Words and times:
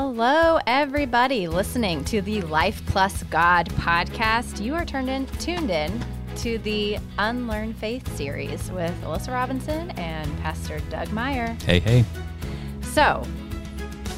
Hello, 0.00 0.60
everybody 0.68 1.48
listening 1.48 2.04
to 2.04 2.22
the 2.22 2.40
Life 2.42 2.86
Plus 2.86 3.24
God 3.24 3.68
podcast. 3.70 4.62
You 4.62 4.76
are 4.76 4.84
turned 4.84 5.10
in, 5.10 5.26
tuned 5.40 5.72
in 5.72 6.00
to 6.36 6.58
the 6.58 6.98
Unlearn 7.18 7.74
Faith 7.74 8.16
series 8.16 8.70
with 8.70 8.94
Alyssa 9.02 9.32
Robinson 9.32 9.90
and 9.98 10.38
Pastor 10.38 10.78
Doug 10.88 11.10
Meyer. 11.10 11.56
Hey, 11.66 11.80
hey. 11.80 12.04
So, 12.80 13.24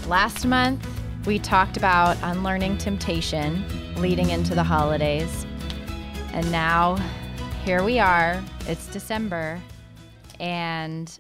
last 0.07 0.45
month 0.45 0.87
we 1.25 1.39
talked 1.39 1.79
about 1.79 2.19
unlearning 2.25 2.77
temptation 2.77 3.65
leading 3.97 4.29
into 4.29 4.55
the 4.55 4.63
holidays. 4.63 5.47
And 6.35 6.53
now 6.53 6.97
here 7.65 7.83
we 7.83 7.99
are. 7.99 8.39
It's 8.69 8.87
December 8.89 9.59
and 10.39 11.19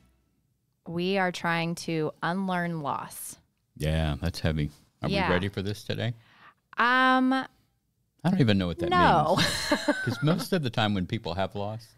we 0.86 1.16
are 1.16 1.32
trying 1.32 1.76
to 1.76 2.12
unlearn 2.22 2.82
loss. 2.82 3.39
Yeah, 3.80 4.16
that's 4.20 4.40
heavy. 4.40 4.70
Are 5.02 5.08
Yeah. 5.08 5.26
we 5.28 5.32
ready 5.34 5.48
for 5.48 5.62
this 5.62 5.82
today? 5.82 6.12
Um, 6.76 7.32
I 7.32 7.46
don't 8.30 8.40
even 8.40 8.58
know 8.58 8.66
what 8.66 8.78
that 8.78 8.90
no. 8.90 9.36
means. 9.38 9.86
Because 9.86 10.22
most 10.22 10.52
of 10.52 10.62
the 10.62 10.68
time 10.70 10.92
when 10.92 11.06
people 11.06 11.34
have 11.34 11.54
lost, 11.54 11.88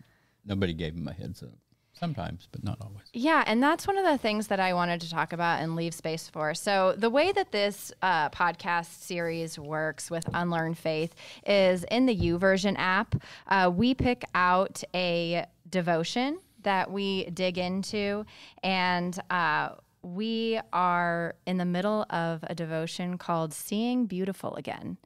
nobody 0.44 0.72
gave 0.74 0.94
them 0.94 1.08
a 1.08 1.12
heads 1.12 1.42
up. 1.42 1.50
Sometimes, 1.94 2.48
but 2.50 2.64
not 2.64 2.78
always. 2.80 3.04
Yeah, 3.12 3.44
and 3.46 3.62
that's 3.62 3.86
one 3.86 3.96
of 3.98 4.04
the 4.04 4.18
things 4.18 4.48
that 4.48 4.58
I 4.58 4.72
wanted 4.74 5.00
to 5.02 5.10
talk 5.10 5.32
about 5.32 5.60
and 5.60 5.76
leave 5.76 5.94
space 5.94 6.28
for. 6.28 6.52
So, 6.54 6.94
the 6.96 7.10
way 7.10 7.30
that 7.32 7.52
this 7.52 7.92
uh, 8.02 8.28
podcast 8.30 9.02
series 9.02 9.56
works 9.58 10.10
with 10.10 10.28
Unlearn 10.34 10.74
Faith 10.74 11.14
is 11.46 11.84
in 11.84 12.06
the 12.06 12.16
YouVersion 12.16 12.74
app, 12.78 13.14
uh, 13.46 13.70
we 13.72 13.94
pick 13.94 14.24
out 14.34 14.82
a 14.94 15.46
devotion 15.68 16.38
that 16.62 16.90
we 16.90 17.26
dig 17.26 17.56
into, 17.58 18.24
and 18.64 19.16
uh, 19.30 19.70
we 20.02 20.60
are 20.72 21.34
in 21.46 21.58
the 21.58 21.64
middle 21.64 22.06
of 22.10 22.44
a 22.44 22.54
devotion 22.54 23.18
called 23.18 23.52
Seeing 23.52 24.06
Beautiful 24.06 24.54
Again. 24.56 24.98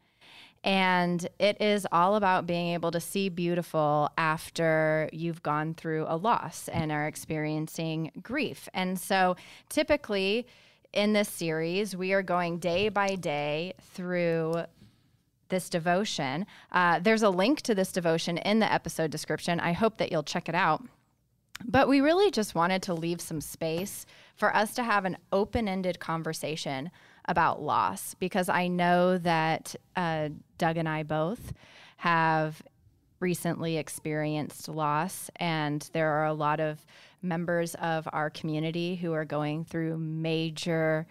And 0.65 1.29
it 1.39 1.61
is 1.61 1.87
all 1.93 2.17
about 2.17 2.47
being 2.47 2.75
able 2.75 2.91
to 2.91 3.01
see 3.01 3.29
beautiful 3.29 4.11
after 4.19 5.09
you've 5.13 5.43
gone 5.43 5.75
through 5.75 6.07
a 6.09 6.17
loss 6.17 6.69
and 6.69 6.91
are 6.91 7.07
experiencing 7.07 8.11
grief. 8.21 8.69
And 8.75 8.99
so 8.99 9.37
typically 9.69 10.47
in 10.93 11.13
this 11.13 11.29
series, 11.29 11.95
we 11.95 12.13
are 12.13 12.23
going 12.23 12.59
day 12.59 12.89
by 12.89 13.15
day 13.15 13.75
through 13.81 14.65
this 15.51 15.69
devotion. 15.69 16.47
Uh, 16.73 16.99
there's 16.99 17.23
a 17.23 17.31
link 17.31 17.61
to 17.63 17.75
this 17.75 17.93
devotion 17.93 18.39
in 18.39 18.59
the 18.59 18.73
episode 18.73 19.13
description. 19.13 19.61
I 19.61 19.73
hope 19.73 19.99
that 19.99 20.11
you'll 20.11 20.25
check 20.25 20.49
it 20.49 20.55
out. 20.57 20.83
But 21.65 21.89
we 21.89 22.01
really 22.01 22.31
just 22.31 22.55
wanted 22.55 22.83
to 22.83 22.95
leave 22.95 23.21
some 23.21 23.41
space 23.41 24.05
for 24.37 24.55
us 24.55 24.75
to 24.75 24.83
have 24.83 25.05
an 25.05 25.17
open 25.33 25.67
ended 25.69 25.99
conversation 25.99 26.91
about 27.29 27.61
loss 27.61 28.15
because 28.15 28.49
I 28.49 28.69
know 28.69 29.19
that 29.19 29.75
uh, 29.97 30.29
Doug 30.59 30.77
and 30.77 30.89
I 30.89 31.03
both 31.03 31.53
have 31.99 32.63
recently 33.19 33.79
experienced 33.79 34.69
loss, 34.69 35.31
and 35.37 35.89
there 35.93 36.11
are 36.11 36.27
a 36.27 36.35
lot 36.35 36.61
of 36.61 36.85
members 37.23 37.75
of 37.77 38.07
our 38.13 38.29
community 38.31 38.95
who 38.97 39.13
are 39.15 39.25
going 39.25 39.65
through 39.65 39.97
major 39.97 41.07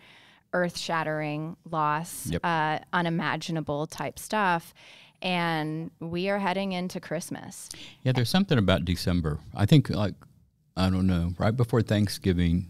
earth 0.53 0.77
shattering 0.77 1.57
loss, 1.69 2.27
Yep. 2.27 2.41
uh, 2.43 2.79
unimaginable 2.93 3.87
type 3.87 4.19
stuff. 4.19 4.73
And 5.21 5.89
we 5.99 6.29
are 6.29 6.37
heading 6.39 6.73
into 6.73 6.99
Christmas. 6.99 7.69
Yeah, 8.03 8.11
there's 8.11 8.29
something 8.29 8.57
about 8.57 8.85
December. 8.85 9.39
I 9.55 9.65
think, 9.65 9.89
like, 9.89 10.13
I 10.77 10.89
don't 10.89 11.07
know, 11.07 11.33
right 11.39 11.55
before 11.55 11.81
Thanksgiving, 11.81 12.67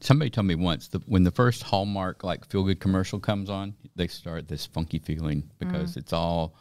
somebody 0.00 0.30
told 0.30 0.46
me 0.46 0.54
once 0.54 0.88
that 0.88 1.08
when 1.08 1.24
the 1.24 1.30
first 1.30 1.62
Hallmark, 1.64 2.22
like, 2.24 2.46
feel 2.46 2.62
good 2.64 2.80
commercial 2.80 3.18
comes 3.18 3.50
on, 3.50 3.74
they 3.96 4.06
start 4.06 4.48
this 4.48 4.66
funky 4.66 4.98
feeling 4.98 5.50
because 5.58 5.96
it's 5.96 6.12
all 6.12 6.54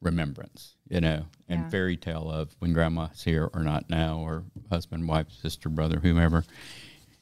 remembrance, 0.00 0.76
you 0.88 1.00
know, 1.00 1.24
and 1.48 1.60
Yeah. 1.62 1.68
fairy 1.70 1.96
tale 1.96 2.30
of 2.30 2.54
when 2.58 2.72
grandma's 2.74 3.22
here 3.24 3.48
or 3.54 3.62
not 3.62 3.88
now, 3.88 4.18
or 4.18 4.44
husband, 4.70 5.08
wife, 5.08 5.30
sister, 5.30 5.68
brother, 5.68 5.98
whomever. 6.00 6.44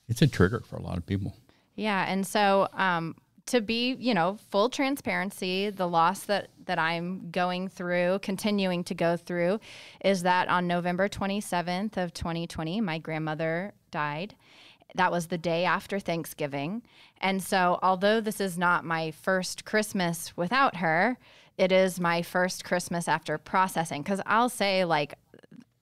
It's 0.09 0.21
a 0.23 0.27
trigger 0.27 0.63
for 0.69 0.77
a 0.77 0.83
lot 0.83 0.99
of 0.99 1.07
people. 1.07 1.33
Yeah, 1.77 2.05
and 2.09 2.27
so 2.27 2.69
um, 2.75 3.15
to 3.47 3.61
be, 3.61 3.95
you 3.95 4.15
know, 4.15 4.39
full 4.51 4.69
transparency, 4.69 5.71
the 5.71 5.87
loss 5.89 6.25
that 6.25 6.49
that 6.65 6.79
I'm 6.79 7.31
going 7.31 7.69
through, 7.69 8.21
continuing 8.23 8.85
to 8.85 8.95
go 8.95 9.17
through, 9.17 9.59
is 10.05 10.23
that 10.23 10.49
on 10.49 10.67
November 10.69 11.09
27th 11.09 11.97
of 11.97 12.15
2020, 12.15 12.81
my 12.81 12.99
grandmother 12.99 13.73
died. 13.91 14.35
That 14.95 15.11
was 15.11 15.29
the 15.29 15.39
day 15.39 15.65
after 15.65 15.99
Thanksgiving, 15.99 16.83
and 17.21 17.43
so 17.43 17.79
although 17.83 18.21
this 18.21 18.41
is 18.41 18.59
not 18.59 18.85
my 18.85 19.11
first 19.11 19.65
Christmas 19.65 20.37
without 20.37 20.77
her, 20.77 21.19
it 21.57 21.73
is 21.73 22.01
my 22.01 22.23
first 22.23 22.65
Christmas 22.65 23.09
after 23.09 23.39
processing. 23.39 24.03
Because 24.03 24.21
I'll 24.27 24.49
say, 24.49 24.85
like, 24.85 25.15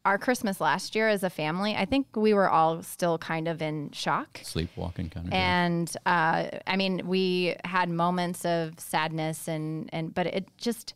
our 0.04 0.18
Christmas 0.18 0.60
last 0.60 0.94
year 0.94 1.08
as 1.08 1.22
a 1.22 1.30
family, 1.30 1.74
I 1.76 1.84
think 1.84 2.16
we 2.16 2.32
were 2.32 2.48
all 2.48 2.82
still 2.82 3.18
kind 3.18 3.48
of 3.48 3.60
in 3.60 3.90
shock. 3.92 4.40
Sleepwalking 4.42 5.10
kind 5.10 5.26
of. 5.26 5.32
And 5.32 5.94
uh, 6.06 6.46
I 6.66 6.76
mean, 6.76 7.06
we 7.06 7.56
had 7.64 7.88
moments 7.90 8.44
of 8.44 8.78
sadness, 8.80 9.46
and 9.46 9.90
and 9.92 10.14
but 10.14 10.26
it 10.26 10.48
just 10.56 10.94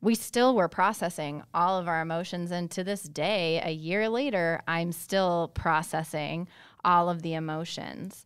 we 0.00 0.14
still 0.14 0.54
were 0.54 0.68
processing 0.68 1.42
all 1.54 1.78
of 1.78 1.88
our 1.88 2.02
emotions, 2.02 2.50
and 2.50 2.70
to 2.72 2.84
this 2.84 3.02
day, 3.02 3.60
a 3.64 3.70
year 3.70 4.08
later, 4.08 4.60
I'm 4.68 4.92
still 4.92 5.50
processing 5.54 6.48
all 6.84 7.08
of 7.08 7.22
the 7.22 7.34
emotions. 7.34 8.24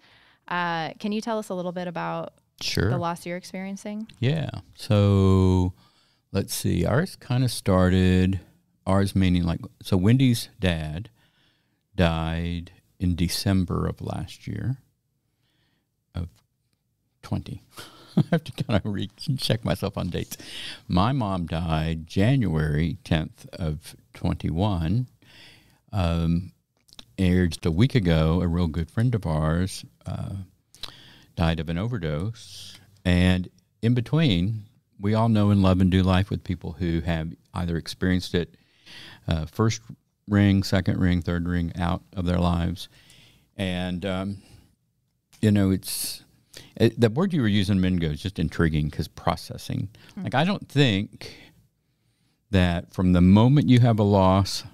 Uh, 0.49 0.91
can 0.99 1.13
you 1.13 1.21
tell 1.21 1.39
us 1.39 1.49
a 1.49 1.55
little 1.55 1.73
bit 1.73 1.89
about 1.89 2.35
Sure. 2.61 2.89
the 2.91 2.99
loss 2.99 3.27
you're 3.27 3.37
experiencing? 3.37 4.07
Yeah. 4.21 4.51
So 4.75 5.73
let's 6.33 6.55
see. 6.55 6.85
Ours 6.87 7.17
kind 7.17 7.45
of 7.45 7.51
started, 7.51 8.41
ours 8.87 9.15
meaning 9.15 9.43
like, 9.45 9.61
so 9.83 9.97
Wendy's 9.97 10.49
dad 10.61 11.11
died 11.95 12.73
in 12.99 13.15
December 13.17 13.87
of 13.87 14.01
last 14.01 14.47
year 14.47 14.79
of 16.15 16.29
20. 17.23 17.63
I 18.17 18.23
have 18.31 18.45
to 18.45 18.65
kind 18.65 18.81
of 18.83 18.91
re- 18.91 19.11
check 19.37 19.63
myself 19.65 19.99
on 19.99 20.09
dates. 20.09 20.39
My 20.89 21.13
mom 21.13 21.47
died 21.47 22.07
January 22.07 22.97
10th 23.05 23.47
of 23.53 23.95
21. 24.15 25.09
Um, 25.93 26.53
and 27.19 27.51
just 27.51 27.67
a 27.67 27.71
week 27.71 27.95
ago, 27.95 28.41
a 28.43 28.47
real 28.47 28.67
good 28.67 28.91
friend 28.91 29.15
of 29.15 29.27
ours 29.27 29.85
uh, 30.05 30.35
died 31.35 31.61
of 31.61 31.69
an 31.69 31.79
overdose. 31.79 32.79
And 33.05 33.49
in 33.83 33.95
between, 33.95 34.65
we 35.01 35.15
all 35.15 35.29
know 35.29 35.51
and 35.51 35.63
love 35.63 35.81
and 35.81 35.91
do 35.91 36.03
life 36.03 36.31
with 36.31 36.45
people 36.45 36.73
who 36.73 37.01
have 37.01 37.33
either 37.55 37.77
experienced 37.77 38.35
it 38.35 38.55
uh, 39.29 39.47
first 39.47 39.81
ring, 40.29 40.63
second 40.63 40.99
ring, 40.99 41.23
third 41.23 41.49
ring 41.49 41.73
out 41.79 42.03
of 42.15 42.25
their 42.27 42.39
lives. 42.39 42.89
And, 43.57 44.05
um, 44.05 44.43
you 45.41 45.51
know, 45.51 45.71
it's 45.71 46.25
it, 46.77 46.99
the 47.01 47.11
word 47.11 47.33
you 47.33 47.41
were 47.43 47.49
using, 47.49 47.81
Mingo, 47.81 48.11
is 48.11 48.23
just 48.23 48.39
intriguing 48.39 48.89
because 48.89 49.09
processing. 49.09 49.89
Like, 50.17 50.35
I 50.35 50.45
don't 50.45 50.69
think 50.69 51.35
that 52.51 52.93
from 52.93 53.13
the 53.13 53.21
moment 53.21 53.69
you 53.69 53.81
have 53.81 53.99
a 53.99 54.05
loss 54.05 54.65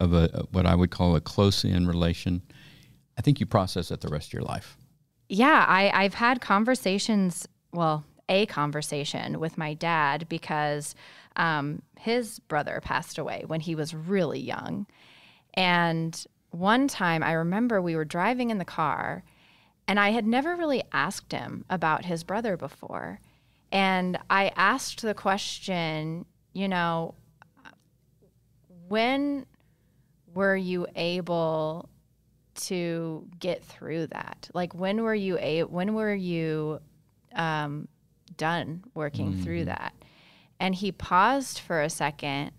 of 0.00 0.12
a 0.12 0.46
what 0.52 0.66
I 0.66 0.74
would 0.74 0.90
call 0.90 1.16
a 1.16 1.20
close 1.20 1.64
in 1.64 1.86
relation, 1.86 2.42
I 3.18 3.22
think 3.22 3.40
you 3.40 3.46
process 3.46 3.90
it 3.90 4.00
the 4.00 4.08
rest 4.08 4.28
of 4.28 4.32
your 4.34 4.42
life. 4.42 4.76
Yeah, 5.28 5.64
I, 5.66 5.90
I've 5.90 6.14
had 6.14 6.40
conversations, 6.40 7.48
well, 7.72 8.04
a 8.28 8.46
conversation 8.46 9.40
with 9.40 9.58
my 9.58 9.74
dad 9.74 10.28
because 10.28 10.94
um, 11.36 11.82
his 11.98 12.38
brother 12.40 12.80
passed 12.82 13.18
away 13.18 13.44
when 13.46 13.60
he 13.60 13.74
was 13.74 13.94
really 13.94 14.40
young. 14.40 14.86
And 15.54 16.24
one 16.50 16.88
time 16.88 17.22
I 17.22 17.32
remember 17.32 17.80
we 17.80 17.96
were 17.96 18.04
driving 18.04 18.50
in 18.50 18.58
the 18.58 18.64
car 18.64 19.24
and 19.88 20.00
I 20.00 20.10
had 20.10 20.26
never 20.26 20.56
really 20.56 20.82
asked 20.92 21.32
him 21.32 21.64
about 21.70 22.04
his 22.04 22.24
brother 22.24 22.56
before. 22.56 23.20
And 23.70 24.18
I 24.30 24.52
asked 24.56 25.02
the 25.02 25.14
question, 25.14 26.24
you 26.52 26.68
know, 26.68 27.14
when 28.88 29.46
were 30.36 30.56
you 30.56 30.86
able 30.94 31.88
to 32.54 33.26
get 33.38 33.64
through 33.64 34.06
that? 34.08 34.48
Like 34.54 34.74
when 34.74 35.02
were 35.02 35.14
you 35.14 35.38
a 35.38 35.64
when 35.64 35.94
were 35.94 36.14
you 36.14 36.80
um, 37.34 37.88
done 38.36 38.84
working 38.94 39.42
through 39.42 39.64
that? 39.66 39.94
And 40.60 40.74
he 40.74 40.92
paused 40.92 41.58
for 41.58 41.82
a 41.82 41.90
second, 41.90 42.52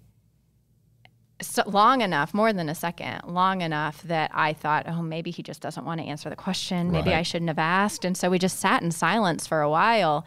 so 1.41 1.63
long 1.65 2.01
enough, 2.01 2.33
more 2.33 2.53
than 2.53 2.69
a 2.69 2.75
second, 2.75 3.21
long 3.25 3.61
enough 3.61 4.03
that 4.03 4.31
I 4.33 4.53
thought, 4.53 4.87
oh, 4.87 5.01
maybe 5.01 5.31
he 5.31 5.41
just 5.43 5.61
doesn't 5.61 5.85
want 5.85 6.01
to 6.01 6.07
answer 6.07 6.29
the 6.29 6.35
question. 6.35 6.91
Maybe 6.91 7.13
I 7.13 7.21
shouldn't 7.23 7.49
have 7.49 7.59
asked. 7.59 8.05
And 8.05 8.15
so 8.17 8.29
we 8.29 8.39
just 8.39 8.59
sat 8.59 8.83
in 8.83 8.91
silence 8.91 9.47
for 9.47 9.61
a 9.61 9.69
while. 9.69 10.25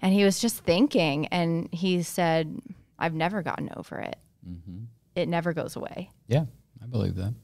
And 0.00 0.12
he 0.12 0.24
was 0.24 0.38
just 0.38 0.58
thinking, 0.64 1.26
and 1.28 1.68
he 1.72 2.02
said, 2.02 2.60
I've 3.00 3.14
never 3.14 3.42
gotten 3.42 3.70
over 3.76 3.98
it. 3.98 4.16
It 5.16 5.28
never 5.28 5.52
goes 5.52 5.74
away. 5.74 6.10
Yeah, 6.28 6.44
believe 6.90 7.16
that. 7.16 7.34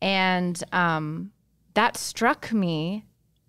And 0.00 0.62
um, 0.72 1.32
that 1.74 1.96
struck 1.96 2.52
me 2.52 3.04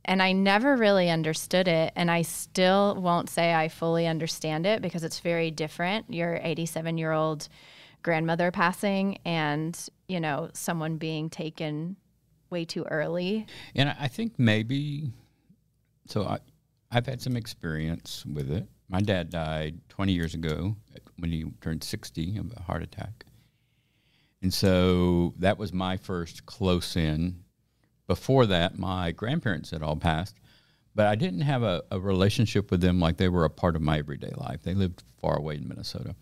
and 0.05 0.21
I 0.21 0.31
never 0.31 0.75
really 0.75 1.09
understood 1.09 1.67
it. 1.67 1.91
And 1.95 2.09
I 2.09 2.21
still 2.21 2.95
won't 2.95 3.29
say 3.29 3.53
I 3.53 3.67
fully 3.67 4.07
understand 4.07 4.65
it 4.65 4.81
because 4.81 5.03
it's 5.03 5.19
very 5.19 5.51
different. 5.51 6.13
Your 6.13 6.39
87 6.41 6.97
year 6.97 7.11
old 7.11 7.49
grandmother 8.03 8.51
passing 8.51 9.17
and, 9.25 9.77
you 10.07 10.19
know, 10.19 10.49
someone 10.53 10.97
being 10.97 11.29
taken 11.29 11.95
way 12.51 12.63
too 12.65 12.83
early. 12.83 13.47
And 13.75 13.93
I 13.99 14.07
think 14.07 14.37
maybe, 14.37 15.11
so 16.07 16.23
I, 16.23 16.39
I've 16.91 17.07
had 17.07 17.19
some 17.19 17.35
experience 17.35 18.23
with 18.31 18.51
it. 18.51 18.67
My 18.87 19.01
dad 19.01 19.31
died 19.31 19.79
20 19.89 20.13
years 20.13 20.35
ago 20.35 20.75
when 21.17 21.31
he 21.31 21.45
turned 21.61 21.83
60 21.83 22.37
of 22.37 22.53
a 22.55 22.61
heart 22.61 22.83
attack. 22.83 23.24
And 24.45 24.53
so 24.53 25.33
that 25.39 25.57
was 25.57 25.73
my 25.73 25.97
first 25.97 26.45
close 26.45 26.95
in. 26.95 27.43
Before 28.05 28.45
that, 28.45 28.77
my 28.77 29.11
grandparents 29.11 29.71
had 29.71 29.81
all 29.81 29.95
passed, 29.95 30.35
but 30.93 31.07
I 31.07 31.15
didn't 31.15 31.41
have 31.41 31.63
a, 31.63 31.81
a 31.89 31.99
relationship 31.99 32.69
with 32.69 32.79
them 32.79 32.99
like 32.99 33.17
they 33.17 33.27
were 33.27 33.45
a 33.45 33.49
part 33.49 33.75
of 33.75 33.81
my 33.81 33.97
everyday 33.97 34.33
life. 34.37 34.61
They 34.61 34.75
lived 34.75 35.01
far 35.19 35.35
away 35.35 35.55
in 35.55 35.67
Minnesota. 35.67 36.13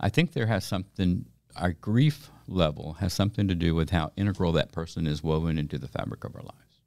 I 0.00 0.08
think 0.08 0.32
there 0.32 0.48
has 0.48 0.64
something, 0.64 1.24
our 1.54 1.74
grief 1.74 2.30
level 2.48 2.94
has 2.94 3.12
something 3.12 3.46
to 3.46 3.54
do 3.54 3.76
with 3.76 3.90
how 3.90 4.10
integral 4.16 4.50
that 4.54 4.72
person 4.72 5.06
is 5.06 5.22
woven 5.22 5.56
into 5.56 5.78
the 5.78 5.86
fabric 5.86 6.24
of 6.24 6.34
our 6.34 6.42
lives. 6.42 6.80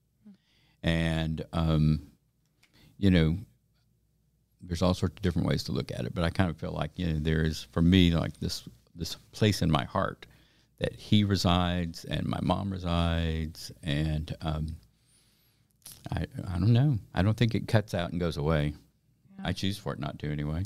And, 0.83 1.45
um, 1.53 2.01
you 2.97 3.11
know, 3.11 3.37
there's 4.61 4.81
all 4.81 4.93
sorts 4.93 5.15
of 5.19 5.21
different 5.21 5.47
ways 5.47 5.63
to 5.63 5.71
look 5.71 5.89
at 5.89 6.03
it, 6.03 6.13
but 6.13 6.25
I 6.25 6.31
kind 6.31 6.49
of 6.49 6.57
feel 6.57 6.73
like, 6.73 6.91
you 6.97 7.13
know, 7.13 7.19
there 7.19 7.43
is, 7.43 7.65
for 7.71 7.81
me, 7.81 8.11
like 8.11 8.37
this, 8.41 8.67
this 8.93 9.15
place 9.31 9.61
in 9.61 9.71
my 9.71 9.85
heart 9.85 10.25
that 10.79 10.95
he 10.95 11.23
resides 11.23 12.05
and 12.05 12.25
my 12.27 12.39
mom 12.41 12.71
resides. 12.71 13.71
And, 13.83 14.35
um, 14.41 14.75
I, 16.11 16.25
I 16.47 16.59
don't 16.59 16.73
know. 16.73 16.97
I 17.13 17.21
don't 17.21 17.35
think 17.35 17.55
it 17.55 17.67
cuts 17.67 17.93
out 17.93 18.11
and 18.11 18.19
goes 18.19 18.37
away. 18.37 18.73
I 19.43 19.53
choose 19.53 19.77
for 19.77 19.93
it 19.93 19.99
not 19.99 20.19
to 20.19 20.31
anyway. 20.31 20.63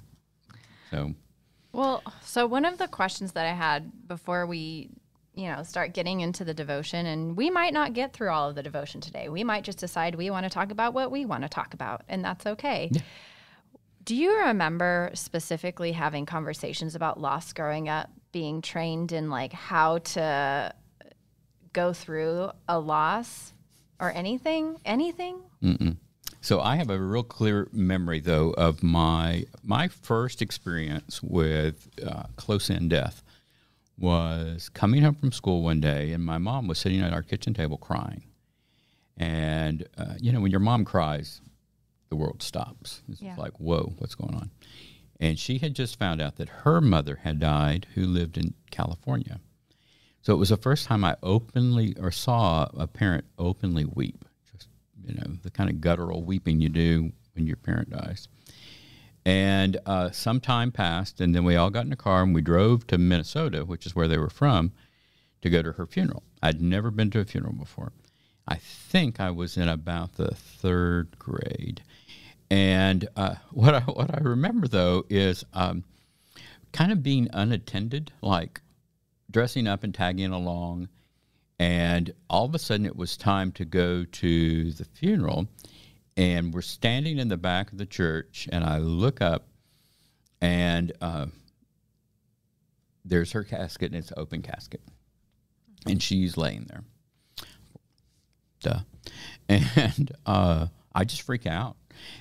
So, 0.91 1.13
Well, 1.71 2.03
so 2.23 2.45
one 2.45 2.65
of 2.65 2.77
the 2.77 2.87
questions 2.87 3.33
that 3.33 3.45
I 3.45 3.53
had 3.53 4.07
before 4.07 4.45
we, 4.45 4.89
you 5.35 5.47
know, 5.47 5.63
start 5.63 5.93
getting 5.93 6.19
into 6.21 6.43
the 6.43 6.53
devotion, 6.53 7.05
and 7.05 7.37
we 7.37 7.49
might 7.49 7.73
not 7.73 7.93
get 7.93 8.11
through 8.11 8.29
all 8.29 8.49
of 8.49 8.55
the 8.55 8.63
devotion 8.63 8.99
today. 8.99 9.29
We 9.29 9.43
might 9.43 9.63
just 9.63 9.77
decide 9.77 10.15
we 10.15 10.29
want 10.29 10.45
to 10.45 10.49
talk 10.49 10.71
about 10.71 10.93
what 10.93 11.11
we 11.11 11.25
want 11.25 11.43
to 11.43 11.49
talk 11.49 11.73
about, 11.73 12.01
and 12.09 12.23
that's 12.23 12.45
okay. 12.45 12.91
Do 14.03 14.15
you 14.15 14.35
remember 14.37 15.11
specifically 15.13 15.91
having 15.93 16.25
conversations 16.25 16.95
about 16.95 17.19
loss 17.19 17.53
growing 17.53 17.87
up, 17.87 18.09
being 18.31 18.61
trained 18.61 19.11
in 19.11 19.29
like 19.29 19.53
how 19.53 19.99
to 19.99 20.73
go 21.73 21.93
through 21.93 22.51
a 22.67 22.79
loss 22.79 23.53
or 23.99 24.11
anything? 24.11 24.77
Anything? 24.85 25.41
So 26.41 26.61
I 26.61 26.77
have 26.77 26.89
a 26.89 26.97
real 26.99 27.23
clear 27.23 27.67
memory, 27.73 28.19
though, 28.21 28.51
of 28.51 28.81
my 28.81 29.45
my 29.63 29.87
first 29.89 30.41
experience 30.41 31.21
with 31.21 31.89
uh, 32.05 32.23
close 32.37 32.69
in 32.69 32.87
death 32.87 33.23
was 33.97 34.69
coming 34.69 35.01
home 35.03 35.15
from 35.15 35.33
school 35.33 35.61
one 35.61 35.81
day, 35.81 36.13
and 36.13 36.23
my 36.23 36.37
mom 36.37 36.67
was 36.67 36.79
sitting 36.79 37.01
at 37.01 37.11
our 37.11 37.21
kitchen 37.23 37.53
table 37.53 37.77
crying. 37.77 38.23
And 39.17 39.85
uh, 39.97 40.13
you 40.19 40.31
know, 40.31 40.39
when 40.39 40.51
your 40.51 40.61
mom 40.61 40.85
cries, 40.85 41.41
the 42.07 42.15
world 42.15 42.41
stops. 42.41 43.03
It's 43.09 43.21
Yeah. 43.21 43.35
like, 43.37 43.59
whoa, 43.59 43.93
what's 43.97 44.15
going 44.15 44.33
on? 44.33 44.49
And 45.19 45.37
she 45.37 45.57
had 45.57 45.73
just 45.73 45.99
found 45.99 46.21
out 46.21 46.37
that 46.37 46.49
her 46.49 46.79
mother 46.79 47.17
had 47.23 47.39
died, 47.39 47.87
who 47.95 48.05
lived 48.05 48.37
in 48.37 48.53
California. 48.71 49.39
So 50.21 50.33
it 50.33 50.37
was 50.37 50.49
the 50.49 50.57
first 50.57 50.85
time 50.85 51.03
I 51.03 51.15
openly 51.23 51.95
or 51.99 52.11
saw 52.11 52.69
a 52.77 52.87
parent 52.87 53.25
openly 53.37 53.85
weep. 53.85 54.25
Just 54.51 54.69
you 55.05 55.15
know, 55.15 55.37
the 55.43 55.51
kind 55.51 55.69
of 55.69 55.81
guttural 55.81 56.23
weeping 56.23 56.61
you 56.61 56.69
do 56.69 57.11
when 57.33 57.47
your 57.47 57.57
parent 57.57 57.89
dies. 57.89 58.27
And 59.25 59.77
uh, 59.85 60.11
some 60.11 60.39
time 60.39 60.71
passed, 60.71 61.19
and 61.19 61.35
then 61.35 61.43
we 61.43 61.55
all 61.55 61.69
got 61.69 61.85
in 61.85 61.91
a 61.91 61.97
car 61.97 62.23
and 62.23 62.33
we 62.33 62.41
drove 62.41 62.87
to 62.87 62.97
Minnesota, 62.97 63.65
which 63.65 63.85
is 63.85 63.95
where 63.95 64.07
they 64.07 64.17
were 64.17 64.29
from, 64.29 64.71
to 65.41 65.49
go 65.49 65.61
to 65.61 65.73
her 65.73 65.85
funeral. 65.85 66.23
I'd 66.41 66.61
never 66.61 66.89
been 66.91 67.11
to 67.11 67.19
a 67.19 67.25
funeral 67.25 67.53
before. 67.53 67.91
I 68.47 68.55
think 68.55 69.19
I 69.19 69.29
was 69.29 69.57
in 69.57 69.69
about 69.69 70.15
the 70.15 70.33
third 70.33 71.19
grade. 71.19 71.83
And 72.49 73.07
uh, 73.15 73.35
what 73.51 73.75
I 73.75 73.81
what 73.81 74.13
I 74.13 74.21
remember 74.21 74.67
though 74.67 75.05
is 75.09 75.43
um, 75.53 75.83
kind 76.71 76.91
of 76.91 77.03
being 77.03 77.29
unattended, 77.33 78.11
like 78.21 78.61
dressing 79.29 79.67
up 79.67 79.83
and 79.83 79.93
tagging 79.93 80.31
along. 80.31 80.89
And 81.61 82.13
all 82.29 82.45
of 82.45 82.55
a 82.55 82.59
sudden, 82.59 82.85
it 82.85 82.95
was 82.95 83.17
time 83.17 83.51
to 83.53 83.65
go 83.65 84.05
to 84.05 84.71
the 84.71 84.85
funeral. 84.85 85.47
And 86.15 86.53
we're 86.53 86.61
standing 86.61 87.19
in 87.19 87.27
the 87.27 87.37
back 87.37 87.71
of 87.71 87.77
the 87.77 87.85
church, 87.85 88.47
and 88.51 88.63
I 88.63 88.77
look 88.79 89.21
up, 89.21 89.47
and 90.41 90.91
uh, 91.01 91.27
there's 93.05 93.31
her 93.33 93.43
casket, 93.43 93.91
and 93.91 93.99
it's 93.99 94.11
an 94.11 94.19
open 94.19 94.41
casket. 94.41 94.81
And 95.85 96.01
she's 96.01 96.37
laying 96.37 96.65
there. 96.65 96.83
Duh. 98.61 98.79
And 99.49 100.11
uh, 100.27 100.67
I 100.93 101.03
just 101.05 101.23
freak 101.23 101.47
out. 101.47 101.75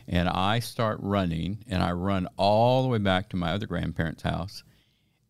And 0.07 0.29
I 0.29 0.61
start 0.61 0.99
running, 1.03 1.65
and 1.69 1.83
I 1.83 1.93
run 1.93 2.29
all 2.37 2.83
the 2.83 2.89
way 2.89 2.99
back 2.99 3.31
to 3.31 3.37
my 3.37 3.53
other 3.53 3.67
grandparents' 3.67 4.23
house 4.23 4.63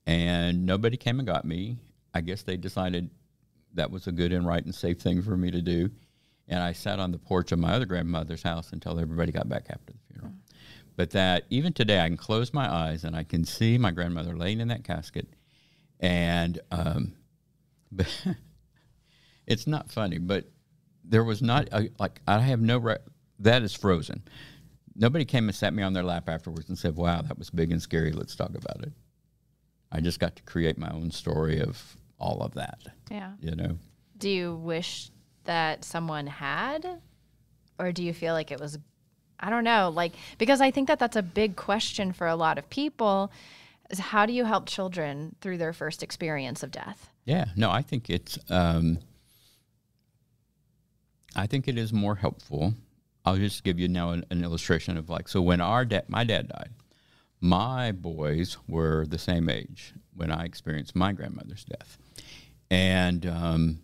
and 0.09 0.65
nobody 0.65 0.97
came 0.97 1.21
and 1.21 1.29
got 1.29 1.45
me. 1.45 1.77
I 2.15 2.23
guess 2.23 2.41
they 2.41 2.56
decided 2.56 3.11
that 3.75 3.91
was 3.91 4.06
a 4.06 4.12
good 4.12 4.33
and 4.33 4.47
right 4.47 4.65
and 4.65 4.75
safe 4.75 4.99
thing 4.99 5.21
for 5.21 5.37
me 5.37 5.50
to 5.50 5.61
do. 5.61 5.91
And 6.49 6.62
I 6.62 6.73
sat 6.73 6.99
on 6.99 7.12
the 7.12 7.19
porch 7.19 7.53
of 7.53 7.59
my 7.59 7.75
other 7.75 7.85
grandmother's 7.85 8.43
house 8.43 8.73
until 8.73 8.99
everybody 8.99 9.33
got 9.33 9.50
back 9.50 9.67
after 9.69 9.93
the 9.93 9.99
funeral. 10.11 10.33
But 10.97 11.11
that 11.11 11.45
even 11.50 11.75
today, 11.75 12.00
I 12.00 12.09
can 12.09 12.17
close 12.17 12.55
my 12.55 12.73
eyes 12.73 13.05
and 13.05 13.15
I 13.15 13.23
can 13.23 13.45
see 13.45 13.77
my 13.77 13.91
grandmother 13.91 14.35
laying 14.35 14.61
in 14.61 14.69
that 14.69 14.83
casket. 14.83 15.29
And 16.00 16.59
um, 16.71 17.12
it's 19.47 19.67
not 19.67 19.93
funny, 19.93 20.17
but 20.17 20.47
there 21.05 21.23
was 21.23 21.43
not 21.43 21.69
a, 21.71 21.91
like 21.99 22.23
I 22.27 22.39
have 22.39 22.62
no 22.62 22.79
re- 22.79 22.97
that 23.38 23.62
is 23.62 23.75
frozen. 23.75 24.23
Nobody 24.94 25.25
came 25.25 25.49
and 25.49 25.55
sat 25.55 25.73
me 25.73 25.82
on 25.82 25.93
their 25.93 26.02
lap 26.02 26.29
afterwards 26.29 26.69
and 26.69 26.76
said, 26.79 26.96
"Wow, 26.96 27.23
that 27.23 27.38
was 27.38 27.50
big 27.50 27.70
and 27.70 27.81
scary. 27.81 28.12
Let's 28.12 28.35
talk 28.35 28.50
about 28.50 28.82
it." 28.82 28.93
I 29.90 30.00
just 30.00 30.20
got 30.20 30.37
to 30.37 30.43
create 30.43 30.76
my 30.76 30.90
own 30.90 31.11
story 31.11 31.61
of 31.61 31.96
all 32.19 32.43
of 32.43 32.55
that. 32.55 32.81
Yeah. 33.11 33.32
You 33.40 33.55
know, 33.55 33.79
Do 34.19 34.29
you 34.29 34.56
wish 34.56 35.11
that 35.44 35.85
someone 35.85 36.26
had? 36.26 37.00
Or 37.79 37.93
do 37.93 38.02
you 38.02 38.12
feel 38.12 38.35
like 38.35 38.50
it 38.50 38.61
was, 38.61 38.76
I 39.38 39.50
don't 39.50 39.62
know, 39.64 39.88
like, 39.95 40.12
because 40.37 40.61
I 40.61 40.73
think 40.73 40.88
that 40.88 40.99
that's 40.99 41.14
a 41.16 41.23
big 41.23 41.54
question 41.54 42.12
for 42.12 42.26
a 42.26 42.35
lot 42.35 42.59
of 42.59 42.68
people 42.68 43.30
is 43.88 44.00
how 44.00 44.26
do 44.26 44.33
you 44.33 44.45
help 44.45 44.66
children 44.66 45.37
through 45.40 45.59
their 45.59 45.73
first 45.73 46.02
experience 46.02 46.62
of 46.64 46.71
death? 46.73 47.09
yeah. 47.25 47.47
No, 47.57 47.71
I 47.71 47.83
think 47.83 48.11
it's. 48.11 48.38
Um, 48.50 48.99
I 51.37 51.47
think 51.47 51.68
it 51.68 51.78
is 51.78 51.92
more 51.92 52.16
helpful. 52.16 52.75
I'll 53.28 53.37
just 53.37 53.62
give 53.62 53.78
you 53.78 53.88
now 53.88 54.11
an, 54.11 54.25
an 54.30 54.42
illustration 54.42 54.97
of 54.97 55.11
like 55.11 55.28
so 55.28 55.42
when 55.42 55.61
our 55.61 55.85
dad, 55.85 56.08
my 56.08 56.25
dad 56.25 56.49
died, 56.49 56.70
my 57.40 57.92
boys 57.92 58.56
were 58.66 59.04
the 59.06 59.18
same 59.18 59.50
age 59.50 59.92
when 60.16 60.30
I 60.30 60.44
experienced 60.44 60.97
my 60.97 61.12
grandmother's 61.12 61.64
death, 61.64 61.99
and 62.70 63.26
um, 63.26 63.80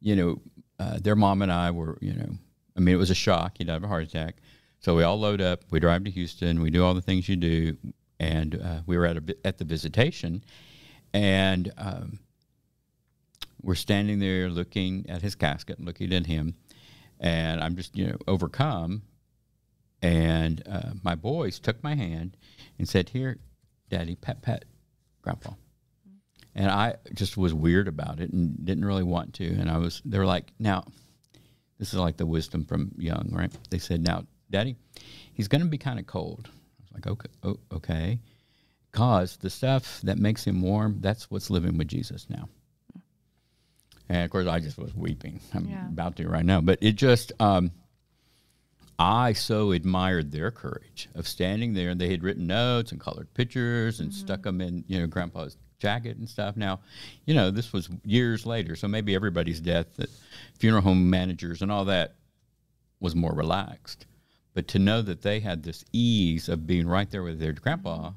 you 0.00 0.14
know, 0.16 0.42
uh, 0.78 0.98
their 1.00 1.16
mom 1.16 1.40
and 1.40 1.50
I 1.50 1.70
were, 1.70 1.96
you 2.02 2.12
know, 2.12 2.30
I 2.76 2.80
mean, 2.80 2.94
it 2.94 2.98
was 2.98 3.10
a 3.10 3.14
shock. 3.14 3.56
He 3.56 3.64
died 3.64 3.78
of 3.78 3.84
a 3.84 3.88
heart 3.88 4.04
attack. 4.04 4.36
So 4.80 4.94
we 4.94 5.02
all 5.02 5.18
load 5.18 5.40
up. 5.40 5.64
We 5.70 5.80
drive 5.80 6.04
to 6.04 6.10
Houston. 6.10 6.60
We 6.60 6.70
do 6.70 6.84
all 6.84 6.94
the 6.94 7.00
things 7.00 7.28
you 7.28 7.36
do, 7.36 7.76
and 8.20 8.60
uh, 8.62 8.80
we 8.86 8.98
were 8.98 9.06
at 9.06 9.16
a 9.16 9.36
at 9.44 9.56
the 9.56 9.64
visitation, 9.64 10.44
and 11.14 11.72
um, 11.78 12.18
we're 13.62 13.74
standing 13.76 14.18
there 14.18 14.50
looking 14.50 15.06
at 15.08 15.22
his 15.22 15.34
casket, 15.34 15.80
looking 15.80 16.12
at 16.12 16.26
him, 16.26 16.54
and 17.20 17.60
I'm 17.60 17.76
just 17.76 17.96
you 17.96 18.06
know 18.06 18.16
overcome. 18.26 19.02
And 20.00 20.62
uh, 20.70 20.90
my 21.02 21.16
boys 21.16 21.58
took 21.58 21.82
my 21.82 21.94
hand 21.94 22.36
and 22.78 22.88
said, 22.88 23.08
"Here, 23.08 23.38
Daddy, 23.88 24.14
pet, 24.14 24.42
pet, 24.42 24.64
Grandpa." 25.22 25.52
And 26.54 26.70
I 26.70 26.96
just 27.14 27.36
was 27.36 27.54
weird 27.54 27.88
about 27.88 28.20
it 28.20 28.32
and 28.32 28.64
didn't 28.64 28.84
really 28.84 29.02
want 29.02 29.34
to. 29.34 29.46
And 29.46 29.70
I 29.70 29.78
was, 29.78 30.02
they 30.04 30.18
were 30.18 30.26
like, 30.26 30.52
"Now, 30.58 30.84
this 31.78 31.92
is 31.92 31.98
like 31.98 32.16
the 32.16 32.26
wisdom 32.26 32.64
from 32.64 32.92
young, 32.96 33.30
right?" 33.32 33.52
They 33.70 33.78
said, 33.78 34.02
"Now, 34.02 34.24
Daddy, 34.50 34.76
he's 35.32 35.48
going 35.48 35.62
to 35.62 35.68
be 35.68 35.78
kind 35.78 35.98
of 35.98 36.06
cold." 36.06 36.48
I 36.48 36.82
was 36.82 36.92
like, 36.94 37.06
"Okay, 37.06 37.30
oh, 37.42 37.58
okay," 37.72 38.20
cause 38.92 39.36
the 39.36 39.50
stuff 39.50 40.00
that 40.02 40.18
makes 40.18 40.44
him 40.44 40.62
warm, 40.62 40.98
that's 41.00 41.30
what's 41.30 41.50
living 41.50 41.76
with 41.76 41.88
Jesus 41.88 42.28
now. 42.30 42.48
And 44.08 44.24
of 44.24 44.30
course, 44.30 44.46
I 44.46 44.58
just 44.60 44.78
was 44.78 44.94
weeping. 44.94 45.40
I'm 45.52 45.68
Yeah. 45.68 45.86
about 45.88 46.16
to 46.16 46.28
right 46.28 46.44
now, 46.44 46.60
but 46.60 46.78
it 46.80 46.92
just, 46.92 47.32
um, 47.40 47.72
I 48.98 49.32
so 49.32 49.70
admired 49.72 50.32
their 50.32 50.50
courage 50.50 51.08
of 51.14 51.28
standing 51.28 51.74
there, 51.74 51.90
and 51.90 52.00
they 52.00 52.10
had 52.10 52.22
written 52.24 52.46
notes 52.46 52.90
and 52.90 53.00
colored 53.00 53.32
pictures 53.34 54.00
and 54.00 54.12
stuck 54.12 54.42
them 54.42 54.60
in, 54.60 54.84
you 54.88 54.98
know, 54.98 55.06
Grandpa's 55.06 55.56
jacket 55.78 56.16
and 56.16 56.28
stuff. 56.28 56.56
Now, 56.56 56.80
you 57.24 57.34
know, 57.34 57.50
this 57.52 57.72
was 57.72 57.88
years 58.04 58.44
later, 58.44 58.74
so 58.74 58.88
maybe 58.88 59.14
everybody's 59.14 59.60
death, 59.60 59.94
that 59.96 60.10
funeral 60.58 60.82
home 60.82 61.08
managers 61.08 61.62
and 61.62 61.70
all 61.70 61.84
that 61.84 62.16
was 62.98 63.14
more 63.14 63.32
relaxed. 63.32 64.06
But 64.54 64.66
to 64.68 64.80
know 64.80 65.02
that 65.02 65.22
they 65.22 65.38
had 65.38 65.62
this 65.62 65.84
ease 65.92 66.48
of 66.48 66.66
being 66.66 66.88
right 66.88 67.08
there 67.08 67.22
with 67.22 67.38
their 67.38 67.52
grandpa, 67.52 68.12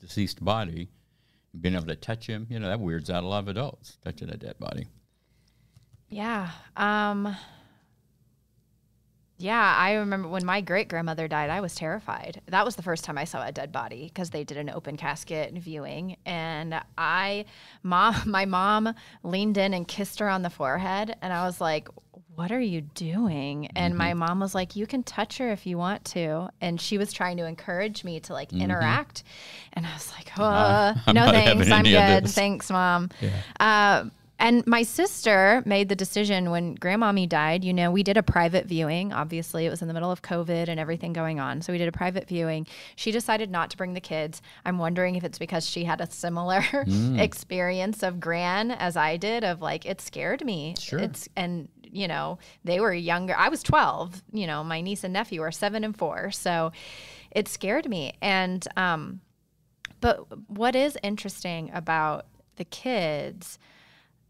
deceased 0.00 0.44
body, 0.44 0.88
being 1.60 1.76
able 1.76 1.86
to 1.86 1.94
touch 1.94 2.26
him, 2.26 2.48
you 2.50 2.58
know, 2.58 2.66
that 2.66 2.80
weirds 2.80 3.08
out 3.10 3.22
a 3.22 3.28
lot 3.28 3.44
of 3.44 3.48
adults 3.48 3.98
touching 4.02 4.30
a 4.30 4.36
dead 4.36 4.58
body. 4.58 4.86
Yeah. 6.14 6.50
Um, 6.76 7.36
yeah, 9.36 9.74
I 9.76 9.94
remember 9.94 10.28
when 10.28 10.44
my 10.44 10.60
great 10.60 10.88
grandmother 10.88 11.26
died, 11.26 11.50
I 11.50 11.60
was 11.60 11.74
terrified. 11.74 12.40
That 12.46 12.64
was 12.64 12.76
the 12.76 12.82
first 12.82 13.02
time 13.02 13.18
I 13.18 13.24
saw 13.24 13.44
a 13.44 13.50
dead 13.50 13.72
body 13.72 14.12
because 14.14 14.30
they 14.30 14.44
did 14.44 14.56
an 14.56 14.70
open 14.70 14.96
casket 14.96 15.52
viewing. 15.54 16.16
And 16.24 16.80
I, 16.96 17.46
mom, 17.82 18.14
my 18.26 18.44
mom 18.44 18.94
leaned 19.24 19.58
in 19.58 19.74
and 19.74 19.88
kissed 19.88 20.20
her 20.20 20.28
on 20.28 20.42
the 20.42 20.50
forehead. 20.50 21.16
And 21.20 21.32
I 21.32 21.46
was 21.46 21.60
like, 21.60 21.88
what 22.36 22.52
are 22.52 22.60
you 22.60 22.82
doing? 22.82 23.66
And 23.74 23.94
mm-hmm. 23.94 23.98
my 23.98 24.14
mom 24.14 24.38
was 24.38 24.54
like, 24.54 24.76
you 24.76 24.86
can 24.86 25.02
touch 25.02 25.38
her 25.38 25.50
if 25.50 25.66
you 25.66 25.78
want 25.78 26.04
to. 26.06 26.48
And 26.60 26.80
she 26.80 26.96
was 26.96 27.12
trying 27.12 27.38
to 27.38 27.44
encourage 27.44 28.04
me 28.04 28.20
to 28.20 28.32
like 28.32 28.50
mm-hmm. 28.50 28.62
interact. 28.62 29.24
And 29.72 29.84
I 29.84 29.92
was 29.92 30.12
like, 30.12 30.30
oh, 30.38 30.44
uh, 30.44 30.94
no 31.12 31.26
thanks. 31.32 31.68
I'm 31.72 31.82
good. 31.82 32.30
Thanks, 32.30 32.70
mom. 32.70 33.10
Yeah. 33.20 33.30
Uh, 33.58 34.10
and 34.44 34.66
my 34.66 34.82
sister 34.82 35.62
made 35.64 35.88
the 35.88 35.96
decision 35.96 36.50
when 36.50 36.76
grandmommy 36.76 37.26
died. 37.26 37.64
You 37.64 37.72
know, 37.72 37.90
we 37.90 38.02
did 38.02 38.18
a 38.18 38.22
private 38.22 38.66
viewing. 38.66 39.10
Obviously, 39.10 39.64
it 39.64 39.70
was 39.70 39.80
in 39.80 39.88
the 39.88 39.94
middle 39.94 40.10
of 40.10 40.20
COVID 40.20 40.68
and 40.68 40.78
everything 40.78 41.14
going 41.14 41.40
on. 41.40 41.62
So 41.62 41.72
we 41.72 41.78
did 41.78 41.88
a 41.88 41.92
private 41.92 42.28
viewing. 42.28 42.66
She 42.94 43.10
decided 43.10 43.50
not 43.50 43.70
to 43.70 43.78
bring 43.78 43.94
the 43.94 44.02
kids. 44.02 44.42
I'm 44.66 44.76
wondering 44.76 45.16
if 45.16 45.24
it's 45.24 45.38
because 45.38 45.66
she 45.66 45.84
had 45.84 46.02
a 46.02 46.10
similar 46.10 46.60
mm. 46.60 47.18
experience 47.18 48.02
of 48.02 48.20
Gran 48.20 48.70
as 48.70 48.98
I 48.98 49.16
did, 49.16 49.44
of 49.44 49.62
like, 49.62 49.86
it 49.86 50.02
scared 50.02 50.44
me. 50.44 50.74
Sure. 50.78 50.98
It's, 50.98 51.26
and, 51.34 51.70
you 51.82 52.06
know, 52.06 52.36
they 52.64 52.80
were 52.80 52.92
younger. 52.92 53.34
I 53.34 53.48
was 53.48 53.62
12. 53.62 54.24
You 54.30 54.46
know, 54.46 54.62
my 54.62 54.82
niece 54.82 55.04
and 55.04 55.14
nephew 55.14 55.40
are 55.40 55.52
seven 55.52 55.84
and 55.84 55.96
four. 55.96 56.30
So 56.32 56.70
it 57.30 57.48
scared 57.48 57.88
me. 57.88 58.12
And, 58.20 58.68
um, 58.76 59.22
but 60.02 60.26
what 60.50 60.76
is 60.76 60.98
interesting 61.02 61.70
about 61.72 62.26
the 62.56 62.64
kids, 62.66 63.58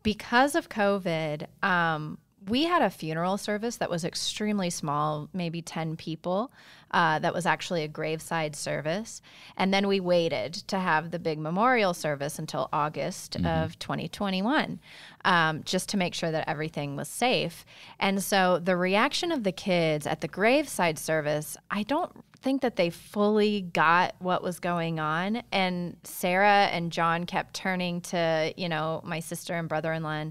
because 0.05 0.55
of 0.55 0.69
COVID, 0.69 1.47
um, 1.65 2.19
we 2.49 2.65
had 2.65 2.83
a 2.83 2.91
funeral 2.91 3.39
service 3.39 3.79
that 3.79 3.91
was 3.91 4.05
extremely 4.05 4.71
small, 4.71 5.29
maybe 5.33 5.63
10 5.63 5.97
people. 5.97 6.53
Uh, 6.91 7.19
that 7.19 7.35
was 7.35 7.45
actually 7.45 7.83
a 7.83 7.89
graveside 7.89 8.55
service. 8.55 9.21
And 9.57 9.75
then 9.75 9.89
we 9.89 9.99
waited 9.99 10.55
to 10.69 10.79
have 10.79 11.11
the 11.11 11.19
big 11.19 11.41
memorial 11.41 11.93
service 11.93 12.39
until 12.39 12.69
August 12.73 13.33
mm-hmm. 13.33 13.47
of 13.47 13.77
2021, 13.81 14.79
um, 15.25 15.63
just 15.65 15.89
to 15.89 15.97
make 15.97 16.15
sure 16.15 16.31
that 16.31 16.49
everything 16.49 16.95
was 16.95 17.09
safe. 17.09 17.65
And 17.99 18.23
so 18.23 18.61
the 18.63 18.77
reaction 18.77 19.33
of 19.33 19.43
the 19.43 19.51
kids 19.51 20.07
at 20.07 20.21
the 20.21 20.29
graveside 20.29 20.99
service, 20.99 21.57
I 21.69 21.83
don't 21.83 22.13
think 22.45 22.61
that 22.61 22.77
they 22.77 22.91
fully 22.91 23.63
got 23.63 24.15
what 24.19 24.43
was 24.43 24.61
going 24.61 25.01
on. 25.01 25.43
And 25.51 25.97
Sarah 26.05 26.67
and 26.67 26.93
John 26.93 27.25
kept 27.25 27.55
turning 27.55 28.03
to, 28.03 28.53
you 28.57 28.69
know, 28.69 29.01
my 29.03 29.21
sister 29.21 29.55
and 29.55 29.69
brother 29.69 29.93
in 29.93 30.03
law 30.03 30.25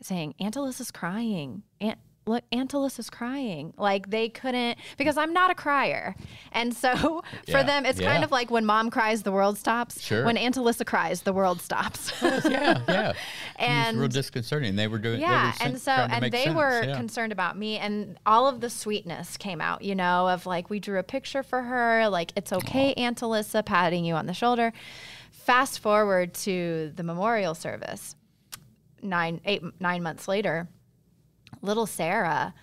saying, 0.00 0.34
Aunt 0.40 0.56
Alyssa's 0.56 0.90
crying. 0.90 1.62
Aunt, 1.80 1.98
look, 2.28 2.44
Aunt 2.52 2.74
is 2.74 3.10
crying. 3.10 3.72
Like 3.76 4.10
they 4.10 4.28
couldn't, 4.28 4.78
because 4.96 5.16
I'm 5.16 5.32
not 5.32 5.50
a 5.50 5.54
crier. 5.54 6.14
And 6.52 6.74
so 6.74 7.22
yeah, 7.46 7.58
for 7.58 7.64
them, 7.64 7.86
it's 7.86 8.00
yeah. 8.00 8.12
kind 8.12 8.24
of 8.24 8.30
like 8.30 8.50
when 8.50 8.64
mom 8.64 8.90
cries, 8.90 9.22
the 9.22 9.32
world 9.32 9.58
stops. 9.58 10.00
Sure. 10.00 10.24
When 10.24 10.36
Aunt 10.36 10.56
Alyssa 10.56 10.86
cries, 10.86 11.22
the 11.22 11.32
world 11.32 11.60
stops. 11.60 12.12
Oh, 12.28 12.40
yeah, 12.50 12.82
yeah. 12.88 13.12
and 13.56 13.98
real 13.98 14.08
disconcerting. 14.08 14.76
They 14.76 14.86
were 14.86 14.98
doing, 14.98 15.20
yeah. 15.20 15.46
Were 15.46 15.66
and 15.66 15.80
so, 15.80 15.92
and 15.92 16.30
they 16.32 16.44
sense. 16.44 16.56
were 16.56 16.84
yeah. 16.84 16.96
concerned 16.96 17.32
about 17.32 17.56
me 17.56 17.78
and 17.78 18.18
all 18.26 18.48
of 18.48 18.60
the 18.60 18.68
sweetness 18.68 19.36
came 19.36 19.60
out, 19.60 19.82
you 19.82 19.94
know, 19.94 20.28
of 20.28 20.44
like, 20.44 20.68
we 20.68 20.78
drew 20.78 20.98
a 20.98 21.02
picture 21.02 21.42
for 21.42 21.62
her, 21.62 22.08
like, 22.08 22.32
it's 22.36 22.52
okay, 22.52 22.92
Aww. 22.94 23.00
Aunt 23.00 23.20
Alyssa, 23.20 23.64
patting 23.64 24.04
you 24.04 24.14
on 24.14 24.26
the 24.26 24.34
shoulder. 24.34 24.72
Fast 25.30 25.78
forward 25.78 26.34
to 26.34 26.92
the 26.96 27.02
memorial 27.02 27.54
service 27.54 28.14
nine, 29.02 29.40
eight, 29.44 29.62
nine 29.80 30.02
months 30.02 30.28
later, 30.28 30.68
little 31.62 31.86
Sarah 31.86 32.54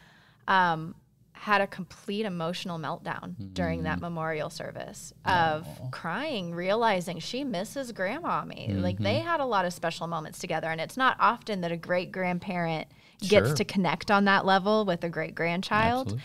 um, 0.48 0.96
had 1.34 1.62
a 1.62 1.68
complete 1.68 2.26
emotional 2.26 2.80
meltdown 2.80 3.36
mm-hmm. 3.36 3.54
during 3.54 3.84
that 3.84 4.00
memorial 4.00 4.50
service 4.50 5.14
of 5.26 5.66
Aww. 5.66 5.92
crying, 5.92 6.54
realizing 6.54 7.20
she 7.20 7.44
misses 7.44 7.92
grandmommy. 7.94 8.70
Mm-hmm. 8.70 8.82
Like 8.82 8.98
they 9.00 9.20
had 9.20 9.40
a 9.40 9.46
lot 9.46 9.66
of 9.66 9.74
special 9.74 10.08
moments 10.08 10.40
together, 10.40 10.70
and 10.70 10.80
it's 10.80 10.98
not 10.98 11.18
often 11.20 11.62
that 11.62 11.72
a 11.72 11.78
great 11.78 12.12
grandparent 12.12 12.88
sure. 13.22 13.42
gets 13.42 13.54
to 13.56 13.66
connect 13.66 14.10
on 14.10 14.26
that 14.26 14.46
level 14.46 14.86
with 14.86 15.04
a 15.04 15.10
great 15.10 15.36
grandchild. 15.36 16.20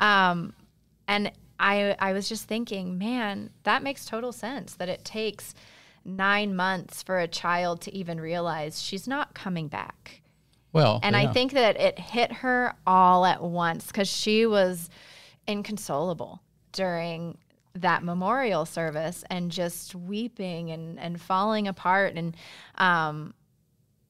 Um, 0.00 0.52
and 1.06 1.32
I, 1.58 1.96
I 1.98 2.12
was 2.12 2.28
just 2.28 2.46
thinking, 2.46 2.98
man, 2.98 3.50
that 3.64 3.82
makes 3.82 4.04
total 4.04 4.32
sense 4.32 4.74
that 4.74 4.88
it 4.88 5.04
takes 5.04 5.54
nine 6.04 6.54
months 6.54 7.02
for 7.02 7.18
a 7.18 7.28
child 7.28 7.80
to 7.82 7.94
even 7.94 8.20
realize 8.20 8.82
she's 8.82 9.08
not 9.08 9.34
coming 9.34 9.68
back. 9.68 10.17
Well, 10.72 11.00
and 11.02 11.14
yeah. 11.14 11.22
I 11.22 11.32
think 11.32 11.52
that 11.52 11.76
it 11.76 11.98
hit 11.98 12.32
her 12.32 12.74
all 12.86 13.24
at 13.24 13.42
once 13.42 13.86
because 13.86 14.08
she 14.08 14.46
was 14.46 14.90
inconsolable 15.46 16.42
during 16.72 17.38
that 17.74 18.02
memorial 18.02 18.66
service 18.66 19.24
and 19.30 19.50
just 19.50 19.94
weeping 19.94 20.70
and, 20.70 20.98
and 20.98 21.20
falling 21.20 21.68
apart. 21.68 22.14
And 22.14 22.36
um, 22.76 23.34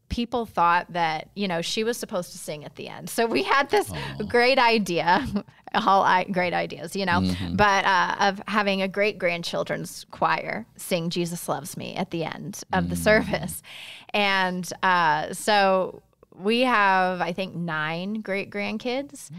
people 0.08 0.46
thought 0.46 0.92
that, 0.92 1.28
you 1.34 1.46
know, 1.46 1.62
she 1.62 1.84
was 1.84 1.96
supposed 1.96 2.32
to 2.32 2.38
sing 2.38 2.64
at 2.64 2.74
the 2.76 2.88
end. 2.88 3.08
So 3.10 3.26
we 3.26 3.42
had 3.42 3.70
this 3.70 3.90
great 4.26 4.58
idea 4.58 5.26
all 5.74 6.02
I, 6.02 6.24
great 6.24 6.54
ideas, 6.54 6.96
you 6.96 7.06
know, 7.06 7.20
mm-hmm. 7.20 7.56
but 7.56 7.84
uh, 7.84 8.16
of 8.20 8.42
having 8.46 8.82
a 8.82 8.88
great 8.88 9.18
grandchildren's 9.18 10.06
choir 10.10 10.66
sing 10.76 11.10
Jesus 11.10 11.48
Loves 11.48 11.76
Me 11.76 11.94
at 11.94 12.10
the 12.10 12.24
end 12.24 12.62
of 12.72 12.84
mm-hmm. 12.84 12.90
the 12.90 12.96
mm. 12.96 13.04
service. 13.04 13.62
And 14.14 14.70
uh, 14.82 15.32
so 15.34 16.02
we 16.38 16.60
have, 16.60 17.20
I 17.20 17.32
think, 17.32 17.54
nine 17.54 18.20
great 18.20 18.50
grandkids. 18.50 19.30
Mm-hmm. 19.30 19.36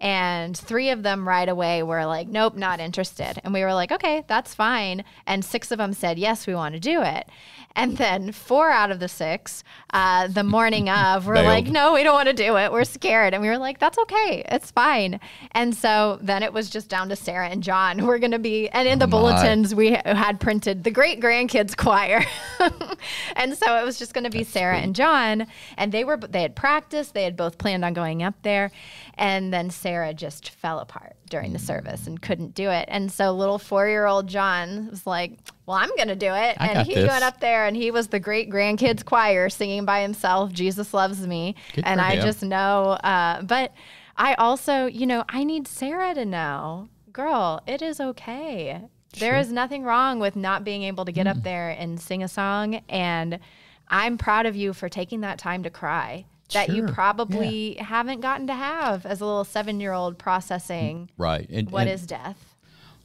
And 0.00 0.56
three 0.56 0.88
of 0.90 1.02
them 1.02 1.28
right 1.28 1.48
away 1.48 1.82
were 1.82 2.06
like, 2.06 2.26
nope, 2.26 2.56
not 2.56 2.80
interested. 2.80 3.38
And 3.44 3.52
we 3.52 3.62
were 3.62 3.74
like, 3.74 3.92
okay, 3.92 4.24
that's 4.26 4.54
fine. 4.54 5.04
And 5.26 5.44
six 5.44 5.70
of 5.70 5.78
them 5.78 5.92
said, 5.92 6.18
yes, 6.18 6.46
we 6.46 6.54
want 6.54 6.74
to 6.74 6.80
do 6.80 7.02
it. 7.02 7.28
And 7.76 7.96
then 7.98 8.32
four 8.32 8.70
out 8.70 8.90
of 8.90 8.98
the 8.98 9.08
six, 9.08 9.62
uh, 9.92 10.26
the 10.28 10.42
morning 10.42 10.88
of, 10.90 11.26
were 11.26 11.36
like, 11.42 11.66
no, 11.66 11.92
we 11.92 12.02
don't 12.02 12.14
want 12.14 12.28
to 12.28 12.34
do 12.34 12.56
it. 12.56 12.72
We're 12.72 12.84
scared. 12.84 13.34
And 13.34 13.42
we 13.42 13.48
were 13.48 13.58
like, 13.58 13.78
that's 13.78 13.98
okay. 13.98 14.42
It's 14.48 14.70
fine. 14.70 15.20
And 15.52 15.74
so 15.74 16.18
then 16.22 16.42
it 16.42 16.52
was 16.52 16.70
just 16.70 16.88
down 16.88 17.10
to 17.10 17.16
Sarah 17.16 17.48
and 17.48 17.62
John. 17.62 18.06
We're 18.10 18.18
going 18.18 18.30
to 18.32 18.38
be, 18.38 18.68
and 18.70 18.88
in 18.88 18.98
the 18.98 19.04
oh 19.04 19.08
bulletins, 19.08 19.74
we 19.74 19.92
had 19.92 20.40
printed 20.40 20.82
the 20.82 20.90
great 20.90 21.20
grandkids 21.20 21.76
choir. 21.76 22.24
and 23.36 23.56
so 23.56 23.76
it 23.76 23.84
was 23.84 23.98
just 23.98 24.14
going 24.14 24.24
to 24.24 24.30
be 24.30 24.38
that's 24.38 24.50
Sarah 24.50 24.76
sweet. 24.76 24.84
and 24.84 24.96
John. 24.96 25.46
And 25.76 25.92
they 25.92 26.04
were, 26.04 26.16
they 26.16 26.42
had 26.42 26.56
practiced, 26.56 27.14
they 27.14 27.24
had 27.24 27.36
both 27.36 27.58
planned 27.58 27.84
on 27.84 27.92
going 27.92 28.22
up 28.22 28.34
there. 28.42 28.72
And 29.14 29.52
then 29.52 29.70
Sarah 29.70 29.89
just 30.12 30.50
fell 30.50 30.78
apart 30.78 31.16
during 31.28 31.52
the 31.52 31.58
service 31.58 32.06
and 32.06 32.20
couldn't 32.20 32.54
do 32.54 32.70
it. 32.70 32.86
And 32.88 33.10
so 33.10 33.32
little 33.32 33.58
four 33.58 33.88
year 33.88 34.06
old 34.06 34.26
John 34.26 34.88
was 34.90 35.06
like, 35.06 35.38
Well, 35.66 35.76
I'm 35.76 35.94
going 35.96 36.08
to 36.08 36.16
do 36.16 36.32
it. 36.32 36.56
I 36.58 36.68
and 36.68 36.86
he 36.86 36.94
this. 36.94 37.08
went 37.08 37.24
up 37.24 37.40
there 37.40 37.66
and 37.66 37.76
he 37.76 37.90
was 37.90 38.08
the 38.08 38.20
great 38.20 38.50
grandkids 38.50 39.04
choir 39.04 39.48
singing 39.48 39.84
by 39.84 40.02
himself, 40.02 40.52
Jesus 40.52 40.92
Loves 40.92 41.26
Me. 41.26 41.54
Good 41.74 41.84
and 41.86 42.00
I 42.00 42.16
him. 42.16 42.22
just 42.22 42.42
know, 42.42 42.92
uh, 43.04 43.42
but 43.42 43.72
I 44.16 44.34
also, 44.34 44.86
you 44.86 45.06
know, 45.06 45.24
I 45.28 45.44
need 45.44 45.66
Sarah 45.66 46.14
to 46.14 46.24
know, 46.24 46.88
girl, 47.12 47.62
it 47.66 47.80
is 47.80 48.00
okay. 48.00 48.80
Sure. 49.14 49.20
There 49.20 49.38
is 49.38 49.50
nothing 49.50 49.82
wrong 49.82 50.20
with 50.20 50.36
not 50.36 50.62
being 50.62 50.82
able 50.82 51.04
to 51.04 51.12
get 51.12 51.26
mm. 51.26 51.30
up 51.30 51.42
there 51.42 51.70
and 51.70 52.00
sing 52.00 52.22
a 52.22 52.28
song. 52.28 52.82
And 52.88 53.40
I'm 53.88 54.18
proud 54.18 54.46
of 54.46 54.54
you 54.54 54.72
for 54.72 54.88
taking 54.88 55.22
that 55.22 55.38
time 55.38 55.62
to 55.64 55.70
cry 55.70 56.26
that 56.52 56.66
sure. 56.66 56.74
you 56.74 56.86
probably 56.86 57.76
yeah. 57.76 57.84
haven't 57.84 58.20
gotten 58.20 58.46
to 58.46 58.54
have 58.54 59.06
as 59.06 59.20
a 59.20 59.24
little 59.24 59.44
seven 59.44 59.80
year 59.80 59.92
old 59.92 60.18
processing 60.18 61.10
right 61.16 61.48
and, 61.50 61.70
what 61.70 61.82
and, 61.82 61.90
is 61.90 62.06
death 62.06 62.56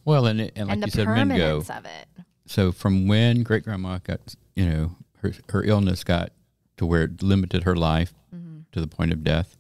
well 0.04 0.26
and, 0.26 0.40
and 0.40 0.68
like 0.68 0.78
and 0.78 0.86
you 0.86 0.92
said 0.92 1.08
Mingo, 1.08 1.60
of 1.60 1.86
it 1.86 2.08
so 2.46 2.72
from 2.72 3.08
when 3.08 3.44
great 3.44 3.64
grandma 3.64 4.00
got 4.04 4.36
you 4.56 4.66
know 4.66 4.92
her, 5.22 5.34
her 5.50 5.64
illness 5.64 6.04
got 6.04 6.32
to 6.78 6.86
where 6.86 7.04
it 7.04 7.24
limited 7.24 7.64
her 7.64 7.76
life 7.76 8.14
mm-hmm. 8.34 8.60
to 8.72 8.82
the 8.82 8.88
point 8.88 9.12
of 9.12 9.24
death 9.24 9.58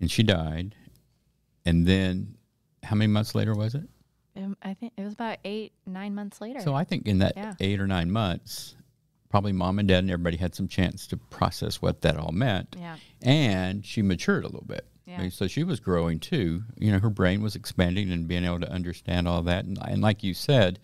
and 0.00 0.10
she 0.10 0.22
died 0.22 0.74
and 1.64 1.86
then 1.86 2.34
how 2.82 2.96
many 2.96 3.12
months 3.12 3.34
later 3.34 3.54
was 3.54 3.74
it 3.74 3.88
um, 4.36 4.56
i 4.62 4.74
think 4.74 4.92
it 4.96 5.02
was 5.02 5.12
about 5.12 5.38
eight 5.44 5.72
nine 5.86 6.14
months 6.14 6.40
later 6.40 6.60
so 6.60 6.74
i 6.74 6.84
think 6.84 7.06
in 7.06 7.18
that 7.18 7.34
yeah. 7.36 7.52
eight 7.60 7.80
or 7.80 7.86
nine 7.86 8.10
months 8.10 8.74
probably 9.30 9.52
mom 9.52 9.78
and 9.78 9.88
dad 9.88 10.00
and 10.00 10.10
everybody 10.10 10.36
had 10.36 10.54
some 10.54 10.68
chance 10.68 11.06
to 11.06 11.16
process 11.16 11.80
what 11.80 12.02
that 12.02 12.16
all 12.16 12.32
meant. 12.32 12.76
Yeah. 12.78 12.96
And 13.22 13.86
she 13.86 14.02
matured 14.02 14.44
a 14.44 14.48
little 14.48 14.66
bit. 14.66 14.86
Yeah. 15.06 15.28
So 15.30 15.46
she 15.46 15.64
was 15.64 15.80
growing 15.80 16.20
too. 16.20 16.62
You 16.76 16.92
know, 16.92 16.98
her 16.98 17.10
brain 17.10 17.42
was 17.42 17.56
expanding 17.56 18.12
and 18.12 18.28
being 18.28 18.44
able 18.44 18.60
to 18.60 18.70
understand 18.70 19.26
all 19.26 19.42
that. 19.42 19.64
And, 19.64 19.78
and 19.82 20.02
like 20.02 20.22
you 20.22 20.34
said, 20.34 20.78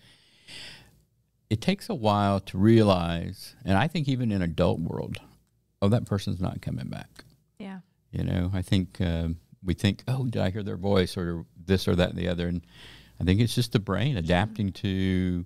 it 1.49 1.61
takes 1.61 1.89
a 1.89 1.95
while 1.95 2.39
to 2.41 2.57
realize, 2.57 3.55
and 3.63 3.77
I 3.77 3.87
think 3.87 4.09
even 4.09 4.31
in 4.31 4.41
adult 4.41 4.79
world, 4.79 5.19
oh, 5.81 5.87
that 5.89 6.05
person's 6.05 6.41
not 6.41 6.61
coming 6.61 6.89
back. 6.89 7.23
Yeah. 7.57 7.79
You 8.11 8.23
know, 8.23 8.51
I 8.53 8.61
think 8.61 8.99
uh, 8.99 9.29
we 9.63 9.73
think, 9.73 10.03
oh, 10.07 10.25
did 10.25 10.41
I 10.41 10.49
hear 10.49 10.63
their 10.63 10.77
voice 10.77 11.15
or 11.15 11.45
this 11.65 11.87
or 11.87 11.95
that 11.95 12.09
and 12.09 12.17
the 12.17 12.27
other? 12.27 12.47
And 12.47 12.65
I 13.21 13.23
think 13.23 13.39
it's 13.39 13.55
just 13.55 13.71
the 13.71 13.79
brain 13.79 14.17
adapting 14.17 14.71
to, 14.73 15.45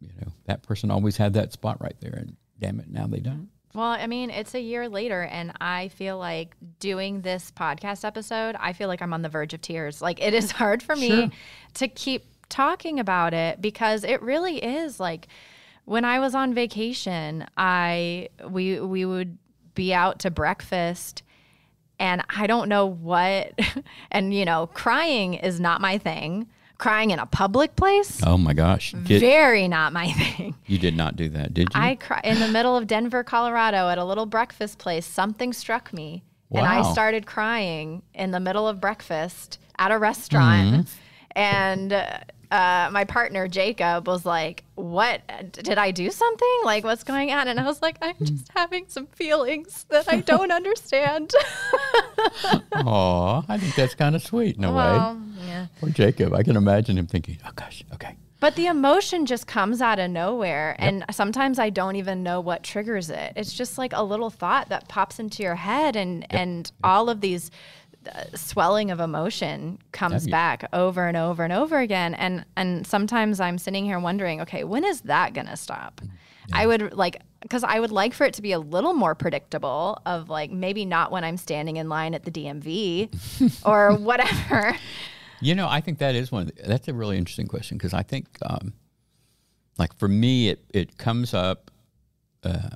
you 0.00 0.08
know, 0.20 0.32
that 0.46 0.62
person 0.62 0.90
always 0.90 1.16
had 1.16 1.34
that 1.34 1.52
spot 1.52 1.80
right 1.80 1.96
there, 2.00 2.12
and 2.14 2.36
damn 2.58 2.80
it, 2.80 2.88
now 2.90 3.06
they 3.06 3.20
don't. 3.20 3.34
Mm-hmm. 3.34 3.78
Well, 3.78 3.86
I 3.90 4.08
mean, 4.08 4.30
it's 4.30 4.54
a 4.54 4.60
year 4.60 4.88
later, 4.88 5.22
and 5.22 5.52
I 5.60 5.88
feel 5.88 6.18
like 6.18 6.56
doing 6.80 7.20
this 7.20 7.52
podcast 7.52 8.04
episode, 8.04 8.56
I 8.58 8.72
feel 8.72 8.88
like 8.88 9.00
I'm 9.00 9.12
on 9.12 9.22
the 9.22 9.28
verge 9.28 9.54
of 9.54 9.60
tears. 9.60 10.02
Like, 10.02 10.20
it 10.20 10.34
is 10.34 10.50
hard 10.60 10.82
for 10.82 10.96
me 10.96 11.08
Sure. 11.08 11.30
to 11.74 11.88
keep 11.88 12.24
talking 12.48 12.98
about 12.98 13.32
it 13.32 13.60
because 13.62 14.02
it 14.02 14.20
really 14.22 14.56
is 14.58 14.98
like 14.98 15.28
when 15.84 16.04
I 16.04 16.18
was 16.18 16.34
on 16.34 16.52
vacation, 16.52 17.46
I 17.56 18.28
we 18.48 18.80
we 18.80 19.04
would 19.04 19.38
be 19.76 19.94
out 19.94 20.18
to 20.20 20.30
breakfast 20.32 21.22
and 22.00 22.24
I 22.28 22.48
don't 22.48 22.68
know 22.68 22.86
what 22.86 23.52
and 24.10 24.34
you 24.34 24.44
know, 24.44 24.66
crying 24.66 25.34
is 25.34 25.60
not 25.60 25.80
my 25.80 25.96
thing. 25.96 26.48
Crying 26.80 27.10
in 27.10 27.18
a 27.18 27.26
public 27.26 27.76
place, 27.76 28.22
Oh 28.24 28.38
my 28.38 28.54
gosh, 28.54 28.92
did, 29.04 29.20
very 29.20 29.68
not 29.68 29.92
my 29.92 30.10
thing. 30.12 30.54
you 30.66 30.78
did 30.78 30.96
not 30.96 31.14
do 31.14 31.28
that, 31.28 31.52
did 31.52 31.68
you? 31.74 31.80
I 31.80 31.96
cry 31.96 32.22
in 32.24 32.40
the 32.40 32.48
middle 32.48 32.74
of 32.74 32.86
Denver, 32.86 33.22
Colorado, 33.22 33.90
at 33.90 33.98
a 33.98 34.04
little 34.04 34.24
breakfast 34.24 34.78
place. 34.78 35.04
Something 35.04 35.52
struck 35.52 35.92
me, 35.92 36.24
and 36.50 36.66
I 36.66 36.90
started 36.90 37.26
crying 37.26 38.02
in 38.14 38.30
the 38.30 38.40
middle 38.40 38.66
of 38.66 38.80
breakfast 38.80 39.58
at 39.78 39.92
a 39.92 39.98
restaurant. 39.98 40.86
Mm-hmm. 40.86 41.38
And 41.38 41.92
uh, 41.92 42.20
my 42.50 43.04
partner 43.08 43.46
Jacob 43.48 44.06
was 44.08 44.24
like, 44.26 44.64
"What 44.74 45.20
did 45.52 45.78
I 45.78 45.90
do 45.90 46.10
something? 46.10 46.58
Like, 46.64 46.84
what's 46.84 47.04
going 47.04 47.30
on?" 47.32 47.48
And 47.48 47.60
I 47.60 47.64
was 47.64 47.80
like, 47.82 47.96
"I'm 48.02 48.14
Hmm. 48.16 48.24
just 48.24 48.48
having 48.54 48.84
some 48.88 49.06
feelings 49.06 49.86
that 49.90 50.06
I 50.08 50.20
don't 50.20 50.50
understand." 50.60 51.32
Aw, 52.74 53.42
I 53.48 53.58
think 53.58 53.74
that's 53.74 53.94
kind 53.94 54.14
of 54.14 54.22
sweet 54.22 54.56
in 54.56 54.64
a 54.64 54.68
way. 54.68 54.74
well, 54.98 55.20
yeah. 55.46 55.66
Poor 55.80 55.90
Jacob. 55.90 56.34
I 56.34 56.42
can 56.42 56.56
imagine 56.56 56.98
him 56.98 57.06
thinking, 57.06 57.38
oh 57.46 57.50
gosh, 57.54 57.82
okay. 57.94 58.16
But 58.40 58.56
the 58.56 58.66
emotion 58.68 59.26
just 59.26 59.46
comes 59.46 59.82
out 59.82 59.98
of 59.98 60.10
nowhere. 60.10 60.74
And 60.78 61.04
sometimes 61.10 61.58
I 61.58 61.68
don't 61.68 61.96
even 61.96 62.22
know 62.22 62.40
what 62.40 62.62
triggers 62.62 63.10
it. 63.10 63.34
It's 63.36 63.52
just 63.52 63.76
like 63.76 63.92
a 63.92 64.02
little 64.02 64.30
thought 64.30 64.70
that 64.70 64.88
pops 64.88 65.18
into 65.18 65.42
your 65.42 65.56
head, 65.56 65.94
and, 65.94 66.26
and 66.32 66.70
all 66.82 67.10
of 67.10 67.20
these 67.20 67.50
uh, 67.50 67.52
swelling 68.34 68.90
of 68.90 69.00
emotion 69.00 69.78
comes 69.92 70.26
Yeah. 70.26 70.30
back 70.32 70.68
over 70.72 71.06
and 71.06 71.16
over 71.16 71.44
and 71.44 71.52
over 71.52 71.78
again. 71.78 72.14
And, 72.14 72.44
and 72.56 72.86
sometimes 72.86 73.40
I'm 73.40 73.58
sitting 73.58 73.84
here 73.84 73.98
wondering, 73.98 74.40
okay, 74.42 74.64
when 74.64 74.84
is 74.84 75.02
that 75.02 75.34
going 75.34 75.46
to 75.46 75.56
stop? 75.56 76.00
I 76.52 76.66
would 76.66 76.94
like, 76.94 77.20
because 77.42 77.62
I 77.62 77.78
would 77.78 77.92
like 77.92 78.12
for 78.12 78.24
it 78.24 78.34
to 78.34 78.42
be 78.42 78.50
a 78.52 78.58
little 78.58 78.92
more 78.92 79.14
predictable, 79.14 80.00
of 80.04 80.28
like 80.28 80.50
maybe 80.50 80.84
not 80.84 81.12
when 81.12 81.22
I'm 81.22 81.36
standing 81.36 81.76
in 81.76 81.88
line 81.88 82.12
at 82.14 82.24
the 82.24 82.30
DMV 82.32 83.64
or 83.64 83.94
whatever. 83.94 84.76
You 85.40 85.54
know, 85.54 85.68
I 85.68 85.80
think 85.80 85.98
that 85.98 86.14
is 86.16 86.32
one. 86.32 86.48
Of 86.48 86.56
the, 86.56 86.62
that's 86.64 86.88
a 86.88 86.92
really 86.94 87.16
interesting 87.18 87.46
question 87.46 87.78
because 87.78 87.94
I 87.94 88.02
think, 88.02 88.26
um, 88.42 88.72
like 89.78 89.94
for 89.96 90.08
me, 90.08 90.48
it 90.48 90.64
it 90.74 90.98
comes 90.98 91.32
up 91.34 91.70
uh, 92.42 92.68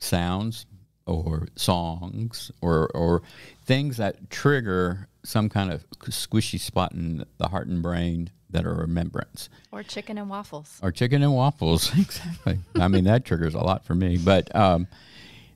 sounds 0.00 0.66
or 1.06 1.48
songs 1.56 2.50
or 2.60 2.88
or 2.94 3.22
things 3.64 3.96
that 3.98 4.30
trigger 4.30 5.08
some 5.22 5.48
kind 5.48 5.72
of 5.72 5.88
squishy 6.00 6.60
spot 6.60 6.92
in 6.92 7.24
the 7.38 7.48
heart 7.48 7.66
and 7.66 7.82
brain 7.82 8.30
that 8.50 8.66
are 8.66 8.74
remembrance. 8.74 9.48
Or 9.72 9.82
chicken 9.82 10.16
and 10.16 10.30
waffles. 10.30 10.78
Or 10.82 10.92
chicken 10.92 11.22
and 11.22 11.34
waffles, 11.34 11.90
exactly. 11.98 12.60
I 12.76 12.88
mean, 12.88 13.04
that 13.04 13.24
triggers 13.24 13.54
a 13.54 13.58
lot 13.60 13.84
for 13.84 13.94
me. 13.94 14.16
But 14.16 14.54
um, 14.54 14.86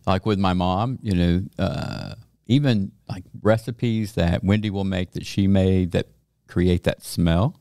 like 0.07 0.27
with 0.27 0.39
my 0.39 0.53
mom, 0.53 0.99
you 1.03 1.15
know, 1.15 1.43
uh, 1.59 2.15
even 2.47 2.93
like 3.09 3.25
recipes 3.43 4.15
that 4.15 4.43
Wendy 4.43 4.71
will 4.71 4.85
make 4.85 5.13
that 5.13 5.25
she 5.25 5.47
made 5.47 5.93
that 5.93 6.09
create 6.49 6.85
that 6.85 7.05
smell, 7.05 7.61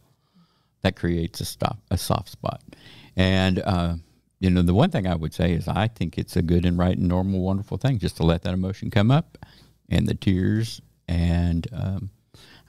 that 0.82 0.96
creates 0.96 1.39
a 1.41 1.46
stop 1.46 1.79
a 1.91 1.98
soft 1.98 2.30
spot. 2.30 2.62
And 3.15 3.60
uh, 3.60 3.95
you 4.39 4.50
know, 4.50 4.62
the 4.62 4.73
one 4.73 4.91
thing 4.91 5.08
I 5.08 5.15
would 5.15 5.34
say 5.34 5.54
is 5.54 5.67
I 5.67 5.88
think 5.88 6.17
it's 6.17 6.36
a 6.36 6.41
good 6.41 6.65
and 6.65 6.78
right 6.78 6.97
and 6.97 7.08
normal, 7.08 7.41
wonderful 7.41 7.78
thing 7.78 7.97
just 7.97 8.17
to 8.17 8.23
let 8.23 8.43
that 8.43 8.54
emotion 8.54 8.91
come 8.91 9.12
up, 9.12 9.38
and 9.89 10.08
the 10.08 10.15
tears, 10.15 10.82
and 11.08 11.67
um, 11.73 12.10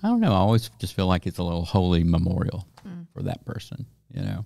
I 0.02 0.08
don't 0.08 0.20
know. 0.20 0.32
I 0.32 0.36
always 0.36 0.70
just 0.78 0.94
feel 0.94 1.06
like 1.06 1.26
it's 1.26 1.38
a 1.38 1.42
little 1.42 1.64
holy 1.64 2.04
memorial 2.04 2.66
for 3.12 3.22
that 3.22 3.44
person. 3.44 3.86
You 4.12 4.22
know. 4.22 4.44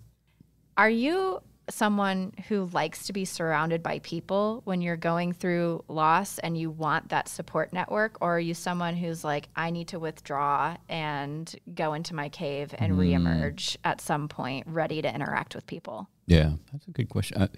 Are 0.76 0.90
you 0.90 1.42
someone 1.70 2.32
who 2.48 2.68
likes 2.72 3.06
to 3.06 3.12
be 3.12 3.24
surrounded 3.24 3.82
by 3.82 3.98
people 4.00 4.62
when 4.64 4.80
you're 4.80 4.96
going 4.96 5.32
through 5.32 5.84
loss 5.88 6.38
and 6.38 6.56
you 6.58 6.70
want 6.70 7.08
that 7.10 7.28
support 7.28 7.72
network? 7.72 8.18
Or 8.20 8.36
are 8.36 8.40
you 8.40 8.54
someone 8.54 8.96
who's 8.96 9.24
like, 9.24 9.48
I 9.56 9.70
need 9.70 9.88
to 9.88 9.98
withdraw 9.98 10.76
and 10.88 11.54
go 11.74 11.94
into 11.94 12.14
my 12.14 12.28
cave 12.28 12.74
and 12.78 12.94
reemerge 12.94 13.76
at 13.84 14.00
some 14.00 14.28
point, 14.28 14.66
ready 14.66 15.02
to 15.02 15.14
interact 15.14 15.54
with 15.54 15.66
people? 15.66 16.08
Yeah, 16.26 16.52
that's 16.72 16.86
a 16.86 16.90
good 16.90 17.08
question. 17.08 17.40
Uh, 17.40 17.48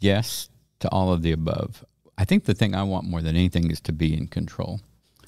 yes 0.00 0.48
to 0.80 0.88
all 0.90 1.12
of 1.12 1.22
the 1.22 1.32
above. 1.32 1.84
I 2.18 2.24
think 2.24 2.44
the 2.44 2.54
thing 2.54 2.74
I 2.74 2.82
want 2.82 3.06
more 3.06 3.22
than 3.22 3.36
anything 3.36 3.70
is 3.70 3.80
to 3.82 3.92
be 3.92 4.14
in 4.14 4.26
control 4.26 4.80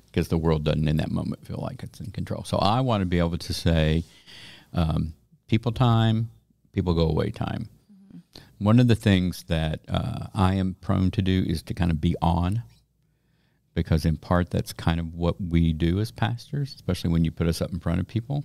because 0.07 0.29
the 0.29 0.39
world 0.39 0.65
doesn't 0.65 0.89
in 0.89 0.97
that 0.99 1.11
moment 1.11 1.47
feel 1.47 1.61
like 1.63 1.83
it's 1.83 2.01
in 2.01 2.11
control. 2.11 2.45
So 2.45 2.59
I 2.59 2.81
want 2.81 3.03
to 3.03 3.07
be 3.07 3.19
able 3.19 3.39
to 3.39 3.53
say, 3.53 4.05
um, 4.73 5.15
people 5.49 5.73
time, 5.73 6.31
people 6.73 6.95
go 6.95 7.09
away 7.09 7.31
time. 7.31 7.69
One 8.59 8.81
of 8.81 8.89
the 8.89 8.97
things 8.97 9.45
that 9.45 9.81
uh, 9.89 10.27
I 10.35 10.55
am 10.55 10.75
prone 10.81 11.11
to 11.13 11.23
do 11.23 11.45
is 11.47 11.63
to 11.65 11.75
kind 11.75 11.91
of 11.91 12.01
be 12.01 12.17
on 12.21 12.63
because, 13.75 14.05
in 14.05 14.17
part, 14.17 14.51
that's 14.51 14.73
kind 14.73 14.99
of 14.99 15.15
what 15.15 15.41
we 15.41 15.73
do 15.73 16.01
as 16.01 16.11
pastors, 16.11 16.75
especially 16.75 17.11
when 17.11 17.25
you 17.25 17.31
put 17.31 17.47
us 17.47 17.63
up 17.63 17.73
in 17.73 17.79
front 17.79 18.01
of 18.01 18.09
people. 18.09 18.45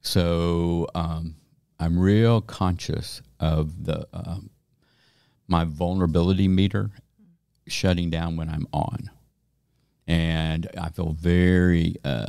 So 0.00 0.86
um, 0.94 1.36
I'm 1.78 1.98
real 1.98 2.40
conscious 2.40 3.20
of 3.38 3.84
the 3.84 4.06
um, 4.14 4.50
my 5.48 5.64
vulnerability 5.64 6.48
meter 6.48 6.90
shutting 7.68 8.08
down 8.08 8.36
when 8.36 8.48
I'm 8.48 8.66
on, 8.72 9.10
and 10.06 10.68
I 10.80 10.88
feel 10.88 11.12
very 11.12 11.96
uh, 12.04 12.26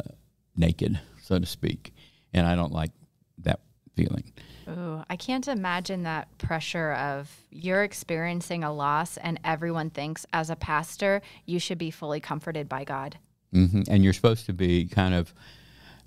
naked, 0.56 1.00
so 1.22 1.40
to 1.40 1.46
speak, 1.46 1.94
and 2.34 2.46
I 2.46 2.56
don't 2.56 2.74
like 2.74 2.92
that 3.40 3.62
feeling. 3.96 4.34
Ooh, 4.70 5.04
I 5.10 5.16
can't 5.16 5.48
imagine 5.48 6.04
that 6.04 6.38
pressure 6.38 6.92
of 6.94 7.32
you're 7.50 7.84
experiencing 7.84 8.64
a 8.64 8.74
loss 8.74 9.18
and 9.18 9.40
everyone 9.44 9.90
thinks 9.90 10.26
as 10.34 10.50
a 10.50 10.56
pastor 10.56 11.22
you 11.46 11.60
should 11.60 11.78
be 11.78 11.90
fully 11.90 12.20
comforted 12.20 12.68
by 12.68 12.84
God. 12.84 13.18
hmm 13.54 13.84
And 13.88 14.04
you're 14.04 14.14
supposed 14.14 14.46
to 14.48 14.54
be 14.54 14.86
kind 14.86 15.14
of 15.14 15.34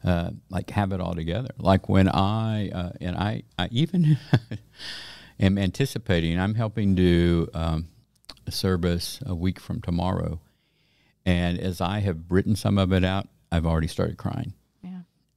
uh, 0.04 0.30
like 0.50 0.70
have 0.70 0.92
it 0.92 1.00
all 1.00 1.14
together. 1.14 1.50
Like 1.58 1.88
when 1.88 2.08
I 2.08 2.70
uh, 2.70 2.92
and 3.00 3.16
I, 3.16 3.42
I 3.58 3.68
even 3.70 4.18
am 5.40 5.58
anticipating. 5.58 6.38
I'm 6.38 6.54
helping 6.54 6.94
do 6.94 7.48
um, 7.54 7.88
a 8.46 8.52
service 8.52 9.20
a 9.26 9.34
week 9.34 9.60
from 9.60 9.80
tomorrow, 9.80 10.40
and 11.26 11.58
as 11.58 11.80
I 11.80 12.00
have 12.00 12.18
written 12.30 12.56
some 12.56 12.78
of 12.78 12.92
it 12.92 13.04
out, 13.04 13.28
I've 13.52 13.66
already 13.66 13.88
started 13.88 14.16
crying. 14.16 14.54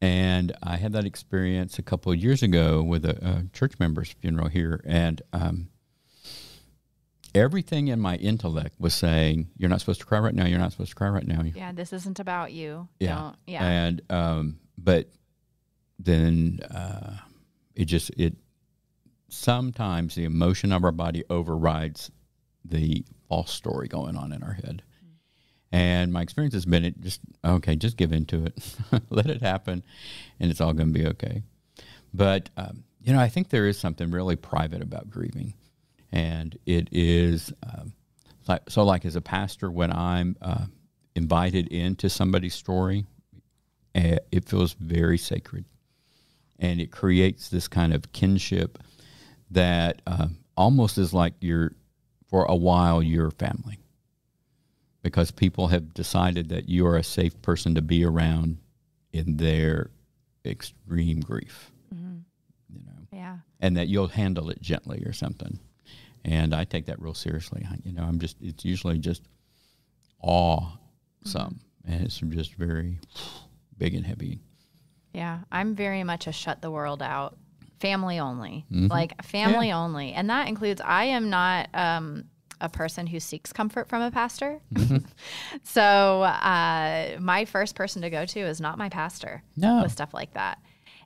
And 0.03 0.51
I 0.61 0.75
had 0.75 0.91
that 0.93 1.05
experience 1.05 1.79
a 1.79 1.81
couple 1.81 2.11
of 2.11 2.17
years 2.17 2.43
ago 2.43 2.83
with 2.83 3.05
a, 3.05 3.25
a 3.25 3.45
church 3.53 3.79
member's 3.79 4.11
funeral 4.11 4.49
here, 4.49 4.81
and 4.85 5.21
um, 5.31 5.69
everything 7.33 7.87
in 7.87 8.01
my 8.01 8.17
intellect 8.17 8.75
was 8.77 8.93
saying, 8.93 9.47
"You're 9.55 9.69
not 9.69 9.79
supposed 9.79 10.01
to 10.01 10.05
cry 10.05 10.19
right 10.19 10.35
now. 10.35 10.45
You're 10.45 10.59
not 10.59 10.73
supposed 10.73 10.89
to 10.89 10.95
cry 10.97 11.07
right 11.07 11.25
now. 11.25 11.41
Yeah, 11.43 11.71
this 11.71 11.93
isn't 11.93 12.19
about 12.19 12.51
you. 12.51 12.89
Yeah. 12.99 13.15
Don't, 13.15 13.35
yeah. 13.47 13.63
And 13.65 14.01
um, 14.09 14.59
but 14.77 15.07
then 15.99 16.59
uh, 16.69 17.19
it 17.73 17.85
just 17.85 18.11
it 18.17 18.35
sometimes 19.29 20.15
the 20.15 20.25
emotion 20.25 20.73
of 20.73 20.83
our 20.83 20.91
body 20.91 21.23
overrides 21.29 22.11
the 22.65 23.05
false 23.29 23.51
story 23.51 23.87
going 23.87 24.17
on 24.17 24.33
in 24.33 24.43
our 24.43 24.53
head. 24.53 24.83
And 25.73 26.13
my 26.13 26.21
experience 26.21 26.53
has 26.53 26.65
been 26.65 26.85
it 26.85 27.01
just 27.01 27.19
okay, 27.43 27.75
just 27.75 27.97
give 27.97 28.13
into 28.13 28.45
it, 28.45 28.75
let 29.09 29.25
it 29.25 29.41
happen, 29.41 29.83
and 30.39 30.51
it's 30.51 30.61
all 30.61 30.71
going 30.71 30.93
to 30.93 30.99
be 30.99 31.07
okay. 31.07 31.41
But 32.13 32.51
um, 32.55 32.83
you 33.01 33.11
know, 33.11 33.19
I 33.19 33.27
think 33.27 33.49
there 33.49 33.65
is 33.65 33.79
something 33.79 34.11
really 34.11 34.35
private 34.35 34.83
about 34.83 35.09
grieving, 35.09 35.55
and 36.11 36.55
it 36.67 36.89
is 36.91 37.51
um, 37.63 37.93
so. 38.69 38.83
Like 38.83 39.03
as 39.03 39.15
a 39.15 39.21
pastor, 39.21 39.71
when 39.71 39.91
I'm 39.91 40.37
uh, 40.43 40.65
invited 41.15 41.69
into 41.69 42.07
somebody's 42.07 42.53
story, 42.53 43.07
uh, 43.95 44.17
it 44.31 44.47
feels 44.47 44.73
very 44.73 45.17
sacred, 45.17 45.65
and 46.59 46.79
it 46.81 46.91
creates 46.91 47.49
this 47.49 47.67
kind 47.67 47.95
of 47.95 48.11
kinship 48.11 48.77
that 49.49 50.03
uh, 50.05 50.27
almost 50.55 50.99
is 50.99 51.15
like 51.15 51.33
you're 51.39 51.71
for 52.27 52.45
a 52.45 52.55
while 52.55 53.01
your 53.01 53.31
family 53.31 53.79
because 55.03 55.29
people 55.31 55.67
have 55.67 55.93
decided 55.93 56.49
that 56.49 56.67
you 56.67 56.87
are 56.87 56.97
a 56.97 57.03
safe 57.03 57.39
person 57.41 57.75
to 57.75 57.81
be 57.81 58.03
around 58.03 58.57
in 59.11 59.37
their 59.37 59.91
extreme 60.45 61.19
grief 61.19 61.71
mm-hmm. 61.93 62.17
you 62.69 62.81
know 62.85 63.07
yeah. 63.11 63.37
and 63.59 63.77
that 63.77 63.87
you'll 63.87 64.07
handle 64.07 64.49
it 64.49 64.61
gently 64.61 65.03
or 65.05 65.13
something. 65.13 65.59
And 66.25 66.55
i 66.55 66.63
take 66.63 66.85
that 66.85 67.01
real 67.01 67.13
seriously. 67.13 67.65
I, 67.69 67.75
you 67.83 67.93
know 67.93 68.03
i'm 68.03 68.19
just 68.19 68.37
it's 68.41 68.65
usually 68.65 68.97
just 68.97 69.21
awe 70.21 70.61
some 71.25 71.59
mm-hmm. 71.85 71.93
and 71.93 72.05
it's 72.05 72.19
just 72.19 72.55
very 72.55 72.97
big 73.77 73.95
and 73.95 74.05
heavy. 74.05 74.39
Yeah, 75.13 75.39
I'm 75.51 75.75
very 75.75 76.03
much 76.03 76.25
a 76.27 76.31
shut 76.31 76.61
the 76.61 76.71
world 76.71 77.03
out, 77.03 77.37
family 77.79 78.19
only, 78.19 78.65
mm-hmm. 78.71 78.87
like 78.87 79.23
family 79.23 79.67
Yeah. 79.67 79.79
only, 79.79 80.13
and 80.13 80.29
that 80.29 80.47
includes 80.47 80.81
I 80.83 81.05
am 81.05 81.29
not 81.29 81.69
um, 81.73 82.25
a 82.63 82.69
person 82.69 83.05
who 83.05 83.19
seeks 83.19 83.53
comfort 83.53 83.87
from 83.89 84.01
a 84.01 84.09
pastor. 84.09 84.59
so 85.63 86.23
uh, 86.23 87.17
my 87.19 87.45
first 87.45 87.75
person 87.75 88.01
to 88.01 88.09
go 88.09 88.25
to 88.25 88.39
is 88.39 88.59
not 88.59 88.77
my 88.77 88.89
pastor 88.89 89.43
No. 89.55 89.83
with 89.83 89.91
stuff 89.91 90.13
like 90.13 90.33
that. 90.33 90.59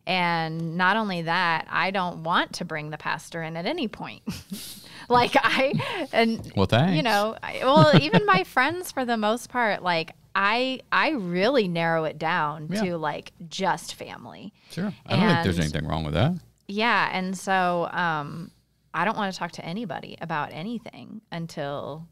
And 0.06 0.78
not 0.78 0.96
only 0.96 1.24
that, 1.24 1.68
I 1.70 1.92
don't 1.92 2.24
want 2.24 2.54
to 2.54 2.66
bring 2.66 2.92
the 2.92 2.98
pastor 2.98 3.44
in 3.44 3.58
at 3.58 3.66
any 3.66 3.90
point. 3.90 4.24
like 5.10 5.32
I 5.36 6.08
and 6.14 6.50
Well, 6.56 6.66
thanks. 6.66 6.96
you 6.96 7.04
know, 7.04 7.36
I, 7.44 7.60
well, 7.64 7.92
even 8.02 8.26
my 8.26 8.44
friends 8.56 8.92
for 8.92 9.04
the 9.04 9.18
most 9.18 9.50
part, 9.50 9.84
like 9.84 10.12
I 10.34 10.80
I 10.94 11.10
really 11.10 11.68
narrow 11.68 12.06
it 12.06 12.18
down 12.18 12.70
Yeah. 12.72 12.84
to 12.86 12.98
like 12.98 13.34
just 13.50 13.96
family. 13.96 14.54
Sure. 14.72 14.94
I 15.08 15.16
don't 15.18 15.28
think 15.28 15.44
there's 15.44 15.60
anything 15.60 15.86
wrong 15.88 16.06
with 16.06 16.14
that. 16.14 16.36
Yeah, 16.70 17.10
and 17.12 17.38
so 17.38 17.90
um 17.92 18.52
I 18.98 19.06
don't 19.06 19.16
want 19.16 19.32
to 19.32 19.38
talk 19.38 19.52
to 19.54 19.64
anybody 19.66 20.18
about 20.22 20.52
anything 20.52 21.22
until 21.32 22.08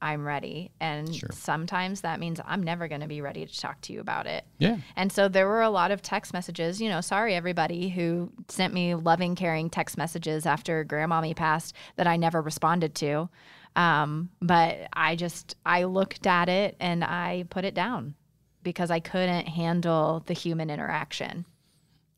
I'm 0.00 0.24
ready. 0.24 0.70
And 0.80 1.12
Sure. 1.14 1.28
sometimes 1.32 2.02
that 2.02 2.20
means 2.20 2.40
I'm 2.44 2.62
never 2.62 2.86
going 2.86 3.00
to 3.00 3.08
be 3.08 3.20
ready 3.20 3.44
to 3.44 3.60
talk 3.60 3.80
to 3.82 3.92
you 3.92 4.00
about 4.00 4.26
it. 4.26 4.44
Yeah. 4.58 4.78
And 4.94 5.12
so 5.12 5.28
there 5.28 5.48
were 5.48 5.62
a 5.62 5.68
lot 5.68 5.90
of 5.90 6.00
text 6.00 6.32
messages, 6.32 6.80
you 6.80 6.88
know, 6.88 7.00
sorry 7.00 7.34
everybody 7.34 7.88
who 7.88 8.32
sent 8.48 8.72
me 8.72 8.94
loving, 8.94 9.34
caring 9.34 9.68
text 9.68 9.98
messages 9.98 10.46
after 10.46 10.84
grandmommy 10.84 11.34
passed 11.34 11.74
that 11.96 12.06
I 12.06 12.16
never 12.16 12.40
responded 12.40 12.94
to. 12.96 13.28
Um, 13.74 14.30
but 14.40 14.78
I 14.92 15.16
just, 15.16 15.56
I 15.66 15.84
looked 15.84 16.24
at 16.26 16.48
it 16.48 16.76
and 16.78 17.02
I 17.02 17.46
put 17.50 17.64
it 17.64 17.74
down 17.74 18.14
because 18.62 18.92
I 18.92 19.00
couldn't 19.00 19.48
handle 19.48 20.22
the 20.26 20.34
human 20.34 20.70
interaction. 20.70 21.46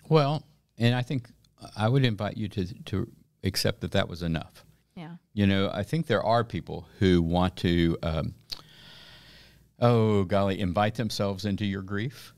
Well, 0.08 0.44
and 0.78 0.94
I 0.94 1.02
think 1.02 1.30
I 1.76 1.88
would 1.88 2.04
invite 2.04 2.36
you 2.36 2.48
to 2.50 2.66
to 2.84 3.10
accept 3.44 3.80
that 3.80 3.92
that 3.92 4.08
was 4.08 4.22
enough. 4.22 4.64
Yeah. 4.94 5.16
You 5.34 5.46
know, 5.46 5.70
I 5.72 5.82
think 5.82 6.06
there 6.06 6.22
are 6.22 6.44
people 6.44 6.86
who 6.98 7.22
want 7.22 7.56
to, 7.58 7.96
um, 8.02 8.34
oh 9.80 10.24
golly, 10.24 10.60
invite 10.60 10.94
themselves 10.96 11.44
into 11.44 11.64
your 11.64 11.82
grief, 11.82 12.32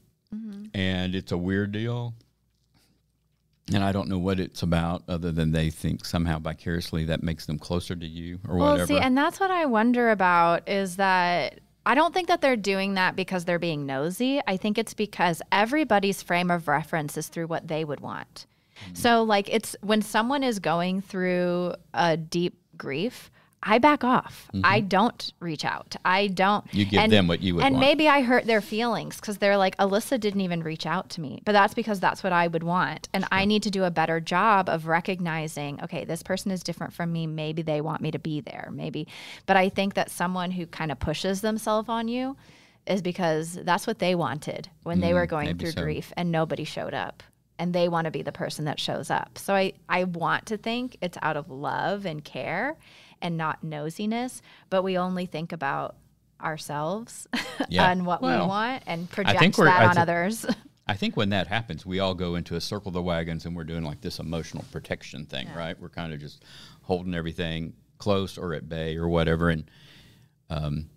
and 0.74 1.14
it's 1.14 1.30
a 1.30 1.38
weird 1.38 1.70
deal. 1.70 2.12
And 3.72 3.82
I 3.84 3.92
don't 3.92 4.08
know 4.08 4.18
what 4.18 4.40
it's 4.40 4.62
about, 4.62 5.04
other 5.08 5.30
than 5.32 5.52
they 5.52 5.70
think 5.70 6.04
somehow 6.04 6.38
vicariously 6.40 7.04
that 7.04 7.22
makes 7.22 7.46
them 7.46 7.58
closer 7.58 7.94
to 7.96 8.06
you 8.06 8.38
or 8.48 8.56
Well, 8.58 8.72
whatever. 8.72 8.86
see, 8.88 8.98
and 8.98 9.16
that's 9.16 9.38
what 9.40 9.50
I 9.52 9.64
wonder 9.66 10.10
about 10.10 10.68
is 10.68 10.96
that 10.96 11.60
I 11.86 11.94
don't 11.94 12.12
think 12.12 12.28
that 12.28 12.40
they're 12.40 12.56
doing 12.56 12.94
that 12.94 13.14
because 13.16 13.44
they're 13.44 13.58
being 13.60 13.86
nosy. 13.86 14.40
I 14.46 14.56
think 14.56 14.76
it's 14.76 14.92
because 14.92 15.40
everybody's 15.52 16.20
frame 16.22 16.50
of 16.50 16.66
reference 16.68 17.16
is 17.16 17.28
through 17.28 17.46
what 17.46 17.68
they 17.68 17.84
would 17.84 18.00
want. 18.00 18.46
Mm-hmm. 18.74 18.94
So, 18.94 19.22
like, 19.22 19.48
it's 19.52 19.76
when 19.80 20.02
someone 20.02 20.42
is 20.42 20.58
going 20.58 21.00
through 21.00 21.74
a 21.92 22.16
deep 22.16 22.56
grief, 22.76 23.30
I 23.66 23.78
back 23.78 24.04
off. 24.04 24.50
I 24.62 24.80
don't 24.80 25.32
reach 25.40 25.64
out. 25.64 25.96
I 26.04 26.26
don't. 26.26 26.66
Mm-hmm. 26.66 26.76
You 26.76 26.84
give 26.84 27.10
them 27.10 27.28
what 27.28 27.40
you 27.40 27.54
would 27.54 27.64
And 27.64 27.76
want. 27.76 27.80
maybe 27.86 28.08
I 28.08 28.20
hurt 28.20 28.44
their 28.44 28.60
feelings 28.60 29.16
because 29.18 29.38
they're 29.38 29.56
like, 29.56 29.74
Alyssa 29.78 30.20
didn't 30.20 30.42
even 30.42 30.62
reach 30.62 30.84
out 30.84 31.08
to 31.10 31.22
me. 31.22 31.40
But 31.46 31.52
that's 31.52 31.72
because 31.72 31.98
that's 31.98 32.22
what 32.22 32.34
I 32.34 32.46
would 32.46 32.62
want. 32.62 33.08
And 33.14 33.24
I 33.32 33.46
need 33.46 33.62
to 33.62 33.70
do 33.70 33.84
a 33.84 33.90
better 33.90 34.20
job 34.20 34.68
of 34.68 34.86
recognizing, 34.86 35.82
okay, 35.82 36.04
this 36.04 36.22
person 36.22 36.50
is 36.50 36.62
different 36.62 36.92
from 36.92 37.10
me. 37.10 37.26
Maybe 37.26 37.62
they 37.62 37.80
want 37.80 38.02
me 38.02 38.10
to 38.10 38.18
be 38.18 38.42
there. 38.42 38.68
Maybe. 38.70 39.08
But 39.46 39.56
I 39.56 39.70
think 39.70 39.94
that 39.94 40.10
someone 40.10 40.50
who 40.50 40.66
kind 40.66 40.92
of 40.92 40.98
pushes 40.98 41.40
themselves 41.40 41.88
on 41.88 42.06
you 42.06 42.36
is 42.86 43.00
because 43.00 43.54
that's 43.62 43.86
what 43.86 43.98
they 43.98 44.14
wanted 44.14 44.68
when 44.82 45.00
they 45.00 45.14
were 45.14 45.24
going 45.24 45.48
Mm, 45.56 45.58
through 45.58 45.70
so. 45.70 45.82
grief 45.82 46.12
and 46.18 46.30
nobody 46.30 46.64
showed 46.64 46.92
up. 46.92 47.22
And 47.58 47.72
they 47.72 47.88
want 47.88 48.06
to 48.06 48.10
be 48.10 48.22
the 48.22 48.32
person 48.32 48.64
that 48.64 48.80
shows 48.80 49.10
up. 49.10 49.38
So 49.38 49.54
I, 49.54 49.74
I 49.88 50.04
want 50.04 50.46
to 50.46 50.56
think 50.56 50.96
it's 51.00 51.16
out 51.22 51.36
of 51.36 51.50
love 51.50 52.04
and 52.04 52.24
care 52.24 52.76
and 53.22 53.36
not 53.36 53.62
nosiness, 53.64 54.40
but 54.70 54.82
we 54.82 54.98
only 54.98 55.26
think 55.26 55.52
about 55.52 55.94
ourselves 56.42 57.28
Yeah. 57.68 57.90
and 57.90 58.04
what 58.04 58.20
Well, 58.22 58.42
we 58.42 58.48
want 58.48 58.82
and 58.88 59.08
project 59.08 59.38
think 59.38 59.56
we're- 59.56 59.70
that 59.70 59.82
I 59.82 59.86
on 59.86 59.94
thi- 59.94 60.00
others. 60.00 60.46
I 60.86 60.94
think 60.94 61.16
when 61.16 61.30
that 61.30 61.46
happens, 61.46 61.86
we 61.86 62.00
all 62.00 62.12
go 62.14 62.34
into 62.34 62.56
a 62.56 62.60
circle 62.60 62.88
of 62.88 62.94
the 62.94 63.00
wagons 63.02 63.46
and 63.46 63.56
we're 63.56 63.64
doing 63.64 63.84
like 63.84 64.02
this 64.02 64.18
emotional 64.18 64.64
protection 64.70 65.24
thing, 65.24 65.48
right? 65.56 65.80
We're 65.80 65.88
kind 65.88 66.12
of 66.12 66.20
just 66.20 66.44
holding 66.82 67.14
everything 67.14 67.72
close 67.96 68.36
or 68.36 68.52
at 68.52 68.68
bay 68.68 68.96
or 68.96 69.08
whatever. 69.08 69.48
And 69.48 69.64
um, 70.50 70.90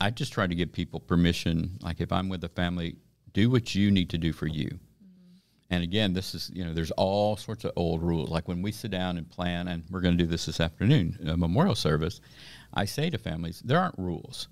I 0.00 0.10
just 0.10 0.32
try 0.32 0.46
to 0.48 0.54
give 0.54 0.72
people 0.72 0.98
permission. 0.98 1.78
Like 1.82 2.00
if 2.00 2.10
I'm 2.10 2.28
with 2.28 2.42
a 2.42 2.48
family, 2.48 2.96
do 3.32 3.50
what 3.50 3.74
you 3.76 3.90
need 3.90 4.10
to 4.10 4.18
do 4.18 4.32
for 4.32 4.48
you. 4.48 4.80
And 5.70 5.84
again, 5.84 6.12
this 6.12 6.34
is, 6.34 6.50
you 6.52 6.64
know, 6.64 6.74
there's 6.74 6.90
all 6.92 7.36
sorts 7.36 7.64
of 7.64 7.72
old 7.76 8.02
rules. 8.02 8.28
Like 8.28 8.48
when 8.48 8.60
we 8.60 8.72
sit 8.72 8.90
down 8.90 9.16
and 9.16 9.30
plan, 9.30 9.68
and 9.68 9.84
we're 9.90 10.00
going 10.00 10.16
to 10.18 10.24
do 10.24 10.28
this 10.28 10.46
this 10.46 10.60
afternoon, 10.60 11.18
a 11.26 11.36
memorial 11.36 11.76
service, 11.76 12.20
I 12.74 12.84
say 12.84 13.08
to 13.10 13.18
families, 13.18 13.62
there 13.64 13.78
aren't 13.78 13.98
rules. 13.98 14.48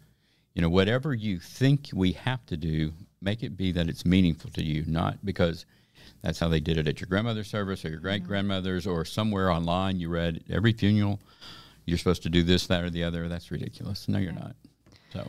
You 0.55 0.63
know, 0.63 0.69
whatever 0.69 1.15
you 1.15 1.39
think 1.41 1.91
we 1.93 2.13
have 2.13 2.45
to 2.47 2.57
do, 2.57 2.93
make 3.21 3.43
it 3.43 3.57
be 3.57 3.73
that 3.73 3.89
it's 3.89 4.05
meaningful 4.05 4.51
to 4.51 4.63
you, 4.63 4.85
not 4.87 5.25
because 5.25 5.67
that's 6.23 6.39
how 6.39 6.49
they 6.49 6.61
did 6.61 6.79
it 6.79 6.89
at 6.89 7.01
your 7.01 7.09
grandmother's 7.09 7.49
service 7.49 7.85
or 7.85 7.89
your 7.89 7.99
mm-hmm. 7.99 8.07
great 8.07 8.25
grandmother's 8.25 8.87
or 8.87 9.05
somewhere 9.05 9.51
online 9.51 9.99
you 9.99 10.09
read 10.09 10.45
every 10.51 10.73
funeral, 10.73 11.21
you're 11.85 11.99
supposed 11.99 12.23
to 12.25 12.29
do 12.29 12.43
this, 12.43 12.67
that, 12.67 12.85
or 12.85 12.91
the 12.91 13.05
other. 13.05 13.29
That's 13.29 13.51
ridiculous. 13.51 14.09
No, 14.09 14.19
you're 14.19 14.33
not. 14.33 14.55
So, 15.13 15.27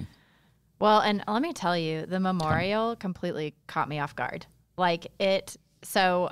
well, 0.79 0.99
and 0.99 1.23
let 1.27 1.41
me 1.41 1.53
tell 1.53 1.77
you, 1.77 2.05
the 2.05 2.19
memorial 2.19 2.95
completely 2.95 3.55
caught 3.67 3.87
me 3.87 3.99
off 3.99 4.15
guard. 4.15 4.45
Like 4.77 5.07
it, 5.19 5.57
so 5.81 6.31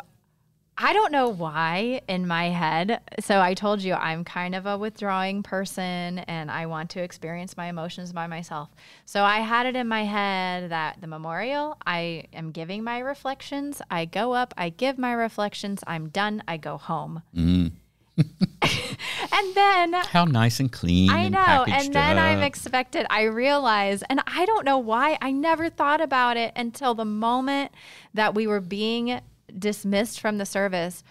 I 0.79 0.93
don't 0.93 1.11
know 1.11 1.29
why 1.29 2.01
in 2.07 2.27
my 2.27 2.49
head. 2.49 3.01
So 3.19 3.41
I 3.41 3.55
told 3.55 3.81
you 3.81 3.95
I'm 3.95 4.23
kind 4.23 4.53
of 4.53 4.67
a 4.67 4.77
withdrawing 4.77 5.41
person 5.41 6.19
and 6.19 6.51
I 6.51 6.67
want 6.67 6.91
to 6.91 7.01
experience 7.01 7.57
my 7.57 7.65
emotions 7.67 8.13
by 8.13 8.27
myself. 8.27 8.69
So 9.05 9.23
I 9.23 9.39
had 9.39 9.65
it 9.65 9.75
in 9.75 9.87
my 9.87 10.03
head 10.03 10.69
that 10.69 11.01
the 11.01 11.07
memorial, 11.07 11.77
I 11.87 12.25
am 12.31 12.51
giving 12.51 12.83
my 12.83 12.99
reflections. 12.99 13.81
I 13.89 14.05
go 14.05 14.33
up, 14.33 14.53
I 14.55 14.69
give 14.69 14.99
my 14.99 15.13
reflections, 15.13 15.83
I'm 15.87 16.09
done, 16.09 16.43
I 16.47 16.57
go 16.57 16.77
home. 16.77 17.23
mm, 17.35 17.71
And 19.31 19.55
then 19.55 19.93
how 19.93 20.25
nice 20.25 20.59
and 20.59 20.71
clean. 20.71 21.09
I 21.09 21.27
know. 21.27 21.37
packaged 21.37 21.85
And 21.85 21.93
then 21.93 22.19
I'm 22.19 22.41
expected, 22.41 23.05
I 23.09 23.23
realize, 23.23 24.03
and 24.03 24.21
I 24.27 24.45
don't 24.45 24.65
know 24.65 24.77
why, 24.77 25.17
I 25.21 25.31
never 25.31 25.69
thought 25.69 26.01
about 26.01 26.37
it 26.37 26.53
until 26.55 26.93
the 26.93 27.05
moment 27.05 27.71
that 28.13 28.35
we 28.35 28.47
were 28.47 28.61
being 28.61 29.21
dismissed 29.57 30.19
from 30.19 30.37
the 30.37 30.45
service. 30.45 31.03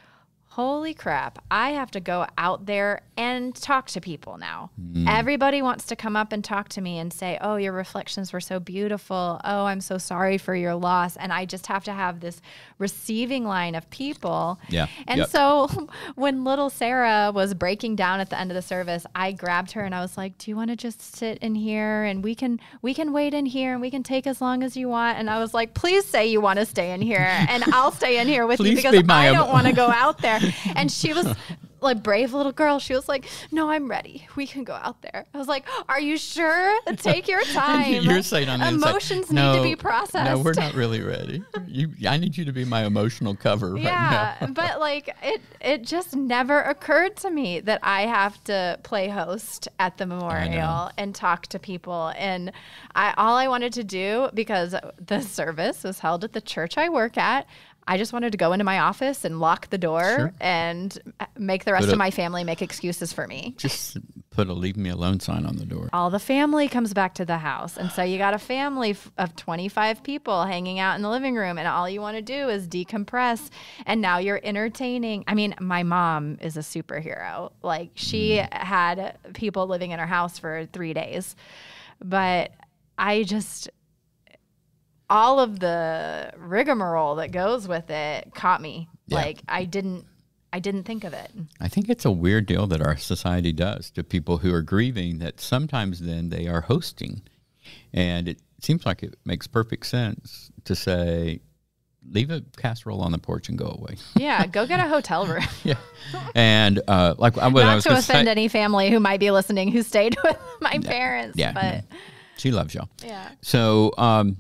Holy 0.57 0.95
crap, 0.95 1.39
I 1.51 1.73
have 1.73 1.91
to 1.91 2.01
go 2.01 2.25
out 2.39 2.65
there 2.65 3.03
and 3.19 3.55
talk 3.55 3.89
to 3.89 4.01
people 4.01 4.39
now. 4.39 4.71
Mm. 4.81 5.07
Everybody 5.07 5.61
wants 5.61 5.85
to 5.89 5.97
come 5.97 6.17
up 6.17 6.33
and 6.33 6.43
talk 6.43 6.71
to 6.71 6.81
me 6.81 6.99
and 6.99 7.13
say, 7.13 7.37
Oh, 7.43 7.57
your 7.57 7.73
reflections 7.73 8.33
were 8.33 8.41
so 8.41 8.59
beautiful. 8.59 9.39
Oh, 9.45 9.67
I'm 9.67 9.83
so 9.83 9.99
sorry 9.99 10.39
for 10.39 10.55
your 10.55 10.75
loss. 10.75 11.15
And 11.17 11.31
I 11.31 11.45
just 11.45 11.67
have 11.67 11.85
to 11.85 11.93
have 11.93 12.21
this 12.21 12.41
receiving 12.79 13.45
line 13.45 13.75
of 13.75 13.89
people. 13.91 14.59
Yeah. 14.71 14.87
And 15.07 15.19
Yep. 15.19 15.29
so 15.29 15.69
when 16.15 16.43
little 16.45 16.71
Sarah 16.71 17.33
was 17.35 17.53
breaking 17.53 17.97
down 17.97 18.21
at 18.21 18.31
the 18.31 18.41
end 18.41 18.51
of 18.51 18.55
the 18.55 18.63
service, 18.63 19.05
I 19.15 19.33
grabbed 19.33 19.73
her 19.73 19.83
and 19.83 19.95
I 19.95 20.01
was 20.01 20.17
like, 20.17 20.39
"Do 20.39 20.51
you 20.51 20.57
want 20.57 20.71
to 20.71 20.77
just 20.77 21.03
sit 21.03 21.37
in 21.39 21.55
here 21.55 22.05
and 22.05 22.25
we 22.25 22.35
can 22.35 22.61
we 22.81 22.95
can 22.95 23.13
wait 23.13 23.35
in 23.35 23.45
here 23.45 23.73
and 23.73 23.83
we 23.83 23.91
can 23.91 24.03
take 24.03 24.27
as 24.27 24.41
long 24.41 24.63
as 24.63 24.75
you 24.75 24.89
want?" 24.89 25.19
And 25.19 25.29
I 25.29 25.39
was 25.39 25.53
like, 25.53 25.75
"Please 25.75 26.07
say 26.07 26.27
you 26.27 26.41
want 26.41 26.59
to 26.61 26.65
stay 26.65 26.93
in 26.93 27.03
here 27.03 27.19
and 27.51 27.63
I'll 27.75 27.93
stay 27.93 28.19
in 28.21 28.27
here 28.27 28.47
with 28.47 28.59
you 28.61 28.75
because 28.75 28.93
be 29.03 29.05
I 29.11 29.33
don't 29.33 29.51
want 29.51 29.67
to 29.67 29.75
go 29.75 29.89
out 29.91 30.17
there." 30.19 30.41
And 30.77 30.91
she 30.91 31.13
was 31.13 31.35
like 31.81 32.03
brave 32.03 32.35
little 32.35 32.53
girl. 32.53 32.79
She 32.79 32.95
was 32.95 33.09
like, 33.09 33.27
"No, 33.51 33.71
I'm 33.71 33.89
ready. 33.89 34.27
We 34.37 34.47
can 34.47 34.65
go 34.65 34.75
out 34.75 35.03
there." 35.03 35.27
I 35.33 35.39
was 35.39 35.49
like, 35.49 35.67
"Are 35.89 36.01
you 36.01 36.19
sure? 36.19 36.79
Take 36.97 37.29
your 37.29 37.43
time." 37.45 38.03
You're 38.03 38.23
saying 38.23 38.49
on 38.49 38.61
the 38.61 38.69
emotions 38.69 39.31
no, 39.31 39.53
need 39.53 39.59
to 39.59 39.63
be 39.63 39.77
processed. 39.77 40.31
No, 40.31 40.39
we're 40.39 40.55
not 40.55 40.75
really 40.75 41.01
ready. 41.01 41.43
You, 41.67 41.91
I 42.09 42.17
need 42.17 42.37
you 42.37 42.45
to 42.45 42.53
be 42.53 42.65
my 42.65 42.85
emotional 42.85 43.35
cover 43.35 43.75
right 43.75 43.83
yeah, 43.83 44.37
now. 44.41 44.47
but 44.55 44.81
like 44.81 45.15
it 45.23 45.41
it 45.61 45.83
just 45.83 46.15
never 46.15 46.61
occurred 46.61 47.17
to 47.17 47.31
me 47.31 47.61
that 47.61 47.81
I 47.83 48.03
have 48.03 48.43
to 48.45 48.79
play 48.83 49.09
host 49.09 49.69
at 49.79 49.99
the 49.99 50.07
memorial 50.07 50.91
and 50.97 51.15
talk 51.15 51.47
to 51.49 51.59
people 51.59 52.13
and 52.17 52.53
I 52.95 53.15
all 53.17 53.37
I 53.37 53.49
wanted 53.49 53.73
to 53.75 53.85
do 53.85 54.29
because 54.35 54.75
the 55.05 55.21
service 55.21 55.85
was 55.85 56.01
held 56.01 56.25
at 56.25 56.33
the 56.33 56.41
church 56.41 56.79
I 56.79 56.89
work 56.89 57.17
at 57.17 57.47
I 57.89 57.99
just 57.99 58.13
wanted 58.13 58.33
to 58.33 58.39
go 58.39 58.53
into 58.53 58.65
my 58.65 58.81
office 58.81 59.25
and 59.25 59.39
lock 59.39 59.71
the 59.71 59.79
door 59.79 60.03
Sure. 60.03 60.35
and 60.41 60.99
uh, 61.21 61.27
make 61.39 61.65
the 61.65 61.73
rest 61.73 61.87
Put 61.87 61.93
of 61.93 61.99
my 61.99 62.11
family 62.11 62.43
make 62.43 62.61
excuses 62.63 63.13
for 63.13 63.27
me. 63.27 63.55
Just 63.59 63.99
put 64.31 64.49
a 64.49 64.53
leave 64.53 64.77
me 64.77 64.91
alone 64.91 65.21
sign 65.21 65.47
on 65.47 65.57
the 65.57 65.65
door. 65.65 65.89
all 65.93 66.11
the 66.11 66.19
family 66.19 66.69
comes 66.69 66.93
back 66.93 67.15
to 67.15 67.25
the 67.25 67.39
house. 67.39 67.77
And 67.77 67.91
so 67.91 68.03
you 68.03 68.19
got 68.19 68.35
a 68.35 68.39
family 68.39 68.91
f- 68.91 69.11
of 69.17 69.37
25 69.37 70.03
people 70.03 70.45
hanging 70.45 70.79
out 70.79 70.97
in 70.97 71.03
the 71.03 71.09
living 71.09 71.37
room, 71.37 71.59
and 71.59 71.67
all 71.69 71.89
you 71.89 72.01
want 72.01 72.17
to 72.17 72.23
do 72.23 72.49
is 72.49 72.69
decompress. 72.69 73.51
And 73.87 74.01
now 74.01 74.19
you're 74.19 74.41
entertaining. 74.43 75.25
I 75.27 75.35
mean, 75.35 75.55
my 75.61 75.83
mom 75.83 76.39
is 76.41 76.57
a 76.57 76.61
superhero. 76.61 77.53
Like, 77.63 77.91
she 77.95 78.39
hmm. 78.39 78.45
had 78.51 79.17
people 79.33 79.67
living 79.67 79.93
in 79.93 79.99
her 79.99 80.07
house 80.07 80.39
for 80.39 80.67
three 80.73 80.93
days. 80.93 81.37
But 82.05 82.53
I 82.99 83.23
just 83.23 83.71
all 85.09 85.39
of 85.41 85.61
the 85.61 86.33
rigmarole 86.37 87.17
that 87.17 87.31
goes 87.33 87.69
with 87.69 87.91
it 87.91 88.35
caught 88.35 88.61
me. 88.61 88.89
Yeah. 89.07 89.19
Like 89.19 89.39
I 89.49 89.65
didn't 89.65 90.05
I 90.53 90.59
didn't 90.59 90.85
think 90.85 91.05
of 91.05 91.13
it. 91.13 91.31
I 91.61 91.69
think 91.69 91.89
it's 91.89 92.05
a 92.05 92.11
weird 92.11 92.47
deal 92.47 92.67
that 92.69 92.81
our 92.81 92.97
society 92.97 93.53
does 93.53 93.91
to 93.91 94.03
people 94.05 94.39
who 94.39 94.53
are 94.55 94.63
grieving 94.63 95.19
that 95.19 95.41
sometimes 95.41 96.01
then 96.01 96.31
they 96.31 96.47
are 96.47 96.63
hosting. 96.63 97.23
And 97.93 98.29
it 98.29 98.41
seems 98.61 98.87
like 98.87 99.03
it 99.03 99.17
makes 99.25 99.47
perfect 99.47 99.87
sense 99.87 100.51
to 100.65 100.75
say, 100.75 101.41
leave 102.11 102.31
a 102.31 102.43
casserole 102.57 103.03
on 103.03 103.11
the 103.13 103.19
porch 103.19 103.49
and 103.49 103.59
go 103.59 103.67
away. 103.67 103.97
Yeah, 104.15 104.47
go 104.47 104.67
get 104.67 104.79
a 104.81 104.89
hotel 104.89 105.27
room. 105.27 105.43
yeah. 105.65 105.75
And 106.35 106.81
uh, 106.89 107.17
like 107.19 107.37
I, 107.37 107.49
what 107.49 107.65
I 107.65 107.67
Not 107.67 107.75
was 107.77 107.85
to 107.85 107.91
offend 107.99 108.27
say, 108.27 108.31
any 108.31 108.49
family 108.49 108.91
who 108.91 109.01
might 109.01 109.21
be 109.21 109.31
listening 109.33 109.71
who 109.73 109.83
stayed 109.83 110.17
with 110.25 110.39
my 110.61 110.79
parents. 110.79 111.37
yeah, 111.37 111.53
But 111.53 111.85
she 112.39 112.51
loves 112.53 112.75
y'all. 112.75 112.89
yeah. 113.05 113.31
So, 113.43 113.93
um, 113.99 114.37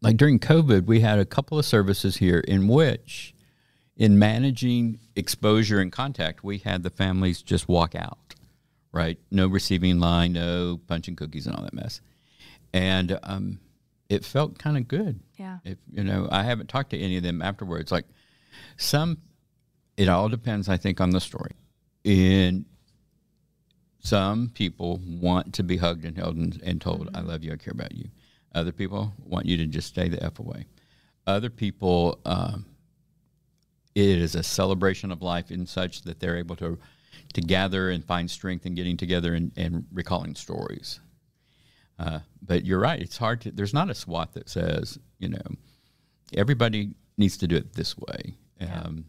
like 0.00 0.16
during 0.16 0.38
COVID, 0.38 0.86
we 0.86 1.00
had 1.00 1.18
a 1.18 1.24
couple 1.24 1.58
of 1.58 1.64
services 1.64 2.18
here 2.18 2.38
in 2.40 2.68
which, 2.68 3.34
in 3.96 4.18
managing 4.18 5.00
exposure 5.16 5.80
and 5.80 5.90
contact, 5.90 6.44
we 6.44 6.58
had 6.58 6.82
the 6.82 6.90
families 6.90 7.42
just 7.42 7.68
walk 7.68 7.94
out, 7.94 8.34
right? 8.92 9.18
No 9.30 9.46
receiving 9.48 9.98
line, 9.98 10.32
no 10.32 10.80
punching 10.86 11.16
cookies 11.16 11.46
and 11.46 11.56
all 11.56 11.62
that 11.62 11.74
mess. 11.74 12.00
And 12.72 13.18
um, 13.22 13.58
it 14.08 14.24
felt 14.24 14.58
kind 14.58 14.76
of 14.76 14.86
good. 14.86 15.20
Yeah. 15.36 15.58
If 15.64 15.78
you 15.90 16.04
know, 16.04 16.28
I 16.30 16.44
haven't 16.44 16.68
talked 16.68 16.90
to 16.90 16.98
any 16.98 17.16
of 17.16 17.22
them 17.22 17.42
afterwards. 17.42 17.90
Like 17.90 18.06
some, 18.76 19.18
it 19.96 20.08
all 20.08 20.28
depends, 20.28 20.68
I 20.68 20.76
think, 20.76 21.00
on 21.00 21.10
the 21.10 21.20
story. 21.20 21.52
In 22.04 22.66
some 24.00 24.50
people 24.54 25.00
want 25.04 25.54
to 25.54 25.62
be 25.62 25.76
hugged 25.76 26.04
and 26.04 26.16
held 26.16 26.36
and, 26.36 26.60
and 26.62 26.80
told, 26.80 27.10
"I 27.14 27.20
love 27.20 27.42
you, 27.42 27.52
I 27.52 27.56
care 27.56 27.72
about 27.72 27.94
you." 27.94 28.08
Other 28.58 28.72
people 28.72 29.12
want 29.24 29.46
you 29.46 29.56
to 29.58 29.66
just 29.66 29.88
stay 29.88 30.08
the 30.08 30.22
f 30.22 30.38
away. 30.38 30.66
Other 31.26 31.50
people, 31.50 32.18
um, 32.24 32.64
it 33.94 34.18
is 34.18 34.34
a 34.34 34.42
celebration 34.42 35.10
of 35.12 35.22
life 35.22 35.50
in 35.50 35.66
such 35.66 36.02
that 36.02 36.20
they're 36.20 36.36
able 36.36 36.56
to 36.56 36.78
to 37.34 37.40
gather 37.40 37.90
and 37.90 38.04
find 38.04 38.30
strength 38.30 38.64
in 38.64 38.74
getting 38.74 38.96
together 38.96 39.34
and, 39.34 39.52
and 39.56 39.84
recalling 39.92 40.34
stories. 40.34 41.00
Uh, 41.98 42.20
but 42.42 42.64
you're 42.64 42.78
right; 42.80 43.00
it's 43.00 43.16
hard 43.18 43.40
to. 43.42 43.50
There's 43.50 43.74
not 43.74 43.90
a 43.90 43.94
SWAT 43.94 44.32
that 44.34 44.48
says, 44.48 44.98
you 45.18 45.28
know, 45.28 45.42
everybody 46.34 46.94
needs 47.16 47.36
to 47.38 47.46
do 47.48 47.56
it 47.56 47.72
this 47.74 47.96
way. 47.98 48.34
Um, 48.60 49.04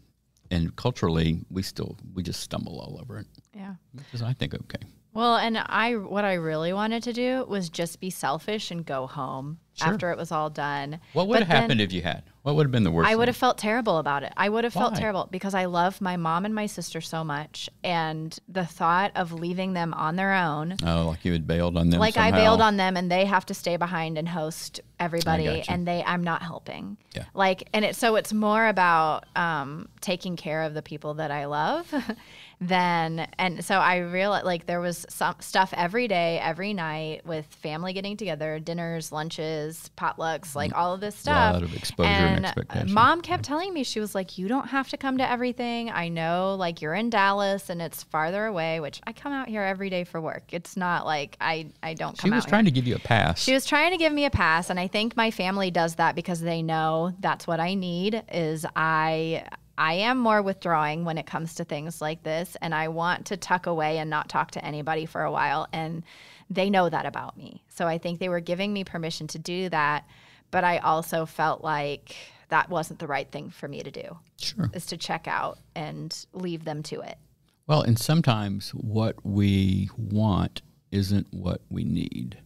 and 0.52 0.76
culturally, 0.76 1.46
we 1.50 1.62
still 1.64 1.98
we 2.14 2.24
just 2.24 2.42
stumble 2.42 2.80
all 2.80 3.00
over 3.00 3.20
it, 3.20 3.28
Yeah. 3.56 3.76
which 3.94 4.06
is 4.14 4.22
I 4.22 4.34
think 4.34 4.54
okay. 4.56 4.86
Well, 5.14 5.38
and 5.38 5.58
I 5.58 5.96
what 5.96 6.24
I 6.24 6.34
really 6.34 6.72
wanted 6.72 7.04
to 7.04 7.14
do 7.14 7.46
was 7.48 7.70
just 7.70 8.00
be 8.00 8.10
selfish 8.10 8.70
and 8.72 8.86
go 8.86 9.08
home 9.08 9.60
Sure. 9.74 9.94
after 9.94 10.12
it 10.12 10.18
was 10.18 10.30
all 10.32 10.50
done. 10.50 11.00
What 11.14 11.28
would 11.30 11.40
But 11.40 11.48
have 11.48 11.58
happened 11.62 11.80
if 11.80 11.94
you 11.94 12.02
had? 12.02 12.24
What 12.44 12.56
would 12.56 12.66
have 12.66 12.72
been 12.72 12.84
the 12.84 12.92
worst? 12.92 13.10
I 13.10 13.16
would 13.16 13.24
thing? 13.24 13.28
have 13.28 13.38
felt 13.38 13.58
terrible 13.58 13.98
about 13.98 14.24
it. 14.24 14.34
I 14.36 14.50
would 14.50 14.66
have 14.66 14.74
felt 14.74 14.96
terrible 14.96 15.28
because 15.32 15.54
I 15.54 15.66
love 15.66 16.02
my 16.02 16.18
mom 16.18 16.44
and 16.46 16.54
my 16.54 16.66
sister 16.66 17.00
so 17.00 17.24
much, 17.24 17.70
and 17.84 18.38
the 18.50 18.66
thought 18.66 19.12
of 19.16 19.32
leaving 19.32 19.74
them 19.74 19.94
on 19.94 20.16
their 20.18 20.34
own, 20.34 20.76
Oh, 20.86 21.08
like 21.08 21.24
you 21.24 21.32
had 21.32 21.48
bailed 21.48 21.78
on 21.78 21.90
them. 21.92 22.00
like 22.00 22.18
I 22.18 22.32
bailed 22.32 22.60
on 22.62 22.76
them, 22.78 22.98
and 22.98 23.10
they 23.10 23.24
have 23.26 23.46
to 23.48 23.54
stay 23.54 23.78
behind 23.78 24.18
and 24.18 24.28
host 24.28 24.82
everybody, 25.00 25.64
and 25.70 25.88
they 25.88 26.04
I'm 26.06 26.24
not 26.26 26.42
helping. 26.42 26.98
Yeah. 27.16 27.24
Like, 27.34 27.70
and 27.74 27.86
it 27.86 27.96
so 27.96 28.16
it's 28.16 28.34
more 28.34 28.68
about 28.68 29.26
um, 29.38 29.88
taking 30.02 30.36
care 30.36 30.64
of 30.64 30.74
the 30.74 30.82
people 30.82 31.14
that 31.16 31.32
I 31.32 31.46
love. 31.46 31.94
than 32.62 33.28
and 33.38 33.64
so 33.64 33.76
I 33.76 34.00
realized 34.00 34.46
like 34.46 34.66
there 34.66 34.82
was 34.82 35.06
some 35.08 35.36
stuff 35.40 35.74
every 35.78 36.10
day, 36.10 36.40
every 36.40 36.74
night 36.74 37.26
with 37.26 37.46
family 37.46 37.94
getting 37.94 38.18
together, 38.18 38.60
dinners, 38.60 39.14
lunches, 39.14 39.90
potlucks, 39.98 40.56
like 40.56 40.72
mm-hmm. 40.72 40.80
all 40.80 40.94
of 40.94 41.00
this 41.00 41.16
stuff. 41.16 41.54
lot 41.54 41.64
of 41.64 41.74
exposure 41.74 42.10
and 42.10 42.46
expectation. 42.46 42.94
Mom 42.94 43.22
kept 43.22 43.44
telling 43.44 43.74
me 43.74 43.84
she 43.84 44.02
was 44.02 44.14
like, 44.14 44.38
"You 44.38 44.50
don't 44.50 44.68
have 44.68 44.90
to 44.90 44.98
come 44.98 45.18
to 45.20 45.30
everything. 45.30 45.90
I 45.90 46.10
know, 46.10 46.56
like 46.60 46.82
you're 46.82 46.96
in 46.96 47.10
Dallas 47.10 47.70
and 47.70 47.82
it's 47.82 48.04
farther 48.04 48.46
away, 48.46 48.82
which 48.82 49.00
I 49.08 49.14
come 49.14 49.32
out 49.32 49.48
here 49.48 49.64
every 49.64 49.90
day 49.90 50.04
for 50.04 50.20
work. 50.20 50.44
It's 50.52 50.76
not 50.76 51.06
like 51.06 51.38
I 51.40 51.68
I 51.82 51.94
don't 51.94 52.18
come 52.18 52.34
out. 52.34 52.36
She 52.36 52.38
was 52.38 52.46
trying 52.46 52.66
here. 52.66 52.72
to 52.72 52.76
give 52.76 52.88
you 52.88 52.96
a 52.96 53.00
pass. 53.00 53.42
She 53.42 53.54
was 53.54 53.66
trying 53.66 53.92
to 53.92 53.98
give 53.98 54.12
me 54.12 54.26
a 54.26 54.32
pass, 54.32 54.70
and 54.70 54.78
I 54.78 54.88
think 54.88 55.16
my 55.16 55.32
family 55.32 55.72
does 55.72 55.96
that 55.96 56.14
because 56.14 56.42
they 56.42 56.62
know 56.62 57.14
that's 57.22 57.48
what 57.48 57.62
I 57.62 57.74
need. 57.76 58.22
Is 58.34 58.66
I 58.76 59.46
I 59.80 59.94
am 59.94 60.18
more 60.18 60.42
withdrawing 60.42 61.06
when 61.06 61.18
it 61.18 61.26
comes 61.26 61.56
to 61.56 61.64
things 61.64 62.02
like 62.02 62.22
this, 62.24 62.58
and 62.62 62.76
I 62.76 62.90
want 62.90 63.28
to 63.28 63.38
tuck 63.38 63.66
away 63.66 63.98
and 63.98 64.10
not 64.10 64.28
talk 64.28 64.52
to 64.52 64.64
anybody 64.64 65.06
for 65.06 65.24
a 65.24 65.32
while, 65.32 65.70
and 65.72 66.04
they 66.50 66.70
know 66.70 66.90
that 66.90 67.06
about 67.06 67.38
me. 67.38 67.64
So 67.70 67.88
I 67.88 67.98
think 67.98 68.20
they 68.20 68.28
were 68.28 68.42
giving 68.42 68.74
me 68.74 68.84
permission 68.84 69.28
to 69.28 69.40
do 69.40 69.70
that, 69.70 70.06
but 70.52 70.66
I 70.66 70.80
also 70.80 71.26
felt 71.26 71.64
like 71.64 72.14
that 72.50 72.70
wasn't 72.70 73.00
the 73.00 73.08
right 73.08 73.32
thing 73.32 73.52
for 73.52 73.70
me 73.70 73.82
to 73.82 73.90
do. 73.90 74.18
sure. 74.38 74.70
Is 74.74 74.86
to 74.88 74.98
check 74.98 75.30
out 75.30 75.60
and 75.76 76.14
leave 76.34 76.66
them 76.66 76.84
to 76.84 77.00
it. 77.00 77.18
Well, 77.66 77.82
and 77.82 77.98
sometimes 77.98 78.72
what 78.72 79.16
we 79.24 79.90
want 79.96 80.62
isn't 80.92 81.28
what 81.32 81.62
we 81.70 81.86
need. 81.86 82.38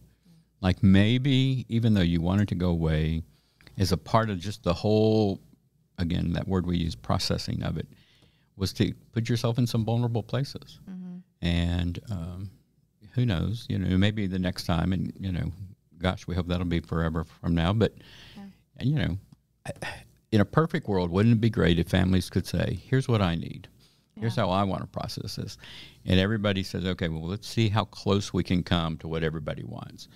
Like 0.60 0.84
maybe 0.84 1.66
even 1.68 1.94
though 1.94 2.00
you 2.02 2.20
wanted 2.20 2.46
to 2.48 2.54
go 2.54 2.68
away, 2.68 3.22
as 3.76 3.90
a 3.90 3.96
part 3.96 4.30
of 4.30 4.38
just 4.38 4.62
the 4.62 4.74
whole, 4.74 5.40
again, 5.98 6.32
that 6.32 6.48
word 6.48 6.66
we 6.66 6.76
use, 6.76 6.94
processing 6.94 7.62
of 7.62 7.76
it, 7.76 7.86
was 8.56 8.72
to 8.74 8.92
put 9.12 9.28
yourself 9.28 9.58
in 9.58 9.66
some 9.66 9.84
vulnerable 9.84 10.22
places. 10.22 10.78
And 11.42 11.98
um, 12.10 12.50
who 13.14 13.26
knows, 13.26 13.66
you 13.68 13.78
know, 13.78 13.96
maybe 13.96 14.26
the 14.26 14.38
next 14.38 14.64
time, 14.64 14.92
and, 14.92 15.12
you 15.18 15.32
know, 15.32 15.52
gosh, 15.98 16.26
we 16.26 16.34
hope 16.34 16.46
that'll 16.48 16.64
be 16.64 16.80
forever 16.80 17.24
from 17.24 17.54
now. 17.54 17.72
But, 17.72 17.94
and, 18.78 18.88
you 18.90 18.96
know, 18.96 19.18
in 20.32 20.40
a 20.40 20.44
perfect 20.44 20.88
world, 20.88 21.10
wouldn't 21.10 21.34
it 21.34 21.40
be 21.40 21.50
great 21.50 21.78
if 21.78 21.88
families 21.88 22.28
could 22.30 22.46
say, 22.46 22.78
here's 22.88 23.08
what 23.08 23.22
I 23.22 23.34
need? 23.34 23.68
Here's 24.20 24.36
how 24.36 24.48
I 24.50 24.62
want 24.62 24.82
to 24.82 24.86
process 24.86 25.36
this. 25.36 25.58
And 26.06 26.20
everybody 26.20 26.62
says, 26.62 26.84
okay, 26.84 27.08
well, 27.08 27.26
let's 27.26 27.48
see 27.48 27.68
how 27.68 27.84
close 27.86 28.32
we 28.32 28.44
can 28.44 28.62
come 28.62 28.96
to 28.98 29.08
what 29.08 29.24
everybody 29.24 29.64
wants. 29.64 30.08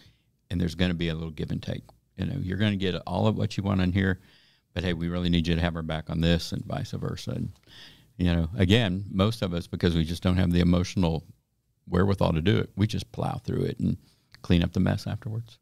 And 0.51 0.61
there's 0.61 0.77
going 0.77 0.91
to 0.91 0.97
be 0.97 1.09
a 1.09 1.15
little 1.15 1.31
give 1.31 1.51
and 1.51 1.63
take. 1.63 1.83
You 2.17 2.27
know, 2.27 2.37
you're 2.41 2.59
going 2.59 2.71
to 2.73 2.77
get 2.77 2.95
all 3.07 3.27
of 3.27 3.37
what 3.37 3.57
you 3.57 3.63
want 3.65 3.81
in 3.81 3.93
here, 3.93 4.21
but 4.75 4.85
hey, 4.85 4.93
we 4.93 5.09
really 5.09 5.29
need 5.29 5.47
you 5.47 5.55
to 5.55 5.61
have 5.61 5.77
our 5.77 5.83
back 5.83 6.11
on 6.11 6.21
this 6.21 6.53
and 6.53 6.65
vice 6.65 6.93
versa. 6.93 7.33
And, 7.33 7.51
you 8.17 8.33
know, 8.33 8.49
again, 8.57 9.05
most 9.11 9.43
of 9.43 9.55
us, 9.55 9.67
because 9.67 9.95
we 9.95 10.05
just 10.05 10.23
don't 10.23 10.37
have 10.37 10.53
the 10.53 10.61
emotional 10.61 11.25
wherewithal 11.89 12.33
to 12.35 12.41
do 12.43 12.59
it, 12.59 12.71
we 12.77 12.87
just 12.87 13.11
plow 13.13 13.41
through 13.45 13.63
it 13.63 13.79
and 13.81 13.97
clean 14.43 14.63
up 14.63 14.73
the 14.73 14.81
mess 14.81 15.07
afterwards. 15.07 15.59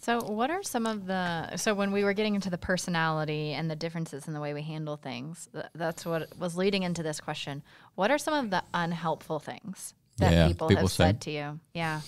So, 0.00 0.22
what 0.22 0.50
are 0.50 0.62
some 0.62 0.86
of 0.86 1.06
the 1.06 1.56
so 1.56 1.74
when 1.74 1.90
we 1.90 2.02
were 2.04 2.12
getting 2.14 2.34
into 2.34 2.48
the 2.50 2.56
personality 2.56 3.52
and 3.52 3.70
the 3.70 3.76
differences 3.76 4.26
in 4.26 4.32
the 4.32 4.40
way 4.40 4.54
we 4.54 4.62
handle 4.62 4.96
things, 4.96 5.48
th- 5.52 5.66
that's 5.74 6.06
what 6.06 6.38
was 6.38 6.56
leading 6.56 6.84
into 6.84 7.02
this 7.02 7.20
question. 7.20 7.62
What 7.94 8.10
are 8.10 8.16
some 8.16 8.32
of 8.32 8.50
the 8.50 8.62
unhelpful 8.72 9.40
things 9.40 9.92
that 10.18 10.32
Yeah, 10.32 10.46
people, 10.48 10.68
people 10.68 10.84
have 10.84 10.92
say. 10.92 11.04
said 11.04 11.20
to 11.22 11.30
you? 11.30 11.60
Yeah. 11.74 12.00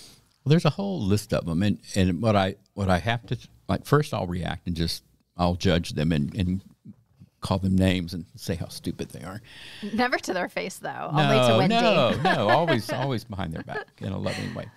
Well, 0.43 0.49
there's 0.49 0.65
a 0.65 0.71
whole 0.71 0.99
list 1.01 1.33
of 1.33 1.45
them, 1.45 1.61
and 1.61 1.79
and 1.95 2.21
what 2.21 2.35
I 2.35 2.55
what 2.73 2.89
I 2.89 2.97
have 2.97 3.25
to 3.27 3.37
like 3.67 3.85
first, 3.85 4.13
I'll 4.13 4.25
react 4.25 4.65
and 4.67 4.75
just 4.75 5.03
I'll 5.37 5.55
judge 5.55 5.91
them 5.91 6.11
and 6.11 6.33
and 6.35 6.61
call 7.41 7.57
them 7.57 7.75
names 7.75 8.13
and 8.13 8.25
say 8.35 8.55
how 8.55 8.67
stupid 8.67 9.09
they 9.09 9.23
are. 9.23 9.41
Never 9.93 10.17
to 10.19 10.33
their 10.33 10.47
face 10.47 10.77
though. 10.77 11.09
only 11.11 11.37
to 11.37 11.57
Wendy. 11.57 11.75
no, 11.75 12.15
no, 12.23 12.49
always 12.49 12.89
always 12.91 13.23
behind 13.23 13.53
their 13.53 13.63
back 13.63 13.87
in 13.99 14.11
a 14.11 14.17
loving 14.17 14.53
way. 14.53 14.67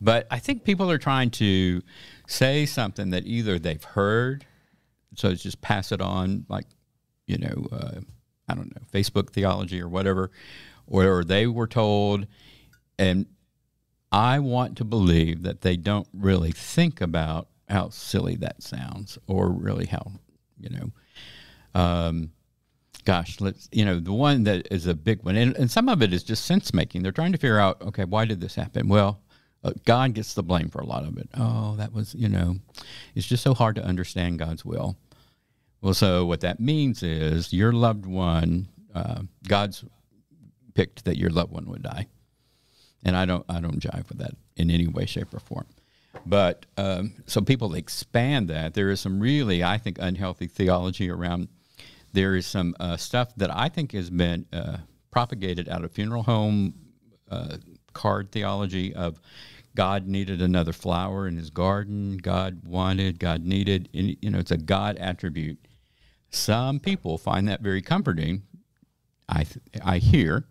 But 0.00 0.26
I 0.30 0.38
think 0.38 0.64
people 0.64 0.90
are 0.90 0.98
trying 0.98 1.30
to 1.32 1.82
say 2.26 2.66
something 2.66 3.10
that 3.10 3.26
either 3.26 3.58
they've 3.58 3.82
heard, 3.82 4.44
so 5.14 5.28
it's 5.28 5.42
just 5.42 5.60
pass 5.60 5.92
it 5.92 6.00
on, 6.00 6.44
like 6.48 6.66
you 7.26 7.38
know, 7.38 7.66
uh, 7.72 8.00
I 8.48 8.54
don't 8.54 8.74
know, 8.74 8.82
Facebook 8.92 9.30
theology 9.30 9.80
or 9.80 9.88
whatever, 9.88 10.30
or 10.86 11.22
they 11.24 11.46
were 11.46 11.66
told, 11.66 12.26
and 12.98 13.26
I 14.10 14.38
want 14.40 14.76
to 14.78 14.84
believe 14.84 15.42
that 15.42 15.60
they 15.60 15.76
don't 15.76 16.08
really 16.12 16.50
think 16.52 17.00
about 17.00 17.48
how 17.68 17.90
silly 17.90 18.36
that 18.36 18.62
sounds, 18.62 19.18
or 19.26 19.50
really 19.50 19.86
how, 19.86 20.12
you 20.58 20.70
know, 20.70 21.80
um, 21.80 22.30
gosh, 23.04 23.40
let's, 23.40 23.68
you 23.72 23.84
know, 23.84 24.00
the 24.00 24.12
one 24.12 24.44
that 24.44 24.68
is 24.70 24.86
a 24.86 24.94
big 24.94 25.22
one, 25.22 25.36
and, 25.36 25.56
and 25.56 25.70
some 25.70 25.88
of 25.88 26.02
it 26.02 26.12
is 26.12 26.22
just 26.22 26.44
sense 26.44 26.74
making. 26.74 27.02
They're 27.02 27.12
trying 27.12 27.32
to 27.32 27.38
figure 27.38 27.58
out, 27.58 27.80
okay, 27.82 28.04
why 28.04 28.24
did 28.24 28.40
this 28.40 28.54
happen? 28.54 28.88
Well, 28.88 29.20
uh, 29.64 29.72
God 29.84 30.14
gets 30.14 30.34
the 30.34 30.42
blame 30.42 30.68
for 30.68 30.80
a 30.80 30.86
lot 30.86 31.04
of 31.04 31.18
it. 31.18 31.28
Oh, 31.34 31.76
that 31.76 31.92
was, 31.92 32.14
you 32.14 32.28
know, 32.28 32.56
it's 33.14 33.26
just 33.26 33.42
so 33.42 33.54
hard 33.54 33.76
to 33.76 33.84
understand 33.84 34.38
God's 34.38 34.64
will. 34.64 34.96
Well, 35.80 35.94
so 35.94 36.26
what 36.26 36.40
that 36.40 36.60
means 36.60 37.02
is 37.02 37.52
your 37.52 37.72
loved 37.72 38.06
one, 38.06 38.68
uh, 38.94 39.22
God's 39.46 39.84
picked 40.74 41.04
that 41.04 41.16
your 41.16 41.30
loved 41.30 41.52
one 41.52 41.66
would 41.66 41.82
die, 41.82 42.06
and 43.04 43.16
I 43.16 43.26
don't, 43.26 43.44
I 43.48 43.60
don't 43.60 43.80
jive 43.80 44.08
with 44.08 44.18
that 44.18 44.32
in 44.56 44.70
any 44.70 44.86
way, 44.86 45.06
shape, 45.06 45.32
or 45.32 45.40
form. 45.40 45.66
But 46.26 46.66
um, 46.76 47.14
so 47.26 47.40
people 47.40 47.74
expand 47.74 48.48
that. 48.50 48.74
There 48.74 48.90
is 48.90 49.00
some 49.00 49.20
really, 49.20 49.64
I 49.64 49.78
think, 49.78 49.98
unhealthy 49.98 50.46
theology 50.46 51.10
around. 51.10 51.48
There 52.12 52.36
is 52.36 52.46
some 52.46 52.74
uh, 52.80 52.96
stuff 52.96 53.34
that 53.36 53.54
I 53.54 53.68
think 53.68 53.92
has 53.92 54.10
been 54.10 54.46
uh, 54.52 54.78
propagated 55.10 55.68
out 55.68 55.84
of 55.84 55.92
funeral 55.92 56.22
home 56.22 56.74
uh, 57.30 57.56
card 57.92 58.30
theology 58.32 58.94
of 58.94 59.20
God 59.74 60.06
needed 60.06 60.42
another 60.42 60.72
flower 60.72 61.28
in 61.28 61.36
his 61.36 61.50
garden. 61.50 62.16
God 62.16 62.64
wanted, 62.64 63.18
God 63.18 63.44
needed. 63.44 63.88
And, 63.94 64.16
you 64.20 64.30
know, 64.30 64.38
it's 64.38 64.50
a 64.50 64.56
God 64.56 64.96
attribute. 64.96 65.58
Some 66.30 66.80
people 66.80 67.16
find 67.16 67.48
that 67.48 67.60
very 67.60 67.80
comforting. 67.80 68.42
I, 69.28 69.44
th- 69.44 69.58
I 69.84 69.98
hear. 69.98 70.46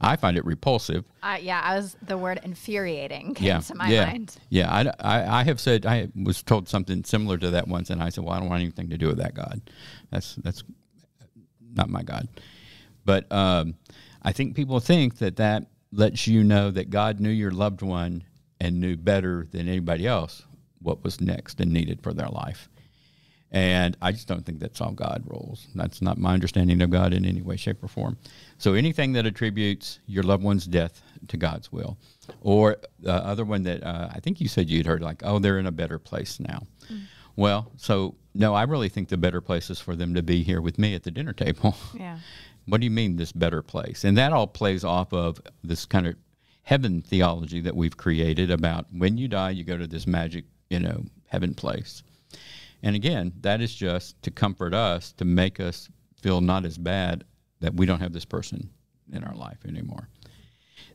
I 0.00 0.16
find 0.16 0.36
it 0.36 0.44
repulsive. 0.44 1.04
Uh, 1.22 1.38
yeah, 1.40 1.60
I 1.64 1.76
was 1.76 1.96
the 2.02 2.18
word 2.18 2.40
infuriating 2.42 3.34
came 3.34 3.46
Yeah, 3.46 3.58
to 3.60 3.74
my 3.74 3.88
yeah, 3.88 4.04
mind. 4.06 4.36
yeah. 4.50 4.70
I, 4.70 4.82
I, 5.20 5.40
I 5.40 5.44
have 5.44 5.58
said 5.58 5.86
I 5.86 6.08
was 6.14 6.42
told 6.42 6.68
something 6.68 7.02
similar 7.04 7.38
to 7.38 7.50
that 7.52 7.66
once, 7.66 7.88
and 7.90 8.02
I 8.02 8.10
said, 8.10 8.22
"Well, 8.24 8.34
I 8.34 8.38
don't 8.40 8.48
want 8.50 8.62
anything 8.62 8.90
to 8.90 8.98
do 8.98 9.06
with 9.08 9.18
that 9.18 9.34
God. 9.34 9.60
That's 10.10 10.34
that's 10.36 10.62
not 11.74 11.88
my 11.88 12.02
God." 12.02 12.28
But 13.04 13.30
um, 13.32 13.74
I 14.22 14.32
think 14.32 14.54
people 14.54 14.80
think 14.80 15.18
that 15.18 15.36
that 15.36 15.66
lets 15.92 16.26
you 16.26 16.44
know 16.44 16.70
that 16.70 16.90
God 16.90 17.20
knew 17.20 17.30
your 17.30 17.52
loved 17.52 17.80
one 17.80 18.24
and 18.60 18.80
knew 18.80 18.96
better 18.96 19.46
than 19.50 19.68
anybody 19.68 20.06
else 20.06 20.42
what 20.82 21.02
was 21.04 21.20
next 21.20 21.60
and 21.60 21.72
needed 21.72 22.02
for 22.02 22.12
their 22.12 22.28
life. 22.28 22.68
And 23.56 23.96
I 24.02 24.12
just 24.12 24.28
don't 24.28 24.44
think 24.44 24.60
that's 24.60 24.80
how 24.80 24.90
God 24.90 25.22
rolls. 25.26 25.68
That's 25.74 26.02
not 26.02 26.18
my 26.18 26.34
understanding 26.34 26.82
of 26.82 26.90
God 26.90 27.14
in 27.14 27.24
any 27.24 27.40
way, 27.40 27.56
shape, 27.56 27.82
or 27.82 27.88
form. 27.88 28.18
So 28.58 28.74
anything 28.74 29.14
that 29.14 29.24
attributes 29.24 29.98
your 30.06 30.24
loved 30.24 30.42
one's 30.42 30.66
death 30.66 31.00
to 31.28 31.38
God's 31.38 31.72
will, 31.72 31.96
or 32.42 32.76
the 33.00 33.14
other 33.14 33.46
one 33.46 33.62
that 33.62 33.82
uh, 33.82 34.10
I 34.12 34.20
think 34.20 34.42
you 34.42 34.48
said 34.48 34.68
you'd 34.68 34.84
heard, 34.84 35.00
like, 35.00 35.22
oh, 35.24 35.38
they're 35.38 35.58
in 35.58 35.64
a 35.66 35.72
better 35.72 35.98
place 35.98 36.38
now. 36.38 36.66
Well, 37.34 37.72
so 37.78 38.16
no, 38.34 38.52
I 38.52 38.64
really 38.64 38.90
think 38.90 39.08
the 39.08 39.16
better 39.16 39.40
place 39.40 39.70
is 39.70 39.80
for 39.80 39.96
them 39.96 40.12
to 40.16 40.22
be 40.22 40.42
here 40.42 40.60
with 40.60 40.78
me 40.78 40.94
at 40.94 41.04
the 41.04 41.10
dinner 41.10 41.32
table. 41.32 41.74
Yeah. 41.98 42.18
what 42.66 42.82
do 42.82 42.84
you 42.84 42.90
mean 42.90 43.16
this 43.16 43.32
better 43.32 43.62
place? 43.62 44.04
And 44.04 44.18
that 44.18 44.34
all 44.34 44.46
plays 44.46 44.84
off 44.84 45.14
of 45.14 45.40
this 45.64 45.86
kind 45.86 46.06
of 46.06 46.16
heaven 46.64 47.00
theology 47.00 47.62
that 47.62 47.74
we've 47.74 47.96
created 47.96 48.50
about 48.50 48.84
when 48.92 49.16
you 49.16 49.28
die, 49.28 49.48
you 49.50 49.64
go 49.64 49.78
to 49.78 49.86
this 49.86 50.06
magic, 50.06 50.44
you 50.68 50.80
know, 50.80 51.04
heaven 51.28 51.54
place. 51.54 52.02
And 52.86 52.94
again, 52.94 53.32
that 53.40 53.60
is 53.60 53.74
just 53.74 54.22
to 54.22 54.30
comfort 54.30 54.72
us, 54.72 55.12
to 55.14 55.24
make 55.24 55.58
us 55.58 55.88
feel 56.22 56.40
not 56.40 56.64
as 56.64 56.78
bad 56.78 57.24
that 57.58 57.74
we 57.74 57.84
don't 57.84 57.98
have 57.98 58.12
this 58.12 58.24
person 58.24 58.70
in 59.12 59.24
our 59.24 59.34
life 59.34 59.58
anymore. 59.66 60.08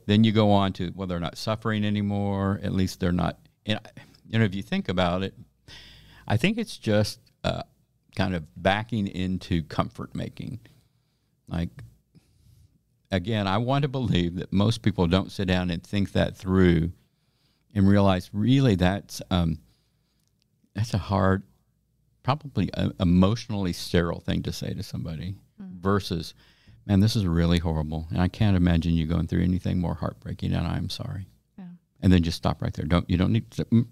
Then 0.06 0.24
you 0.24 0.32
go 0.32 0.50
on 0.50 0.72
to, 0.72 0.90
well, 0.96 1.06
they're 1.06 1.20
not 1.20 1.36
suffering 1.36 1.84
anymore. 1.84 2.58
At 2.62 2.72
least 2.72 2.98
they're 2.98 3.12
not. 3.12 3.38
And, 3.66 3.78
you 4.26 4.38
know, 4.38 4.44
if 4.46 4.54
you 4.54 4.62
think 4.62 4.88
about 4.88 5.22
it, 5.22 5.34
I 6.26 6.38
think 6.38 6.56
it's 6.56 6.78
just 6.78 7.20
uh, 7.44 7.64
kind 8.16 8.34
of 8.34 8.46
backing 8.56 9.06
into 9.06 9.62
comfort 9.62 10.14
making. 10.14 10.60
Like, 11.46 11.68
again, 13.10 13.46
I 13.46 13.58
want 13.58 13.82
to 13.82 13.88
believe 13.88 14.36
that 14.36 14.50
most 14.50 14.80
people 14.80 15.08
don't 15.08 15.30
sit 15.30 15.46
down 15.46 15.68
and 15.68 15.82
think 15.84 16.12
that 16.12 16.38
through 16.38 16.92
and 17.74 17.86
realize 17.86 18.30
really 18.32 18.76
that's 18.76 19.20
um, 19.30 19.58
that's 20.74 20.94
a 20.94 20.98
hard, 20.98 21.42
probably 22.22 22.70
a, 22.74 22.92
emotionally 23.00 23.72
sterile 23.72 24.20
thing 24.20 24.42
to 24.42 24.52
say 24.52 24.74
to 24.74 24.82
somebody 24.82 25.36
versus, 25.82 26.34
man, 26.86 27.00
this 27.00 27.16
is 27.16 27.26
really 27.26 27.58
horrible. 27.58 28.06
And 28.10 28.20
I 28.20 28.28
can't 28.28 28.56
imagine 28.56 28.94
you 28.94 29.06
going 29.06 29.26
through 29.26 29.42
anything 29.42 29.78
more 29.78 29.94
heartbreaking 29.94 30.52
and 30.52 30.66
I'm 30.66 30.88
sorry. 30.88 31.26
Yeah. 31.58 31.64
And 32.00 32.12
then 32.12 32.22
just 32.22 32.38
stop 32.38 32.62
right 32.62 32.72
there. 32.72 32.86
Don't 32.86 33.08
you 33.10 33.16
don't 33.16 33.32
need 33.32 33.50
to 33.52 33.64
mm, 33.66 33.86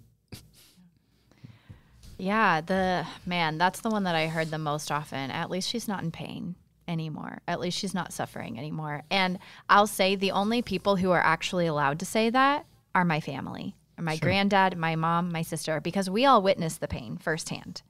Yeah, 2.19 2.61
the 2.61 3.07
man, 3.27 3.59
that's 3.59 3.81
the 3.81 3.91
one 3.91 4.05
that 4.05 4.15
I 4.15 4.29
heard 4.29 4.51
the 4.51 4.59
most 4.59 4.91
often. 4.91 5.31
At 5.31 5.51
least 5.51 5.69
she's 5.69 5.89
not 5.89 6.03
in 6.03 6.11
pain 6.11 6.55
anymore. 6.89 7.41
At 7.47 7.61
least 7.61 7.79
she's 7.79 7.95
not 7.95 8.13
suffering 8.13 8.59
anymore. 8.59 9.03
And 9.11 9.39
I'll 9.69 9.87
say 9.87 10.17
the 10.17 10.33
only 10.33 10.63
people 10.63 10.97
who 10.97 11.11
are 11.13 11.23
actually 11.23 11.67
allowed 11.67 11.99
to 12.01 12.07
say 12.07 12.31
that 12.31 12.67
are 12.95 13.05
my 13.05 13.21
family, 13.21 13.77
my 13.99 14.17
granddad, 14.17 14.77
my 14.77 14.97
mom, 14.97 15.31
my 15.31 15.43
sister, 15.43 15.81
because 15.81 16.11
we 16.11 16.25
all 16.25 16.43
witnessed 16.43 16.81
the 16.81 16.89
pain 16.89 17.17
firsthand. 17.17 17.83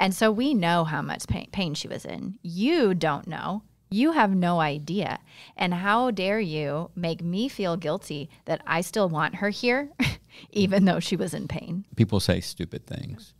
And 0.00 0.14
so 0.14 0.32
we 0.32 0.54
know 0.54 0.84
how 0.84 1.02
much 1.02 1.28
pain, 1.28 1.48
pain 1.52 1.74
she 1.74 1.86
was 1.86 2.06
in. 2.06 2.38
You 2.42 2.94
don't 2.94 3.26
know. 3.26 3.64
You 3.90 4.12
have 4.12 4.34
no 4.34 4.58
idea. 4.58 5.18
And 5.58 5.74
how 5.74 6.10
dare 6.10 6.40
you 6.40 6.90
make 6.96 7.22
me 7.22 7.48
feel 7.48 7.76
guilty 7.76 8.30
that 8.46 8.62
I 8.66 8.80
still 8.80 9.10
want 9.10 9.36
her 9.36 9.50
here, 9.50 9.90
even 10.52 10.86
though 10.86 11.00
she 11.00 11.16
was 11.16 11.34
in 11.34 11.48
pain? 11.48 11.84
people 11.96 12.18
say 12.18 12.40
stupid 12.40 12.86
things. 12.86 13.34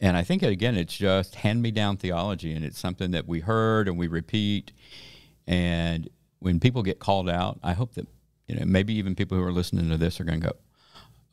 And 0.00 0.16
I 0.16 0.22
think 0.22 0.42
again, 0.42 0.74
it's 0.74 0.96
just 0.96 1.34
hand 1.34 1.60
me 1.60 1.70
down 1.70 1.98
theology, 1.98 2.54
and 2.54 2.64
it's 2.64 2.78
something 2.78 3.10
that 3.10 3.28
we 3.28 3.40
heard 3.40 3.86
and 3.86 3.98
we 3.98 4.06
repeat. 4.06 4.72
And 5.46 6.08
when 6.38 6.60
people 6.60 6.82
get 6.82 6.98
called 6.98 7.28
out, 7.28 7.60
I 7.62 7.74
hope 7.74 7.92
that 7.96 8.06
you 8.48 8.54
know 8.54 8.64
maybe 8.64 8.94
even 8.94 9.14
people 9.14 9.36
who 9.36 9.44
are 9.44 9.52
listening 9.52 9.90
to 9.90 9.98
this 9.98 10.18
are 10.18 10.24
going 10.24 10.40
to 10.40 10.46
go, 10.46 10.56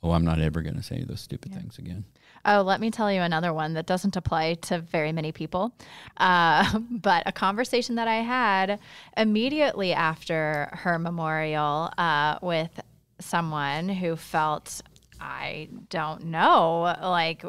"Oh, 0.03 0.11
I'm 0.11 0.25
not 0.25 0.41
ever 0.41 0.61
going 0.61 0.75
to 0.75 0.83
say 0.83 1.01
those 1.07 1.21
stupid 1.21 1.53
things 1.53 1.77
again." 1.77 2.03
Oh, 2.45 2.61
let 2.61 2.79
me 2.79 2.91
tell 2.91 3.11
you 3.11 3.21
another 3.21 3.53
one 3.53 3.73
that 3.73 3.85
doesn't 3.85 4.15
apply 4.15 4.55
to 4.55 4.79
very 4.79 5.11
many 5.11 5.31
people. 5.31 5.73
Uh, 6.17 6.79
but 6.91 7.23
a 7.25 7.31
conversation 7.31 7.95
that 7.95 8.07
I 8.07 8.17
had 8.17 8.79
immediately 9.15 9.93
after 9.93 10.69
her 10.73 10.97
memorial 10.99 11.91
uh, 11.97 12.39
with 12.41 12.79
someone 13.19 13.89
who 13.89 14.15
felt, 14.15 14.81
I 15.19 15.69
don't 15.89 16.25
know, 16.25 16.95
like 17.01 17.43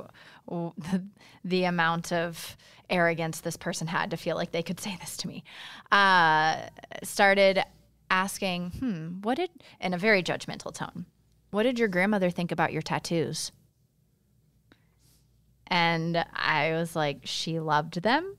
w- 0.49 0.73
the, 1.45 1.65
amount 1.65 2.13
of 2.13 2.57
arrogance 2.91 3.41
this 3.41 3.57
person 3.57 3.87
had 3.87 4.11
to 4.11 4.17
feel 4.17 4.37
like 4.37 4.53
they 4.53 4.63
could 4.63 4.81
say 4.81 4.97
this 5.01 5.17
to 5.19 5.29
me, 5.29 5.45
uh, 5.93 6.63
started 7.03 7.63
asking, 8.11 8.71
hmm, 8.71 9.21
what 9.21 9.37
did, 9.37 9.51
in 9.81 9.93
a 9.93 9.99
very 9.99 10.23
judgmental 10.23 10.73
tone, 10.73 11.05
what 11.51 11.65
did 11.65 11.79
your 11.79 11.89
grandmother 11.89 12.31
think 12.31 12.51
about 12.51 12.73
your 12.73 12.83
tattoos? 12.83 13.53
And 15.69 16.25
I 16.35 16.73
was 16.73 16.97
like, 16.97 17.21
she 17.25 17.61
loved 17.61 18.03
them. 18.03 18.37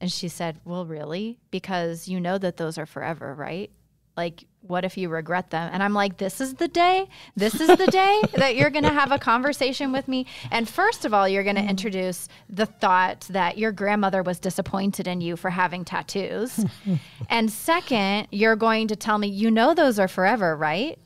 And 0.00 0.10
she 0.10 0.28
said, 0.28 0.60
well, 0.64 0.84
really? 0.84 1.38
Because 1.50 2.08
you 2.08 2.20
know 2.20 2.36
that 2.38 2.56
those 2.56 2.78
are 2.78 2.86
forever, 2.86 3.34
right? 3.34 3.70
Like, 4.16 4.44
what 4.60 4.84
if 4.84 4.96
you 4.96 5.08
regret 5.08 5.50
them? 5.50 5.70
And 5.72 5.82
I'm 5.82 5.92
like, 5.92 6.16
this 6.18 6.40
is 6.40 6.54
the 6.54 6.68
day. 6.68 7.08
This 7.36 7.60
is 7.60 7.68
the 7.68 7.86
day 7.86 8.22
that 8.34 8.56
you're 8.56 8.70
going 8.70 8.84
to 8.84 8.92
have 8.92 9.12
a 9.12 9.18
conversation 9.18 9.92
with 9.92 10.08
me. 10.08 10.26
And 10.50 10.68
first 10.68 11.04
of 11.04 11.12
all, 11.12 11.28
you're 11.28 11.42
going 11.42 11.56
to 11.56 11.62
mm-hmm. 11.62 11.70
introduce 11.70 12.28
the 12.48 12.66
thought 12.66 13.22
that 13.30 13.58
your 13.58 13.72
grandmother 13.72 14.22
was 14.22 14.38
disappointed 14.38 15.06
in 15.06 15.20
you 15.20 15.36
for 15.36 15.50
having 15.50 15.84
tattoos. 15.84 16.64
and 17.28 17.50
second, 17.50 18.28
you're 18.30 18.56
going 18.56 18.88
to 18.88 18.96
tell 18.96 19.18
me, 19.18 19.28
you 19.28 19.50
know, 19.50 19.74
those 19.74 19.98
are 19.98 20.08
forever, 20.08 20.56
right? 20.56 20.98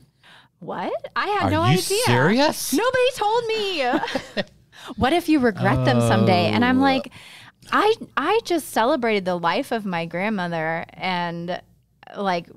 What? 0.59 0.93
I 1.15 1.27
had 1.27 1.47
Are 1.47 1.51
no 1.51 1.63
you 1.63 1.79
idea. 1.79 2.03
serious? 2.05 2.73
Nobody 2.73 3.11
told 3.15 3.45
me. 3.45 4.43
what 4.95 5.13
if 5.13 5.29
you 5.29 5.39
regret 5.39 5.83
them 5.85 6.01
someday? 6.01 6.47
And 6.47 6.63
I'm 6.65 6.79
Oh. 6.79 6.83
like, 6.83 7.11
I 7.71 7.93
I 8.17 8.39
just 8.45 8.69
celebrated 8.69 9.25
the 9.25 9.35
life 9.35 9.71
of 9.71 9.85
my 9.85 10.05
grandmother 10.05 10.85
and 10.93 11.61
like 12.17 12.47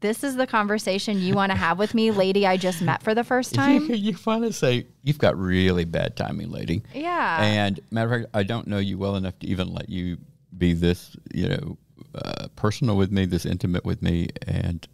this 0.00 0.24
is 0.24 0.34
the 0.34 0.46
conversation 0.48 1.20
you 1.20 1.34
want 1.34 1.52
to 1.52 1.56
have 1.58 1.78
with 1.78 1.94
me, 1.94 2.10
lady 2.10 2.44
I 2.46 2.56
just 2.56 2.82
met 2.82 3.02
for 3.04 3.14
the 3.14 3.22
first 3.22 3.54
time. 3.60 3.86
you 3.88 4.16
want 4.26 4.42
to 4.44 4.52
say 4.52 4.86
you've 5.04 5.18
got 5.18 5.36
really 5.38 5.84
bad 5.84 6.16
timing, 6.16 6.50
lady. 6.50 6.82
Yeah. 6.94 7.40
And 7.42 7.78
matter 7.92 8.12
of 8.14 8.20
fact, 8.22 8.30
I 8.34 8.42
don't 8.42 8.66
know 8.66 8.78
you 8.78 8.98
well 8.98 9.14
enough 9.16 9.38
to 9.40 9.46
even 9.46 9.72
let 9.72 9.88
you 9.88 10.16
be 10.58 10.72
this, 10.72 11.16
you 11.32 11.48
know, 11.50 11.78
uh, 12.16 12.48
personal 12.56 12.96
with 12.96 13.12
me, 13.12 13.26
this 13.26 13.46
intimate 13.46 13.84
with 13.84 14.02
me, 14.02 14.28
and 14.46 14.86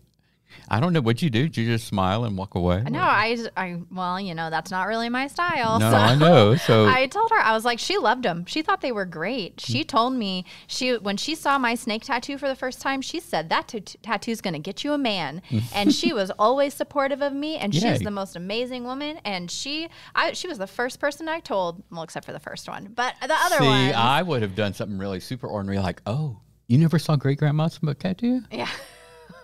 I 0.69 0.81
don't 0.81 0.93
know 0.93 1.01
what 1.01 1.23
you 1.23 1.31
do. 1.31 1.43
Did 1.49 1.57
you 1.57 1.67
just 1.67 1.87
smile 1.87 2.25
and 2.25 2.37
walk 2.37 2.55
away? 2.55 2.83
no, 2.89 3.01
I, 3.01 3.37
I, 3.57 3.79
well, 3.91 4.21
you 4.21 4.35
know, 4.35 4.51
that's 4.51 4.71
not 4.71 4.87
really 4.87 5.09
my 5.09 5.27
style. 5.29 5.79
No, 5.79 5.91
so 5.91 5.97
I 5.97 6.15
know. 6.15 6.57
So 6.69 6.87
I 6.87 7.07
told 7.07 7.31
her 7.31 7.39
I 7.39 7.53
was 7.53 7.65
like, 7.65 7.79
she 7.79 7.97
loved 7.99 8.23
them. 8.23 8.45
She 8.47 8.63
thought 8.63 8.81
they 8.81 8.93
were 8.93 9.05
great. 9.05 9.61
She 9.61 9.85
Mm. 9.85 9.89
told 9.89 10.13
me 10.15 10.45
she 10.67 10.97
when 10.97 11.17
she 11.17 11.35
saw 11.35 11.59
my 11.59 11.75
snake 11.75 12.05
tattoo 12.05 12.37
for 12.39 12.49
the 12.49 12.57
first 12.57 12.81
time, 12.81 13.01
she 13.03 13.21
said 13.21 13.49
that 13.49 13.69
t- 13.69 13.81
tattoo's 14.03 14.41
going 14.41 14.55
to 14.55 14.61
get 14.61 14.85
you 14.85 14.93
a 14.93 14.99
man. 14.99 15.43
and 15.75 15.93
she 15.95 16.13
was 16.13 16.31
always 16.39 16.75
supportive 16.75 17.23
of 17.23 17.33
me, 17.33 17.57
and 17.57 17.75
Yay. 17.75 17.81
she's 17.81 18.01
the 18.01 18.11
most 18.11 18.37
amazing 18.37 18.85
woman. 18.85 19.19
And 19.25 19.51
she, 19.51 19.89
I, 20.15 20.33
she 20.33 20.49
was 20.49 20.59
the 20.59 20.67
first 20.67 21.01
person 21.01 21.29
I 21.29 21.41
told, 21.41 21.83
well, 21.91 22.03
except 22.03 22.27
for 22.27 22.33
the 22.33 22.41
first 22.41 22.69
one, 22.69 22.93
but 22.95 23.15
the 23.21 23.35
other 23.35 23.65
one 23.65 23.95
I 23.95 24.23
would 24.23 24.43
have 24.43 24.55
done 24.55 24.75
something 24.75 24.99
really 24.99 25.21
super 25.21 25.47
ordinary, 25.47 25.79
like, 25.79 26.03
oh, 26.07 26.41
you 26.67 26.77
never 26.79 26.99
saw 26.99 27.17
great 27.17 27.39
grandma's 27.39 27.75
smoke 27.75 27.99
tattoo? 27.99 28.43
yeah. 28.51 28.69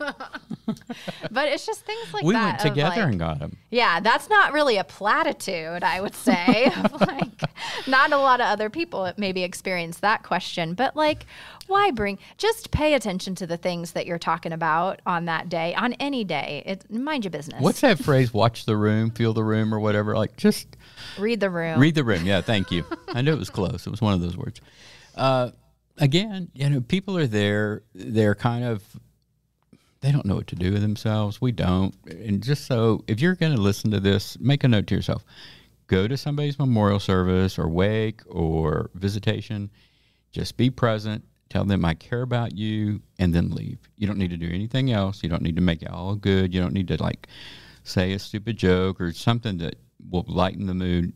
but 1.31 1.49
it's 1.49 1.67
just 1.67 1.85
things 1.85 2.13
like 2.13 2.25
we 2.25 2.35
that. 2.35 2.45
We 2.45 2.47
went 2.47 2.61
together 2.61 3.01
like- 3.03 3.11
and 3.11 3.19
got 3.19 3.39
them. 3.39 3.57
Yeah, 3.71 4.01
that's 4.01 4.29
not 4.29 4.53
really 4.53 4.77
a 4.77 4.85
platitude, 4.85 5.83
I 5.83 6.01
would 6.01 6.15
say. 6.15 6.73
like, 7.01 7.43
not 7.87 8.13
a 8.13 8.17
lot 8.17 8.41
of 8.41 8.47
other 8.47 8.71
people 8.71 9.13
maybe 9.17 9.43
experience 9.43 9.99
that 10.01 10.23
question, 10.23 10.75
but 10.75 10.97
like, 10.97 11.27
why 11.67 11.91
bring? 11.91 12.19
Just 12.39 12.71
pay 12.71 12.95
attention 12.95 13.35
to 13.37 13.47
the 13.47 13.57
things 13.57 13.93
that 13.93 14.07
you're 14.07 14.19
talking 14.19 14.53
about 14.53 15.01
on 15.07 15.25
that 15.27 15.49
day, 15.49 15.75
on 15.75 15.95
any 15.95 16.25
day. 16.25 16.63
It 16.67 16.91
mind 16.91 17.25
your 17.25 17.31
business. 17.31 17.61
What's 17.61 17.81
that 17.81 17.99
phrase? 17.99 18.33
Watch 18.33 18.67
the 18.67 18.77
room, 18.77 19.11
feel 19.11 19.33
the 19.33 19.45
room, 19.45 19.75
or 19.75 19.81
whatever. 19.81 20.15
Like, 20.15 20.37
just 20.37 20.77
read 21.19 21.41
the 21.41 21.51
room? 21.51 21.79
read 21.81 21.95
the 21.95 22.05
room. 22.05 22.25
Yeah, 22.25 22.41
thank 22.41 22.71
you. 22.71 22.85
I 23.09 23.23
knew 23.23 23.33
it 23.33 23.39
was 23.39 23.51
close. 23.51 23.87
It 23.87 23.91
was 23.91 24.01
one 24.01 24.15
of 24.15 24.21
those 24.21 24.37
words. 24.37 24.61
Uh, 25.15 25.51
again, 25.99 26.51
you 26.55 26.69
know, 26.69 26.81
people 26.81 27.17
are 27.17 27.27
there. 27.27 27.83
They're 27.95 28.35
kind 28.35 28.65
of 28.65 28.83
they 30.05 30.13
don't 30.13 30.27
know 30.27 30.35
what 30.35 30.49
to 30.49 30.55
do 30.55 30.71
with 30.71 30.83
themselves. 30.83 31.41
We 31.41 31.51
don't. 31.51 31.95
And 32.07 32.43
just 32.43 32.67
so, 32.67 33.03
if 33.09 33.21
you're 33.21 33.35
going 33.35 33.55
to 33.55 33.61
listen 33.61 33.91
to 33.93 34.01
this, 34.01 34.39
make 34.39 34.63
a 34.63 34.69
note 34.69 34.87
to 34.89 34.95
yourself. 34.95 35.25
Go 35.87 36.07
to 36.07 36.17
somebody's 36.19 36.59
memorial 36.59 37.01
service 37.01 37.59
or 37.59 37.69
wake 37.69 38.21
or 38.27 38.91
visitation. 38.95 39.71
Just 40.31 40.59
be 40.59 40.69
present. 40.69 41.25
Tell 41.49 41.65
them 41.65 41.85
I 41.85 41.95
care 41.95 42.23
about 42.23 42.55
you, 42.55 43.01
and 43.19 43.35
then 43.35 43.51
leave. 43.51 43.79
You 43.97 44.07
don't 44.07 44.19
need 44.19 44.31
to 44.31 44.37
do 44.37 44.49
anything 44.49 44.93
else. 44.93 45.23
You 45.23 45.29
don't 45.29 45.43
need 45.43 45.57
to 45.57 45.63
make 45.63 45.83
it 45.83 45.91
all 45.91 46.17
good. 46.17 46.53
You 46.53 46.61
don't 46.61 46.75
need 46.75 46.89
to 46.89 47.03
like 47.03 47.29
say 47.85 48.13
a 48.13 48.19
stupid 48.19 48.57
joke 48.59 49.01
or 49.01 49.13
something 49.13 49.59
that 49.59 49.77
will 50.11 50.25
lighten 50.27 50.67
the 50.67 50.75
mood. 50.75 51.15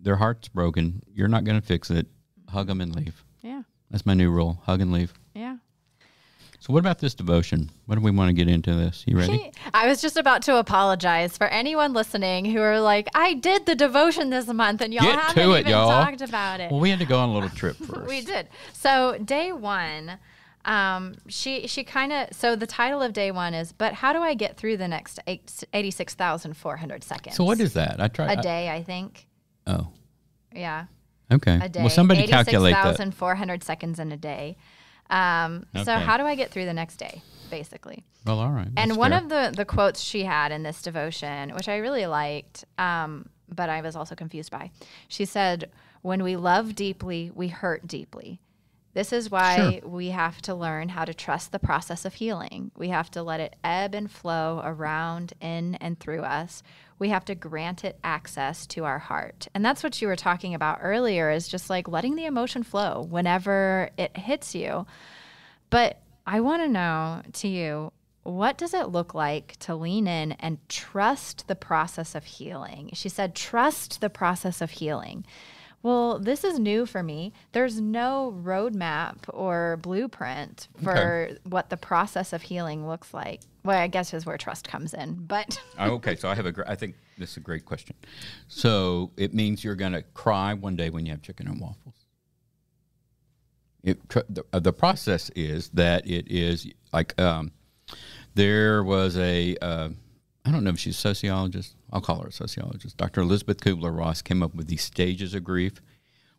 Their 0.00 0.16
heart's 0.16 0.48
broken. 0.48 1.02
You're 1.12 1.28
not 1.28 1.44
going 1.44 1.60
to 1.60 1.66
fix 1.66 1.90
it. 1.90 2.06
Hug 2.48 2.68
them 2.68 2.80
and 2.80 2.94
leave. 2.94 3.22
Yeah. 3.42 3.62
That's 3.90 4.06
my 4.06 4.14
new 4.14 4.30
rule. 4.30 4.62
Hug 4.64 4.80
and 4.80 4.92
leave. 4.92 5.12
Yeah. 5.34 5.56
So, 6.70 6.74
what 6.74 6.78
about 6.78 7.00
this 7.00 7.14
devotion? 7.14 7.68
What 7.86 7.96
do 7.96 8.00
we 8.00 8.12
want 8.12 8.28
to 8.28 8.32
get 8.32 8.46
into 8.46 8.76
this? 8.76 9.02
You 9.04 9.18
ready? 9.18 9.50
I 9.74 9.88
was 9.88 10.00
just 10.00 10.16
about 10.16 10.42
to 10.42 10.56
apologize 10.56 11.36
for 11.36 11.48
anyone 11.48 11.92
listening 11.92 12.44
who 12.44 12.60
are 12.60 12.78
like, 12.78 13.08
I 13.12 13.34
did 13.34 13.66
the 13.66 13.74
devotion 13.74 14.30
this 14.30 14.46
month 14.46 14.80
and 14.80 14.94
y'all 14.94 15.02
Get 15.02 15.18
haven't 15.18 15.42
to 15.42 15.52
it, 15.54 15.60
even 15.62 15.72
y'all. 15.72 16.04
talked 16.04 16.20
about 16.20 16.60
it. 16.60 16.70
Well, 16.70 16.78
we 16.78 16.90
had 16.90 17.00
to 17.00 17.06
go 17.06 17.18
on 17.18 17.30
a 17.30 17.34
little 17.34 17.48
trip 17.48 17.74
first. 17.88 18.06
we 18.06 18.20
did. 18.20 18.50
So 18.72 19.18
day 19.18 19.50
one, 19.50 20.20
um, 20.64 21.16
she 21.26 21.66
she 21.66 21.82
kind 21.82 22.12
of 22.12 22.28
so 22.30 22.54
the 22.54 22.68
title 22.68 23.02
of 23.02 23.14
day 23.14 23.32
one 23.32 23.52
is, 23.52 23.72
but 23.72 23.94
how 23.94 24.12
do 24.12 24.20
I 24.20 24.34
get 24.34 24.56
through 24.56 24.76
the 24.76 24.86
next 24.86 25.18
eight, 25.26 25.64
86,400 25.72 27.02
seconds? 27.02 27.34
So, 27.34 27.42
what 27.42 27.58
is 27.58 27.72
that? 27.72 28.00
I 28.00 28.06
tried. 28.06 28.38
a 28.38 28.42
day? 28.42 28.70
I 28.70 28.84
think. 28.84 29.26
oh, 29.66 29.88
Yeah, 30.54 30.84
okay. 31.32 31.58
a 31.60 31.68
day. 31.68 31.80
Well, 31.80 31.90
somebody 31.90 32.28
calculate 32.28 32.74
that. 32.74 32.94
86,400 32.94 33.64
seconds 33.64 33.98
in 33.98 34.12
a 34.12 34.16
day. 34.16 34.56
Um, 35.10 35.66
So 35.84 35.96
how 35.96 36.16
do 36.16 36.24
I 36.24 36.34
get 36.34 36.50
through 36.50 36.64
the 36.64 36.72
next 36.72 36.96
day, 36.96 37.22
basically? 37.50 38.04
Well, 38.24 38.38
all 38.38 38.50
right. 38.50 38.68
And 38.76 38.96
one 38.96 39.10
fair. 39.10 39.20
of 39.20 39.28
the, 39.28 39.52
the 39.56 39.64
quotes 39.64 40.00
she 40.00 40.24
had 40.24 40.52
in 40.52 40.62
this 40.62 40.82
devotion, 40.82 41.54
which 41.54 41.68
I 41.68 41.78
really 41.78 42.06
liked, 42.06 42.64
um, 42.78 43.28
but 43.48 43.68
I 43.68 43.80
was 43.80 43.96
also 43.96 44.14
confused 44.14 44.50
by, 44.50 44.70
she 45.08 45.24
said, 45.24 45.70
When 46.02 46.22
we 46.22 46.36
love 46.36 46.74
deeply, 46.74 47.30
we 47.34 47.48
hurt 47.48 47.86
deeply. 47.86 48.40
This 48.92 49.12
is 49.12 49.30
why 49.30 49.80
we 49.84 50.08
have 50.08 50.42
to 50.42 50.54
learn 50.54 50.88
how 50.88 51.04
to 51.04 51.14
trust 51.14 51.52
the 51.52 51.60
process 51.60 52.04
of 52.04 52.14
healing. 52.14 52.72
We 52.76 52.88
have 52.88 53.10
to 53.12 53.22
let 53.22 53.38
it 53.38 53.54
ebb 53.62 53.94
and 53.94 54.10
flow 54.10 54.60
around, 54.64 55.32
in, 55.40 55.76
and 55.76 55.98
through 55.98 56.22
us. 56.22 56.64
We 56.98 57.10
have 57.10 57.24
to 57.26 57.36
grant 57.36 57.84
it 57.84 58.00
access 58.02 58.66
to 58.68 58.84
our 58.84 58.98
heart. 58.98 59.46
And 59.54 59.64
that's 59.64 59.84
what 59.84 60.02
you 60.02 60.08
were 60.08 60.16
talking 60.16 60.54
about 60.54 60.80
earlier 60.82 61.30
is 61.30 61.46
just 61.46 61.70
like 61.70 61.86
letting 61.86 62.16
the 62.16 62.26
emotion 62.26 62.64
flow 62.64 63.06
whenever 63.08 63.90
it 63.96 64.16
hits 64.16 64.56
you. 64.56 64.86
But 65.70 66.00
I 66.26 66.40
want 66.40 66.62
to 66.62 66.68
know 66.68 67.22
to 67.34 67.48
you, 67.48 67.92
what 68.24 68.58
does 68.58 68.74
it 68.74 68.88
look 68.88 69.14
like 69.14 69.56
to 69.60 69.74
lean 69.74 70.06
in 70.06 70.32
and 70.32 70.58
trust 70.68 71.46
the 71.46 71.56
process 71.56 72.14
of 72.14 72.24
healing? 72.24 72.90
She 72.92 73.08
said, 73.08 73.34
trust 73.34 74.00
the 74.00 74.10
process 74.10 74.60
of 74.60 74.72
healing. 74.72 75.24
Well, 75.82 76.18
this 76.18 76.44
is 76.44 76.58
new 76.58 76.84
for 76.84 77.02
me. 77.02 77.32
There's 77.52 77.80
no 77.80 78.38
roadmap 78.44 79.16
or 79.28 79.78
blueprint 79.80 80.68
for 80.82 81.26
Okay. 81.30 81.38
what 81.44 81.70
the 81.70 81.76
process 81.78 82.32
of 82.34 82.42
healing 82.42 82.86
looks 82.86 83.14
like. 83.14 83.40
Well, 83.64 83.78
I 83.78 83.86
guess 83.86 84.12
is 84.12 84.26
where 84.26 84.36
trust 84.36 84.68
comes 84.68 84.92
in. 84.92 85.14
But 85.26 85.58
Oh, 85.78 85.92
okay, 85.92 86.16
so 86.16 86.28
I 86.28 86.34
have 86.34 86.44
a. 86.46 86.52
gr- 86.52 86.62
I 86.66 86.74
think 86.74 86.96
this 87.16 87.30
is 87.32 87.36
a 87.38 87.40
great 87.40 87.64
question. 87.64 87.96
So 88.48 89.10
it 89.16 89.32
means 89.32 89.64
you're 89.64 89.74
going 89.74 89.92
to 89.92 90.02
cry 90.14 90.52
one 90.54 90.76
day 90.76 90.90
when 90.90 91.06
you 91.06 91.12
have 91.12 91.22
chicken 91.22 91.46
and 91.48 91.58
waffles. 91.60 91.94
It, 93.82 94.06
tr- 94.10 94.18
the, 94.28 94.44
uh, 94.52 94.58
the 94.60 94.72
process 94.74 95.30
is 95.34 95.70
that 95.70 96.06
it 96.06 96.30
is 96.30 96.66
like 96.92 97.18
um, 97.20 97.52
there 98.34 98.84
was 98.84 99.16
a. 99.16 99.56
Uh, 99.62 99.88
I 100.44 100.50
don't 100.50 100.64
know 100.64 100.70
if 100.70 100.78
she's 100.78 100.96
a 100.96 101.00
sociologist. 101.00 101.74
I'll 101.92 102.00
call 102.00 102.22
her 102.22 102.28
a 102.28 102.32
sociologist. 102.32 102.96
Dr. 102.96 103.20
Elisabeth 103.20 103.60
Kübler-Ross 103.60 104.22
came 104.22 104.42
up 104.42 104.54
with 104.54 104.68
these 104.68 104.82
stages 104.82 105.34
of 105.34 105.44
grief, 105.44 105.74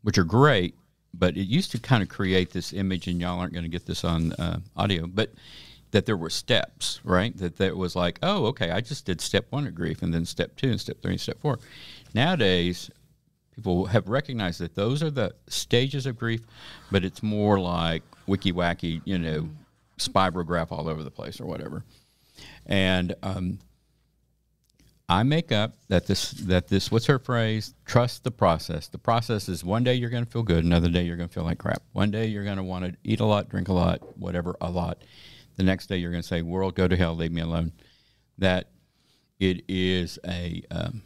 which 0.02 0.18
are 0.18 0.24
great, 0.24 0.76
but 1.14 1.38
it 1.38 1.48
used 1.48 1.72
to 1.72 1.80
kind 1.80 2.02
of 2.02 2.10
create 2.10 2.52
this 2.52 2.74
image, 2.74 3.08
and 3.08 3.22
y'all 3.22 3.40
aren't 3.40 3.54
going 3.54 3.64
to 3.64 3.70
get 3.70 3.86
this 3.86 4.04
on 4.04 4.34
uh, 4.34 4.60
audio, 4.76 5.06
but 5.06 5.32
that 5.92 6.06
there 6.06 6.18
were 6.18 6.30
steps, 6.30 7.00
right? 7.04 7.38
That 7.38 7.58
there 7.58 7.76
was 7.76 7.96
like, 7.96 8.18
oh, 8.24 8.46
okay, 8.48 8.72
I 8.72 8.82
just 8.82 9.06
did 9.06 9.22
step 9.22 9.46
one 9.50 9.68
of 9.68 9.76
grief, 9.76 10.02
and 10.02 10.14
then 10.14 10.26
step 10.26 10.56
two, 10.56 10.70
and 10.70 10.80
step 10.80 11.02
three, 11.02 11.12
and 11.12 11.22
step 11.22 11.40
four. 11.40 11.60
Nowadays, 12.14 12.90
people 13.54 13.86
have 13.86 14.08
recognized 14.08 14.60
that 14.62 14.74
those 14.74 15.04
are 15.04 15.12
the 15.12 15.36
stages 15.48 16.06
of 16.06 16.18
grief, 16.18 16.42
but 16.92 17.04
it's 17.04 17.22
more 17.22 17.60
like 17.60 18.04
wiki 18.26 18.52
wacky, 18.52 19.02
you 19.06 19.20
know, 19.20 19.50
spirograph 20.00 20.72
all 20.72 20.90
over 20.90 21.04
the 21.04 21.12
place 21.12 21.40
or 21.40 21.46
whatever. 21.46 21.84
And 22.66 23.14
um, 23.22 23.60
I 25.12 25.24
make 25.24 25.52
up 25.52 25.74
that 25.90 26.08
this 26.08 26.32
that 26.32 26.70
this 26.70 26.90
what's 26.90 27.08
her 27.08 27.20
phrase? 27.20 27.74
Trust 27.84 28.24
the 28.24 28.32
process. 28.32 28.88
The 28.88 28.98
process 28.98 29.50
is 29.50 29.62
one 29.62 29.84
day 29.84 29.96
you're 29.96 30.10
going 30.10 30.24
to 30.24 30.32
feel 30.32 30.42
good, 30.42 30.64
another 30.64 30.88
day 30.88 31.04
you're 31.04 31.18
going 31.18 31.28
to 31.28 31.34
feel 31.34 31.44
like 31.44 31.58
crap. 31.58 31.84
One 31.92 32.12
day 32.12 32.28
you're 32.28 32.46
going 32.46 32.56
to 32.56 32.64
want 32.64 32.86
to 32.86 32.96
eat 33.04 33.20
a 33.20 33.26
lot, 33.26 33.50
drink 33.50 33.68
a 33.68 33.74
lot, 33.74 34.18
whatever, 34.18 34.56
a 34.62 34.72
lot. 34.72 35.04
The 35.58 35.64
next 35.64 35.88
day 35.88 35.98
you're 35.98 36.12
going 36.12 36.22
to 36.22 36.28
say, 36.28 36.42
"World, 36.42 36.76
go 36.76 36.88
to 36.88 36.96
hell, 36.96 37.14
leave 37.14 37.34
me 37.34 37.42
alone." 37.42 37.74
That 38.38 38.70
it 39.38 39.66
is 39.68 40.18
a 40.26 40.64
um, 40.72 41.04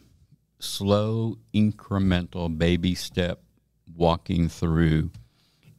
slow, 0.59 1.39
incremental, 1.55 2.55
baby 2.55 2.93
step 2.93 3.41
walking 3.95 4.49
through 4.49 5.09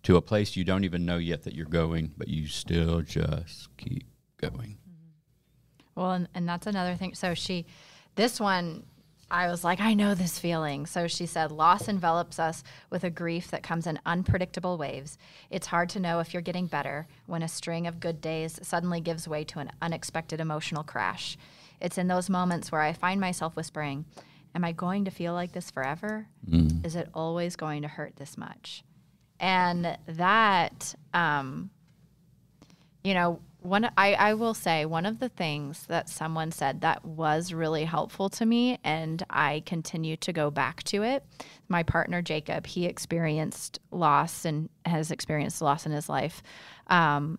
to 0.03 0.17
a 0.17 0.21
place 0.21 0.57
you 0.57 0.65
don't 0.65 0.83
even 0.83 1.07
know 1.07 1.19
yet 1.19 1.45
that 1.45 1.55
you're 1.55 1.65
going, 1.65 2.13
but 2.17 2.27
you 2.27 2.49
still 2.49 3.03
just 3.03 3.69
keep 3.77 4.05
going. 4.39 4.79
Well, 5.95 6.11
and, 6.11 6.29
and 6.35 6.49
that's 6.49 6.67
another 6.67 6.97
thing. 6.97 7.15
So 7.15 7.35
she, 7.35 7.67
this 8.17 8.41
one, 8.41 8.85
I 9.31 9.49
was 9.49 9.65
like, 9.65 9.81
I 9.81 9.95
know 9.95 10.15
this 10.15 10.39
feeling. 10.39 10.87
So 10.87 11.09
she 11.09 11.27
said, 11.27 11.51
loss 11.51 11.89
envelops 11.89 12.39
us 12.39 12.63
with 12.91 13.03
a 13.03 13.11
grief 13.11 13.51
that 13.51 13.63
comes 13.63 13.87
in 13.87 13.99
unpredictable 14.07 14.79
waves. 14.79 15.19
It's 15.51 15.67
hard 15.69 15.89
to 15.91 16.01
know 16.01 16.21
if 16.21 16.33
you're 16.33 16.43
getting 16.43 16.67
better 16.67 17.07
when 17.27 17.43
a 17.43 17.49
string 17.49 17.87
of 17.87 18.01
good 18.01 18.21
days 18.21 18.61
suddenly 18.63 19.01
gives 19.01 19.27
way 19.27 19.43
to 19.45 19.59
an 19.59 19.71
unexpected 19.81 20.41
emotional 20.41 20.85
crash. 20.85 21.37
It's 21.81 21.99
in 21.99 22.09
those 22.09 22.31
moments 22.31 22.71
where 22.71 22.83
I 22.83 22.93
find 22.93 23.21
myself 23.21 23.57
whispering, 23.57 24.05
Am 24.57 24.65
I 24.65 24.73
going 24.73 25.05
to 25.05 25.11
feel 25.11 25.35
like 25.35 25.53
this 25.53 25.71
forever? 25.71 26.29
Is 26.83 26.97
it 26.97 27.11
always 27.13 27.57
going 27.57 27.83
to 27.83 27.89
hurt 27.89 28.17
this 28.17 28.39
much? 28.39 28.83
And 29.39 29.99
that, 30.07 30.95
um, 31.13 31.69
you 33.05 33.13
know, 33.13 33.41
one 33.67 33.91
I, 33.97 34.15
I 34.15 34.35
will 34.35 34.55
say 34.55 34.87
one 34.87 35.07
of 35.07 35.19
the 35.19 35.29
things 35.29 35.87
that 35.87 36.09
someone 36.09 36.53
said 36.53 36.81
that 36.81 37.05
was 37.05 37.53
really 37.53 37.85
helpful 37.85 38.29
to 38.31 38.47
me 38.47 38.79
and 38.85 39.23
I 39.29 39.63
continue 39.67 40.17
to 40.19 40.33
go 40.33 40.51
back 40.51 40.83
to 40.85 41.03
it. 41.03 41.25
My 41.69 41.83
partner 41.83 42.23
Jacob, 42.23 42.67
he 42.67 42.87
experienced 42.87 43.79
loss 43.91 44.45
and 44.45 44.69
has 44.85 45.11
experienced 45.11 45.61
loss 45.61 45.85
in 45.85 45.93
his 45.93 46.09
life. 46.09 46.43
Um, 46.87 47.39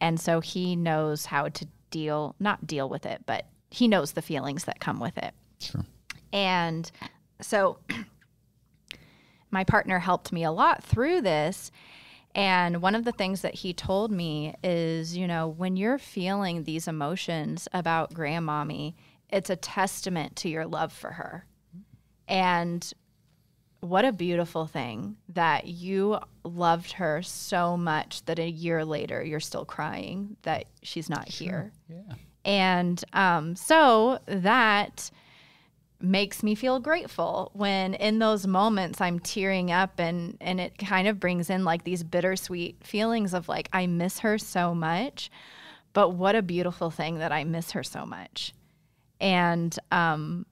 and 0.00 0.20
so 0.20 0.40
he 0.40 0.76
knows 0.76 1.26
how 1.26 1.48
to 1.48 1.66
deal 1.90 2.36
not 2.38 2.66
deal 2.66 2.88
with 2.88 3.06
it, 3.06 3.22
but 3.26 3.46
he 3.70 3.88
knows 3.88 4.12
the 4.12 4.22
feelings 4.22 4.64
that 4.64 4.80
come 4.80 5.00
with 5.00 5.16
it. 5.18 5.34
Sure. 5.60 5.84
And 6.32 6.90
so 7.40 7.78
my 9.50 9.64
partner 9.64 9.98
helped 9.98 10.32
me 10.32 10.44
a 10.44 10.52
lot 10.52 10.84
through 10.84 11.22
this. 11.22 11.70
And 12.38 12.80
one 12.80 12.94
of 12.94 13.02
the 13.02 13.10
things 13.10 13.40
that 13.40 13.52
he 13.56 13.72
told 13.72 14.12
me 14.12 14.54
is, 14.62 15.16
you 15.16 15.26
know, 15.26 15.48
when 15.48 15.76
you're 15.76 15.98
feeling 15.98 16.62
these 16.62 16.86
emotions 16.86 17.66
about 17.72 18.14
grandmommy, 18.14 18.94
it's 19.28 19.50
a 19.50 19.56
testament 19.56 20.36
to 20.36 20.48
your 20.48 20.64
love 20.64 20.92
for 20.92 21.10
her. 21.10 21.46
And 22.28 22.88
what 23.80 24.04
a 24.04 24.12
beautiful 24.12 24.68
thing 24.68 25.16
that 25.30 25.66
you 25.66 26.20
loved 26.44 26.92
her 26.92 27.22
so 27.22 27.76
much 27.76 28.24
that 28.26 28.38
a 28.38 28.48
year 28.48 28.84
later 28.84 29.20
you're 29.20 29.40
still 29.40 29.64
crying 29.64 30.36
that 30.42 30.66
she's 30.80 31.10
not 31.10 31.28
here. 31.28 31.72
Yeah. 31.88 32.14
And 32.44 33.04
um, 33.14 33.56
so 33.56 34.20
that 34.26 35.10
makes 36.00 36.42
me 36.42 36.54
feel 36.54 36.78
grateful 36.78 37.50
when 37.54 37.94
in 37.94 38.18
those 38.20 38.46
moments 38.46 39.00
I'm 39.00 39.18
tearing 39.18 39.72
up 39.72 39.98
and 39.98 40.36
and 40.40 40.60
it 40.60 40.78
kind 40.78 41.08
of 41.08 41.18
brings 41.18 41.50
in 41.50 41.64
like 41.64 41.84
these 41.84 42.04
bittersweet 42.04 42.84
feelings 42.84 43.34
of 43.34 43.48
like 43.48 43.68
I 43.72 43.86
miss 43.86 44.20
her 44.20 44.38
so 44.38 44.74
much, 44.74 45.30
but 45.92 46.10
what 46.10 46.36
a 46.36 46.42
beautiful 46.42 46.90
thing 46.90 47.18
that 47.18 47.32
I 47.32 47.44
miss 47.44 47.72
her 47.72 47.82
so 47.82 48.06
much. 48.06 48.54
And 49.20 49.76
um 49.90 50.46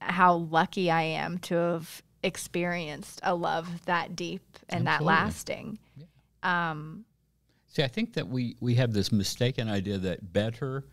how 0.00 0.34
lucky 0.34 0.90
I 0.90 1.02
am 1.02 1.38
to 1.38 1.54
have 1.56 2.02
experienced 2.22 3.20
a 3.24 3.34
love 3.34 3.84
that 3.86 4.14
deep 4.14 4.42
and 4.68 4.86
that 4.86 5.00
Absolutely. 5.00 5.06
lasting. 5.06 5.78
Um 6.44 7.04
See, 7.66 7.82
I 7.82 7.88
think 7.88 8.12
that 8.14 8.28
we 8.28 8.56
we 8.60 8.76
have 8.76 8.92
this 8.92 9.10
mistaken 9.10 9.68
idea 9.68 9.98
that 9.98 10.32
better 10.32 10.84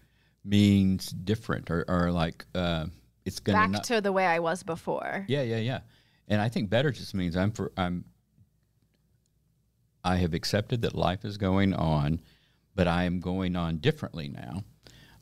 means 0.44 1.10
different 1.12 1.70
or, 1.72 1.86
or 1.88 2.12
like 2.12 2.46
uh, 2.56 2.88
it's 3.26 3.40
going 3.40 3.58
back 3.58 3.70
not. 3.72 3.84
to 3.86 4.02
the 4.02 4.12
way 4.12 4.26
I 4.26 4.40
was 4.40 4.64
before. 4.64 5.26
yeah, 5.28 5.42
yeah, 5.42 5.58
yeah. 5.58 5.80
And 6.28 6.42
I 6.42 6.50
think 6.50 6.70
better 6.70 6.92
just 6.92 7.14
means 7.14 7.36
I'm 7.36 7.52
for 7.52 7.72
I'm. 7.78 8.06
I 10.06 10.18
have 10.18 10.34
accepted 10.34 10.82
that 10.82 10.96
life 10.96 11.24
is 11.24 11.38
going 11.38 11.74
on, 11.74 12.22
but 12.76 12.88
I 12.88 13.04
am 13.04 13.20
going 13.20 13.56
on 13.56 13.78
differently 13.78 14.28
now. 14.28 14.64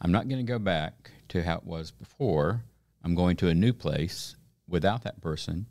I'm 0.02 0.12
not 0.12 0.28
going 0.28 0.43
to 0.43 0.52
go 0.52 0.58
back 0.58 1.12
to 1.30 1.43
how 1.43 1.58
it 1.58 1.64
was 1.64 1.91
before. 1.91 2.64
I'm 3.04 3.14
going 3.14 3.38
to 3.38 3.49
a 3.49 3.54
new 3.54 3.74
place 3.74 4.36
without 4.68 5.04
that 5.04 5.22
person. 5.22 5.68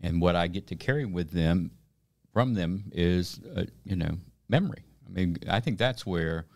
And 0.00 0.20
what 0.20 0.36
I 0.36 0.46
get 0.46 0.68
to 0.68 0.76
carry 0.76 1.04
with 1.04 1.32
them 1.32 1.72
from 2.32 2.54
them 2.54 2.84
is, 2.92 3.40
uh, 3.56 3.64
you 3.84 3.96
know, 3.96 4.18
memory. 4.48 4.84
I 5.06 5.10
mean, 5.10 5.38
I 5.48 5.60
think 5.60 5.78
that's 5.78 6.06
where 6.06 6.46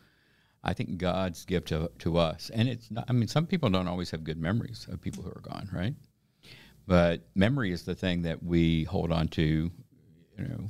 I 0.63 0.75
think 0.75 0.99
God's 0.99 1.45
gift 1.45 1.69
to, 1.69 1.91
to 2.01 2.19
us. 2.19 2.51
And 2.53 2.69
it's 2.69 2.91
not, 2.91 3.07
I 3.09 3.13
mean, 3.13 3.29
some 3.29 3.47
people 3.47 3.71
don't 3.71 3.89
always 3.89 4.11
have 4.11 4.25
good 4.25 4.39
memories 4.39 4.87
of 4.91 5.01
people 5.01 5.23
who 5.23 5.31
are 5.31 5.41
gone, 5.43 5.69
right? 5.73 5.95
But 6.87 7.23
memory 7.35 7.73
is 7.73 7.85
the 7.85 7.95
thing 7.95 8.23
that 8.23 8.43
we 8.43 8.85
hold 8.85 9.13
on 9.13 9.29
to, 9.29 9.43
you 9.43 9.71
know, 10.39 10.69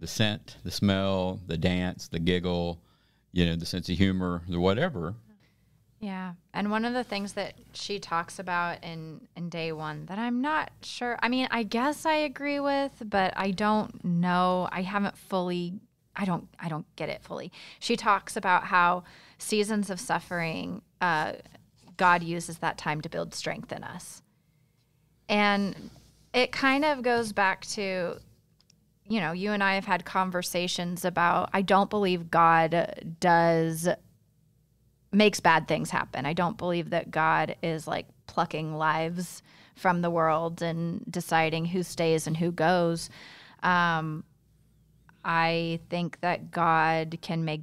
the 0.00 0.06
scent, 0.06 0.56
the 0.64 0.70
smell, 0.70 1.40
the 1.46 1.58
dance, 1.58 2.08
the 2.08 2.18
giggle, 2.18 2.82
you 3.32 3.46
know, 3.46 3.54
the 3.54 3.66
sense 3.66 3.88
of 3.88 3.96
humor, 3.96 4.42
the 4.48 4.58
whatever. 4.58 5.14
Yeah. 6.00 6.32
And 6.54 6.70
one 6.70 6.86
of 6.86 6.94
the 6.94 7.04
things 7.04 7.34
that 7.34 7.54
she 7.74 7.98
talks 7.98 8.38
about 8.38 8.82
in, 8.82 9.28
in 9.36 9.50
day 9.50 9.70
one 9.70 10.06
that 10.06 10.18
I'm 10.18 10.40
not 10.40 10.70
sure, 10.82 11.18
I 11.22 11.28
mean, 11.28 11.46
I 11.50 11.62
guess 11.62 12.06
I 12.06 12.14
agree 12.14 12.58
with, 12.58 13.02
but 13.04 13.34
I 13.36 13.50
don't 13.50 14.02
know. 14.02 14.66
I 14.72 14.80
haven't 14.80 15.18
fully, 15.18 15.74
I 16.16 16.24
don't, 16.24 16.48
I 16.58 16.68
don't 16.68 16.86
get 16.96 17.08
it 17.08 17.22
fully. 17.22 17.52
She 17.78 17.96
talks 17.96 18.36
about 18.36 18.64
how 18.64 19.04
seasons 19.38 19.90
of 19.90 20.00
suffering, 20.00 20.82
uh, 21.00 21.34
God 21.96 22.22
uses 22.22 22.58
that 22.58 22.78
time 22.78 23.00
to 23.02 23.08
build 23.08 23.34
strength 23.34 23.72
in 23.72 23.84
us. 23.84 24.22
And 25.28 25.90
it 26.32 26.50
kind 26.52 26.84
of 26.84 27.02
goes 27.02 27.32
back 27.32 27.66
to, 27.66 28.18
you 29.06 29.20
know, 29.20 29.32
you 29.32 29.52
and 29.52 29.62
I 29.62 29.74
have 29.74 29.84
had 29.84 30.04
conversations 30.04 31.04
about, 31.04 31.50
I 31.52 31.62
don't 31.62 31.90
believe 31.90 32.30
God 32.30 33.16
does 33.20 33.88
makes 35.12 35.40
bad 35.40 35.66
things 35.66 35.90
happen. 35.90 36.24
I 36.24 36.32
don't 36.32 36.56
believe 36.56 36.90
that 36.90 37.10
God 37.10 37.56
is 37.62 37.86
like 37.86 38.06
plucking 38.26 38.76
lives 38.76 39.42
from 39.74 40.02
the 40.02 40.10
world 40.10 40.62
and 40.62 41.04
deciding 41.10 41.64
who 41.66 41.82
stays 41.82 42.26
and 42.26 42.36
who 42.36 42.52
goes. 42.52 43.10
Um, 43.62 44.24
I 45.24 45.80
think 45.88 46.20
that 46.20 46.50
God 46.50 47.18
can 47.20 47.44
make 47.44 47.62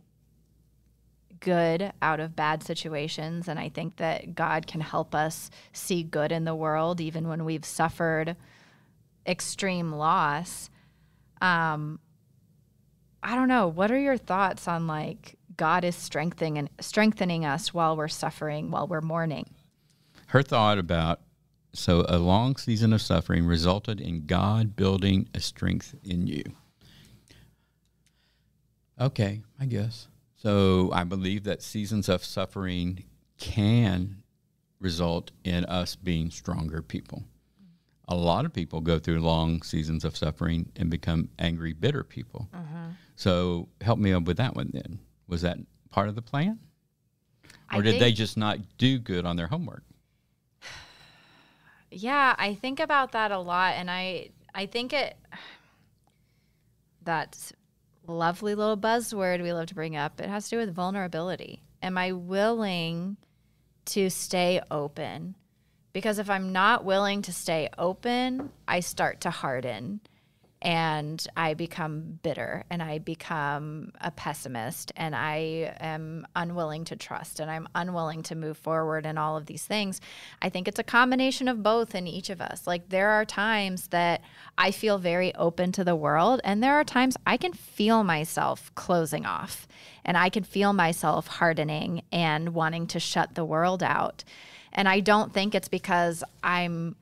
good 1.39 1.91
out 2.01 2.19
of 2.19 2.35
bad 2.35 2.63
situations. 2.63 3.47
And 3.47 3.59
I 3.59 3.69
think 3.69 3.97
that 3.97 4.33
God 4.35 4.65
can 4.65 4.81
help 4.81 5.13
us 5.13 5.51
see 5.71 6.03
good 6.03 6.31
in 6.31 6.45
the 6.45 6.55
world, 6.55 6.99
even 6.99 7.27
when 7.27 7.45
we've 7.45 7.65
suffered 7.65 8.35
extreme 9.25 9.91
loss. 9.91 10.69
Um, 11.41 11.99
I 13.21 13.35
don't 13.35 13.47
know. 13.47 13.67
What 13.67 13.91
are 13.91 13.99
your 13.99 14.17
thoughts 14.17 14.67
on 14.67 14.87
like 14.87 15.37
God 15.57 15.83
is 15.83 15.95
strengthening 15.95 16.57
and 16.57 16.69
strengthening 16.79 17.43
us 17.43 17.73
while 17.73 17.97
we're 17.97 18.07
suffering, 18.07 18.69
while 18.69 18.87
we're 18.87 19.01
mourning. 19.01 19.49
Her 20.27 20.43
thought 20.43 20.77
about 20.77 21.21
so 21.73 22.05
a 22.07 22.17
long 22.19 22.55
season 22.55 22.93
of 22.93 23.01
suffering 23.01 23.45
resulted 23.45 23.99
in 23.99 24.25
God 24.25 24.75
building 24.75 25.27
a 25.33 25.39
strength 25.39 25.95
in 26.03 26.27
you. 26.27 26.43
Okay, 28.99 29.41
I 29.59 29.65
guess. 29.65 30.07
So 30.35 30.91
I 30.93 31.03
believe 31.03 31.43
that 31.43 31.61
seasons 31.61 32.09
of 32.09 32.23
suffering 32.23 33.03
can 33.37 34.23
result 34.79 35.31
in 35.43 35.65
us 35.65 35.95
being 35.95 36.29
stronger 36.29 36.81
people. 36.81 37.23
A 38.07 38.15
lot 38.15 38.45
of 38.45 38.53
people 38.53 38.79
go 38.79 38.99
through 38.99 39.19
long 39.19 39.61
seasons 39.63 40.05
of 40.05 40.15
suffering 40.15 40.71
and 40.75 40.89
become 40.89 41.29
angry, 41.39 41.73
bitter 41.73 42.03
people. 42.03 42.47
Uh-huh. 42.53 42.87
So 43.15 43.67
help 43.81 43.99
me 43.99 44.13
up 44.13 44.23
with 44.23 44.37
that 44.37 44.55
one 44.55 44.69
then. 44.73 44.99
Was 45.27 45.41
that 45.41 45.57
part 45.89 46.07
of 46.07 46.15
the 46.15 46.21
plan? 46.21 46.59
Or 47.73 47.79
I 47.79 47.81
did 47.81 47.99
they 47.99 48.13
just 48.13 48.37
not 48.37 48.59
do 48.77 48.97
good 48.97 49.25
on 49.25 49.35
their 49.35 49.47
homework? 49.47 49.83
Yeah, 51.89 52.35
I 52.37 52.53
think 52.53 52.81
about 52.81 53.13
that 53.13 53.31
a 53.31 53.39
lot 53.39 53.75
and 53.75 53.89
I 53.89 54.31
I 54.53 54.65
think 54.65 54.91
it 54.91 55.15
that's 57.01 57.53
lovely 58.07 58.55
little 58.55 58.77
buzzword 58.77 59.41
we 59.41 59.53
love 59.53 59.67
to 59.67 59.75
bring 59.75 59.95
up. 59.95 60.19
It 60.19 60.29
has 60.29 60.45
to 60.49 60.55
do 60.55 60.59
with 60.59 60.73
vulnerability. 60.73 61.61
Am 61.81 61.97
I 61.97 62.11
willing 62.11 63.17
to 63.85 64.09
stay 64.09 64.61
open? 64.71 65.35
Because 65.93 66.19
if 66.19 66.29
I'm 66.29 66.51
not 66.51 66.85
willing 66.85 67.21
to 67.23 67.33
stay 67.33 67.69
open, 67.77 68.51
I 68.67 68.81
start 68.81 69.21
to 69.21 69.29
harden 69.29 70.01
and 70.61 71.25
I 71.37 71.53
become 71.53 72.19
bitter 72.23 72.63
and 72.69 72.81
I 72.81 72.97
become 72.97 73.91
a 74.01 74.09
pessimist 74.09 74.91
and 74.95 75.15
I 75.15 75.75
am 75.79 76.25
unwilling 76.35 76.83
to 76.85 76.95
trust 76.95 77.39
and 77.39 77.51
I'm 77.51 77.67
unwilling 77.75 78.23
to 78.23 78.35
move 78.35 78.57
forward 78.57 79.05
and 79.05 79.19
all 79.19 79.37
of 79.37 79.45
these 79.45 79.65
things. 79.65 80.01
I 80.41 80.49
think 80.49 80.67
it's 80.67 80.79
a 80.79 80.83
combination 80.83 81.47
of 81.47 81.61
both 81.61 81.93
in 81.93 82.07
each 82.07 82.31
of 82.31 82.41
us. 82.41 82.65
Like 82.65 82.89
there 82.89 83.09
are 83.09 83.23
times 83.23 83.89
that 83.89 84.21
I 84.57 84.71
feel 84.71 84.97
very 84.97 85.33
open 85.35 85.71
to 85.73 85.83
the 85.83 85.95
world 85.95 86.41
and 86.43 86.63
there 86.63 86.73
are 86.73 86.83
times 86.83 87.17
I 87.25 87.37
can 87.37 87.53
feel 87.53 88.03
myself 88.03 88.73
closing 88.73 89.25
off 89.27 89.67
and 90.03 90.17
I 90.17 90.29
can 90.29 90.43
feel 90.43 90.73
myself 90.73 91.27
hardening 91.27 92.01
and 92.11 92.55
wanting 92.55 92.87
to 92.87 92.99
shut 92.99 93.35
the 93.35 93.45
world 93.45 93.83
out. 93.83 94.23
And 94.73 94.87
I 94.87 95.01
don't 95.01 95.33
think 95.33 95.53
it's 95.53 95.67
because 95.67 96.23
I'm 96.43 96.95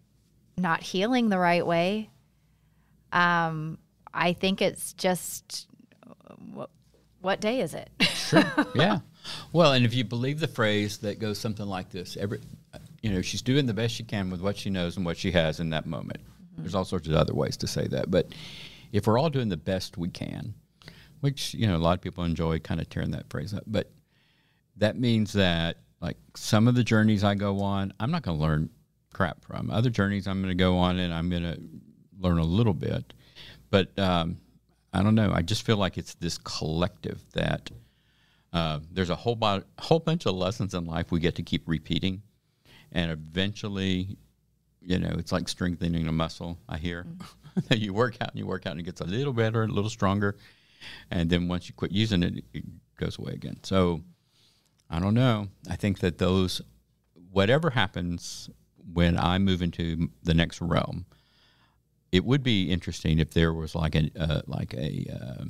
not 0.57 0.81
healing 0.81 1.29
the 1.29 1.39
right 1.39 1.65
way. 1.65 2.09
Um, 3.15 3.79
I 4.13 4.33
think 4.33 4.61
it's 4.61 4.93
just 4.93 5.67
what, 6.53 6.69
what 7.21 7.39
day 7.39 7.61
is 7.61 7.73
it? 7.73 7.89
sure. 8.01 8.43
Yeah. 8.75 8.99
Well, 9.53 9.73
and 9.73 9.85
if 9.85 9.95
you 9.95 10.03
believe 10.03 10.39
the 10.39 10.47
phrase 10.47 10.99
that 10.99 11.17
goes 11.17 11.39
something 11.39 11.65
like 11.65 11.89
this, 11.89 12.15
every 12.17 12.41
you 13.01 13.11
know, 13.11 13.21
she's 13.21 13.41
doing 13.41 13.65
the 13.65 13.73
best 13.73 13.95
she 13.95 14.03
can 14.03 14.29
with 14.29 14.41
what 14.41 14.57
she 14.57 14.69
knows 14.69 14.97
and 14.97 15.05
what 15.05 15.17
she 15.17 15.31
has 15.31 15.59
in 15.59 15.69
that 15.71 15.85
moment. 15.85 16.19
Mm-hmm. 16.19 16.61
There's 16.61 16.75
all 16.75 16.85
sorts 16.85 17.07
of 17.07 17.15
other 17.15 17.33
ways 17.33 17.57
to 17.57 17.67
say 17.67 17.87
that, 17.87 18.11
but 18.11 18.27
if 18.91 19.07
we're 19.07 19.17
all 19.17 19.29
doing 19.29 19.49
the 19.49 19.57
best 19.57 19.97
we 19.97 20.09
can, 20.09 20.53
which 21.21 21.53
you 21.53 21.65
know 21.65 21.75
a 21.75 21.79
lot 21.79 21.93
of 21.93 22.01
people 22.01 22.23
enjoy 22.23 22.59
kind 22.59 22.79
of 22.81 22.89
tearing 22.89 23.11
that 23.11 23.29
phrase 23.29 23.53
up, 23.53 23.63
but 23.65 23.91
that 24.77 24.99
means 24.99 25.33
that 25.33 25.77
like 26.01 26.17
some 26.35 26.67
of 26.67 26.75
the 26.75 26.83
journeys 26.83 27.23
I 27.23 27.35
go 27.35 27.61
on, 27.61 27.93
I'm 27.99 28.11
not 28.11 28.21
going 28.21 28.37
to 28.37 28.43
learn 28.43 28.69
crap 29.13 29.43
from. 29.43 29.71
Other 29.71 29.89
journeys 29.89 30.27
I'm 30.27 30.41
going 30.41 30.55
to 30.55 30.61
go 30.61 30.77
on 30.77 30.99
and 30.99 31.13
I'm 31.13 31.29
going 31.29 31.43
to 31.43 31.59
learn 32.25 32.39
a 32.39 32.43
little 32.43 32.73
bit. 32.73 33.13
But 33.69 33.97
um, 33.99 34.37
I 34.93 35.03
don't 35.03 35.15
know. 35.15 35.31
I 35.33 35.41
just 35.41 35.63
feel 35.63 35.77
like 35.77 35.97
it's 35.97 36.15
this 36.15 36.37
collective 36.37 37.21
that 37.33 37.69
uh, 38.53 38.79
there's 38.91 39.09
a 39.09 39.15
whole, 39.15 39.35
bo- 39.35 39.63
whole 39.79 39.99
bunch 39.99 40.25
of 40.25 40.35
lessons 40.35 40.73
in 40.73 40.85
life 40.85 41.11
we 41.11 41.19
get 41.19 41.35
to 41.35 41.43
keep 41.43 41.67
repeating. 41.67 42.21
And 42.91 43.11
eventually, 43.11 44.17
you 44.81 44.99
know, 44.99 45.13
it's 45.17 45.31
like 45.31 45.49
strengthening 45.49 46.07
a 46.07 46.11
muscle, 46.11 46.57
I 46.69 46.77
hear. 46.77 47.03
Mm-hmm. 47.03 47.73
you 47.73 47.93
work 47.93 48.17
out 48.21 48.31
and 48.31 48.39
you 48.39 48.45
work 48.45 48.65
out 48.65 48.71
and 48.71 48.79
it 48.79 48.83
gets 48.83 49.01
a 49.01 49.05
little 49.05 49.33
better, 49.33 49.63
a 49.63 49.67
little 49.67 49.89
stronger. 49.89 50.37
And 51.11 51.29
then 51.29 51.47
once 51.47 51.67
you 51.67 51.73
quit 51.73 51.91
using 51.91 52.23
it, 52.23 52.43
it 52.53 52.63
goes 52.97 53.17
away 53.17 53.33
again. 53.33 53.59
So 53.63 54.01
I 54.89 54.99
don't 54.99 55.13
know. 55.13 55.47
I 55.69 55.75
think 55.75 55.99
that 55.99 56.17
those, 56.17 56.61
whatever 57.31 57.71
happens 57.71 58.49
when 58.93 59.17
I 59.17 59.39
move 59.39 59.61
into 59.61 60.09
the 60.23 60.33
next 60.33 60.61
realm, 60.61 61.05
it 62.15 62.25
would 62.25 62.43
be 62.43 62.71
interesting 62.71 63.19
if 63.19 63.31
there 63.31 63.53
was 63.53 63.75
like 63.75 63.95
a 63.95 64.09
uh, 64.17 64.41
like 64.47 64.73
a 64.73 65.05
uh, 65.11 65.45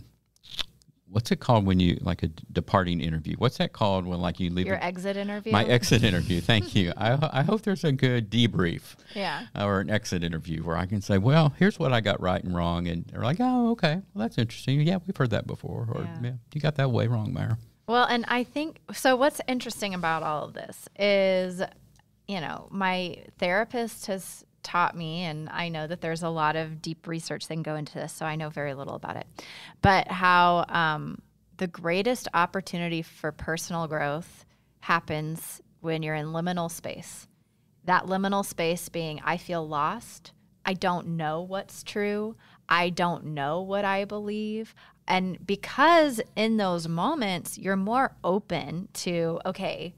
what's 1.08 1.32
it 1.32 1.40
called 1.40 1.66
when 1.66 1.80
you 1.80 1.98
like 2.02 2.24
a 2.24 2.28
departing 2.28 3.00
interview? 3.00 3.36
What's 3.38 3.58
that 3.58 3.72
called 3.74 4.06
when 4.06 4.20
like 4.20 4.40
you 4.40 4.50
leave 4.50 4.68
your 4.68 4.76
a, 4.76 4.84
exit 4.84 5.16
interview? 5.16 5.52
My 5.52 5.64
exit 5.64 6.04
interview. 6.04 6.42
Thank 6.42 6.76
you. 6.76 6.92
I, 6.98 7.18
I 7.32 7.44
hope 7.44 7.62
there's 7.62 7.84
a 7.84 7.92
good 7.92 8.30
debrief. 8.30 8.96
Yeah. 9.16 9.46
Or 9.58 9.80
an 9.80 9.90
exit 9.90 10.26
interview 10.26 10.62
where 10.62 10.76
I 10.76 10.86
can 10.86 11.02
say, 11.02 11.18
well, 11.18 11.54
here's 11.58 11.80
what 11.80 11.94
I 11.94 12.02
got 12.02 12.20
right 12.20 12.44
and 12.44 12.54
wrong, 12.54 12.90
and 12.90 13.06
they're 13.06 13.24
like, 13.24 13.38
oh, 13.40 13.72
okay, 13.72 14.02
well 14.14 14.24
that's 14.26 14.38
interesting. 14.38 14.82
Yeah, 14.82 14.98
we've 15.08 15.16
heard 15.16 15.30
that 15.30 15.48
before, 15.48 15.88
or 15.90 16.02
yeah, 16.02 16.18
yeah 16.22 16.32
you 16.54 16.60
got 16.60 16.76
that 16.76 16.92
way 16.92 17.08
wrong, 17.08 17.34
Mayor. 17.34 17.58
Well, 17.88 18.06
and 18.06 18.26
I 18.28 18.44
think 18.44 18.82
so. 18.94 19.16
What's 19.16 19.40
interesting 19.48 19.94
about 19.94 20.22
all 20.22 20.46
of 20.46 20.54
this 20.54 20.90
is, 21.00 21.62
you 22.28 22.42
know, 22.42 22.68
my 22.72 23.24
therapist 23.38 24.08
has 24.08 24.45
taught 24.66 24.98
me, 24.98 25.24
and 25.24 25.48
I 25.50 25.70
know 25.70 25.88
that 25.88 26.02
there's 26.02 26.24
a 26.24 26.30
lot 26.30 26.58
of 26.58 26.82
deep 26.82 27.08
research 27.08 27.48
that 27.48 27.54
can 27.54 27.64
go 27.64 27.76
into 27.76 27.94
this, 27.94 28.12
so 28.12 28.26
I 28.26 28.36
know 28.36 28.50
very 28.50 28.74
little 28.74 28.96
about 28.96 29.16
it. 29.16 29.28
But 29.82 30.10
how 30.10 30.66
um, 30.68 31.22
the 31.58 31.68
greatest 31.68 32.28
opportunity 32.34 33.02
for 33.02 33.32
personal 33.32 33.88
growth 33.88 34.44
happens 34.82 35.62
when 35.80 36.04
you're 36.04 36.16
in 36.16 36.28
liminal 36.28 36.70
space. 36.70 37.28
That 37.86 38.06
liminal 38.06 38.44
space 38.44 38.90
being, 38.90 39.22
I 39.24 39.38
feel 39.38 39.66
lost. 39.66 40.34
I 40.66 40.74
don't 40.74 41.10
know 41.10 41.42
what's 41.42 41.84
true. 41.84 42.36
I 42.68 42.90
don't 42.90 43.26
know 43.26 43.62
what 43.62 43.86
I 43.86 44.06
believe. 44.06 44.74
And 45.08 45.46
because 45.46 46.20
in 46.36 46.58
those 46.58 46.88
moments, 46.88 47.60
you're 47.60 47.76
more 47.76 48.16
open 48.24 48.90
to, 48.94 49.40
okay, 49.46 49.94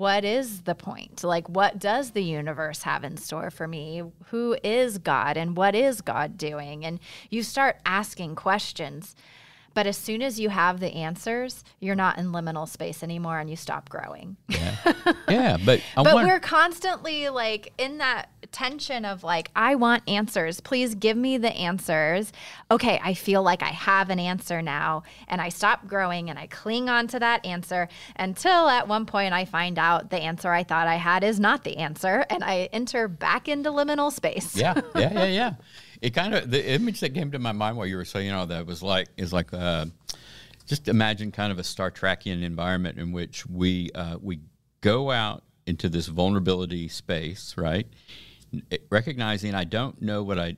what 0.00 0.24
is 0.24 0.62
the 0.62 0.74
point? 0.74 1.22
Like, 1.22 1.46
what 1.50 1.78
does 1.78 2.12
the 2.12 2.22
universe 2.24 2.84
have 2.84 3.04
in 3.04 3.18
store 3.18 3.50
for 3.50 3.68
me? 3.68 4.02
Who 4.28 4.56
is 4.64 4.96
God 4.96 5.36
and 5.36 5.54
what 5.54 5.74
is 5.74 6.00
God 6.00 6.38
doing? 6.38 6.86
And 6.86 7.00
you 7.28 7.42
start 7.42 7.76
asking 7.84 8.34
questions. 8.34 9.14
But 9.74 9.86
as 9.86 9.98
soon 9.98 10.22
as 10.22 10.40
you 10.40 10.48
have 10.48 10.80
the 10.80 10.94
answers, 10.94 11.64
you're 11.80 11.94
not 11.94 12.16
in 12.16 12.32
liminal 12.32 12.66
space 12.66 13.02
anymore 13.02 13.40
and 13.40 13.50
you 13.50 13.56
stop 13.56 13.90
growing. 13.90 14.38
Yeah, 14.48 14.76
yeah 15.28 15.56
but 15.62 15.82
but 15.94 16.14
wonder- 16.14 16.32
we're 16.32 16.40
constantly 16.40 17.28
like 17.28 17.74
in 17.76 17.98
that 17.98 18.30
tension 18.52 19.04
of 19.04 19.22
like, 19.24 19.50
I 19.54 19.74
want 19.74 20.08
answers. 20.08 20.60
Please 20.60 20.94
give 20.94 21.16
me 21.16 21.38
the 21.38 21.52
answers. 21.52 22.32
Okay, 22.70 23.00
I 23.02 23.14
feel 23.14 23.42
like 23.42 23.62
I 23.62 23.68
have 23.68 24.10
an 24.10 24.18
answer 24.18 24.62
now. 24.62 25.02
And 25.28 25.40
I 25.40 25.48
stop 25.48 25.86
growing 25.86 26.30
and 26.30 26.38
I 26.38 26.46
cling 26.46 26.88
on 26.88 27.08
to 27.08 27.18
that 27.18 27.44
answer 27.44 27.88
until 28.16 28.68
at 28.68 28.88
one 28.88 29.06
point 29.06 29.34
I 29.34 29.44
find 29.44 29.78
out 29.78 30.10
the 30.10 30.18
answer 30.18 30.50
I 30.50 30.62
thought 30.62 30.86
I 30.86 30.96
had 30.96 31.24
is 31.24 31.40
not 31.40 31.64
the 31.64 31.78
answer. 31.78 32.24
And 32.30 32.44
I 32.44 32.68
enter 32.72 33.08
back 33.08 33.48
into 33.48 33.70
liminal 33.70 34.12
space. 34.12 34.56
yeah, 34.56 34.80
yeah, 34.94 35.12
yeah, 35.12 35.24
yeah. 35.24 35.54
It 36.00 36.14
kind 36.14 36.34
of 36.34 36.50
the 36.50 36.70
image 36.70 37.00
that 37.00 37.14
came 37.14 37.30
to 37.32 37.38
my 37.38 37.52
mind 37.52 37.76
while 37.76 37.86
you 37.86 37.96
were 37.96 38.04
saying 38.04 38.30
all 38.32 38.46
that 38.46 38.66
was 38.66 38.82
like 38.82 39.08
is 39.18 39.32
like 39.32 39.52
uh, 39.52 39.86
just 40.66 40.88
imagine 40.88 41.30
kind 41.30 41.52
of 41.52 41.58
a 41.58 41.64
Star 41.64 41.90
Trekian 41.90 42.42
environment 42.42 42.98
in 42.98 43.12
which 43.12 43.44
we 43.46 43.90
uh, 43.94 44.16
we 44.20 44.40
go 44.80 45.10
out 45.10 45.42
into 45.66 45.88
this 45.88 46.06
vulnerability 46.06 46.88
space, 46.88 47.54
right? 47.56 47.86
Recognizing 48.90 49.54
I 49.54 49.64
don't 49.64 50.00
know 50.02 50.22
what 50.22 50.38
I 50.38 50.56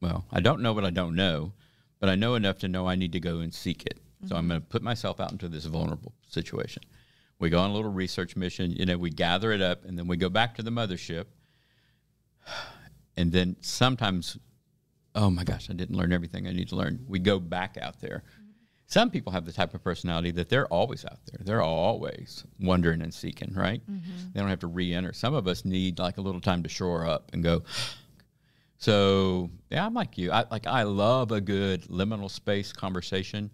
well, 0.00 0.24
I 0.30 0.40
don't 0.40 0.60
know 0.60 0.72
what 0.72 0.84
I 0.84 0.90
don't 0.90 1.14
know, 1.14 1.52
but 1.98 2.08
I 2.08 2.14
know 2.14 2.34
enough 2.34 2.58
to 2.58 2.68
know 2.68 2.86
I 2.86 2.94
need 2.94 3.12
to 3.12 3.20
go 3.20 3.40
and 3.40 3.52
seek 3.52 3.86
it. 3.86 4.00
So 4.28 4.36
I'm 4.36 4.42
mm-hmm. 4.42 4.48
going 4.50 4.60
to 4.60 4.66
put 4.66 4.82
myself 4.82 5.20
out 5.20 5.32
into 5.32 5.48
this 5.48 5.64
vulnerable 5.64 6.12
situation. 6.28 6.82
We 7.38 7.50
go 7.50 7.58
on 7.58 7.70
a 7.70 7.72
little 7.74 7.90
research 7.90 8.36
mission, 8.36 8.70
you 8.72 8.86
know, 8.86 8.96
we 8.96 9.10
gather 9.10 9.52
it 9.52 9.60
up 9.60 9.84
and 9.84 9.98
then 9.98 10.06
we 10.06 10.16
go 10.16 10.28
back 10.28 10.54
to 10.56 10.62
the 10.62 10.70
mothership 10.70 11.26
and 13.16 13.32
then 13.32 13.56
sometimes 13.60 14.38
oh 15.14 15.30
my 15.30 15.44
gosh 15.44 15.70
i 15.70 15.72
didn't 15.72 15.96
learn 15.96 16.12
everything 16.12 16.46
i 16.46 16.52
need 16.52 16.68
to 16.68 16.76
learn 16.76 17.04
we 17.08 17.18
go 17.18 17.38
back 17.38 17.76
out 17.80 18.00
there 18.00 18.22
some 18.86 19.10
people 19.10 19.32
have 19.32 19.46
the 19.46 19.52
type 19.52 19.74
of 19.74 19.82
personality 19.82 20.30
that 20.32 20.48
they're 20.48 20.66
always 20.66 21.04
out 21.04 21.18
there. 21.26 21.40
They're 21.44 21.62
always 21.62 22.44
wondering 22.60 23.00
and 23.02 23.12
seeking 23.12 23.52
right? 23.54 23.82
Mm-hmm. 23.90 24.32
They 24.32 24.40
don't 24.40 24.50
have 24.50 24.60
to 24.60 24.66
re-enter. 24.66 25.12
Some 25.12 25.34
of 25.34 25.48
us 25.48 25.64
need 25.64 25.98
like 25.98 26.18
a 26.18 26.20
little 26.20 26.40
time 26.40 26.62
to 26.64 26.68
shore 26.68 27.06
up 27.06 27.30
and 27.32 27.42
go 27.42 27.62
so 28.84 29.50
yeah 29.70 29.86
i'm 29.86 29.94
like 29.94 30.18
you. 30.18 30.30
I 30.30 30.44
like 30.50 30.66
i 30.66 30.82
love 30.82 31.32
a 31.32 31.40
good 31.40 31.84
liminal 31.84 32.30
space 32.30 32.72
conversation 32.72 33.50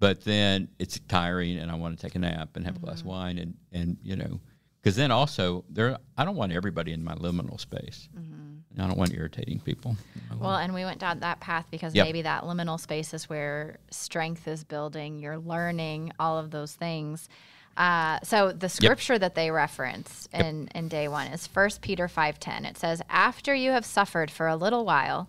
but 0.00 0.22
then 0.24 0.68
it's 0.78 0.98
tiring 1.08 1.58
and 1.58 1.70
i 1.70 1.74
want 1.74 1.96
to 1.96 2.02
take 2.02 2.16
a 2.16 2.18
nap 2.18 2.56
and 2.56 2.64
have 2.64 2.76
a 2.76 2.80
glass 2.80 3.00
of 3.00 3.06
mm-hmm. 3.06 3.08
wine 3.08 3.38
and 3.38 3.54
and 3.72 3.96
you 4.02 4.16
know 4.16 4.40
because 4.80 4.96
then 4.96 5.12
also 5.12 5.64
there 5.70 5.96
i 6.16 6.24
don't 6.24 6.36
want 6.36 6.52
everybody 6.52 6.92
in 6.92 7.04
my 7.04 7.14
liminal 7.14 7.60
space 7.60 8.08
mm-hmm. 8.18 8.47
I 8.78 8.86
don't 8.86 8.96
want 8.98 9.12
irritating 9.14 9.60
people 9.60 9.96
Well, 10.38 10.56
and 10.56 10.72
we 10.74 10.84
went 10.84 10.98
down 11.00 11.20
that 11.20 11.40
path 11.40 11.66
because 11.70 11.94
Yep. 11.94 12.06
maybe 12.06 12.22
that 12.22 12.44
liminal 12.44 12.78
space 12.78 13.12
is 13.14 13.28
where 13.28 13.78
strength 13.90 14.46
is 14.46 14.62
building, 14.64 15.18
you're 15.18 15.38
learning 15.38 16.12
all 16.18 16.38
of 16.38 16.50
those 16.50 16.74
things. 16.74 17.28
Uh, 17.76 18.18
so 18.22 18.52
the 18.52 18.68
scripture 18.68 19.18
that 19.18 19.34
they 19.34 19.50
reference 19.50 20.28
in, 20.32 20.68
in 20.74 20.88
day 20.88 21.08
one 21.08 21.28
is 21.28 21.46
1 21.46 21.70
Peter 21.80 22.06
5.10. 22.08 22.68
It 22.68 22.76
says, 22.76 23.00
After 23.08 23.54
you 23.54 23.70
have 23.70 23.84
suffered 23.86 24.30
for 24.30 24.46
a 24.48 24.56
little 24.56 24.84
while, 24.84 25.28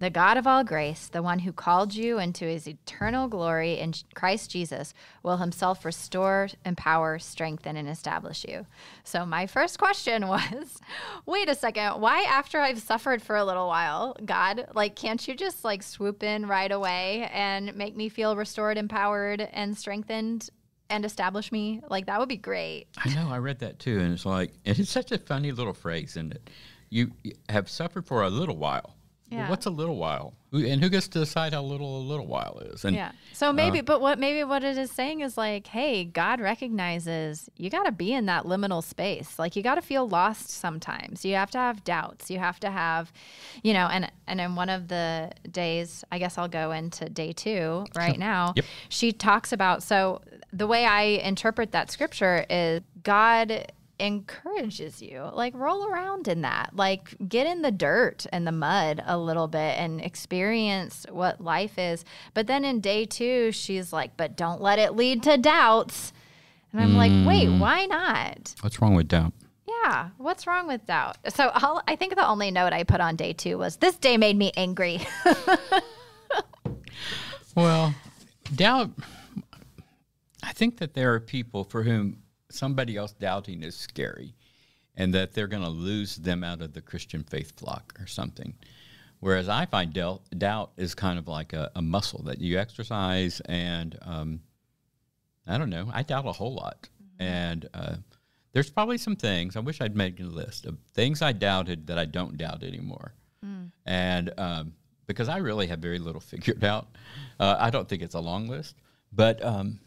the 0.00 0.10
God 0.10 0.38
of 0.38 0.46
all 0.46 0.64
grace, 0.64 1.08
the 1.08 1.22
one 1.22 1.40
who 1.40 1.52
called 1.52 1.94
you 1.94 2.18
into 2.18 2.46
his 2.46 2.66
eternal 2.66 3.28
glory 3.28 3.78
in 3.78 3.92
Christ 4.14 4.50
Jesus, 4.50 4.94
will 5.22 5.36
himself 5.36 5.84
restore, 5.84 6.48
empower, 6.64 7.18
strengthen, 7.18 7.76
and 7.76 7.86
establish 7.86 8.46
you. 8.48 8.66
So, 9.04 9.26
my 9.26 9.46
first 9.46 9.78
question 9.78 10.26
was 10.28 10.80
wait 11.26 11.50
a 11.50 11.54
second, 11.54 12.00
why 12.00 12.22
after 12.22 12.60
I've 12.60 12.80
suffered 12.80 13.20
for 13.20 13.36
a 13.36 13.44
little 13.44 13.68
while, 13.68 14.16
God, 14.24 14.68
like, 14.74 14.96
can't 14.96 15.26
you 15.28 15.34
just 15.34 15.64
like 15.64 15.82
swoop 15.82 16.22
in 16.22 16.46
right 16.46 16.72
away 16.72 17.28
and 17.32 17.76
make 17.76 17.94
me 17.94 18.08
feel 18.08 18.36
restored, 18.36 18.78
empowered, 18.78 19.42
and 19.52 19.76
strengthened? 19.76 20.48
And 20.92 21.04
establish 21.04 21.52
me 21.52 21.82
like 21.88 22.06
that 22.06 22.18
would 22.18 22.28
be 22.28 22.36
great. 22.36 22.88
i 23.04 23.14
know 23.14 23.28
i 23.30 23.38
read 23.38 23.60
that 23.60 23.78
too 23.78 24.00
and 24.00 24.12
it's 24.12 24.26
like 24.26 24.54
and 24.64 24.76
it's 24.76 24.90
such 24.90 25.12
a 25.12 25.18
funny 25.18 25.52
little 25.52 25.72
phrase 25.72 26.10
isn't 26.16 26.32
it 26.32 26.50
you 26.88 27.12
have 27.48 27.70
suffered 27.70 28.04
for 28.04 28.24
a 28.24 28.28
little 28.28 28.56
while 28.56 28.96
Yeah. 29.30 29.48
what's 29.48 29.66
a 29.66 29.70
little 29.70 29.96
while 29.96 30.34
and 30.52 30.82
who 30.82 30.88
gets 30.88 31.06
to 31.08 31.20
decide 31.20 31.52
how 31.52 31.62
little 31.62 31.98
a 31.98 32.02
little 32.02 32.26
while 32.26 32.60
is 32.64 32.84
and 32.84 32.96
Yeah. 32.96 33.12
So 33.32 33.52
maybe, 33.52 33.78
uh, 33.78 33.82
but 33.82 34.00
what 34.00 34.18
maybe 34.18 34.42
what 34.44 34.64
it 34.64 34.76
is 34.76 34.90
saying 34.90 35.20
is 35.20 35.38
like, 35.38 35.68
hey, 35.68 36.04
God 36.04 36.40
recognizes 36.40 37.48
you 37.56 37.70
got 37.70 37.84
to 37.84 37.92
be 37.92 38.12
in 38.12 38.26
that 38.26 38.44
liminal 38.44 38.82
space. 38.82 39.38
Like 39.38 39.54
you 39.56 39.62
got 39.62 39.76
to 39.76 39.82
feel 39.82 40.08
lost 40.08 40.50
sometimes. 40.50 41.24
You 41.24 41.36
have 41.36 41.50
to 41.52 41.58
have 41.58 41.84
doubts. 41.84 42.30
You 42.30 42.38
have 42.38 42.58
to 42.60 42.70
have, 42.70 43.12
you 43.62 43.72
know, 43.72 43.86
and 43.86 44.10
and 44.26 44.40
in 44.40 44.56
one 44.56 44.68
of 44.68 44.88
the 44.88 45.30
days, 45.50 46.04
I 46.10 46.18
guess 46.18 46.36
I'll 46.36 46.48
go 46.48 46.72
into 46.72 47.08
day 47.08 47.32
two 47.32 47.86
right 47.94 48.18
now. 48.18 48.52
Yep. 48.56 48.64
She 48.88 49.12
talks 49.12 49.52
about 49.52 49.82
so 49.82 50.20
the 50.52 50.66
way 50.66 50.84
I 50.84 51.02
interpret 51.02 51.72
that 51.72 51.90
scripture 51.90 52.44
is 52.50 52.82
God 53.02 53.72
encourages 54.00 55.00
you. 55.00 55.28
Like 55.32 55.54
roll 55.54 55.86
around 55.86 56.28
in 56.28 56.42
that. 56.42 56.70
Like 56.74 57.14
get 57.28 57.46
in 57.46 57.62
the 57.62 57.70
dirt 57.70 58.26
and 58.32 58.46
the 58.46 58.52
mud 58.52 59.02
a 59.06 59.18
little 59.18 59.48
bit 59.48 59.78
and 59.78 60.00
experience 60.00 61.06
what 61.10 61.40
life 61.40 61.78
is. 61.78 62.04
But 62.34 62.46
then 62.46 62.64
in 62.64 62.80
day 62.80 63.04
two 63.04 63.52
she's 63.52 63.92
like 63.92 64.16
but 64.16 64.36
don't 64.36 64.60
let 64.60 64.78
it 64.78 64.96
lead 64.96 65.22
to 65.24 65.36
doubts. 65.36 66.12
And 66.72 66.80
i'm 66.80 66.94
like 66.96 67.10
wait 67.26 67.48
mm. 67.48 67.58
why 67.58 67.86
not? 67.86 68.54
What's 68.60 68.80
wrong 68.80 68.94
with 68.94 69.08
doubt? 69.08 69.32
Yeah 69.66 70.10
what's 70.18 70.46
wrong 70.46 70.66
with 70.66 70.86
doubt? 70.86 71.18
So 71.28 71.50
I'll, 71.54 71.82
i 71.86 71.96
think 71.96 72.14
the 72.14 72.26
only 72.26 72.50
note 72.50 72.72
i 72.72 72.84
put 72.84 73.00
on 73.00 73.16
day 73.16 73.32
two 73.32 73.58
was 73.58 73.76
this 73.76 73.96
day 73.96 74.16
made 74.16 74.36
me 74.36 74.52
angry. 74.56 75.00
Well, 77.56 77.94
doubt. 78.54 78.90
I 80.42 80.52
think 80.52 80.78
that 80.78 80.94
there 80.94 81.12
are 81.14 81.20
people 81.20 81.64
for 81.64 81.82
whom 81.82 82.22
somebody 82.50 82.96
else 82.96 83.12
doubting 83.12 83.62
is 83.62 83.76
scary, 83.76 84.34
and 84.96 85.14
that 85.14 85.32
they're 85.32 85.46
going 85.46 85.62
to 85.62 85.68
lose 85.68 86.16
them 86.16 86.44
out 86.44 86.60
of 86.62 86.72
the 86.72 86.80
Christian 86.80 87.22
faith 87.24 87.58
flock 87.58 87.94
or 88.00 88.06
something. 88.06 88.54
Whereas 89.20 89.48
I 89.48 89.66
find 89.66 89.92
del- 89.92 90.22
doubt 90.36 90.72
is 90.76 90.94
kind 90.94 91.18
of 91.18 91.28
like 91.28 91.52
a, 91.52 91.70
a 91.74 91.82
muscle 91.82 92.22
that 92.24 92.40
you 92.40 92.58
exercise, 92.58 93.40
and 93.46 93.98
um, 94.02 94.40
I 95.46 95.58
don't 95.58 95.70
know. 95.70 95.90
I 95.92 96.02
doubt 96.02 96.26
a 96.26 96.32
whole 96.32 96.54
lot, 96.54 96.88
and 97.18 97.68
uh, 97.74 97.96
there's 98.52 98.70
probably 98.70 98.98
some 98.98 99.16
things. 99.16 99.56
I 99.56 99.60
wish 99.60 99.80
I'd 99.80 99.94
made 99.94 100.18
a 100.20 100.24
list 100.24 100.64
of 100.66 100.78
things 100.94 101.20
I 101.22 101.32
doubted 101.32 101.86
that 101.88 101.98
I 101.98 102.06
don't 102.06 102.36
doubt 102.38 102.62
anymore, 102.62 103.12
and 103.86 104.32
um, 104.38 104.72
because 105.06 105.28
I 105.28 105.36
really 105.38 105.66
have 105.66 105.80
very 105.80 105.98
little 105.98 106.20
figured 106.32 106.64
out. 106.64 106.88
Uh, 107.38 107.56
I 107.58 107.68
don't 107.70 107.88
think 107.88 108.00
it's 108.02 108.14
a 108.14 108.20
long 108.20 108.48
list, 108.48 108.74
but 109.12 109.44
um, 109.44 109.80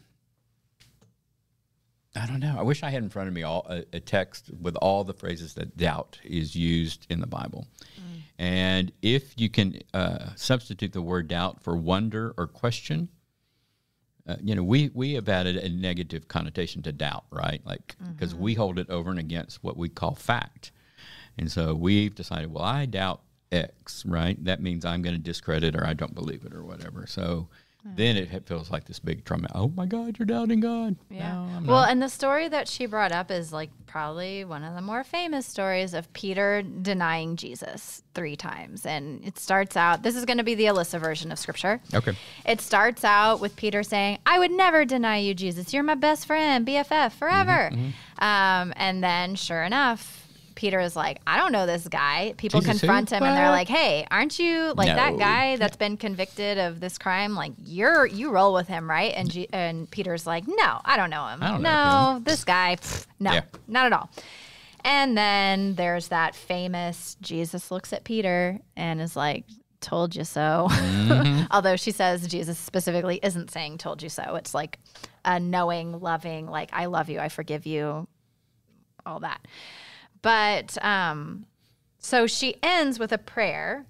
I 2.16 2.26
don't 2.26 2.40
know. 2.40 2.56
I 2.58 2.62
wish 2.62 2.82
I 2.82 2.90
had 2.90 3.02
in 3.02 3.10
front 3.10 3.28
of 3.28 3.34
me 3.34 3.42
all 3.42 3.66
a, 3.68 3.84
a 3.92 4.00
text 4.00 4.50
with 4.60 4.76
all 4.76 5.02
the 5.04 5.14
phrases 5.14 5.54
that 5.54 5.76
doubt 5.76 6.20
is 6.24 6.54
used 6.54 7.06
in 7.10 7.20
the 7.20 7.26
Bible. 7.26 7.66
And 8.38 8.92
if 9.02 9.34
you 9.36 9.48
can 9.48 9.80
uh, 9.92 10.30
substitute 10.36 10.92
the 10.92 11.02
word 11.02 11.28
doubt 11.28 11.62
for 11.62 11.76
wonder 11.76 12.34
or 12.36 12.46
question, 12.46 13.08
uh, 14.26 14.36
you 14.42 14.54
know, 14.54 14.64
we, 14.64 14.90
we 14.94 15.14
have 15.14 15.28
added 15.28 15.56
a 15.56 15.68
negative 15.68 16.28
connotation 16.28 16.82
to 16.82 16.92
doubt, 16.92 17.24
right? 17.30 17.60
Like, 17.64 17.94
because 18.12 18.34
we 18.34 18.54
hold 18.54 18.78
it 18.78 18.90
over 18.90 19.10
and 19.10 19.18
against 19.18 19.62
what 19.62 19.76
we 19.76 19.88
call 19.88 20.14
fact. 20.14 20.72
And 21.36 21.50
so 21.50 21.74
we've 21.74 22.14
decided, 22.14 22.52
well, 22.52 22.64
I 22.64 22.86
doubt 22.86 23.20
X, 23.52 24.04
right? 24.06 24.42
That 24.44 24.60
means 24.62 24.84
I'm 24.84 25.02
going 25.02 25.14
to 25.16 25.22
discredit 25.22 25.76
or 25.76 25.86
I 25.86 25.94
don't 25.94 26.14
believe 26.14 26.44
it 26.44 26.54
or 26.54 26.64
whatever. 26.64 27.06
So 27.06 27.48
then 27.84 28.16
it 28.16 28.46
feels 28.46 28.70
like 28.70 28.84
this 28.84 28.98
big 28.98 29.24
trauma. 29.24 29.48
Oh 29.54 29.68
my 29.68 29.84
God, 29.86 30.18
you're 30.18 30.26
doubting 30.26 30.60
God. 30.60 30.96
Yeah. 31.10 31.32
No, 31.32 31.60
well, 31.66 31.80
not. 31.82 31.90
and 31.90 32.02
the 32.02 32.08
story 32.08 32.48
that 32.48 32.66
she 32.66 32.86
brought 32.86 33.12
up 33.12 33.30
is 33.30 33.52
like 33.52 33.70
probably 33.86 34.44
one 34.44 34.64
of 34.64 34.74
the 34.74 34.80
more 34.80 35.04
famous 35.04 35.46
stories 35.46 35.92
of 35.94 36.10
Peter 36.14 36.62
denying 36.62 37.36
Jesus 37.36 38.02
three 38.14 38.36
times. 38.36 38.84
And 38.86 39.24
it 39.24 39.38
starts 39.38 39.76
out, 39.76 40.02
this 40.02 40.16
is 40.16 40.24
going 40.24 40.38
to 40.38 40.44
be 40.44 40.54
the 40.54 40.64
Alyssa 40.64 40.98
version 40.98 41.30
of 41.30 41.38
scripture. 41.38 41.80
Okay. 41.92 42.16
It 42.46 42.60
starts 42.60 43.04
out 43.04 43.40
with 43.40 43.54
Peter 43.54 43.82
saying, 43.82 44.18
I 44.24 44.38
would 44.38 44.50
never 44.50 44.84
deny 44.84 45.18
you, 45.18 45.34
Jesus. 45.34 45.72
You're 45.74 45.82
my 45.82 45.94
best 45.94 46.26
friend, 46.26 46.66
BFF, 46.66 47.12
forever. 47.12 47.70
Mm-hmm, 47.72 48.24
Um, 48.24 48.72
and 48.76 49.04
then, 49.04 49.34
sure 49.34 49.62
enough, 49.62 50.23
Peter 50.54 50.78
is 50.80 50.94
like, 50.94 51.20
I 51.26 51.36
don't 51.38 51.52
know 51.52 51.66
this 51.66 51.88
guy. 51.88 52.34
People 52.36 52.60
Jesus 52.60 52.80
who? 52.80 52.86
confront 52.86 53.10
him 53.10 53.22
and 53.22 53.36
they're 53.36 53.50
like, 53.50 53.68
Hey, 53.68 54.06
aren't 54.10 54.38
you 54.38 54.72
like 54.76 54.86
that 54.86 55.18
guy 55.18 55.56
that's 55.56 55.76
been 55.76 55.96
convicted 55.96 56.58
of 56.58 56.80
this 56.80 56.96
crime? 56.98 57.34
Like 57.34 57.52
you're 57.58 58.06
you 58.06 58.30
roll 58.30 58.54
with 58.54 58.68
him, 58.68 58.88
right? 58.88 59.12
And 59.16 59.30
G- 59.30 59.48
and 59.52 59.90
Peter's 59.90 60.26
like, 60.26 60.44
No, 60.46 60.80
I 60.84 60.96
don't 60.96 61.10
know 61.10 61.26
him. 61.28 61.40
Don't 61.40 61.62
know 61.62 62.14
no, 62.14 62.20
this 62.22 62.44
guy, 62.44 62.76
pff, 62.76 63.06
no, 63.18 63.32
Yeah. 63.32 63.42
not 63.66 63.86
at 63.86 63.92
all. 63.92 64.10
And 64.84 65.16
then 65.16 65.74
there's 65.76 66.08
that 66.08 66.34
famous 66.34 67.16
Jesus 67.20 67.70
looks 67.70 67.92
at 67.92 68.04
Peter 68.04 68.58
and 68.76 69.00
is 69.00 69.16
like, 69.16 69.44
Told 69.80 70.14
you 70.16 70.24
so. 70.24 70.68
Although 71.50 71.76
she 71.76 71.90
says 71.90 72.26
Jesus 72.26 72.58
specifically 72.58 73.20
isn't 73.22 73.50
saying 73.50 73.78
told 73.78 74.02
you 74.02 74.08
so. 74.08 74.36
It's 74.36 74.54
like 74.54 74.78
a 75.26 75.38
knowing, 75.38 76.00
loving, 76.00 76.46
like, 76.46 76.70
I 76.72 76.86
love 76.86 77.10
you, 77.10 77.18
I 77.18 77.28
forgive 77.28 77.66
you, 77.66 78.08
all 79.04 79.20
that. 79.20 79.46
But 80.24 80.82
um, 80.82 81.44
so 81.98 82.26
she 82.26 82.56
ends 82.62 82.98
with 82.98 83.12
a 83.12 83.18
prayer. 83.18 83.84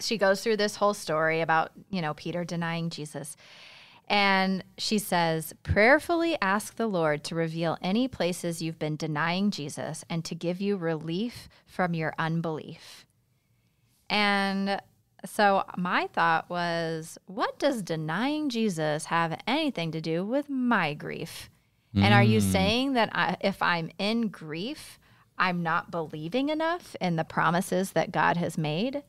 she 0.00 0.18
goes 0.18 0.42
through 0.42 0.56
this 0.56 0.76
whole 0.76 0.94
story 0.94 1.40
about, 1.40 1.72
you 1.90 2.00
know, 2.02 2.14
Peter 2.14 2.44
denying 2.44 2.90
Jesus. 2.90 3.36
And 4.06 4.62
she 4.76 4.98
says, 4.98 5.54
prayerfully 5.62 6.36
ask 6.42 6.76
the 6.76 6.86
Lord 6.86 7.24
to 7.24 7.34
reveal 7.34 7.78
any 7.80 8.06
places 8.06 8.60
you've 8.60 8.78
been 8.78 8.96
denying 8.96 9.50
Jesus 9.50 10.04
and 10.10 10.24
to 10.26 10.34
give 10.34 10.60
you 10.60 10.76
relief 10.76 11.48
from 11.66 11.94
your 11.94 12.12
unbelief. 12.18 13.06
And 14.10 14.80
so 15.24 15.64
my 15.78 16.06
thought 16.12 16.50
was, 16.50 17.16
what 17.26 17.58
does 17.58 17.82
denying 17.82 18.50
Jesus 18.50 19.06
have 19.06 19.40
anything 19.46 19.90
to 19.92 20.02
do 20.02 20.24
with 20.24 20.50
my 20.50 20.92
grief? 20.92 21.48
And 21.96 22.12
are 22.12 22.22
you 22.24 22.40
saying 22.40 22.94
that 22.94 23.10
I, 23.12 23.36
if 23.40 23.62
I'm 23.62 23.90
in 23.98 24.28
grief, 24.28 24.98
I'm 25.38 25.62
not 25.62 25.90
believing 25.90 26.48
enough 26.48 26.96
in 27.00 27.16
the 27.16 27.24
promises 27.24 27.92
that 27.92 28.10
God 28.10 28.36
has 28.36 28.58
made? 28.58 29.02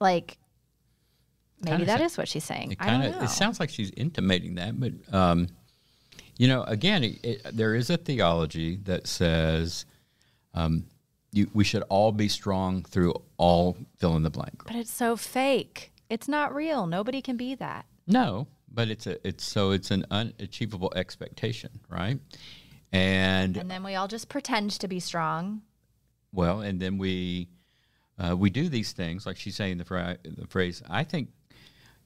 Like, 0.00 0.38
maybe 1.62 1.78
Kinda 1.78 1.86
that 1.86 2.00
is 2.00 2.18
what 2.18 2.28
she's 2.28 2.44
saying. 2.44 2.72
It 2.72 2.78
I 2.80 2.90
don't 2.90 3.00
know. 3.00 3.22
it 3.22 3.30
sounds 3.30 3.58
like 3.60 3.70
she's 3.70 3.90
intimating 3.90 4.56
that, 4.56 4.78
but 4.78 4.92
um, 5.14 5.48
you 6.36 6.48
know, 6.48 6.62
again, 6.64 7.04
it, 7.04 7.24
it, 7.24 7.42
there 7.56 7.74
is 7.74 7.90
a 7.90 7.96
theology 7.96 8.76
that 8.84 9.06
says 9.06 9.84
um, 10.54 10.84
you, 11.32 11.50
we 11.54 11.64
should 11.64 11.82
all 11.88 12.12
be 12.12 12.28
strong 12.28 12.82
through 12.82 13.14
all 13.36 13.76
fill 13.98 14.16
in 14.16 14.22
the 14.22 14.30
blank. 14.30 14.62
but 14.66 14.74
it's 14.76 14.92
so 14.92 15.16
fake. 15.16 15.92
It's 16.08 16.28
not 16.28 16.54
real. 16.54 16.86
Nobody 16.86 17.22
can 17.22 17.36
be 17.36 17.54
that. 17.54 17.86
No, 18.06 18.48
but 18.70 18.88
it's 18.88 19.06
a 19.06 19.26
it's 19.26 19.44
so 19.44 19.70
it's 19.72 19.90
an 19.90 20.04
unachievable 20.10 20.92
expectation, 20.96 21.80
right? 21.88 22.18
And 22.92 23.56
And 23.56 23.70
then 23.70 23.82
we 23.84 23.94
all 23.94 24.08
just 24.08 24.28
pretend 24.28 24.70
to 24.72 24.88
be 24.88 25.00
strong. 25.00 25.62
well, 26.32 26.60
and 26.60 26.80
then 26.80 26.98
we 26.98 27.48
uh, 28.18 28.36
we 28.36 28.50
do 28.50 28.68
these 28.68 28.92
things 28.92 29.24
like 29.26 29.36
she's 29.36 29.56
saying 29.56 29.78
the, 29.78 29.84
fra- 29.84 30.18
the 30.24 30.46
phrase. 30.46 30.82
I 30.90 31.04
think 31.04 31.28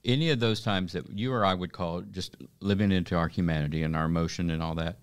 any 0.05 0.31
of 0.31 0.39
those 0.41 0.61
times 0.61 0.93
that 0.93 1.11
you 1.11 1.33
or 1.33 1.45
I 1.45 1.55
would 1.55 1.73
call 1.73 2.03
just 2.03 2.37
living 2.61 2.93
into 2.93 3.17
our 3.17 3.27
humanity 3.29 3.83
and 3.83 3.97
our 3.97 4.05
emotion 4.05 4.51
and 4.51 4.63
all 4.63 4.75
that, 4.77 4.99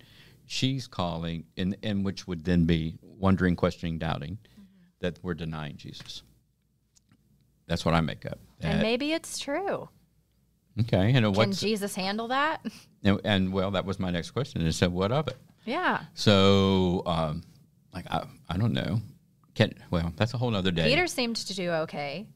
she's 0.46 0.86
calling, 0.86 1.44
in, 1.56 1.76
in 1.82 2.02
which 2.04 2.26
would 2.28 2.44
then 2.44 2.64
be 2.64 2.96
wondering, 3.02 3.56
questioning, 3.56 3.98
doubting, 3.98 4.38
that 5.00 5.18
we're 5.22 5.34
denying 5.34 5.76
Jesus. 5.76 6.22
That's 7.66 7.84
what 7.84 7.94
I 7.94 8.00
make 8.00 8.24
up. 8.24 8.38
and 8.60 8.80
maybe 8.80 9.12
it's 9.12 9.38
true. 9.38 9.88
Okay, 10.80 11.12
and 11.14 11.36
what 11.36 11.44
Can 11.44 11.52
Jesus 11.52 11.94
handle 11.94 12.28
that? 12.28 12.64
and, 13.04 13.20
and 13.24 13.52
well, 13.52 13.70
that 13.72 13.84
was 13.84 13.98
my 13.98 14.10
next 14.10 14.30
question. 14.32 14.62
Is 14.62 14.76
said, 14.76 14.92
what 14.92 15.12
of 15.12 15.28
it? 15.28 15.36
yeah. 15.64 16.04
So, 16.14 17.02
um, 17.06 17.42
like 17.94 18.06
I, 18.10 18.24
I 18.48 18.56
don't 18.56 18.72
know. 18.72 19.00
Can 19.54 19.74
well, 19.90 20.12
that's 20.16 20.32
a 20.34 20.38
whole 20.38 20.54
other 20.56 20.70
day. 20.70 20.84
Peter 20.88 21.06
seemed 21.06 21.36
to 21.36 21.54
do 21.54 21.70
okay. 21.70 22.26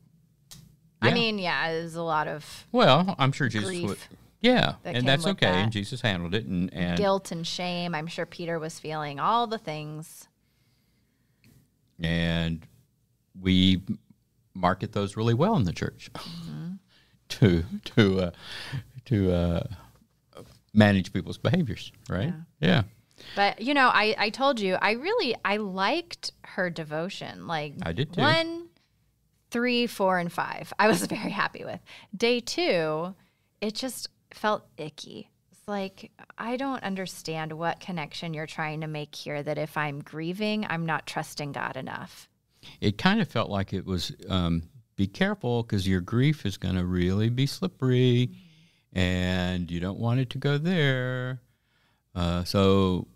I 1.03 1.13
mean, 1.15 1.39
yeah, 1.39 1.71
there's 1.73 1.95
a 1.95 2.03
lot 2.03 2.27
of 2.27 2.67
Well, 2.73 3.15
I'm 3.19 3.31
sure 3.33 3.49
Jesus 3.49 3.83
would. 3.83 3.99
Yeah, 4.41 4.75
that 4.83 4.97
and 4.97 5.07
that's 5.09 5.27
okay. 5.27 5.47
that. 5.47 5.55
And 5.55 5.73
Jesus 5.73 6.01
handled 6.01 6.35
it, 6.35 6.45
and 6.47 6.73
and 6.75 6.99
guilt 6.99 7.31
and 7.33 7.47
shame. 7.47 7.95
I'm 7.95 8.07
sure 8.07 8.27
Peter 8.27 8.59
was 8.59 8.79
feeling 8.79 9.19
all 9.19 9.47
the 9.47 9.59
things. 9.59 10.29
and 12.01 12.67
we 13.41 13.83
market 14.55 14.93
those 14.93 15.17
really 15.17 15.35
well 15.35 15.57
in 15.57 15.65
the 15.65 15.73
church 15.73 16.11
Mm-hmm. 16.15 16.73
To 17.29 17.65
to 17.97 18.21
uh, 18.21 18.31
to 19.07 19.33
uh, 19.33 19.65
manage 20.73 21.13
people's 21.13 21.39
behaviors, 21.39 21.93
right? 22.09 22.33
Yeah. 22.61 22.83
But 23.35 23.61
you 23.61 23.75
know, 23.75 23.89
I 23.93 24.15
I 24.19 24.31
told 24.31 24.61
you 24.61 24.75
I 24.75 24.93
really 24.93 25.35
I 25.45 25.57
liked 25.57 26.33
her 26.43 26.71
devotion. 26.71 27.47
Like 27.47 27.75
I 27.83 27.93
did 27.93 28.13
too. 28.13 28.21
One, 28.21 28.69
three, 29.51 29.87
four, 29.87 30.19
and 30.19 30.33
five. 30.33 30.73
I 30.79 30.89
was 30.89 31.05
very 31.07 31.31
happy 31.31 31.65
with. 31.65 31.81
Day 32.17 32.41
two, 32.41 33.15
it 33.61 33.75
just 33.75 34.09
felt 34.33 34.67
icky. 34.77 35.31
It's 35.51 35.67
like 35.67 36.13
I 36.37 36.57
don't 36.57 36.83
understand 36.83 37.53
what 37.53 37.81
connection 37.81 38.35
you're 38.35 38.47
trying 38.47 38.83
to 38.83 38.87
make 38.87 39.15
here. 39.15 39.43
That 39.43 39.59
if 39.59 39.77
I'm 39.77 40.03
grieving, 40.03 40.67
I'm 40.69 40.87
not 40.87 41.07
trusting 41.07 41.53
God 41.53 41.77
enough. 41.77 42.29
It 42.81 42.99
kind 42.99 43.21
of 43.21 43.29
felt 43.29 43.49
like 43.49 43.73
it 43.73 43.87
was 43.87 44.13
um, 44.29 44.65
be 44.97 45.07
careful 45.07 45.63
because 45.63 45.87
your 45.87 46.01
grief 46.01 46.47
is 46.47 46.57
going 46.57 46.75
to 46.75 46.85
really 46.85 47.29
be 47.29 47.47
slippery, 47.47 48.31
and 48.93 49.71
you 49.71 49.79
don't 49.79 49.99
want 49.99 50.21
it 50.21 50.31
to 50.31 50.39
go 50.39 50.59
there. 50.59 51.41
Uh, 52.15 52.45
so, 52.45 53.07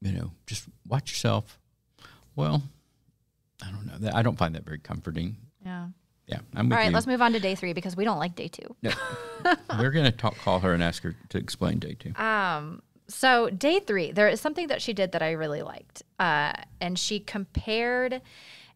you 0.00 0.12
know, 0.12 0.30
just 0.46 0.66
watch 0.86 1.10
yourself. 1.10 1.58
Well, 2.36 2.62
I 3.62 3.70
don't 3.70 3.86
know. 3.86 3.98
That 3.98 4.14
I 4.14 4.22
don't 4.22 4.38
find 4.38 4.54
that 4.54 4.64
very 4.64 4.78
comforting. 4.78 5.36
Yeah. 5.64 5.88
Yeah, 6.26 6.38
I'm 6.54 6.68
with 6.68 6.72
All 6.76 6.78
right, 6.78 6.88
you. 6.88 6.94
let's 6.94 7.06
move 7.06 7.22
on 7.22 7.32
to 7.34 7.40
day 7.40 7.54
three 7.54 7.72
because 7.72 7.96
we 7.96 8.04
don't 8.04 8.18
like 8.18 8.34
day 8.34 8.48
two. 8.48 8.74
No. 8.82 8.90
We're 9.78 9.92
going 9.92 10.06
to 10.06 10.10
talk, 10.10 10.36
call 10.38 10.58
her 10.58 10.72
and 10.72 10.82
ask 10.82 11.04
her 11.04 11.14
to 11.28 11.38
explain 11.38 11.78
day 11.78 11.94
two. 11.94 12.14
Um, 12.20 12.82
so 13.06 13.48
day 13.50 13.78
three, 13.78 14.10
there 14.10 14.28
is 14.28 14.40
something 14.40 14.66
that 14.66 14.82
she 14.82 14.92
did 14.92 15.12
that 15.12 15.22
I 15.22 15.32
really 15.32 15.62
liked, 15.62 16.02
uh, 16.18 16.52
and 16.80 16.98
she 16.98 17.20
compared 17.20 18.22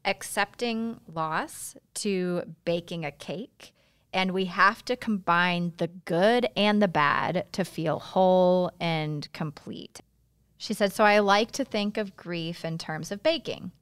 accepting 0.04 1.00
loss 1.06 1.76
to 1.94 2.42
baking 2.64 3.04
a 3.04 3.10
cake, 3.10 3.72
and 4.12 4.32
we 4.32 4.46
have 4.46 4.84
to 4.86 4.96
combine 4.96 5.72
the 5.76 5.88
good 5.88 6.48
and 6.56 6.82
the 6.82 6.88
bad 6.88 7.46
to 7.52 7.64
feel 7.64 7.98
whole 7.98 8.70
and 8.80 9.32
complete. 9.32 10.00
She 10.56 10.74
said, 10.74 10.92
"So 10.92 11.04
I 11.04 11.18
like 11.20 11.52
to 11.52 11.64
think 11.64 11.96
of 11.96 12.16
grief 12.16 12.64
in 12.64 12.76
terms 12.76 13.10
of 13.10 13.22
baking." 13.22 13.72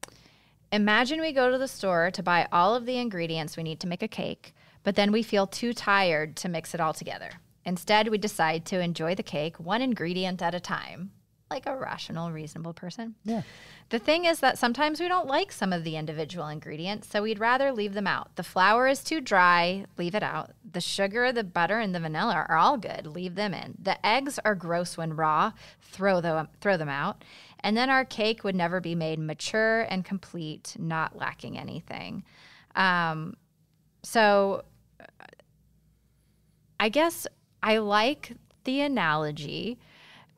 Imagine 0.71 1.21
we 1.21 1.33
go 1.33 1.51
to 1.51 1.59
the 1.59 1.67
store 1.67 2.11
to 2.11 2.23
buy 2.23 2.47
all 2.53 2.75
of 2.75 2.85
the 2.85 2.99
ingredients 2.99 3.57
we 3.57 3.63
need 3.63 3.81
to 3.81 3.87
make 3.87 4.03
a 4.03 4.09
cake, 4.09 4.55
but 4.83 4.97
then 4.97 5.11
we 5.11 5.23
feel 5.23 5.47
too 5.47 5.73
tired 5.73 6.37
to 6.37 6.49
mix 6.49 6.75
it 6.75 6.81
all 6.81 6.93
together. 6.93 7.31
Instead, 7.65 8.09
we 8.09 8.19
decide 8.19 8.65
to 8.67 8.81
enjoy 8.81 9.15
the 9.15 9.23
cake 9.23 9.59
one 9.59 9.83
ingredient 9.83 10.43
at 10.43 10.55
a 10.55 10.61
time, 10.61 11.11
like 11.51 11.67
a 11.67 11.77
rational, 11.77 12.31
reasonable 12.31 12.75
person. 12.75 13.15
Yeah. 13.25 13.43
The 13.91 13.99
thing 13.99 14.27
is 14.27 14.41
that 14.41 14.59
sometimes 14.59 15.01
we 15.01 15.09
don't 15.09 15.27
like 15.27 15.51
some 15.51 15.73
of 15.73 15.83
the 15.83 15.97
individual 15.97 16.49
ingredients, 16.49 17.09
so 17.09 17.23
we'd 17.23 17.39
rather 17.39 17.73
leave 17.73 17.95
them 17.95 18.07
out. 18.07 18.37
The 18.37 18.43
flour 18.43 18.87
is 18.87 19.03
too 19.03 19.21
dry, 19.21 19.87
leave 19.97 20.15
it 20.15 20.23
out. 20.23 20.51
The 20.71 20.81
sugar, 20.81 21.33
the 21.33 21.45
butter, 21.45 21.79
and 21.79 21.95
the 21.95 22.01
vanilla 22.01 22.35
are 22.35 22.57
all 22.57 22.77
good, 22.77 23.07
leave 23.07 23.35
them 23.35 23.55
in. 23.55 23.77
The 23.81 24.05
eggs 24.07 24.39
are 24.45 24.55
gross 24.55 24.97
when 24.97 25.17
raw, 25.17 25.53
throw 25.81 26.21
them, 26.21 26.49
throw 26.61 26.77
them 26.77 26.91
out. 26.91 27.25
And 27.61 27.77
then 27.77 27.89
our 27.89 28.05
cake 28.05 28.45
would 28.45 28.55
never 28.55 28.81
be 28.81 28.95
made 28.95 29.19
mature 29.19 29.83
and 29.83 30.05
complete, 30.05 30.77
not 30.79 31.17
lacking 31.17 31.59
anything. 31.59 32.25
Um, 32.77 33.37
so 34.03 34.65
I 36.79 36.89
guess 36.89 37.27
I 37.63 37.79
like 37.79 38.37
the 38.65 38.83
analogy 38.83 39.79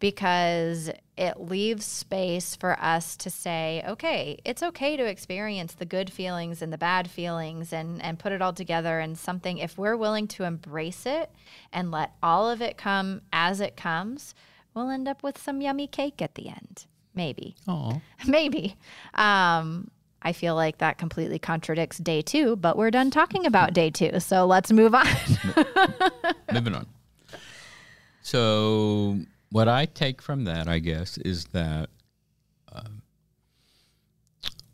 because 0.01 0.91
it 1.17 1.39
leaves 1.39 1.85
space 1.85 2.57
for 2.57 2.79
us 2.81 3.17
to 3.19 3.31
say, 3.31 3.85
okay, 3.87 4.39
it's 4.45 4.63
okay 4.63 4.97
to 4.97 5.05
experience 5.05 5.75
the 5.75 5.85
good 5.85 6.11
feelings 6.11 6.63
and 6.63 6.73
the 6.73 6.79
bad 6.79 7.11
feelings 7.11 7.73
and, 7.73 8.03
and 8.03 8.19
put 8.19 8.33
it 8.33 8.41
all 8.41 8.55
together 8.55 8.99
and 8.99 9.19
something. 9.19 9.59
If 9.59 9.77
we're 9.77 9.97
willing 9.97 10.27
to 10.29 10.45
embrace 10.45 11.05
it 11.05 11.31
and 11.73 11.91
let 11.91 12.13
all 12.23 12.51
of 12.51 12.63
it 12.63 12.79
come 12.79 13.21
as 13.33 13.61
it 13.61 13.77
comes, 13.77 14.35
we'll 14.75 14.89
end 14.89 15.07
up 15.07 15.23
with 15.23 15.37
some 15.37 15.61
yummy 15.61 15.87
cake 15.87 16.23
at 16.23 16.35
the 16.35 16.49
end. 16.49 16.87
Maybe. 17.15 17.55
Oh, 17.69 18.01
Maybe. 18.27 18.77
Um, 19.15 19.91
I 20.23 20.33
feel 20.33 20.55
like 20.55 20.79
that 20.79 20.97
completely 20.97 21.39
contradicts 21.39 21.99
day 21.99 22.23
two, 22.23 22.57
but 22.57 22.79
we're 22.79 22.91
done 22.91 23.11
talking 23.11 23.45
about 23.45 23.75
day 23.75 23.91
two. 23.91 24.21
So 24.21 24.47
let's 24.47 24.73
move 24.73 24.95
on. 24.95 25.07
moving 26.53 26.75
on. 26.75 26.87
So, 28.23 29.19
what 29.51 29.69
I 29.69 29.87
take 29.87 30.23
from 30.23 30.45
that, 30.45 30.69
I 30.69 30.79
guess, 30.79 31.19
is 31.19 31.47
that 31.47 31.91
um, 32.73 33.03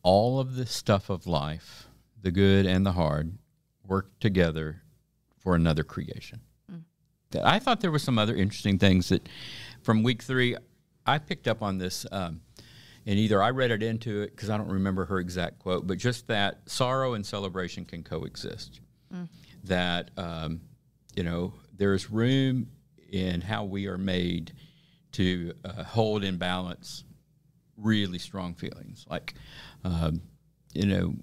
all 0.03 0.39
of 0.39 0.57
the 0.57 0.66
stuff 0.66 1.11
of 1.11 1.27
life, 1.27 1.87
the 2.20 2.31
good 2.31 2.66
and 2.66 2.85
the 2.85 2.93
hard, 2.93 3.39
work 3.87 4.18
together 4.20 4.83
for 5.39 5.55
another 5.55 5.85
creation. 5.85 6.41
That 7.31 7.47
I 7.47 7.59
thought 7.59 7.81
there 7.81 7.91
were 7.91 7.99
some 7.99 8.18
other 8.18 8.35
interesting 8.35 8.79
things 8.79 9.09
that 9.09 9.29
from 9.83 10.03
week 10.03 10.22
three, 10.22 10.57
I 11.07 11.18
picked 11.18 11.49
up 11.49 11.62
on 11.62 11.79
this. 11.79 12.07
Um, 12.12 12.41
and 13.07 13.18
either 13.18 13.41
I 13.41 13.51
read 13.51 13.70
it 13.70 13.83
into 13.83 14.22
it 14.22 14.31
because 14.35 14.51
I 14.51 14.57
don't 14.59 14.68
remember 14.68 15.05
her 15.05 15.20
exact 15.20 15.61
quote, 15.61 15.87
but 15.87 15.97
just 15.97 16.27
that 16.27 16.59
sorrow 16.66 17.14
and 17.14 17.24
celebration 17.24 17.85
can 17.85 18.03
coexist. 18.03 18.81
That 19.64 20.11
um, 20.16 20.61
you 21.14 21.22
know 21.22 21.55
there 21.77 21.95
is 21.95 22.11
room 22.11 22.68
in 23.11 23.41
how 23.41 23.64
we 23.64 23.87
are 23.87 23.99
made 23.99 24.53
to 25.17 25.53
uh, 25.64 25.83
hold 25.85 26.25
in 26.25 26.37
balance 26.37 27.05
really 27.77 28.19
strong 28.19 28.55
feelings. 28.55 29.05
Like 29.09 29.35
um, 29.85 30.23
you 30.73 30.87
know 30.87 31.14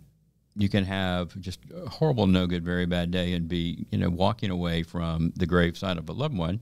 you 0.55 0.69
can 0.69 0.83
have 0.83 1.39
just 1.41 1.59
a 1.75 1.89
horrible, 1.89 2.27
no 2.27 2.45
good, 2.45 2.63
very 2.63 2.85
bad 2.85 3.09
day 3.09 3.33
and 3.33 3.47
be 3.47 3.85
you 3.91 3.97
know 3.97 4.09
walking 4.09 4.51
away 4.51 4.83
from 4.83 5.33
the 5.35 5.45
graveside 5.45 5.97
of 5.97 6.09
a 6.09 6.13
loved 6.13 6.37
one, 6.37 6.59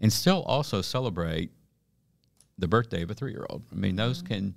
and 0.00 0.12
still 0.12 0.42
also 0.44 0.80
celebrate 0.80 1.50
the 2.58 2.68
birthday 2.68 3.02
of 3.02 3.10
a 3.10 3.14
three 3.14 3.30
year 3.30 3.46
old. 3.48 3.62
I 3.72 3.76
mean, 3.76 3.96
those 3.96 4.20
can, 4.20 4.54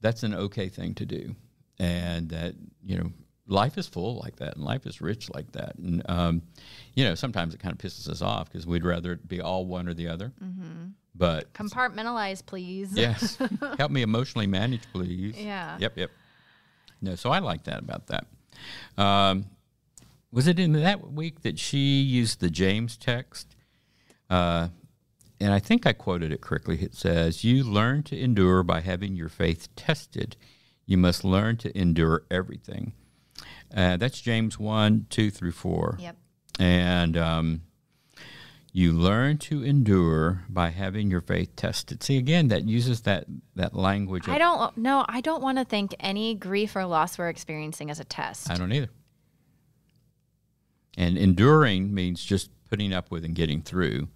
that's 0.00 0.22
an 0.24 0.34
okay 0.34 0.68
thing 0.68 0.94
to 0.96 1.06
do. 1.06 1.36
And 1.78 2.28
that, 2.30 2.54
you 2.84 2.98
know, 2.98 3.12
life 3.50 3.76
is 3.76 3.86
full 3.86 4.16
like 4.22 4.36
that, 4.36 4.56
and 4.56 4.64
life 4.64 4.86
is 4.86 5.00
rich 5.00 5.28
like 5.34 5.52
that. 5.52 5.76
And 5.76 6.02
um, 6.08 6.42
you 6.94 7.04
know, 7.04 7.14
sometimes 7.14 7.54
it 7.54 7.60
kind 7.60 7.72
of 7.72 7.78
pisses 7.78 8.08
us 8.08 8.22
off 8.22 8.50
because 8.50 8.66
we'd 8.66 8.84
rather 8.84 9.12
it 9.12 9.28
be 9.28 9.40
all 9.40 9.66
one 9.66 9.88
or 9.88 9.94
the 9.94 10.08
other. 10.08 10.32
Mm-hmm. 10.42 10.88
But 11.14 11.52
Compartmentalize, 11.52 12.44
please. 12.44 12.92
yes, 12.94 13.36
help 13.78 13.90
me 13.90 14.02
emotionally 14.02 14.46
manage, 14.46 14.82
please. 14.92 15.36
Yeah. 15.36 15.76
Yep. 15.78 15.98
Yep. 15.98 16.10
No, 17.02 17.14
so 17.14 17.30
I 17.30 17.40
like 17.40 17.64
that 17.64 17.80
about 17.80 18.06
that. 18.08 18.26
Um, 18.96 19.46
was 20.32 20.46
it 20.46 20.58
in 20.58 20.72
that 20.72 21.12
week 21.12 21.42
that 21.42 21.58
she 21.58 22.00
used 22.00 22.40
the 22.40 22.50
James 22.50 22.96
text? 22.96 23.56
Uh, 24.28 24.68
and 25.40 25.52
I 25.52 25.58
think 25.58 25.86
I 25.86 25.92
quoted 25.92 26.30
it 26.32 26.40
correctly. 26.40 26.78
It 26.82 26.94
says, 26.94 27.42
You 27.42 27.64
learn 27.64 28.02
to 28.04 28.18
endure 28.18 28.62
by 28.62 28.80
having 28.80 29.16
your 29.16 29.30
faith 29.30 29.74
tested. 29.74 30.36
You 30.86 30.98
must 30.98 31.24
learn 31.24 31.56
to 31.58 31.76
endure 31.76 32.24
everything. 32.30 32.92
Uh, 33.74 33.96
that's 33.96 34.20
James 34.20 34.58
1 34.58 35.06
2 35.10 35.30
through 35.30 35.52
4. 35.52 35.96
Yep. 36.00 36.16
And 36.58 37.16
um, 37.16 37.62
you 38.72 38.92
learn 38.92 39.38
to 39.38 39.62
endure 39.62 40.44
by 40.48 40.70
having 40.70 41.10
your 41.10 41.20
faith 41.20 41.56
tested. 41.56 42.02
See, 42.02 42.18
again, 42.18 42.48
that 42.48 42.64
uses 42.64 43.02
that, 43.02 43.26
that 43.56 43.74
language. 43.74 44.26
Of, 44.26 44.34
I 44.34 44.38
don't 44.38 44.76
no, 44.76 45.04
I 45.08 45.20
don't 45.20 45.42
want 45.42 45.58
to 45.58 45.64
think 45.64 45.94
any 46.00 46.34
grief 46.34 46.76
or 46.76 46.84
loss 46.84 47.18
we're 47.18 47.28
experiencing 47.28 47.90
as 47.90 48.00
a 48.00 48.04
test. 48.04 48.50
I 48.50 48.56
don't 48.56 48.72
either. 48.72 48.90
And 50.96 51.16
enduring 51.16 51.94
means 51.94 52.22
just 52.22 52.50
putting 52.68 52.92
up 52.92 53.10
with 53.10 53.24
and 53.24 53.34
getting 53.34 53.62
through. 53.62 54.08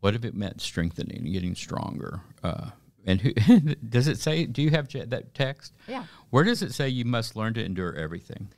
What 0.00 0.14
if 0.14 0.24
it 0.24 0.34
meant 0.34 0.60
strengthening 0.60 1.18
and 1.18 1.32
getting 1.32 1.54
stronger? 1.54 2.20
Uh, 2.42 2.70
and 3.06 3.20
who, 3.20 3.32
does 3.88 4.06
it 4.06 4.18
say? 4.18 4.46
Do 4.46 4.62
you 4.62 4.70
have 4.70 4.88
that 5.10 5.34
text? 5.34 5.72
Yeah. 5.88 6.04
Where 6.30 6.44
does 6.44 6.62
it 6.62 6.72
say 6.72 6.88
you 6.88 7.04
must 7.04 7.34
learn 7.34 7.54
to 7.54 7.64
endure 7.64 7.94
everything? 7.94 8.48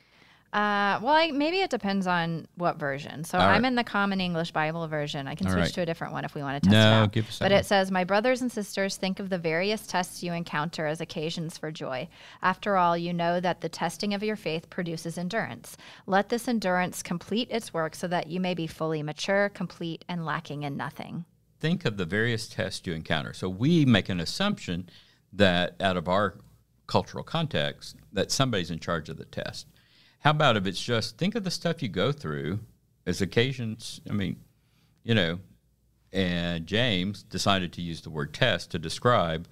Uh, 0.52 0.98
well, 1.00 1.14
I, 1.14 1.30
maybe 1.30 1.58
it 1.60 1.70
depends 1.70 2.08
on 2.08 2.48
what 2.56 2.76
version. 2.76 3.22
So 3.22 3.38
All 3.38 3.44
I'm 3.46 3.62
right. 3.62 3.68
in 3.68 3.76
the 3.76 3.84
Common 3.84 4.20
English 4.20 4.50
Bible 4.50 4.88
version. 4.88 5.28
I 5.28 5.36
can 5.36 5.46
All 5.46 5.52
switch 5.52 5.66
right. 5.66 5.74
to 5.74 5.82
a 5.82 5.86
different 5.86 6.12
one 6.12 6.24
if 6.24 6.34
we 6.34 6.42
want 6.42 6.60
to 6.60 6.68
test 6.68 6.72
No, 6.72 6.78
it 6.80 7.04
out. 7.04 7.12
give 7.12 7.28
us 7.28 7.38
but 7.38 7.52
it 7.52 7.64
says, 7.66 7.92
"My 7.92 8.02
brothers 8.02 8.42
and 8.42 8.50
sisters, 8.50 8.96
think 8.96 9.20
of 9.20 9.30
the 9.30 9.38
various 9.38 9.86
tests 9.86 10.24
you 10.24 10.32
encounter 10.32 10.86
as 10.86 11.00
occasions 11.00 11.56
for 11.56 11.70
joy. 11.70 12.08
After 12.42 12.76
all, 12.76 12.96
you 12.96 13.12
know 13.12 13.38
that 13.38 13.60
the 13.60 13.68
testing 13.68 14.12
of 14.12 14.24
your 14.24 14.34
faith 14.34 14.68
produces 14.70 15.16
endurance. 15.16 15.76
Let 16.06 16.30
this 16.30 16.48
endurance 16.48 17.00
complete 17.00 17.48
its 17.52 17.72
work, 17.72 17.94
so 17.94 18.08
that 18.08 18.26
you 18.26 18.40
may 18.40 18.54
be 18.54 18.66
fully 18.66 19.04
mature, 19.04 19.50
complete, 19.50 20.04
and 20.08 20.26
lacking 20.26 20.64
in 20.64 20.76
nothing." 20.76 21.26
Think 21.60 21.84
of 21.84 21.96
the 21.96 22.06
various 22.06 22.48
tests 22.48 22.84
you 22.88 22.92
encounter. 22.94 23.34
So 23.34 23.48
we 23.48 23.84
make 23.84 24.08
an 24.08 24.18
assumption 24.18 24.88
that 25.32 25.76
out 25.80 25.96
of 25.96 26.08
our 26.08 26.38
cultural 26.88 27.22
context, 27.22 27.94
that 28.12 28.32
somebody's 28.32 28.70
in 28.72 28.80
charge 28.80 29.08
of 29.08 29.16
the 29.16 29.26
test. 29.26 29.68
How 30.20 30.30
about 30.30 30.56
if 30.56 30.66
it's 30.66 30.82
just 30.82 31.18
think 31.18 31.34
of 31.34 31.44
the 31.44 31.50
stuff 31.50 31.82
you 31.82 31.88
go 31.88 32.12
through 32.12 32.60
as 33.06 33.20
occasions? 33.20 34.00
I 34.08 34.12
mean, 34.12 34.36
you 35.02 35.14
know, 35.14 35.40
and 36.12 36.66
James 36.66 37.22
decided 37.22 37.72
to 37.74 37.82
use 37.82 38.02
the 38.02 38.10
word 38.10 38.34
test 38.34 38.70
to 38.72 38.78
describe 38.78 39.48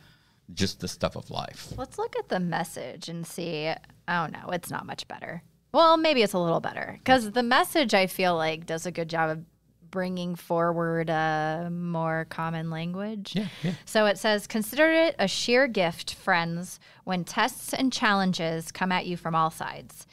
just 0.52 0.80
the 0.80 0.88
stuff 0.88 1.16
of 1.16 1.30
life. 1.30 1.72
Let's 1.76 1.98
look 1.98 2.16
at 2.16 2.28
the 2.28 2.40
message 2.40 3.08
and 3.08 3.26
see. 3.26 3.72
Oh 4.08 4.26
no, 4.26 4.50
it's 4.50 4.70
not 4.70 4.86
much 4.86 5.08
better. 5.08 5.42
Well, 5.72 5.96
maybe 5.96 6.22
it's 6.22 6.32
a 6.32 6.38
little 6.38 6.60
better 6.60 6.96
because 6.98 7.30
the 7.30 7.42
message 7.42 7.94
I 7.94 8.06
feel 8.06 8.34
like 8.36 8.66
does 8.66 8.86
a 8.86 8.90
good 8.90 9.08
job 9.08 9.30
of 9.30 9.44
bringing 9.90 10.34
forward 10.34 11.08
a 11.08 11.68
more 11.70 12.26
common 12.28 12.70
language. 12.70 13.34
Yeah, 13.34 13.48
yeah. 13.62 13.72
So 13.86 14.06
it 14.06 14.18
says, 14.18 14.46
consider 14.46 14.90
it 14.90 15.16
a 15.18 15.28
sheer 15.28 15.66
gift, 15.66 16.14
friends, 16.14 16.78
when 17.04 17.24
tests 17.24 17.72
and 17.72 17.92
challenges 17.92 18.70
come 18.70 18.92
at 18.92 19.06
you 19.06 19.16
from 19.16 19.34
all 19.34 19.50
sides. 19.50 20.06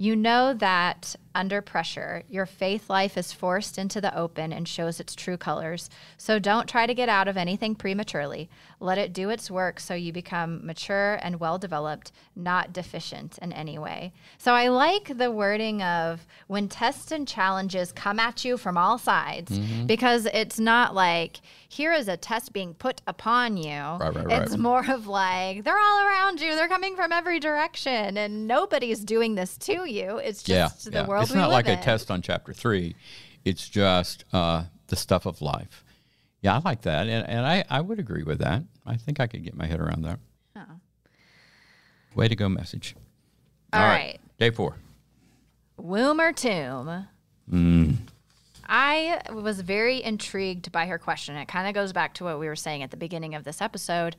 You 0.00 0.16
know 0.16 0.54
that 0.54 1.14
under 1.34 1.62
pressure, 1.62 2.22
your 2.28 2.46
faith 2.46 2.90
life 2.90 3.16
is 3.16 3.32
forced 3.32 3.78
into 3.78 4.00
the 4.00 4.16
open 4.16 4.52
and 4.52 4.66
shows 4.66 4.98
its 5.00 5.14
true 5.14 5.36
colors. 5.36 5.88
So 6.16 6.38
don't 6.38 6.68
try 6.68 6.86
to 6.86 6.94
get 6.94 7.08
out 7.08 7.28
of 7.28 7.36
anything 7.36 7.74
prematurely. 7.74 8.48
Let 8.80 8.98
it 8.98 9.12
do 9.12 9.30
its 9.30 9.50
work 9.50 9.78
so 9.78 9.94
you 9.94 10.12
become 10.12 10.66
mature 10.66 11.18
and 11.22 11.38
well 11.38 11.58
developed, 11.58 12.12
not 12.34 12.72
deficient 12.72 13.38
in 13.38 13.52
any 13.52 13.78
way. 13.78 14.12
So 14.38 14.54
I 14.54 14.68
like 14.68 15.16
the 15.16 15.30
wording 15.30 15.82
of 15.82 16.26
when 16.46 16.68
tests 16.68 17.12
and 17.12 17.28
challenges 17.28 17.92
come 17.92 18.18
at 18.18 18.44
you 18.44 18.56
from 18.56 18.76
all 18.76 18.98
sides 18.98 19.52
mm-hmm. 19.52 19.86
because 19.86 20.26
it's 20.32 20.58
not 20.58 20.94
like 20.94 21.40
here 21.68 21.92
is 21.92 22.08
a 22.08 22.16
test 22.16 22.52
being 22.52 22.74
put 22.74 23.02
upon 23.06 23.56
you. 23.56 23.70
right, 23.70 24.14
right. 24.16 24.42
It's 24.42 24.56
more 24.56 24.84
of 24.90 25.06
like 25.06 25.62
they're 25.62 25.78
all 25.78 26.06
around 26.06 26.40
you, 26.40 26.54
they're 26.56 26.68
coming 26.68 26.96
from 26.96 27.12
every 27.12 27.38
direction, 27.38 28.16
and 28.16 28.48
nobody's 28.48 29.04
doing 29.04 29.36
this 29.36 29.56
to 29.58 29.88
you. 29.88 30.16
It's 30.16 30.42
just 30.42 30.86
yeah, 30.86 30.90
the 30.90 30.98
yeah. 30.98 31.06
world 31.06 31.19
It's 31.22 31.32
we 31.32 31.38
not 31.38 31.50
like 31.50 31.66
in. 31.66 31.78
a 31.78 31.82
test 31.82 32.10
on 32.10 32.22
chapter 32.22 32.52
three. 32.52 32.96
It's 33.44 33.68
just 33.68 34.24
uh, 34.32 34.64
the 34.88 34.96
stuff 34.96 35.26
of 35.26 35.40
life. 35.40 35.84
Yeah, 36.42 36.56
I 36.56 36.60
like 36.64 36.82
that, 36.82 37.06
and, 37.06 37.28
and 37.28 37.46
I, 37.46 37.64
I 37.68 37.80
would 37.80 37.98
agree 37.98 38.22
with 38.22 38.38
that. 38.38 38.62
I 38.86 38.96
think 38.96 39.20
I 39.20 39.26
could 39.26 39.44
get 39.44 39.54
my 39.54 39.66
head 39.66 39.80
around 39.80 40.02
that. 40.02 40.18
Oh. 40.56 40.80
Way 42.14 42.28
to 42.28 42.36
go, 42.36 42.48
message. 42.48 42.96
All 43.72 43.80
right. 43.80 44.18
Day 44.38 44.50
four. 44.50 44.76
Womb 45.76 46.20
or 46.20 46.32
tomb? 46.32 47.06
Mm. 47.50 47.96
I 48.66 49.20
was 49.32 49.60
very 49.60 50.02
intrigued 50.02 50.70
by 50.72 50.86
her 50.86 50.98
question. 50.98 51.36
It 51.36 51.48
kind 51.48 51.66
of 51.68 51.74
goes 51.74 51.92
back 51.92 52.14
to 52.14 52.24
what 52.24 52.38
we 52.38 52.46
were 52.46 52.56
saying 52.56 52.82
at 52.82 52.90
the 52.90 52.96
beginning 52.96 53.34
of 53.34 53.44
this 53.44 53.60
episode. 53.60 54.16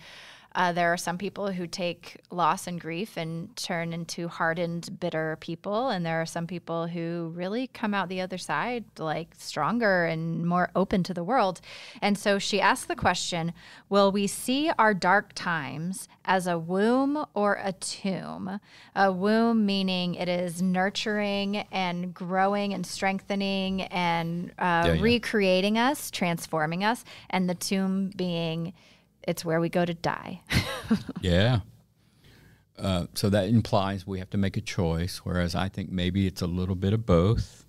Uh, 0.54 0.74
there 0.74 0.92
are 0.92 0.98
some 0.98 1.18
people 1.18 1.52
who 1.52 1.66
take 1.66 2.18
loss 2.30 2.68
and 2.68 2.80
grief 2.82 3.16
and 3.16 3.56
turn 3.56 3.94
into 3.94 4.28
hardened, 4.28 5.00
bitter 5.00 5.38
people. 5.40 5.90
And 5.90 6.06
there 6.06 6.22
are 6.22 6.26
some 6.26 6.46
people 6.46 6.88
who 6.88 7.32
really 7.34 7.68
come 7.68 7.94
out 7.94 8.10
the 8.10 8.20
other 8.22 8.38
side 8.38 8.84
like 8.98 9.30
stronger 9.38 10.06
and 10.06 10.46
more 10.46 10.70
open 10.76 11.04
to 11.04 11.14
the 11.14 11.24
world. 11.24 11.62
And 12.02 12.18
so 12.18 12.38
she 12.38 12.60
asked 12.60 12.88
the 12.88 12.96
question 12.96 13.54
Will 13.88 14.12
we 14.12 14.28
see 14.28 14.72
our 14.78 14.94
dark 14.94 15.32
times 15.34 16.10
as 16.26 16.48
a 16.48 16.60
womb 16.60 17.26
or 17.34 17.60
a 17.64 17.72
tomb? 17.74 18.60
A 18.96 19.12
womb 19.12 19.66
meaning 19.66 20.16
it 20.16 20.28
is 20.28 20.62
nurturing 20.62 21.58
and 21.72 22.14
growing 22.14 22.74
and 22.74 22.86
strengthening 22.86 23.84
and 23.84 24.52
uh, 24.60 24.84
Yeah, 24.86 24.94
yeah. 24.94 25.02
recreating 25.02 25.78
us, 25.78 26.12
transforming 26.12 26.84
us. 26.84 27.06
And 27.30 27.50
the 27.50 27.56
tomb 27.56 28.12
being 28.16 28.74
it's 29.24 29.46
where 29.46 29.60
we 29.60 29.70
go 29.70 29.86
to 29.86 29.94
die. 29.94 30.42
Yeah. 31.22 31.60
Uh, 32.78 33.06
so 33.14 33.30
that 33.30 33.48
implies 33.48 34.06
we 34.06 34.20
have 34.20 34.30
to 34.32 34.38
make 34.38 34.58
a 34.58 34.62
choice, 34.62 35.20
whereas 35.20 35.56
I 35.56 35.70
think 35.70 35.90
maybe 35.90 36.28
it's 36.28 36.42
a 36.42 36.48
little 36.48 36.76
bit 36.76 36.92
of 36.92 37.06
both. 37.06 37.64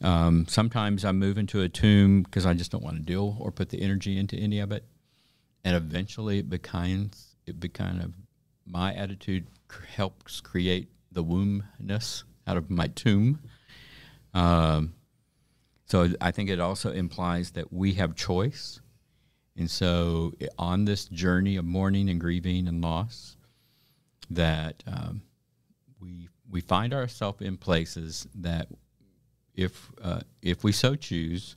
Um, 0.00 0.46
sometimes 0.46 1.04
I 1.04 1.12
move 1.12 1.38
into 1.38 1.62
a 1.62 1.68
tomb 1.68 2.22
because 2.22 2.46
I 2.46 2.54
just 2.54 2.70
don't 2.70 2.84
want 2.84 2.96
to 2.96 3.02
deal 3.02 3.36
or 3.40 3.50
put 3.50 3.70
the 3.70 3.80
energy 3.82 4.16
into 4.18 4.36
any 4.36 4.60
of 4.60 4.70
it, 4.70 4.84
and 5.64 5.74
eventually 5.74 6.38
it 6.38 6.48
becomes 6.48 7.36
it 7.46 7.58
be 7.58 7.68
kind 7.68 8.00
of 8.02 8.12
my 8.66 8.94
attitude 8.94 9.46
helps 9.96 10.40
create 10.40 10.88
the 11.10 11.24
wombness 11.24 12.24
out 12.46 12.56
of 12.56 12.70
my 12.70 12.88
tomb. 12.88 13.40
Um, 14.34 14.94
so 15.86 16.10
I 16.20 16.30
think 16.30 16.50
it 16.50 16.60
also 16.60 16.92
implies 16.92 17.52
that 17.52 17.72
we 17.72 17.94
have 17.94 18.14
choice. 18.14 18.80
And 19.58 19.68
so, 19.68 20.32
on 20.56 20.84
this 20.84 21.06
journey 21.06 21.56
of 21.56 21.64
mourning 21.64 22.08
and 22.08 22.20
grieving 22.20 22.68
and 22.68 22.80
loss, 22.80 23.36
that 24.30 24.84
um, 24.86 25.22
we 26.00 26.28
we 26.48 26.60
find 26.60 26.94
ourselves 26.94 27.42
in 27.42 27.56
places 27.56 28.28
that, 28.36 28.68
if 29.56 29.90
uh, 30.00 30.20
if 30.42 30.62
we 30.62 30.70
so 30.70 30.94
choose, 30.94 31.56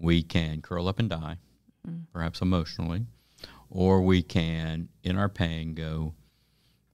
we 0.00 0.20
can 0.20 0.60
curl 0.62 0.88
up 0.88 0.98
and 0.98 1.08
die, 1.08 1.36
perhaps 2.12 2.40
emotionally, 2.40 3.06
or 3.70 4.02
we 4.02 4.20
can, 4.20 4.88
in 5.04 5.16
our 5.16 5.28
pain, 5.28 5.74
go. 5.74 6.14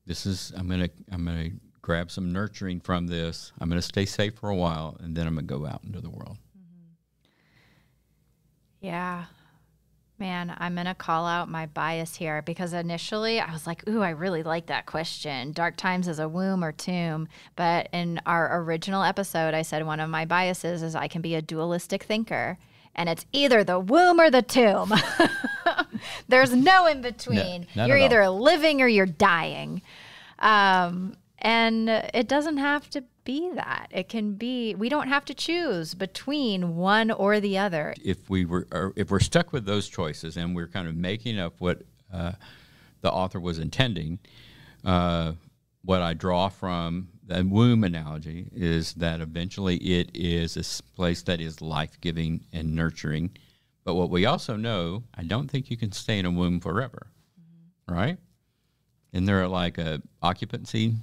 This 0.05 0.27
is 0.27 0.53
I'm 0.55 0.69
gonna 0.69 0.91
I'm 1.11 1.25
gonna 1.25 1.53
grab 1.81 2.11
some 2.11 2.33
nurturing 2.33 2.81
from 2.81 3.07
this. 3.07 3.51
I'm 3.59 3.71
gonna 3.71 3.81
stay 3.81 4.05
safe 4.05 4.35
for 4.35 4.51
a 4.51 4.55
while, 4.55 4.99
and 5.01 5.17
then 5.17 5.27
I'm 5.27 5.37
gonna 5.37 5.47
go 5.47 5.65
out 5.65 5.81
into 5.85 6.03
the 6.03 6.11
world. 6.11 6.37
Yeah. 8.83 9.25
Man, 10.17 10.55
I'm 10.59 10.75
going 10.75 10.87
to 10.87 10.95
call 10.95 11.27
out 11.27 11.49
my 11.49 11.67
bias 11.67 12.15
here 12.15 12.41
because 12.41 12.73
initially 12.73 13.41
I 13.41 13.53
was 13.53 13.67
like, 13.67 13.89
ooh, 13.89 14.01
I 14.01 14.11
really 14.11 14.45
like 14.45 14.67
that 14.67 14.87
question. 14.87 15.51
Dark 15.51 15.77
times 15.77 16.07
as 16.07 16.21
a 16.21 16.29
womb 16.29 16.63
or 16.63 16.71
tomb. 16.71 17.27
But 17.57 17.89
in 17.93 18.21
our 18.25 18.61
original 18.63 19.03
episode, 19.03 19.55
I 19.55 19.63
said 19.63 19.85
one 19.85 19.99
of 19.99 20.09
my 20.09 20.25
biases 20.25 20.85
is 20.85 20.95
I 20.95 21.09
can 21.09 21.21
be 21.21 21.35
a 21.35 21.43
dualistic 21.43 22.05
thinker. 22.05 22.59
And 22.95 23.09
it's 23.09 23.27
either 23.33 23.65
the 23.65 23.81
womb 23.81 24.21
or 24.21 24.31
the 24.31 24.43
tomb. 24.43 24.93
There's 26.29 26.55
no 26.55 26.87
in 26.87 27.01
between. 27.03 27.67
not 27.75 27.89
you're 27.89 27.97
at 27.97 28.03
all. 28.03 28.07
either 28.07 28.29
living 28.29 28.81
or 28.83 28.87
you're 28.87 29.07
dying. 29.07 29.83
Um, 30.39 31.17
and 31.39 31.89
it 31.89 32.29
doesn't 32.29 32.59
have 32.59 32.89
to 32.91 33.03
be 33.25 33.51
that. 33.55 33.89
It 33.91 34.09
can 34.09 34.35
be, 34.35 34.75
we 34.75 34.89
don't 34.89 35.09
have 35.09 35.25
to 35.27 35.35
choose 35.35 35.95
between 35.95 36.77
one 36.77 37.11
or 37.11 37.41
the 37.41 37.59
other. 37.59 37.95
if 38.05 38.29
we 38.31 38.45
were 38.45 38.67
or 38.73 38.93
if 38.97 39.11
we're 39.11 39.21
stuck 39.21 39.53
with 39.53 39.65
those 39.65 39.89
choices 39.89 40.37
and 40.37 40.55
we're 40.55 40.69
kind 40.69 40.89
of 40.89 40.95
making 40.95 41.39
up 41.39 41.55
what 41.59 41.83
uh, 42.13 42.33
the 43.01 43.11
author 43.11 43.41
was 43.41 43.59
intending, 43.59 44.19
uh, 44.85 45.33
what 45.83 46.03
I 46.03 46.15
draw 46.15 46.49
from 46.49 47.09
the 47.27 47.43
womb 47.45 47.85
analogy 47.85 48.49
is 48.55 48.95
that 48.95 49.21
eventually 49.21 49.77
it 49.77 50.11
is 50.15 50.57
a 50.57 50.83
place 50.95 51.23
that 51.23 51.41
is 51.41 51.61
life 51.63 52.01
giving 52.01 52.45
and 52.53 52.75
nurturing. 52.75 53.31
But 53.85 53.95
what 53.95 54.11
we 54.11 54.27
also 54.27 54.57
know, 54.57 55.05
I 55.15 55.25
don't 55.25 55.51
think 55.51 55.71
you 55.71 55.77
can 55.77 55.93
stay 55.93 56.19
in 56.19 56.27
a 56.27 56.31
womb 56.31 56.61
forever, 56.61 57.09
right? 57.89 58.19
And 59.13 59.29
there 59.29 59.43
are 59.43 59.49
like 59.49 59.79
a 59.79 60.03
occupancy. 60.23 60.95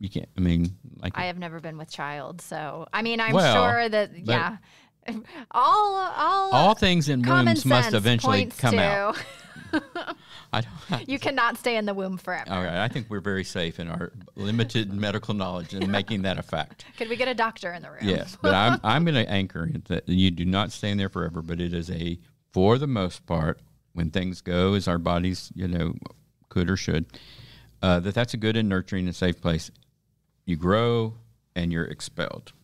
You 0.00 0.08
can't. 0.08 0.28
I 0.36 0.40
mean, 0.40 0.76
like 1.02 1.12
I 1.16 1.24
have 1.26 1.38
never 1.38 1.60
been 1.60 1.76
with 1.76 1.90
child, 1.90 2.40
so 2.40 2.86
I 2.92 3.02
mean, 3.02 3.20
I'm 3.20 3.32
Well, 3.32 3.70
sure 3.70 3.88
that 3.88 4.10
yeah, 4.16 4.58
all 5.50 5.96
all 5.96 6.50
all 6.52 6.74
things 6.74 7.08
in 7.08 7.22
wombs 7.22 7.64
must 7.64 7.94
eventually 7.94 8.46
come 8.46 8.74
to 8.74 8.80
out. 8.80 9.24
I 10.52 10.62
don't, 10.62 11.08
you 11.08 11.18
cannot 11.18 11.58
stay 11.58 11.76
in 11.76 11.84
the 11.84 11.92
womb 11.92 12.16
forever. 12.16 12.50
all 12.50 12.62
right, 12.62 12.78
I 12.78 12.88
think 12.88 13.10
we're 13.10 13.20
very 13.20 13.44
safe 13.44 13.78
in 13.78 13.88
our 13.88 14.12
limited 14.34 14.92
medical 14.92 15.34
knowledge 15.34 15.74
and 15.74 15.88
making 15.88 16.22
that 16.22 16.38
a 16.38 16.42
fact. 16.42 16.86
Could 16.96 17.08
we 17.10 17.16
get 17.16 17.28
a 17.28 17.34
doctor 17.34 17.72
in 17.72 17.82
the 17.82 17.90
room? 17.90 18.00
Yes, 18.02 18.36
but 18.40 18.54
I'm 18.54 18.80
I'm 18.82 19.04
going 19.04 19.14
to 19.16 19.30
anchor 19.30 19.66
it 19.66 19.86
that 19.86 20.08
you 20.08 20.30
do 20.30 20.44
not 20.44 20.72
stay 20.72 20.90
in 20.90 20.96
there 20.96 21.08
forever, 21.08 21.42
but 21.42 21.60
it 21.60 21.74
is 21.74 21.90
a 21.90 22.18
for 22.52 22.78
the 22.78 22.86
most 22.86 23.26
part 23.26 23.60
when 23.92 24.10
things 24.10 24.40
go 24.40 24.74
as 24.74 24.86
our 24.88 24.98
bodies 24.98 25.50
you 25.54 25.66
know 25.68 25.94
could 26.48 26.70
or 26.70 26.76
should 26.76 27.04
uh, 27.82 28.00
that 28.00 28.14
that's 28.14 28.34
a 28.34 28.36
good 28.36 28.56
and 28.56 28.68
nurturing 28.68 29.06
and 29.06 29.14
safe 29.14 29.40
place. 29.40 29.70
You 30.48 30.56
grow 30.56 31.12
and 31.54 31.70
you're 31.70 31.84
expelled. 31.84 32.54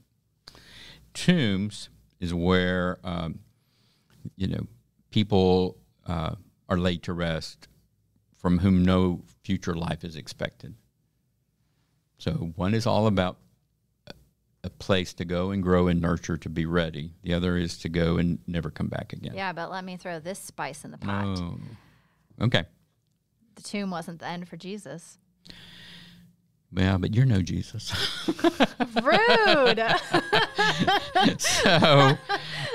Tombs 1.13 1.91
is 2.19 2.33
where 2.33 2.99
um, 3.05 3.41
you 4.37 4.47
know 4.47 4.67
people 5.11 5.77
uh, 6.07 6.37
are 6.71 6.79
laid 6.79 7.03
to 7.03 7.13
rest 7.13 7.69
from 8.39 8.61
whom 8.61 8.87
no 8.87 9.21
future 9.43 9.75
life 9.75 10.03
is 10.03 10.17
expected. 10.17 10.77
So 12.17 12.53
one 12.57 12.73
is 12.73 12.87
all 12.87 13.07
about 13.07 13.37
a 14.63 14.71
place 14.71 15.13
to 15.13 15.27
go 15.27 15.51
and 15.51 15.63
grow 15.63 15.87
and 15.87 16.01
nurture 16.01 16.39
to 16.39 16.49
be 16.49 16.65
ready. 16.65 17.13
The 17.23 17.35
other 17.35 17.59
is 17.59 17.77
to 17.81 17.91
go 17.91 18.17
and 18.17 18.39
never 18.47 18.71
come 18.71 18.89
back 18.89 19.13
again. 19.13 19.35
Yeah, 19.35 19.53
but 19.53 19.71
let 19.71 19.85
me 19.85 19.99
throw 19.99 20.21
this 20.21 20.39
spice 20.39 20.87
in 20.87 20.91
the 20.91 20.97
pot. 20.97 21.39
Oh. 21.39 21.59
Okay. 22.41 22.65
The 23.57 23.63
tomb 23.63 23.91
wasn't 23.91 24.21
the 24.21 24.27
end 24.27 24.49
for 24.49 24.57
Jesus. 24.57 25.19
Yeah, 26.77 26.99
but 26.99 27.15
you're 27.15 27.27
no 27.27 27.41
Jesus. 27.41 27.93
Rude. 29.03 29.81
so, 31.41 32.17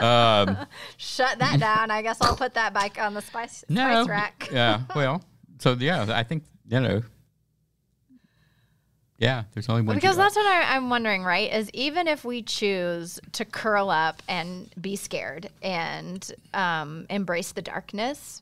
um, 0.01 0.57
Shut 0.97 1.39
that 1.39 1.59
down. 1.59 1.91
I 1.91 2.01
guess 2.01 2.17
I'll 2.21 2.35
put 2.35 2.53
that 2.53 2.73
back 2.73 2.97
on 2.97 3.13
the 3.13 3.21
spice, 3.21 3.65
no. 3.67 3.81
spice 3.81 4.07
rack. 4.07 4.49
yeah. 4.51 4.81
Well, 4.95 5.21
so 5.59 5.73
yeah, 5.73 6.05
I 6.09 6.23
think 6.23 6.43
you 6.67 6.79
know. 6.79 7.01
Yeah, 9.17 9.43
there's 9.51 9.67
only 9.67 9.81
one. 9.81 9.95
Because 9.95 10.15
that's 10.15 10.37
what 10.37 10.45
I, 10.45 10.75
I'm 10.77 10.89
wondering, 10.89 11.25
right? 11.25 11.51
Is 11.51 11.69
even 11.73 12.07
if 12.07 12.23
we 12.23 12.41
choose 12.41 13.19
to 13.33 13.43
curl 13.43 13.89
up 13.89 14.23
and 14.29 14.73
be 14.79 14.95
scared 14.95 15.49
and 15.61 16.31
um, 16.53 17.05
embrace 17.09 17.51
the 17.51 17.61
darkness, 17.61 18.41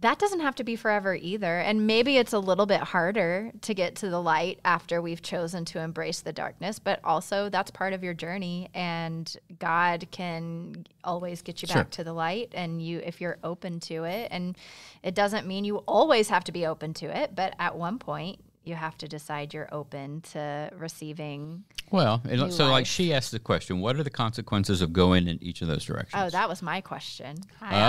that 0.00 0.18
doesn't 0.18 0.40
have 0.40 0.54
to 0.56 0.64
be 0.64 0.76
forever 0.76 1.14
either. 1.14 1.58
And 1.58 1.86
maybe 1.86 2.16
it's 2.16 2.32
a 2.32 2.38
little 2.38 2.66
bit 2.66 2.80
harder 2.80 3.52
to 3.60 3.74
get 3.74 3.96
to 3.96 4.08
the 4.08 4.20
light 4.20 4.58
after 4.64 5.02
we've 5.02 5.20
chosen 5.20 5.64
to 5.66 5.78
embrace 5.80 6.20
the 6.20 6.32
darkness, 6.32 6.78
but 6.78 7.00
also 7.04 7.48
that's 7.50 7.70
part 7.70 7.92
of 7.92 8.02
your 8.02 8.14
journey. 8.14 8.70
And 8.74 9.34
God 9.58 10.06
can 10.10 10.86
always 11.04 11.42
get 11.42 11.60
you 11.62 11.68
Sure. 11.68 11.76
back 11.76 11.90
to 11.92 12.04
the 12.04 12.12
light, 12.12 12.52
and 12.54 12.80
you 12.80 13.00
if 13.04 13.20
you're 13.20 13.38
open 13.44 13.80
to 13.80 14.04
it. 14.04 14.28
And 14.30 14.56
it 15.02 15.14
doesn't 15.14 15.46
mean 15.46 15.64
you 15.64 15.78
always 15.78 16.28
have 16.30 16.44
to 16.44 16.52
be 16.52 16.66
open 16.66 16.94
to 16.94 17.06
it, 17.06 17.34
but 17.34 17.54
at 17.58 17.76
one 17.76 17.98
point 17.98 18.40
you 18.62 18.74
have 18.74 18.96
to 18.98 19.08
decide 19.08 19.54
you're 19.54 19.68
open 19.72 20.20
to 20.20 20.70
receiving. 20.76 21.64
Well, 21.90 22.20
it- 22.26 22.52
so 22.52 22.68
like 22.70 22.86
she 22.86 23.12
asked 23.14 23.32
the 23.32 23.38
question, 23.38 23.80
what 23.80 23.96
are 23.96 24.02
the 24.02 24.10
consequences 24.10 24.82
of 24.82 24.92
going 24.92 25.28
in 25.28 25.42
each 25.42 25.62
of 25.62 25.68
those 25.68 25.84
directions? 25.84 26.22
Oh, 26.22 26.30
that 26.30 26.48
was 26.48 26.60
my 26.62 26.80
question. 26.80 27.38
I 27.60 27.80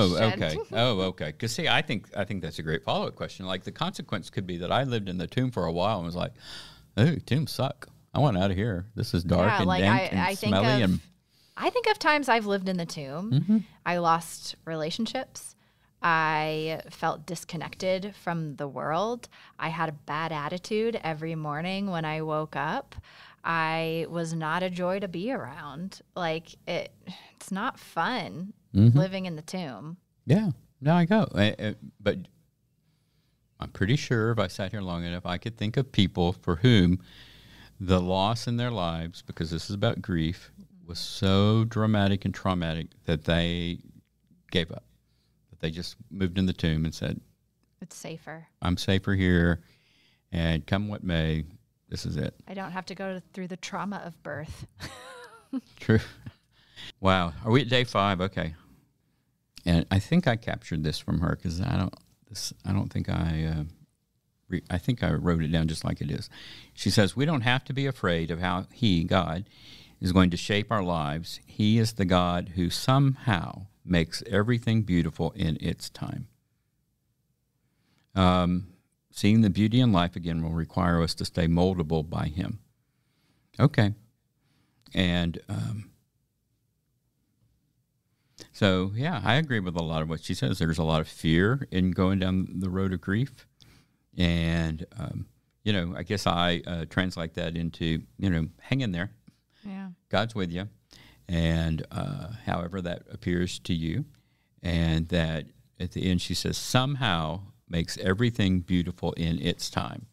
Oh, 0.00 0.14
question. 0.16 0.42
okay. 0.42 0.56
Oh, 0.72 1.00
okay. 1.02 1.26
Because 1.26 1.52
see, 1.52 1.66
I 1.68 1.82
think 1.82 2.08
I 2.16 2.24
think 2.24 2.42
that's 2.42 2.58
a 2.58 2.62
great 2.62 2.84
follow 2.84 3.08
up 3.08 3.16
question. 3.16 3.46
Like 3.46 3.64
the 3.64 3.72
consequence 3.72 4.30
could 4.30 4.46
be 4.46 4.58
that 4.58 4.70
I 4.70 4.84
lived 4.84 5.08
in 5.08 5.18
the 5.18 5.26
tomb 5.26 5.50
for 5.50 5.66
a 5.66 5.72
while 5.72 5.96
and 5.98 6.06
was 6.06 6.16
like, 6.16 6.32
"Oh, 6.96 7.16
tombs 7.26 7.50
suck. 7.50 7.88
I 8.14 8.20
want 8.20 8.38
out 8.38 8.50
of 8.50 8.56
here. 8.56 8.86
This 8.94 9.12
is 9.12 9.24
dark 9.24 9.46
Yeah, 9.48 9.58
and 9.58 9.66
like, 9.66 9.80
dank 9.82 10.00
I- 10.00 10.04
and 10.04 10.20
I 10.20 10.34
think 10.36 10.50
smelly." 10.50 10.82
of- 10.82 10.90
and 10.90 11.00
I 11.56 11.70
think 11.70 11.86
of 11.88 11.98
times 11.98 12.28
I've 12.28 12.46
lived 12.46 12.68
in 12.68 12.76
the 12.76 12.86
tomb. 12.86 13.32
Mm-hmm. 13.32 13.58
I 13.84 13.96
lost 13.98 14.54
relationships. 14.64 15.55
I 16.08 16.82
felt 16.88 17.26
disconnected 17.26 18.14
from 18.14 18.54
the 18.56 18.68
world. 18.68 19.28
I 19.58 19.70
had 19.70 19.88
a 19.88 19.92
bad 19.92 20.30
attitude 20.30 21.00
every 21.02 21.34
morning 21.34 21.90
when 21.90 22.04
I 22.04 22.22
woke 22.22 22.54
up. 22.54 22.94
I 23.42 24.06
was 24.08 24.32
not 24.32 24.62
a 24.62 24.70
joy 24.70 25.00
to 25.00 25.08
be 25.08 25.32
around. 25.32 26.00
Like 26.14 26.54
it, 26.68 26.92
it's 27.34 27.50
not 27.50 27.80
fun 27.80 28.52
Mm-hmm. 28.74 28.98
living 28.98 29.24
in 29.26 29.36
the 29.36 29.42
tomb. 29.42 29.96
yeah, 30.26 30.50
now 30.82 30.96
I 30.96 31.06
go. 31.06 31.26
Uh, 31.34 31.52
uh, 31.58 31.72
but 31.98 32.18
I'm 33.58 33.70
pretty 33.70 33.96
sure 33.96 34.30
if 34.32 34.38
I 34.38 34.48
sat 34.48 34.70
here 34.72 34.82
long 34.82 35.02
enough, 35.02 35.24
I 35.24 35.38
could 35.38 35.56
think 35.56 35.78
of 35.78 35.90
people 35.90 36.34
for 36.34 36.56
whom 36.56 37.00
the 37.80 38.00
loss 38.02 38.46
in 38.46 38.58
their 38.58 38.70
lives, 38.70 39.22
because 39.22 39.50
this 39.50 39.70
is 39.70 39.74
about 39.74 40.02
grief, 40.02 40.52
was 40.86 40.98
so 40.98 41.64
dramatic 41.64 42.26
and 42.26 42.34
traumatic 42.34 42.88
that 43.06 43.24
they 43.24 43.78
gave 44.50 44.70
up. 44.70 44.84
That 45.56 45.66
they 45.66 45.70
just 45.70 45.96
moved 46.10 46.38
in 46.38 46.46
the 46.46 46.52
tomb 46.52 46.84
and 46.84 46.94
said, 46.94 47.20
It's 47.80 47.96
safer. 47.96 48.46
I'm 48.60 48.76
safer 48.76 49.14
here, 49.14 49.62
and 50.32 50.66
come 50.66 50.88
what 50.88 51.02
may, 51.02 51.44
this 51.88 52.04
is 52.04 52.16
it. 52.16 52.34
I 52.46 52.54
don't 52.54 52.72
have 52.72 52.86
to 52.86 52.94
go 52.94 53.20
through 53.32 53.48
the 53.48 53.56
trauma 53.56 54.02
of 54.04 54.22
birth. 54.22 54.66
True. 55.80 56.00
Wow. 57.00 57.32
Are 57.44 57.50
we 57.50 57.62
at 57.62 57.68
day 57.68 57.84
five? 57.84 58.20
Okay. 58.20 58.54
And 59.64 59.86
I 59.90 59.98
think 59.98 60.26
I 60.26 60.36
captured 60.36 60.84
this 60.84 60.98
from 60.98 61.20
her 61.20 61.36
because 61.36 61.60
I 61.60 61.76
don't. 61.76 61.94
This 62.28 62.52
I 62.64 62.72
don't 62.72 62.92
think 62.92 63.08
I. 63.08 63.44
Uh, 63.44 63.64
re- 64.48 64.62
I 64.70 64.78
think 64.78 65.02
I 65.02 65.12
wrote 65.12 65.42
it 65.42 65.52
down 65.52 65.68
just 65.68 65.84
like 65.84 66.00
it 66.00 66.10
is. 66.10 66.28
She 66.74 66.90
says 66.90 67.16
we 67.16 67.24
don't 67.24 67.40
have 67.42 67.64
to 67.64 67.72
be 67.72 67.86
afraid 67.86 68.30
of 68.30 68.40
how 68.40 68.66
He, 68.72 69.04
God, 69.04 69.48
is 70.00 70.12
going 70.12 70.30
to 70.30 70.36
shape 70.36 70.70
our 70.70 70.82
lives. 70.82 71.40
He 71.46 71.78
is 71.78 71.94
the 71.94 72.04
God 72.04 72.52
who 72.56 72.70
somehow 72.70 73.66
makes 73.86 74.22
everything 74.26 74.82
beautiful 74.82 75.32
in 75.32 75.56
its 75.60 75.88
time. 75.90 76.28
Um, 78.14 78.68
seeing 79.10 79.42
the 79.42 79.50
beauty 79.50 79.80
in 79.80 79.92
life 79.92 80.16
again 80.16 80.42
will 80.42 80.50
require 80.50 81.02
us 81.02 81.14
to 81.14 81.24
stay 81.24 81.46
moldable 81.46 82.08
by 82.08 82.26
Him. 82.26 82.60
Okay. 83.58 83.94
And 84.94 85.38
um, 85.48 85.90
so, 88.52 88.92
yeah, 88.94 89.20
I 89.24 89.34
agree 89.34 89.60
with 89.60 89.76
a 89.76 89.82
lot 89.82 90.02
of 90.02 90.08
what 90.08 90.24
she 90.24 90.34
says. 90.34 90.58
There's 90.58 90.78
a 90.78 90.84
lot 90.84 91.00
of 91.00 91.08
fear 91.08 91.66
in 91.70 91.90
going 91.90 92.18
down 92.18 92.48
the 92.58 92.70
road 92.70 92.92
of 92.92 93.00
grief. 93.00 93.46
And, 94.16 94.86
um, 94.98 95.26
you 95.62 95.72
know, 95.72 95.94
I 95.96 96.02
guess 96.02 96.26
I 96.26 96.62
uh, 96.66 96.84
translate 96.88 97.34
that 97.34 97.56
into, 97.56 98.02
you 98.18 98.30
know, 98.30 98.46
hang 98.60 98.80
in 98.80 98.92
there. 98.92 99.10
Yeah. 99.62 99.88
God's 100.08 100.34
with 100.34 100.52
you. 100.52 100.68
And 101.28 101.84
uh, 101.90 102.28
however 102.44 102.80
that 102.82 103.02
appears 103.10 103.58
to 103.60 103.74
you. 103.74 104.04
And 104.62 105.08
that 105.08 105.46
at 105.78 105.92
the 105.92 106.10
end, 106.10 106.22
she 106.22 106.34
says, 106.34 106.56
somehow 106.56 107.40
makes 107.68 107.98
everything 107.98 108.60
beautiful 108.60 109.12
in 109.12 109.40
its 109.40 109.70
time. 109.70 110.06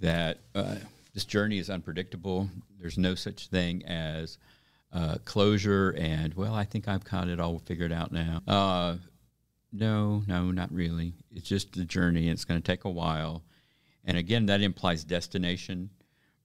That 0.00 0.38
uh, 0.54 0.76
this 1.12 1.24
journey 1.24 1.58
is 1.58 1.70
unpredictable. 1.70 2.48
There's 2.80 2.98
no 2.98 3.14
such 3.14 3.48
thing 3.48 3.84
as 3.84 4.38
uh, 4.92 5.16
closure 5.24 5.90
and, 5.98 6.34
well, 6.34 6.54
I 6.54 6.64
think 6.64 6.88
I've 6.88 7.04
got 7.04 7.28
it 7.28 7.40
all 7.40 7.58
figured 7.58 7.92
out 7.92 8.12
now. 8.12 8.42
Uh, 8.46 8.96
no, 9.72 10.22
no, 10.26 10.50
not 10.50 10.72
really. 10.72 11.14
It's 11.30 11.48
just 11.48 11.72
the 11.72 11.84
journey. 11.84 12.28
It's 12.28 12.44
going 12.44 12.60
to 12.60 12.66
take 12.66 12.84
a 12.84 12.90
while. 12.90 13.42
And 14.04 14.16
again, 14.16 14.46
that 14.46 14.60
implies 14.60 15.04
destination 15.04 15.90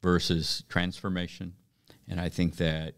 versus 0.02 0.64
transformation. 0.70 1.54
And 2.08 2.22
I 2.22 2.30
think 2.30 2.58
that, 2.58 2.96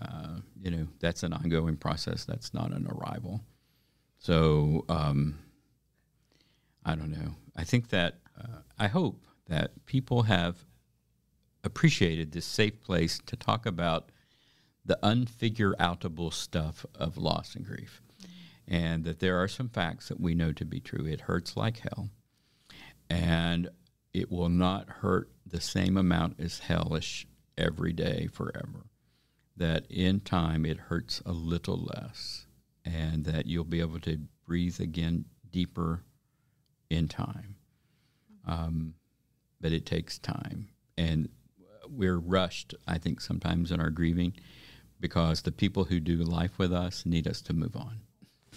uh, 0.00 0.40
you 0.60 0.70
know, 0.70 0.86
that's 0.98 1.22
an 1.22 1.32
ongoing 1.32 1.76
process. 1.76 2.24
That's 2.24 2.54
not 2.54 2.72
an 2.72 2.86
arrival. 2.86 3.42
So, 4.18 4.84
um, 4.88 5.38
I 6.84 6.94
don't 6.94 7.10
know. 7.10 7.34
I 7.56 7.64
think 7.64 7.88
that, 7.88 8.18
uh, 8.38 8.60
I 8.78 8.88
hope 8.88 9.22
that 9.46 9.86
people 9.86 10.22
have 10.22 10.64
appreciated 11.62 12.32
this 12.32 12.46
safe 12.46 12.80
place 12.80 13.20
to 13.26 13.36
talk 13.36 13.66
about 13.66 14.10
the 14.84 14.98
unfigure 15.02 15.74
outable 15.76 16.32
stuff 16.32 16.86
of 16.94 17.18
loss 17.18 17.54
and 17.54 17.66
grief. 17.66 18.00
And 18.66 19.04
that 19.04 19.18
there 19.18 19.42
are 19.42 19.48
some 19.48 19.68
facts 19.68 20.08
that 20.08 20.20
we 20.20 20.34
know 20.34 20.52
to 20.52 20.64
be 20.64 20.80
true. 20.80 21.04
It 21.04 21.22
hurts 21.22 21.56
like 21.56 21.78
hell. 21.78 22.08
And 23.08 23.68
it 24.14 24.30
will 24.30 24.48
not 24.48 24.88
hurt 24.88 25.30
the 25.46 25.60
same 25.60 25.96
amount 25.96 26.38
as 26.38 26.60
hellish 26.60 27.26
every 27.58 27.92
day 27.92 28.28
forever. 28.32 28.86
That 29.60 29.84
in 29.88 30.20
time 30.20 30.66
it 30.66 30.78
hurts 30.78 31.22
a 31.24 31.32
little 31.32 31.76
less. 31.94 32.46
And 32.84 33.24
that 33.26 33.46
you'll 33.46 33.62
be 33.62 33.80
able 33.80 34.00
to 34.00 34.18
breathe 34.44 34.80
again 34.80 35.26
deeper 35.48 36.02
in 36.88 37.06
time. 37.06 37.54
Um, 38.46 38.94
but 39.60 39.70
it 39.70 39.86
takes 39.86 40.18
time. 40.18 40.70
and 40.96 41.28
we're 41.88 42.18
rushed. 42.18 42.74
I 42.86 42.98
think 42.98 43.20
sometimes 43.20 43.72
in 43.72 43.80
our 43.80 43.90
grieving 43.90 44.34
because 45.00 45.42
the 45.42 45.52
people 45.52 45.84
who 45.84 45.98
do 45.98 46.16
life 46.16 46.58
with 46.58 46.72
us 46.72 47.04
need 47.04 47.26
us 47.26 47.40
to 47.42 47.52
move 47.52 47.74
on. 47.74 48.00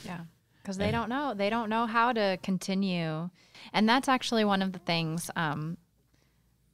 Yeah. 0.05 0.21
Because 0.61 0.77
they 0.77 0.91
don't 0.91 1.09
know. 1.09 1.33
They 1.33 1.49
don't 1.49 1.69
know 1.69 1.85
how 1.85 2.13
to 2.13 2.37
continue. 2.41 3.29
And 3.73 3.89
that's 3.89 4.07
actually 4.07 4.45
one 4.45 4.61
of 4.61 4.71
the 4.71 4.79
things 4.79 5.29
um, 5.35 5.77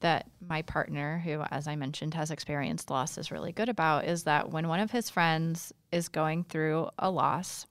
that 0.02 0.28
my 0.46 0.62
partner, 0.62 1.22
who, 1.24 1.42
as 1.52 1.68
I 1.68 1.76
mentioned, 1.76 2.14
has 2.14 2.32
experienced 2.32 2.90
loss, 2.90 3.18
is 3.18 3.32
really 3.32 3.52
good 3.52 3.70
about 3.70 4.06
is 4.06 4.24
that 4.24 4.50
when 4.50 4.68
one 4.68 4.80
of 4.80 4.92
his 4.92 5.10
friends 5.10 5.74
is 5.92 6.10
going 6.10 6.44
through 6.44 6.90
a 6.98 7.10
loss, 7.10 7.66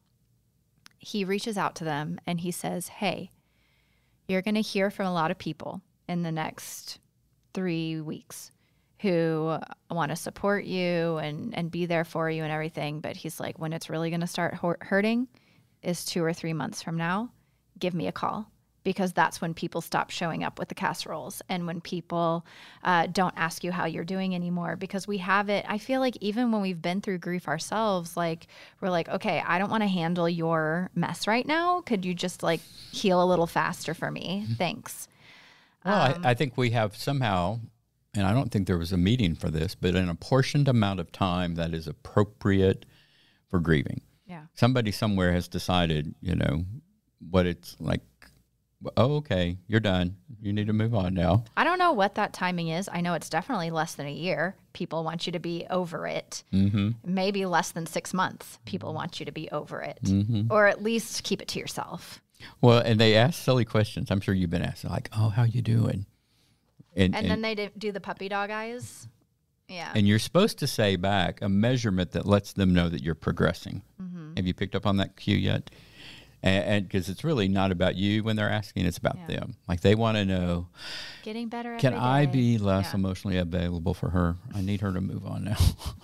he 0.98 1.24
reaches 1.24 1.56
out 1.56 1.74
to 1.76 1.84
them 1.84 2.20
and 2.26 2.40
he 2.40 2.50
says, 2.50 2.88
Hey, 2.88 3.30
you're 4.26 4.42
going 4.42 4.56
to 4.56 4.60
hear 4.60 4.90
from 4.90 5.06
a 5.06 5.12
lot 5.12 5.30
of 5.30 5.38
people 5.38 5.80
in 6.08 6.22
the 6.22 6.32
next 6.32 6.98
three 7.54 8.00
weeks 8.00 8.52
who 9.00 9.58
want 9.90 10.10
to 10.10 10.16
support 10.16 10.64
you 10.64 11.18
and, 11.18 11.56
and 11.56 11.70
be 11.70 11.86
there 11.86 12.04
for 12.04 12.28
you 12.28 12.42
and 12.42 12.52
everything. 12.52 13.00
But 13.00 13.16
he's 13.16 13.38
like, 13.38 13.58
when 13.58 13.72
it's 13.72 13.88
really 13.88 14.10
going 14.10 14.20
to 14.20 14.26
start 14.26 14.58
hurting 14.80 15.28
is 15.82 16.04
two 16.04 16.22
or 16.22 16.32
three 16.32 16.52
months 16.52 16.82
from 16.82 16.96
now. 16.96 17.30
Give 17.78 17.94
me 17.94 18.08
a 18.08 18.12
call 18.12 18.50
because 18.88 19.12
that's 19.12 19.38
when 19.38 19.52
people 19.52 19.82
stop 19.82 20.08
showing 20.08 20.42
up 20.42 20.58
with 20.58 20.70
the 20.70 20.74
casseroles 20.74 21.42
and 21.50 21.66
when 21.66 21.78
people 21.78 22.46
uh, 22.84 23.06
don't 23.06 23.34
ask 23.36 23.62
you 23.62 23.70
how 23.70 23.84
you're 23.84 24.02
doing 24.02 24.34
anymore 24.34 24.76
because 24.76 25.06
we 25.06 25.18
have 25.18 25.50
it 25.50 25.62
i 25.68 25.76
feel 25.76 26.00
like 26.00 26.16
even 26.22 26.50
when 26.50 26.62
we've 26.62 26.80
been 26.80 27.02
through 27.02 27.18
grief 27.18 27.48
ourselves 27.48 28.16
like 28.16 28.46
we're 28.80 28.88
like 28.88 29.06
okay 29.10 29.42
i 29.46 29.58
don't 29.58 29.68
want 29.68 29.82
to 29.82 29.86
handle 29.86 30.26
your 30.26 30.88
mess 30.94 31.26
right 31.26 31.46
now. 31.46 31.82
Could 31.82 32.06
you 32.06 32.14
just 32.14 32.42
like 32.42 32.60
heal 32.90 33.22
a 33.22 33.26
little 33.26 33.46
faster 33.46 33.92
for 33.92 34.10
me? 34.10 34.44
Mm-hmm. 34.44 34.54
thanks. 34.54 35.06
Well 35.84 36.14
um, 36.14 36.24
I, 36.24 36.30
I 36.30 36.34
think 36.34 36.56
we 36.56 36.70
have 36.70 36.96
somehow 36.96 37.60
and 38.14 38.26
i 38.26 38.32
don't 38.32 38.50
think 38.50 38.66
there 38.66 38.78
was 38.78 38.94
a 38.94 38.96
meeting 38.96 39.34
for 39.34 39.50
this 39.50 39.74
but 39.74 39.96
an 39.96 40.08
apportioned 40.08 40.66
amount 40.66 40.98
of 40.98 41.12
time 41.12 41.56
that 41.56 41.74
is 41.74 41.86
appropriate 41.86 42.86
for 43.50 43.60
grieving. 43.60 44.00
Yeah. 44.26 44.44
Somebody 44.54 44.92
somewhere 44.92 45.34
has 45.34 45.46
decided 45.46 46.14
you 46.22 46.36
know 46.36 46.64
what 47.30 47.44
it's 47.44 47.76
like 47.80 48.00
oh, 48.96 49.16
okay, 49.16 49.58
you're 49.66 49.80
done. 49.80 50.16
You 50.40 50.52
need 50.52 50.68
to 50.68 50.72
move 50.72 50.94
on 50.94 51.14
now. 51.14 51.44
I 51.56 51.64
don't 51.64 51.78
know 51.78 51.92
what 51.92 52.14
that 52.14 52.32
timing 52.32 52.68
is. 52.68 52.88
I 52.92 53.00
know 53.00 53.14
it's 53.14 53.28
definitely 53.28 53.70
less 53.70 53.94
than 53.94 54.06
a 54.06 54.12
year. 54.12 54.56
People 54.72 55.04
want 55.04 55.26
you 55.26 55.32
to 55.32 55.38
be 55.38 55.66
over 55.70 56.06
it. 56.06 56.44
Mm-hmm. 56.52 56.90
Maybe 57.04 57.44
less 57.46 57.72
than 57.72 57.86
six 57.86 58.14
months. 58.14 58.58
People 58.64 58.94
want 58.94 59.18
you 59.18 59.26
to 59.26 59.32
be 59.32 59.50
over 59.50 59.80
it, 59.80 60.00
mm-hmm. 60.04 60.52
or 60.52 60.66
at 60.66 60.82
least 60.82 61.24
keep 61.24 61.42
it 61.42 61.48
to 61.48 61.58
yourself. 61.58 62.20
Well, 62.60 62.78
and 62.78 63.00
they 63.00 63.16
ask 63.16 63.42
silly 63.42 63.64
questions. 63.64 64.10
I'm 64.10 64.20
sure 64.20 64.34
you've 64.34 64.50
been 64.50 64.62
asked, 64.62 64.84
like, 64.84 65.08
"Oh, 65.16 65.28
how 65.28 65.42
you 65.42 65.60
doing?" 65.60 66.06
And, 66.94 67.14
and, 67.14 67.26
and 67.26 67.30
then 67.30 67.42
they 67.42 67.70
do 67.76 67.92
the 67.92 68.00
puppy 68.00 68.28
dog 68.28 68.50
eyes. 68.50 69.08
Yeah. 69.68 69.92
And 69.94 70.08
you're 70.08 70.18
supposed 70.18 70.58
to 70.60 70.66
say 70.66 70.96
back 70.96 71.42
a 71.42 71.48
measurement 71.48 72.12
that 72.12 72.26
lets 72.26 72.54
them 72.54 72.72
know 72.72 72.88
that 72.88 73.02
you're 73.02 73.14
progressing. 73.14 73.82
Mm-hmm. 74.00 74.34
Have 74.36 74.46
you 74.46 74.54
picked 74.54 74.74
up 74.74 74.86
on 74.86 74.96
that 74.96 75.16
cue 75.16 75.36
yet? 75.36 75.70
And 76.42 76.86
because 76.86 77.08
it's 77.08 77.24
really 77.24 77.48
not 77.48 77.72
about 77.72 77.96
you 77.96 78.22
when 78.22 78.36
they're 78.36 78.50
asking 78.50 78.86
it's 78.86 78.98
about 78.98 79.16
yeah. 79.28 79.38
them 79.38 79.56
like 79.66 79.80
they 79.80 79.94
want 79.94 80.16
to 80.16 80.24
know 80.24 80.68
getting 81.22 81.48
better 81.48 81.76
can 81.78 81.94
i 81.94 82.26
be 82.26 82.58
less 82.58 82.90
yeah. 82.90 82.94
emotionally 82.94 83.36
available 83.36 83.94
for 83.94 84.10
her 84.10 84.36
i 84.54 84.60
need 84.60 84.80
her 84.80 84.92
to 84.92 85.00
move 85.00 85.26
on 85.26 85.44
now 85.44 85.56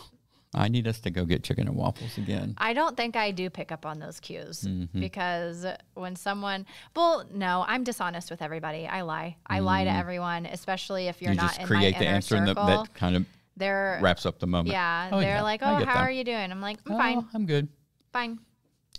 i 0.54 0.68
need 0.68 0.86
us 0.86 1.00
to 1.00 1.10
go 1.10 1.24
get 1.24 1.42
chicken 1.44 1.68
and 1.68 1.76
waffles 1.76 2.18
again 2.18 2.54
i 2.58 2.72
don't 2.72 2.96
think 2.96 3.16
i 3.16 3.30
do 3.30 3.48
pick 3.48 3.70
up 3.70 3.86
on 3.86 3.98
those 3.98 4.18
cues 4.20 4.62
mm-hmm. 4.62 5.00
because 5.00 5.66
when 5.94 6.16
someone 6.16 6.66
well 6.96 7.24
no 7.32 7.64
i'm 7.68 7.84
dishonest 7.84 8.30
with 8.30 8.42
everybody 8.42 8.86
i 8.86 9.02
lie 9.02 9.36
i 9.46 9.60
mm. 9.60 9.64
lie 9.64 9.84
to 9.84 9.90
mm. 9.90 9.98
everyone 9.98 10.46
especially 10.46 11.06
if 11.06 11.22
you're 11.22 11.32
you 11.32 11.36
not 11.36 11.50
just 11.50 11.60
in 11.60 11.66
create 11.66 11.92
my 11.94 11.98
the 11.98 12.04
inner 12.04 12.14
answer 12.16 12.46
circle. 12.46 12.66
that 12.66 12.94
kind 12.94 13.16
of 13.16 13.24
they're 13.56 14.00
wraps 14.02 14.26
up 14.26 14.40
the 14.40 14.46
moment 14.46 14.72
yeah 14.72 15.10
oh, 15.12 15.20
they're 15.20 15.36
yeah, 15.36 15.42
like 15.42 15.62
oh 15.62 15.66
how 15.66 15.84
that. 15.84 15.96
are 15.96 16.10
you 16.10 16.24
doing 16.24 16.50
i'm 16.50 16.60
like 16.60 16.78
i'm 16.86 16.92
oh, 16.92 16.98
fine 16.98 17.26
i'm 17.34 17.46
good 17.46 17.68
fine 18.12 18.38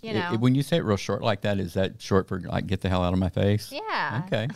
you 0.02 0.12
know. 0.14 0.32
It, 0.34 0.40
when 0.40 0.54
you 0.54 0.62
say 0.62 0.76
it 0.78 0.84
real 0.84 0.96
short 0.96 1.22
like 1.22 1.42
that, 1.42 1.58
is 1.58 1.74
that 1.74 2.00
short 2.00 2.28
for 2.28 2.40
like 2.40 2.66
get 2.66 2.80
the 2.80 2.88
hell 2.88 3.02
out 3.02 3.12
of 3.12 3.18
my 3.18 3.28
face? 3.28 3.72
Yeah. 3.72 4.22
Okay. 4.26 4.48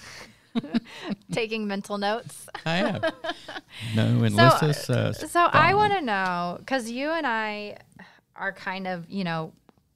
Taking 1.32 1.66
mental 1.66 1.98
notes. 1.98 2.46
I 2.66 2.76
am. 2.76 3.00
No, 3.94 4.04
and 4.24 4.34
so, 4.34 4.42
Lissa's, 4.62 4.90
uh, 4.90 5.12
so 5.12 5.48
I 5.52 5.74
want 5.74 5.92
to 5.92 6.00
know 6.00 6.56
because 6.58 6.90
you 6.90 7.10
and 7.10 7.26
I 7.26 7.76
are 8.36 8.52
kind 8.52 8.86
of, 8.86 9.08
you 9.08 9.24
know, 9.24 9.52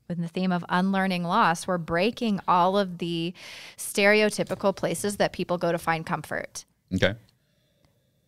with 0.09 0.21
the 0.21 0.29
theme 0.29 0.53
of 0.53 0.65
unlearning 0.69 1.25
loss, 1.25 1.67
we're 1.67 1.79
breaking 1.79 2.41
all 2.47 2.77
of 2.77 2.99
the 2.99 3.33
stereotypical 3.77 4.75
places 4.75 5.17
that 5.17 5.33
people 5.33 5.59
go 5.59 5.73
to 5.73 5.79
find 5.79 6.05
comfort. 6.05 6.65
Okay. 6.95 7.15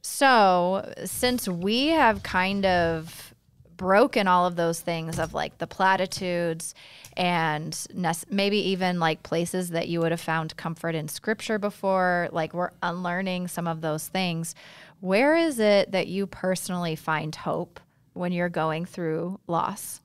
So, 0.02 0.92
since 1.04 1.48
we 1.48 1.88
have 1.88 2.22
kind 2.22 2.64
of 2.64 3.34
broken 3.76 4.26
all 4.26 4.46
of 4.46 4.56
those 4.56 4.80
things 4.80 5.18
of 5.18 5.34
like 5.34 5.58
the 5.58 5.66
platitudes 5.66 6.74
and 7.16 7.86
maybe 8.28 8.58
even 8.70 8.98
like 8.98 9.22
places 9.22 9.70
that 9.70 9.88
you 9.88 10.00
would 10.00 10.10
have 10.10 10.20
found 10.20 10.56
comfort 10.56 10.94
in 10.94 11.08
scripture 11.08 11.58
before 11.58 12.28
like 12.32 12.52
we're 12.52 12.70
unlearning 12.82 13.48
some 13.48 13.66
of 13.66 13.80
those 13.80 14.08
things. 14.08 14.54
Where 15.00 15.36
is 15.36 15.58
it 15.58 15.92
that 15.92 16.08
you 16.08 16.26
personally 16.26 16.96
find 16.96 17.34
hope 17.34 17.80
when 18.12 18.32
you're 18.32 18.48
going 18.48 18.86
through 18.86 19.40
loss? 19.46 20.00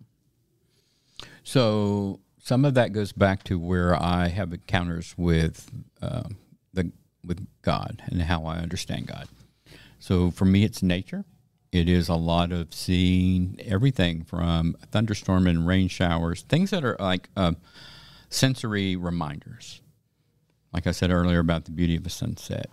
So 1.43 2.19
some 2.41 2.65
of 2.65 2.73
that 2.73 2.91
goes 2.91 3.11
back 3.11 3.43
to 3.43 3.59
where 3.59 3.95
i 4.01 4.27
have 4.27 4.51
encounters 4.51 5.13
with 5.17 5.69
uh, 6.01 6.23
the 6.73 6.91
with 7.25 7.45
god 7.61 8.01
and 8.07 8.21
how 8.23 8.45
i 8.45 8.57
understand 8.57 9.07
god. 9.07 9.27
So 9.99 10.31
for 10.31 10.45
me 10.45 10.63
it's 10.63 10.81
nature 10.81 11.25
it 11.71 11.87
is 11.87 12.09
a 12.09 12.15
lot 12.15 12.51
of 12.51 12.73
seeing 12.73 13.57
everything 13.65 14.23
from 14.23 14.75
thunderstorm 14.91 15.47
and 15.47 15.65
rain 15.65 15.87
showers, 15.87 16.43
things 16.43 16.71
that 16.71 16.83
are 16.83 16.97
like 16.99 17.29
uh, 17.37 17.53
sensory 18.29 18.95
reminders. 18.95 19.81
Like 20.73 20.87
I 20.87 20.91
said 20.91 21.11
earlier 21.11 21.39
about 21.39 21.65
the 21.65 21.71
beauty 21.71 21.95
of 21.95 22.05
a 22.05 22.09
sunset, 22.09 22.69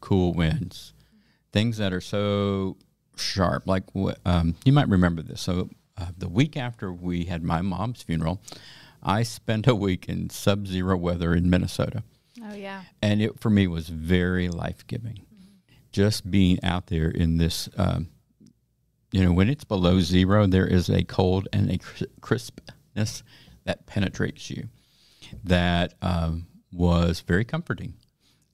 cool 0.00 0.32
winds, 0.34 0.92
things 1.52 1.76
that 1.78 1.92
are 1.92 2.00
so 2.00 2.76
sharp. 3.16 3.66
Like 3.66 3.84
um, 4.24 4.54
you 4.64 4.72
might 4.72 4.88
remember 4.88 5.22
this. 5.22 5.40
So 5.40 5.70
uh, 5.98 6.08
the 6.16 6.28
week 6.28 6.56
after 6.56 6.92
we 6.92 7.24
had 7.24 7.42
my 7.42 7.62
mom's 7.62 8.02
funeral, 8.02 8.40
I 9.02 9.22
spent 9.22 9.66
a 9.66 9.74
week 9.74 10.08
in 10.08 10.30
sub-zero 10.30 10.96
weather 10.96 11.34
in 11.34 11.48
Minnesota. 11.48 12.02
Oh 12.42 12.54
yeah, 12.54 12.82
and 13.00 13.22
it 13.22 13.40
for 13.40 13.50
me 13.50 13.66
was 13.66 13.88
very 13.88 14.48
life 14.48 14.86
giving 14.86 15.25
just 15.96 16.30
being 16.30 16.62
out 16.62 16.88
there 16.88 17.08
in 17.08 17.38
this, 17.38 17.70
um, 17.78 18.10
you 19.12 19.24
know, 19.24 19.32
when 19.32 19.48
it's 19.48 19.64
below 19.64 19.98
zero, 19.98 20.46
there 20.46 20.66
is 20.66 20.90
a 20.90 21.02
cold 21.04 21.48
and 21.54 21.70
a 21.70 21.78
crispness 22.20 23.22
that 23.64 23.86
penetrates 23.86 24.50
you 24.50 24.68
that 25.42 25.94
um, 26.02 26.48
was 26.70 27.22
very 27.22 27.46
comforting 27.46 27.94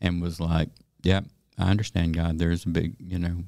and 0.01 0.23
was 0.23 0.39
like, 0.39 0.69
yeah, 1.02 1.23
I 1.59 1.69
understand, 1.69 2.14
God. 2.14 2.39
There's 2.39 2.64
a 2.64 2.69
big, 2.69 2.94
you 3.01 3.19
know, 3.19 3.43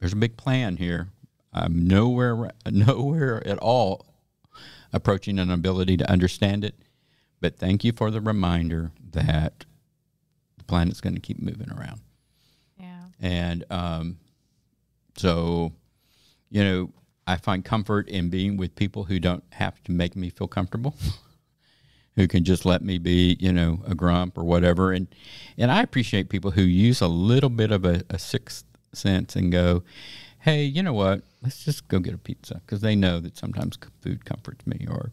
there's 0.00 0.14
a 0.14 0.16
big 0.16 0.36
plan 0.36 0.76
here. 0.76 1.10
I'm 1.52 1.86
nowhere, 1.86 2.50
nowhere 2.68 3.46
at 3.46 3.58
all 3.58 4.04
approaching 4.92 5.38
an 5.38 5.52
ability 5.52 5.96
to 5.98 6.10
understand 6.10 6.64
it, 6.64 6.74
but 7.40 7.56
thank 7.56 7.84
you 7.84 7.92
for 7.92 8.10
the 8.10 8.20
reminder 8.20 8.90
that 9.12 9.64
the 10.56 10.64
planet's 10.64 11.00
going 11.00 11.14
to 11.14 11.20
keep 11.20 11.40
moving 11.40 11.70
around. 11.70 12.00
And 13.20 13.64
um, 13.70 14.18
so, 15.16 15.72
you 16.50 16.62
know, 16.62 16.92
I 17.26 17.36
find 17.36 17.64
comfort 17.64 18.08
in 18.08 18.30
being 18.30 18.56
with 18.56 18.74
people 18.74 19.04
who 19.04 19.18
don't 19.18 19.44
have 19.52 19.82
to 19.84 19.92
make 19.92 20.16
me 20.16 20.30
feel 20.30 20.48
comfortable, 20.48 20.94
who 22.16 22.26
can 22.26 22.44
just 22.44 22.64
let 22.64 22.82
me 22.82 22.98
be, 22.98 23.36
you 23.38 23.52
know, 23.52 23.82
a 23.86 23.94
grump 23.94 24.38
or 24.38 24.44
whatever. 24.44 24.92
And 24.92 25.08
and 25.58 25.70
I 25.70 25.82
appreciate 25.82 26.30
people 26.30 26.52
who 26.52 26.62
use 26.62 27.00
a 27.00 27.08
little 27.08 27.50
bit 27.50 27.70
of 27.70 27.84
a, 27.84 28.02
a 28.08 28.18
sixth 28.18 28.64
sense 28.94 29.36
and 29.36 29.52
go, 29.52 29.82
hey, 30.40 30.62
you 30.62 30.82
know 30.82 30.94
what? 30.94 31.22
Let's 31.42 31.64
just 31.64 31.88
go 31.88 31.98
get 31.98 32.14
a 32.14 32.18
pizza 32.18 32.62
because 32.64 32.80
they 32.80 32.96
know 32.96 33.20
that 33.20 33.36
sometimes 33.36 33.78
food 34.00 34.24
comforts 34.24 34.66
me. 34.66 34.86
Or, 34.88 35.12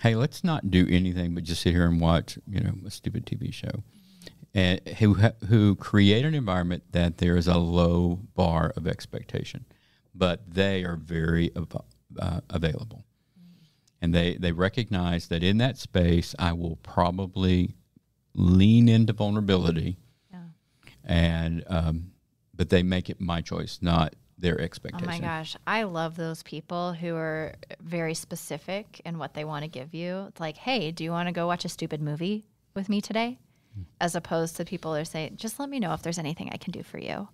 hey, 0.00 0.14
let's 0.14 0.44
not 0.44 0.70
do 0.70 0.86
anything 0.90 1.34
but 1.34 1.44
just 1.44 1.62
sit 1.62 1.72
here 1.72 1.86
and 1.86 2.00
watch, 2.00 2.38
you 2.46 2.60
know, 2.60 2.74
a 2.84 2.90
stupid 2.90 3.24
TV 3.24 3.52
show 3.52 3.82
and 4.56 4.80
who 4.98 5.12
who 5.48 5.76
create 5.76 6.24
an 6.24 6.34
environment 6.34 6.82
that 6.92 7.18
there 7.18 7.36
is 7.36 7.46
a 7.46 7.58
low 7.58 8.20
bar 8.34 8.72
of 8.74 8.88
expectation, 8.88 9.66
but 10.14 10.40
they 10.48 10.82
are 10.82 10.96
very 10.96 11.52
uh, 12.18 12.40
available, 12.48 13.04
and 14.00 14.14
they 14.14 14.36
they 14.36 14.52
recognize 14.52 15.28
that 15.28 15.42
in 15.42 15.58
that 15.58 15.76
space 15.76 16.34
I 16.38 16.54
will 16.54 16.76
probably 16.76 17.74
lean 18.34 18.88
into 18.88 19.12
vulnerability, 19.12 19.98
yeah. 20.32 20.38
and 21.04 21.62
um, 21.66 22.12
but 22.54 22.70
they 22.70 22.82
make 22.82 23.10
it 23.10 23.20
my 23.20 23.42
choice, 23.42 23.78
not 23.82 24.14
their 24.38 24.58
expectation. 24.58 25.06
Oh 25.06 25.12
my 25.12 25.18
gosh, 25.18 25.54
I 25.66 25.82
love 25.82 26.16
those 26.16 26.42
people 26.42 26.94
who 26.94 27.14
are 27.14 27.56
very 27.82 28.14
specific 28.14 29.02
in 29.04 29.18
what 29.18 29.34
they 29.34 29.44
want 29.44 29.64
to 29.64 29.68
give 29.68 29.92
you. 29.92 30.24
It's 30.28 30.40
like, 30.40 30.56
hey, 30.56 30.92
do 30.92 31.04
you 31.04 31.10
want 31.10 31.28
to 31.28 31.32
go 31.32 31.46
watch 31.46 31.66
a 31.66 31.68
stupid 31.68 32.00
movie 32.00 32.46
with 32.74 32.88
me 32.88 33.02
today? 33.02 33.38
As 34.00 34.14
opposed 34.14 34.56
to 34.56 34.64
people 34.64 34.94
are 34.94 35.04
saying, 35.04 35.36
just 35.36 35.58
let 35.58 35.68
me 35.68 35.80
know 35.80 35.92
if 35.94 36.02
there's 36.02 36.18
anything 36.18 36.50
I 36.52 36.56
can 36.56 36.72
do 36.72 36.82
for 36.82 36.98
you. 36.98 37.28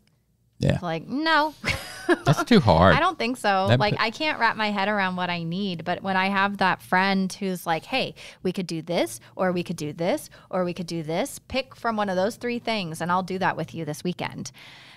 Yeah. 0.59 0.75
It's 0.75 0.83
like, 0.83 1.09
no. 1.09 1.55
That's 2.25 2.45
too 2.45 2.61
hard. 2.61 2.95
I 2.95 3.01
don't 3.01 3.19
think 3.19 3.37
so. 3.37 3.67
That 3.69 3.81
like 3.81 3.95
I 3.99 4.11
can't 4.11 4.39
wrap 4.39 4.57
my 4.57 4.71
head 4.71 4.89
around 4.89 5.17
what 5.17 5.29
I 5.29 5.43
need, 5.43 5.85
but 5.85 6.03
when 6.03 6.17
I 6.17 6.29
have 6.29 6.59
that 6.59 6.83
friend 6.83 7.33
who's 7.33 7.67
like, 7.67 7.85
"Hey, 7.85 8.15
we 8.43 8.53
could 8.53 8.67
do 8.67 8.83
this 8.83 9.19
or 9.35 9.53
we 9.53 9.63
could 9.63 9.77
do 9.77 9.93
this 9.93 10.31
or 10.51 10.65
we 10.65 10.75
could 10.75 10.87
do 10.87 11.03
this. 11.03 11.39
Pick 11.49 11.75
from 11.75 11.97
one 11.97 12.09
of 12.09 12.17
those 12.17 12.37
three 12.37 12.59
things 12.59 13.01
and 13.01 13.11
I'll 13.11 13.23
do 13.23 13.39
that 13.39 13.57
with 13.57 13.75
you 13.75 13.85
this 13.85 14.05
weekend." 14.05 14.53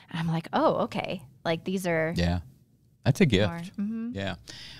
And 0.09 0.19
I'm 0.19 0.27
like, 0.27 0.47
"Oh, 0.53 0.75
okay. 0.83 1.23
Like 1.43 1.63
these 1.63 1.87
are 1.87 2.13
Yeah. 2.15 2.39
That's 3.05 3.21
a 3.21 3.25
gift. 3.27 3.77
Mm-hmm. 3.77 4.09
Yeah. 4.13 4.35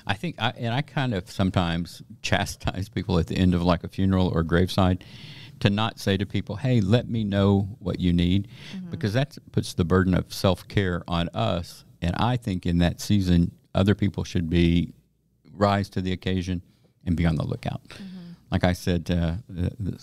I 0.08 0.16
think, 0.16 0.36
I, 0.40 0.50
and 0.58 0.74
I 0.74 0.82
kind 0.82 1.14
of 1.14 1.30
sometimes 1.30 2.02
chastise 2.24 2.90
people 2.90 3.20
at 3.20 3.28
the 3.28 3.38
end 3.38 3.54
of 3.54 3.62
like 3.62 3.84
a 3.84 3.88
funeral 3.88 4.30
or 4.34 4.42
graveside 4.42 5.04
to 5.66 5.70
not 5.70 6.00
say 6.00 6.16
to 6.18 6.26
people, 6.26 6.56
hey, 6.58 6.80
let 6.82 7.10
me 7.10 7.24
know 7.24 7.76
what 7.80 8.00
you 8.00 8.14
need, 8.14 8.48
Mm-hmm. 8.76 8.90
because 8.92 9.14
that 9.14 9.38
puts 9.52 9.74
the 9.74 9.86
burden 9.86 10.14
of 10.14 10.34
self 10.34 10.68
care 10.68 11.04
on 11.08 11.30
us. 11.34 11.86
And 12.02 12.14
I 12.18 12.38
think 12.38 12.66
in 12.66 12.78
that 12.80 13.02
season, 13.02 13.52
other 13.74 13.96
people 13.96 14.24
should 14.24 14.50
be 14.50 14.94
rise 15.54 15.90
to 15.90 16.02
the 16.02 16.12
occasion 16.12 16.62
and 17.06 17.16
be 17.16 17.26
on 17.26 17.36
the 17.36 17.44
lookout. 17.46 17.82
Mm-hmm. 17.90 18.34
Like 18.52 18.64
I 18.64 18.74
said 18.74 19.10
uh, 19.10 19.36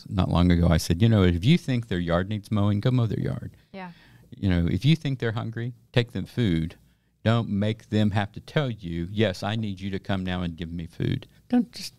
not 0.08 0.28
long 0.28 0.50
ago, 0.50 0.68
I 0.68 0.76
said, 0.78 1.00
you 1.00 1.08
know, 1.08 1.22
if 1.22 1.44
you 1.44 1.56
think 1.58 1.88
their 1.88 1.98
yard 1.98 2.28
needs 2.28 2.50
mowing, 2.50 2.80
go 2.80 2.90
mow 2.90 3.06
their 3.06 3.20
yard 3.20 3.52
yeah. 3.72 3.90
you 4.30 4.48
know, 4.50 4.66
if 4.70 4.84
you 4.84 4.96
think 4.96 5.18
they're 5.18 5.32
hungry, 5.32 5.72
take 5.92 6.12
them 6.12 6.26
food. 6.26 6.74
Don't 7.24 7.48
make 7.48 7.88
them 7.90 8.10
have 8.10 8.32
to 8.32 8.40
tell 8.40 8.68
you, 8.70 9.08
yes, 9.10 9.42
I 9.44 9.54
need 9.54 9.80
you 9.80 9.90
to 9.90 9.98
come 10.00 10.24
now 10.24 10.42
and 10.42 10.56
give 10.56 10.72
me 10.72 10.86
food. 10.86 11.26
Don't 11.48 11.70
just, 11.72 11.94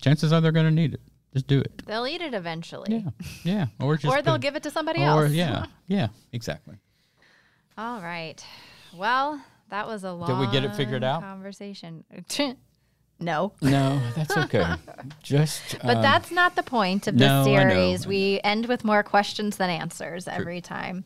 chances 0.00 0.32
are 0.32 0.40
they're 0.40 0.52
going 0.52 0.66
to 0.66 0.72
need 0.72 0.94
it. 0.94 1.00
Just 1.34 1.46
do 1.46 1.60
it. 1.60 1.82
They'll 1.86 2.06
eat 2.06 2.20
it 2.22 2.32
eventually. 2.34 3.04
Yeah. 3.04 3.10
Yeah. 3.44 3.66
Or 3.80 3.96
just, 3.98 4.12
Or 4.12 4.22
they'll 4.22 4.34
put- 4.34 4.42
give 4.42 4.56
it 4.56 4.62
to 4.64 4.70
somebody 4.70 5.00
or, 5.02 5.24
else. 5.24 5.32
yeah. 5.32 5.66
Yeah. 5.86 6.08
Exactly. 6.32 6.76
All 7.76 8.00
right. 8.00 8.44
Well, 8.94 9.40
that 9.70 9.86
was 9.86 10.04
a 10.04 10.12
long 10.12 10.28
Did 10.28 10.38
we 10.38 10.52
get 10.52 10.64
it 10.64 10.74
figured 10.74 11.04
out? 11.04 11.20
conversation. 11.22 12.04
no. 13.20 13.52
No, 13.60 14.00
that's 14.16 14.36
okay. 14.36 14.74
just, 15.22 15.76
But 15.82 15.96
um, 15.98 16.02
that's 16.02 16.30
not 16.30 16.56
the 16.56 16.62
point 16.62 17.06
of 17.06 17.16
this 17.18 17.44
series. 17.44 18.06
We 18.06 18.40
end 18.44 18.66
with 18.66 18.84
more 18.84 19.02
questions 19.02 19.56
than 19.56 19.70
answers 19.70 20.26
every 20.28 20.60
time. 20.60 21.04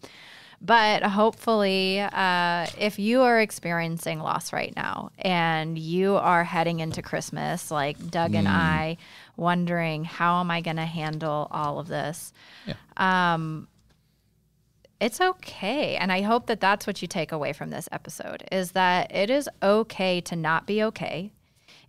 But 0.64 1.02
hopefully, 1.02 2.00
uh, 2.00 2.66
if 2.78 2.98
you 3.00 3.22
are 3.22 3.40
experiencing 3.40 4.20
loss 4.20 4.52
right 4.52 4.72
now 4.76 5.10
and 5.18 5.76
you 5.76 6.14
are 6.14 6.44
heading 6.44 6.78
into 6.78 7.02
Christmas, 7.02 7.70
like 7.72 7.98
Doug 8.10 8.32
Mm. 8.32 8.38
and 8.38 8.48
I, 8.48 8.96
wondering 9.36 10.04
how 10.04 10.40
am 10.40 10.50
I 10.50 10.60
going 10.60 10.76
to 10.76 10.86
handle 10.86 11.48
all 11.50 11.78
of 11.78 11.88
this, 11.88 12.32
Yeah. 12.66 12.74
Um, 12.96 13.68
it's 15.00 15.20
okay. 15.20 15.96
And 15.96 16.12
I 16.12 16.20
hope 16.20 16.46
that 16.46 16.60
that's 16.60 16.86
what 16.86 17.02
you 17.02 17.08
take 17.08 17.32
away 17.32 17.52
from 17.52 17.70
this 17.70 17.88
episode 17.90 18.44
is 18.52 18.70
that 18.72 19.12
it 19.12 19.30
is 19.30 19.48
okay 19.60 20.20
to 20.20 20.36
not 20.36 20.64
be 20.64 20.80
okay. 20.84 21.32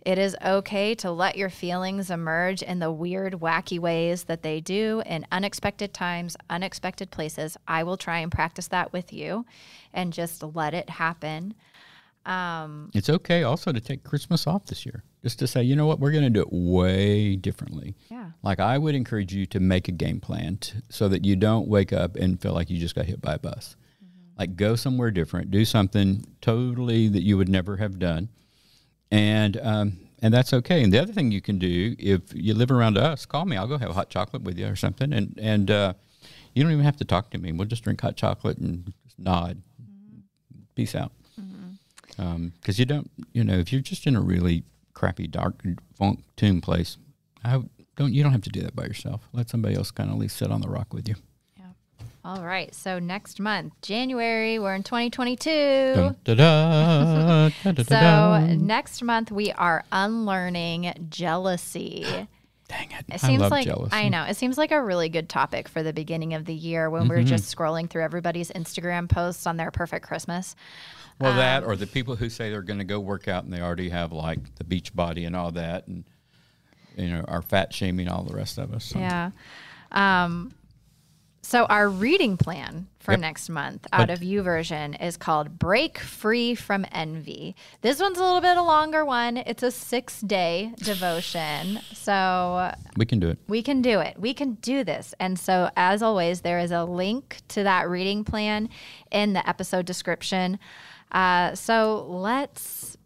It 0.04 0.18
is 0.18 0.36
okay 0.44 0.96
to 0.96 1.12
let 1.12 1.36
your 1.36 1.48
feelings 1.48 2.10
emerge 2.10 2.60
in 2.60 2.80
the 2.80 2.90
weird, 2.90 3.34
wacky 3.34 3.78
ways 3.78 4.24
that 4.24 4.42
they 4.42 4.60
do 4.60 5.00
in 5.06 5.26
unexpected 5.30 5.94
times, 5.94 6.36
unexpected 6.50 7.12
places. 7.12 7.56
I 7.68 7.84
will 7.84 7.96
try 7.96 8.18
and 8.18 8.32
practice 8.32 8.66
that 8.68 8.92
with 8.92 9.12
you 9.12 9.46
and 9.92 10.12
just 10.12 10.42
let 10.42 10.74
it 10.74 10.90
happen. 10.90 11.54
Um, 12.26 12.90
it's 12.94 13.08
okay 13.08 13.44
also 13.44 13.70
to 13.70 13.80
take 13.80 14.02
Christmas 14.02 14.46
off 14.46 14.66
this 14.66 14.84
year. 14.84 15.04
Just 15.24 15.38
to 15.38 15.46
say, 15.46 15.62
you 15.62 15.74
know 15.74 15.86
what, 15.86 16.00
we're 16.00 16.10
going 16.10 16.24
to 16.24 16.28
do 16.30 16.42
it 16.42 16.52
way 16.52 17.34
differently. 17.34 17.96
Yeah. 18.10 18.32
Like 18.42 18.60
I 18.60 18.76
would 18.76 18.94
encourage 18.94 19.32
you 19.32 19.46
to 19.46 19.58
make 19.58 19.88
a 19.88 19.92
game 19.92 20.20
plan 20.20 20.58
t- 20.58 20.74
so 20.90 21.08
that 21.08 21.24
you 21.24 21.34
don't 21.34 21.66
wake 21.66 21.94
up 21.94 22.14
and 22.14 22.38
feel 22.38 22.52
like 22.52 22.68
you 22.68 22.78
just 22.78 22.94
got 22.94 23.06
hit 23.06 23.22
by 23.22 23.34
a 23.34 23.38
bus. 23.38 23.74
Like 24.38 24.54
go 24.54 24.76
somewhere 24.76 25.10
different, 25.10 25.50
do 25.50 25.64
something 25.64 26.26
totally 26.42 27.08
that 27.08 27.22
you 27.22 27.38
would 27.38 27.48
never 27.48 27.78
have 27.78 27.98
done, 27.98 28.28
and 29.10 29.58
um, 29.62 29.98
and 30.20 30.34
that's 30.34 30.52
okay. 30.52 30.82
And 30.82 30.92
the 30.92 30.98
other 30.98 31.12
thing 31.12 31.30
you 31.30 31.40
can 31.40 31.58
do 31.58 31.94
if 31.98 32.20
you 32.34 32.52
live 32.52 32.70
around 32.70 32.98
us, 32.98 33.24
call 33.24 33.46
me. 33.46 33.56
I'll 33.56 33.68
go 33.68 33.78
have 33.78 33.90
a 33.90 33.94
hot 33.94 34.10
chocolate 34.10 34.42
with 34.42 34.58
you 34.58 34.66
or 34.66 34.76
something, 34.76 35.12
and 35.12 35.38
and 35.40 35.70
uh, 35.70 35.94
you 36.52 36.62
don't 36.62 36.72
even 36.72 36.84
have 36.84 36.96
to 36.96 37.04
talk 37.04 37.30
to 37.30 37.38
me. 37.38 37.52
We'll 37.52 37.68
just 37.68 37.84
drink 37.84 38.00
hot 38.00 38.16
chocolate 38.16 38.58
and 38.58 38.92
just 39.04 39.18
nod. 39.18 39.62
Peace 40.74 40.94
out 40.94 41.12
because 42.16 42.78
you 42.78 42.84
don't, 42.84 43.10
you 43.32 43.44
know, 43.44 43.54
if 43.54 43.72
you're 43.72 43.80
just 43.80 44.06
in 44.06 44.16
a 44.16 44.20
really 44.20 44.64
crappy 45.04 45.26
dark 45.26 45.62
funk 45.98 46.20
tomb 46.36 46.62
place, 46.62 46.96
I 47.44 47.60
don't. 47.96 48.12
You 48.12 48.22
don't 48.22 48.32
have 48.32 48.42
to 48.42 48.50
do 48.50 48.62
that 48.62 48.74
by 48.74 48.84
yourself. 48.84 49.28
Let 49.32 49.50
somebody 49.50 49.74
else 49.74 49.90
kind 49.90 50.08
of 50.08 50.16
at 50.16 50.20
least 50.20 50.36
sit 50.36 50.50
on 50.50 50.62
the 50.62 50.68
rock 50.68 50.94
with 50.94 51.06
you. 51.06 51.14
Yeah. 51.58 51.64
All 52.24 52.42
right. 52.42 52.74
So 52.74 52.98
next 52.98 53.38
month, 53.38 53.74
January, 53.82 54.58
we're 54.58 54.74
in 54.74 54.82
2022. 54.82 55.50
Dun, 55.94 56.16
da, 56.24 56.34
da, 56.34 57.48
da, 57.62 57.72
da, 57.72 57.82
da, 57.82 57.82
So 57.82 58.54
next 58.56 59.02
month 59.02 59.30
we 59.30 59.52
are 59.52 59.84
unlearning 59.92 61.06
jealousy. 61.10 62.04
dang 62.68 62.90
it, 62.92 63.04
It 63.08 63.22
I 63.22 63.26
seems 63.28 63.42
love 63.42 63.50
like 63.50 63.66
jealousy. 63.66 63.94
I 63.94 64.08
know. 64.08 64.24
It 64.24 64.38
seems 64.38 64.56
like 64.56 64.72
a 64.72 64.82
really 64.82 65.10
good 65.10 65.28
topic 65.28 65.68
for 65.68 65.82
the 65.82 65.92
beginning 65.92 66.32
of 66.32 66.46
the 66.46 66.54
year 66.54 66.88
when 66.88 67.08
we're 67.08 67.18
mm-hmm. 67.18 67.26
just 67.26 67.54
scrolling 67.54 67.90
through 67.90 68.04
everybody's 68.04 68.50
Instagram 68.52 69.06
posts 69.06 69.46
on 69.46 69.58
their 69.58 69.70
perfect 69.70 70.06
Christmas. 70.06 70.56
Well, 71.20 71.34
that 71.36 71.62
Um, 71.62 71.70
or 71.70 71.76
the 71.76 71.86
people 71.86 72.16
who 72.16 72.28
say 72.28 72.50
they're 72.50 72.62
going 72.62 72.78
to 72.80 72.84
go 72.84 72.98
work 73.00 73.28
out 73.28 73.44
and 73.44 73.52
they 73.52 73.60
already 73.60 73.88
have 73.90 74.12
like 74.12 74.54
the 74.56 74.64
beach 74.64 74.94
body 74.94 75.24
and 75.24 75.34
all 75.36 75.52
that, 75.52 75.86
and 75.86 76.04
you 76.96 77.08
know, 77.08 77.24
are 77.28 77.42
fat 77.42 77.72
shaming 77.72 78.08
all 78.08 78.22
the 78.24 78.34
rest 78.34 78.58
of 78.58 78.72
us. 78.74 78.84
So. 78.86 78.98
Yeah. 78.98 79.30
Um, 79.92 80.52
so 81.42 81.66
our 81.66 81.88
reading 81.90 82.36
plan 82.38 82.86
for 83.00 83.12
Yep. 83.12 83.20
next 83.20 83.48
month 83.50 83.86
out 83.92 84.06
But- 84.08 84.10
of 84.10 84.20
YouVersion 84.20 85.00
is 85.02 85.16
called 85.18 85.58
Break 85.58 85.98
Free 85.98 86.54
from 86.54 86.86
Envy. 86.90 87.54
This 87.82 88.00
one's 88.00 88.18
a 88.18 88.22
little 88.22 88.40
bit 88.40 88.56
a 88.56 88.62
longer 88.62 89.04
one. 89.04 89.36
It's 89.36 89.62
a 89.62 89.70
six 89.70 90.20
day 90.22 90.72
devotion. 90.78 91.80
So 91.92 92.72
We 92.96 93.04
can 93.04 93.18
do 93.20 93.28
it. 93.28 93.38
we 93.46 93.62
can 93.62 93.82
do 93.82 94.00
it. 94.00 94.18
We 94.18 94.32
can 94.34 94.54
do 94.54 94.84
this. 94.84 95.14
And 95.20 95.38
so, 95.38 95.70
as 95.76 96.02
always, 96.02 96.40
there 96.40 96.58
is 96.58 96.70
a 96.70 96.84
link 96.84 97.38
to 97.48 97.62
that 97.62 97.88
reading 97.90 98.24
plan 98.24 98.68
in 99.12 99.34
the 99.34 99.46
episode 99.48 99.84
description. 99.84 100.58
Uh, 101.14 101.54
so 101.54 102.04
let's 102.08 102.98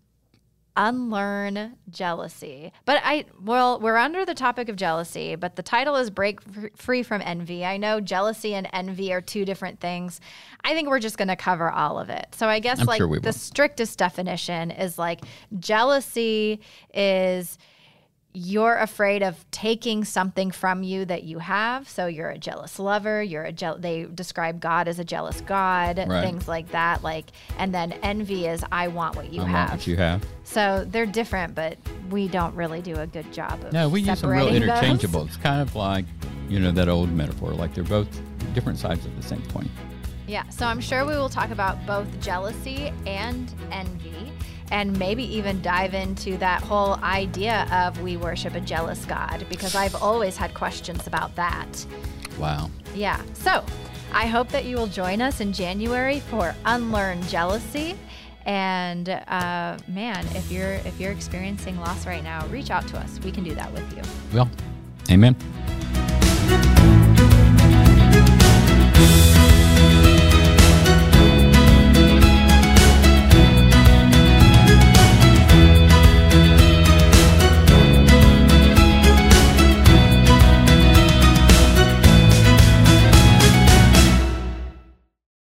unlearn 0.78 1.76
jealousy. 1.90 2.72
But 2.84 3.02
I, 3.04 3.26
well, 3.42 3.80
we're 3.80 3.96
under 3.96 4.24
the 4.24 4.34
topic 4.34 4.68
of 4.68 4.76
jealousy, 4.76 5.34
but 5.34 5.56
the 5.56 5.62
title 5.62 5.96
is 5.96 6.08
Break 6.08 6.40
Free 6.76 7.02
from 7.02 7.20
Envy. 7.20 7.64
I 7.64 7.76
know 7.76 8.00
jealousy 8.00 8.54
and 8.54 8.68
envy 8.72 9.12
are 9.12 9.20
two 9.20 9.44
different 9.44 9.80
things. 9.80 10.20
I 10.64 10.74
think 10.74 10.88
we're 10.88 11.00
just 11.00 11.18
going 11.18 11.28
to 11.28 11.36
cover 11.36 11.70
all 11.70 11.98
of 11.98 12.10
it. 12.10 12.28
So 12.32 12.48
I 12.48 12.60
guess 12.60 12.80
I'm 12.80 12.86
like 12.86 12.98
sure 12.98 13.20
the 13.20 13.32
strictest 13.32 13.98
definition 13.98 14.70
is 14.70 14.98
like 14.98 15.20
jealousy 15.58 16.60
is 16.94 17.58
you're 18.34 18.76
afraid 18.76 19.22
of 19.22 19.44
taking 19.50 20.04
something 20.04 20.50
from 20.50 20.82
you 20.82 21.04
that 21.06 21.24
you 21.24 21.38
have. 21.38 21.88
So 21.88 22.06
you're 22.06 22.28
a 22.28 22.38
jealous 22.38 22.78
lover. 22.78 23.22
You're 23.22 23.44
a 23.44 23.52
jeal. 23.52 23.78
They 23.78 24.04
describe 24.04 24.60
God 24.60 24.86
as 24.86 24.98
a 24.98 25.04
jealous 25.04 25.40
God. 25.40 25.98
Right. 26.06 26.22
Things 26.22 26.46
like 26.46 26.70
that. 26.72 27.02
Like, 27.02 27.30
and 27.56 27.74
then 27.74 27.92
envy 28.02 28.46
is 28.46 28.62
I 28.70 28.88
want 28.88 29.16
what 29.16 29.32
you 29.32 29.42
I 29.42 29.46
have. 29.46 29.68
want 29.70 29.80
what 29.80 29.86
you 29.86 29.96
have. 29.96 30.24
So 30.44 30.84
they're 30.86 31.06
different, 31.06 31.54
but 31.54 31.78
we 32.10 32.28
don't 32.28 32.54
really 32.54 32.82
do 32.82 32.94
a 32.96 33.06
good 33.06 33.32
job 33.32 33.64
of. 33.64 33.72
No, 33.72 33.88
we 33.88 34.02
use 34.02 34.20
them 34.20 34.30
real 34.30 34.44
separating 34.44 34.68
those. 34.68 34.78
interchangeable. 34.78 35.22
It's 35.24 35.36
kind 35.38 35.60
of 35.62 35.74
like, 35.74 36.04
you 36.48 36.60
know, 36.60 36.70
that 36.72 36.88
old 36.88 37.10
metaphor. 37.10 37.52
Like 37.52 37.74
they're 37.74 37.84
both 37.84 38.08
different 38.52 38.78
sides 38.78 39.04
of 39.06 39.16
the 39.16 39.22
same 39.22 39.42
coin. 39.46 39.68
Yeah. 40.26 40.46
So 40.50 40.66
I'm 40.66 40.80
sure 40.80 41.06
we 41.06 41.16
will 41.16 41.30
talk 41.30 41.50
about 41.50 41.84
both 41.86 42.20
jealousy 42.20 42.92
and 43.06 43.52
envy. 43.72 44.32
And 44.70 44.98
maybe 44.98 45.24
even 45.34 45.62
dive 45.62 45.94
into 45.94 46.36
that 46.38 46.62
whole 46.62 46.94
idea 46.96 47.66
of 47.72 48.00
we 48.02 48.16
worship 48.16 48.54
a 48.54 48.60
jealous 48.60 49.04
God 49.06 49.46
because 49.48 49.74
I've 49.74 49.94
always 49.94 50.36
had 50.36 50.52
questions 50.54 51.06
about 51.06 51.34
that. 51.36 51.86
Wow. 52.38 52.70
Yeah. 52.94 53.22
So 53.32 53.64
I 54.12 54.26
hope 54.26 54.48
that 54.48 54.64
you 54.64 54.76
will 54.76 54.86
join 54.86 55.20
us 55.20 55.40
in 55.40 55.52
January 55.52 56.20
for 56.20 56.54
Unlearn 56.64 57.22
Jealousy. 57.24 57.96
And 58.44 59.08
uh, 59.08 59.76
man, 59.88 60.26
if 60.34 60.50
you're 60.50 60.72
if 60.72 60.98
you're 60.98 61.12
experiencing 61.12 61.78
loss 61.80 62.06
right 62.06 62.24
now, 62.24 62.46
reach 62.46 62.70
out 62.70 62.86
to 62.88 62.98
us. 62.98 63.20
We 63.20 63.30
can 63.30 63.44
do 63.44 63.54
that 63.54 63.70
with 63.72 63.96
you. 63.96 64.02
Well, 64.32 64.48
amen. 65.10 65.36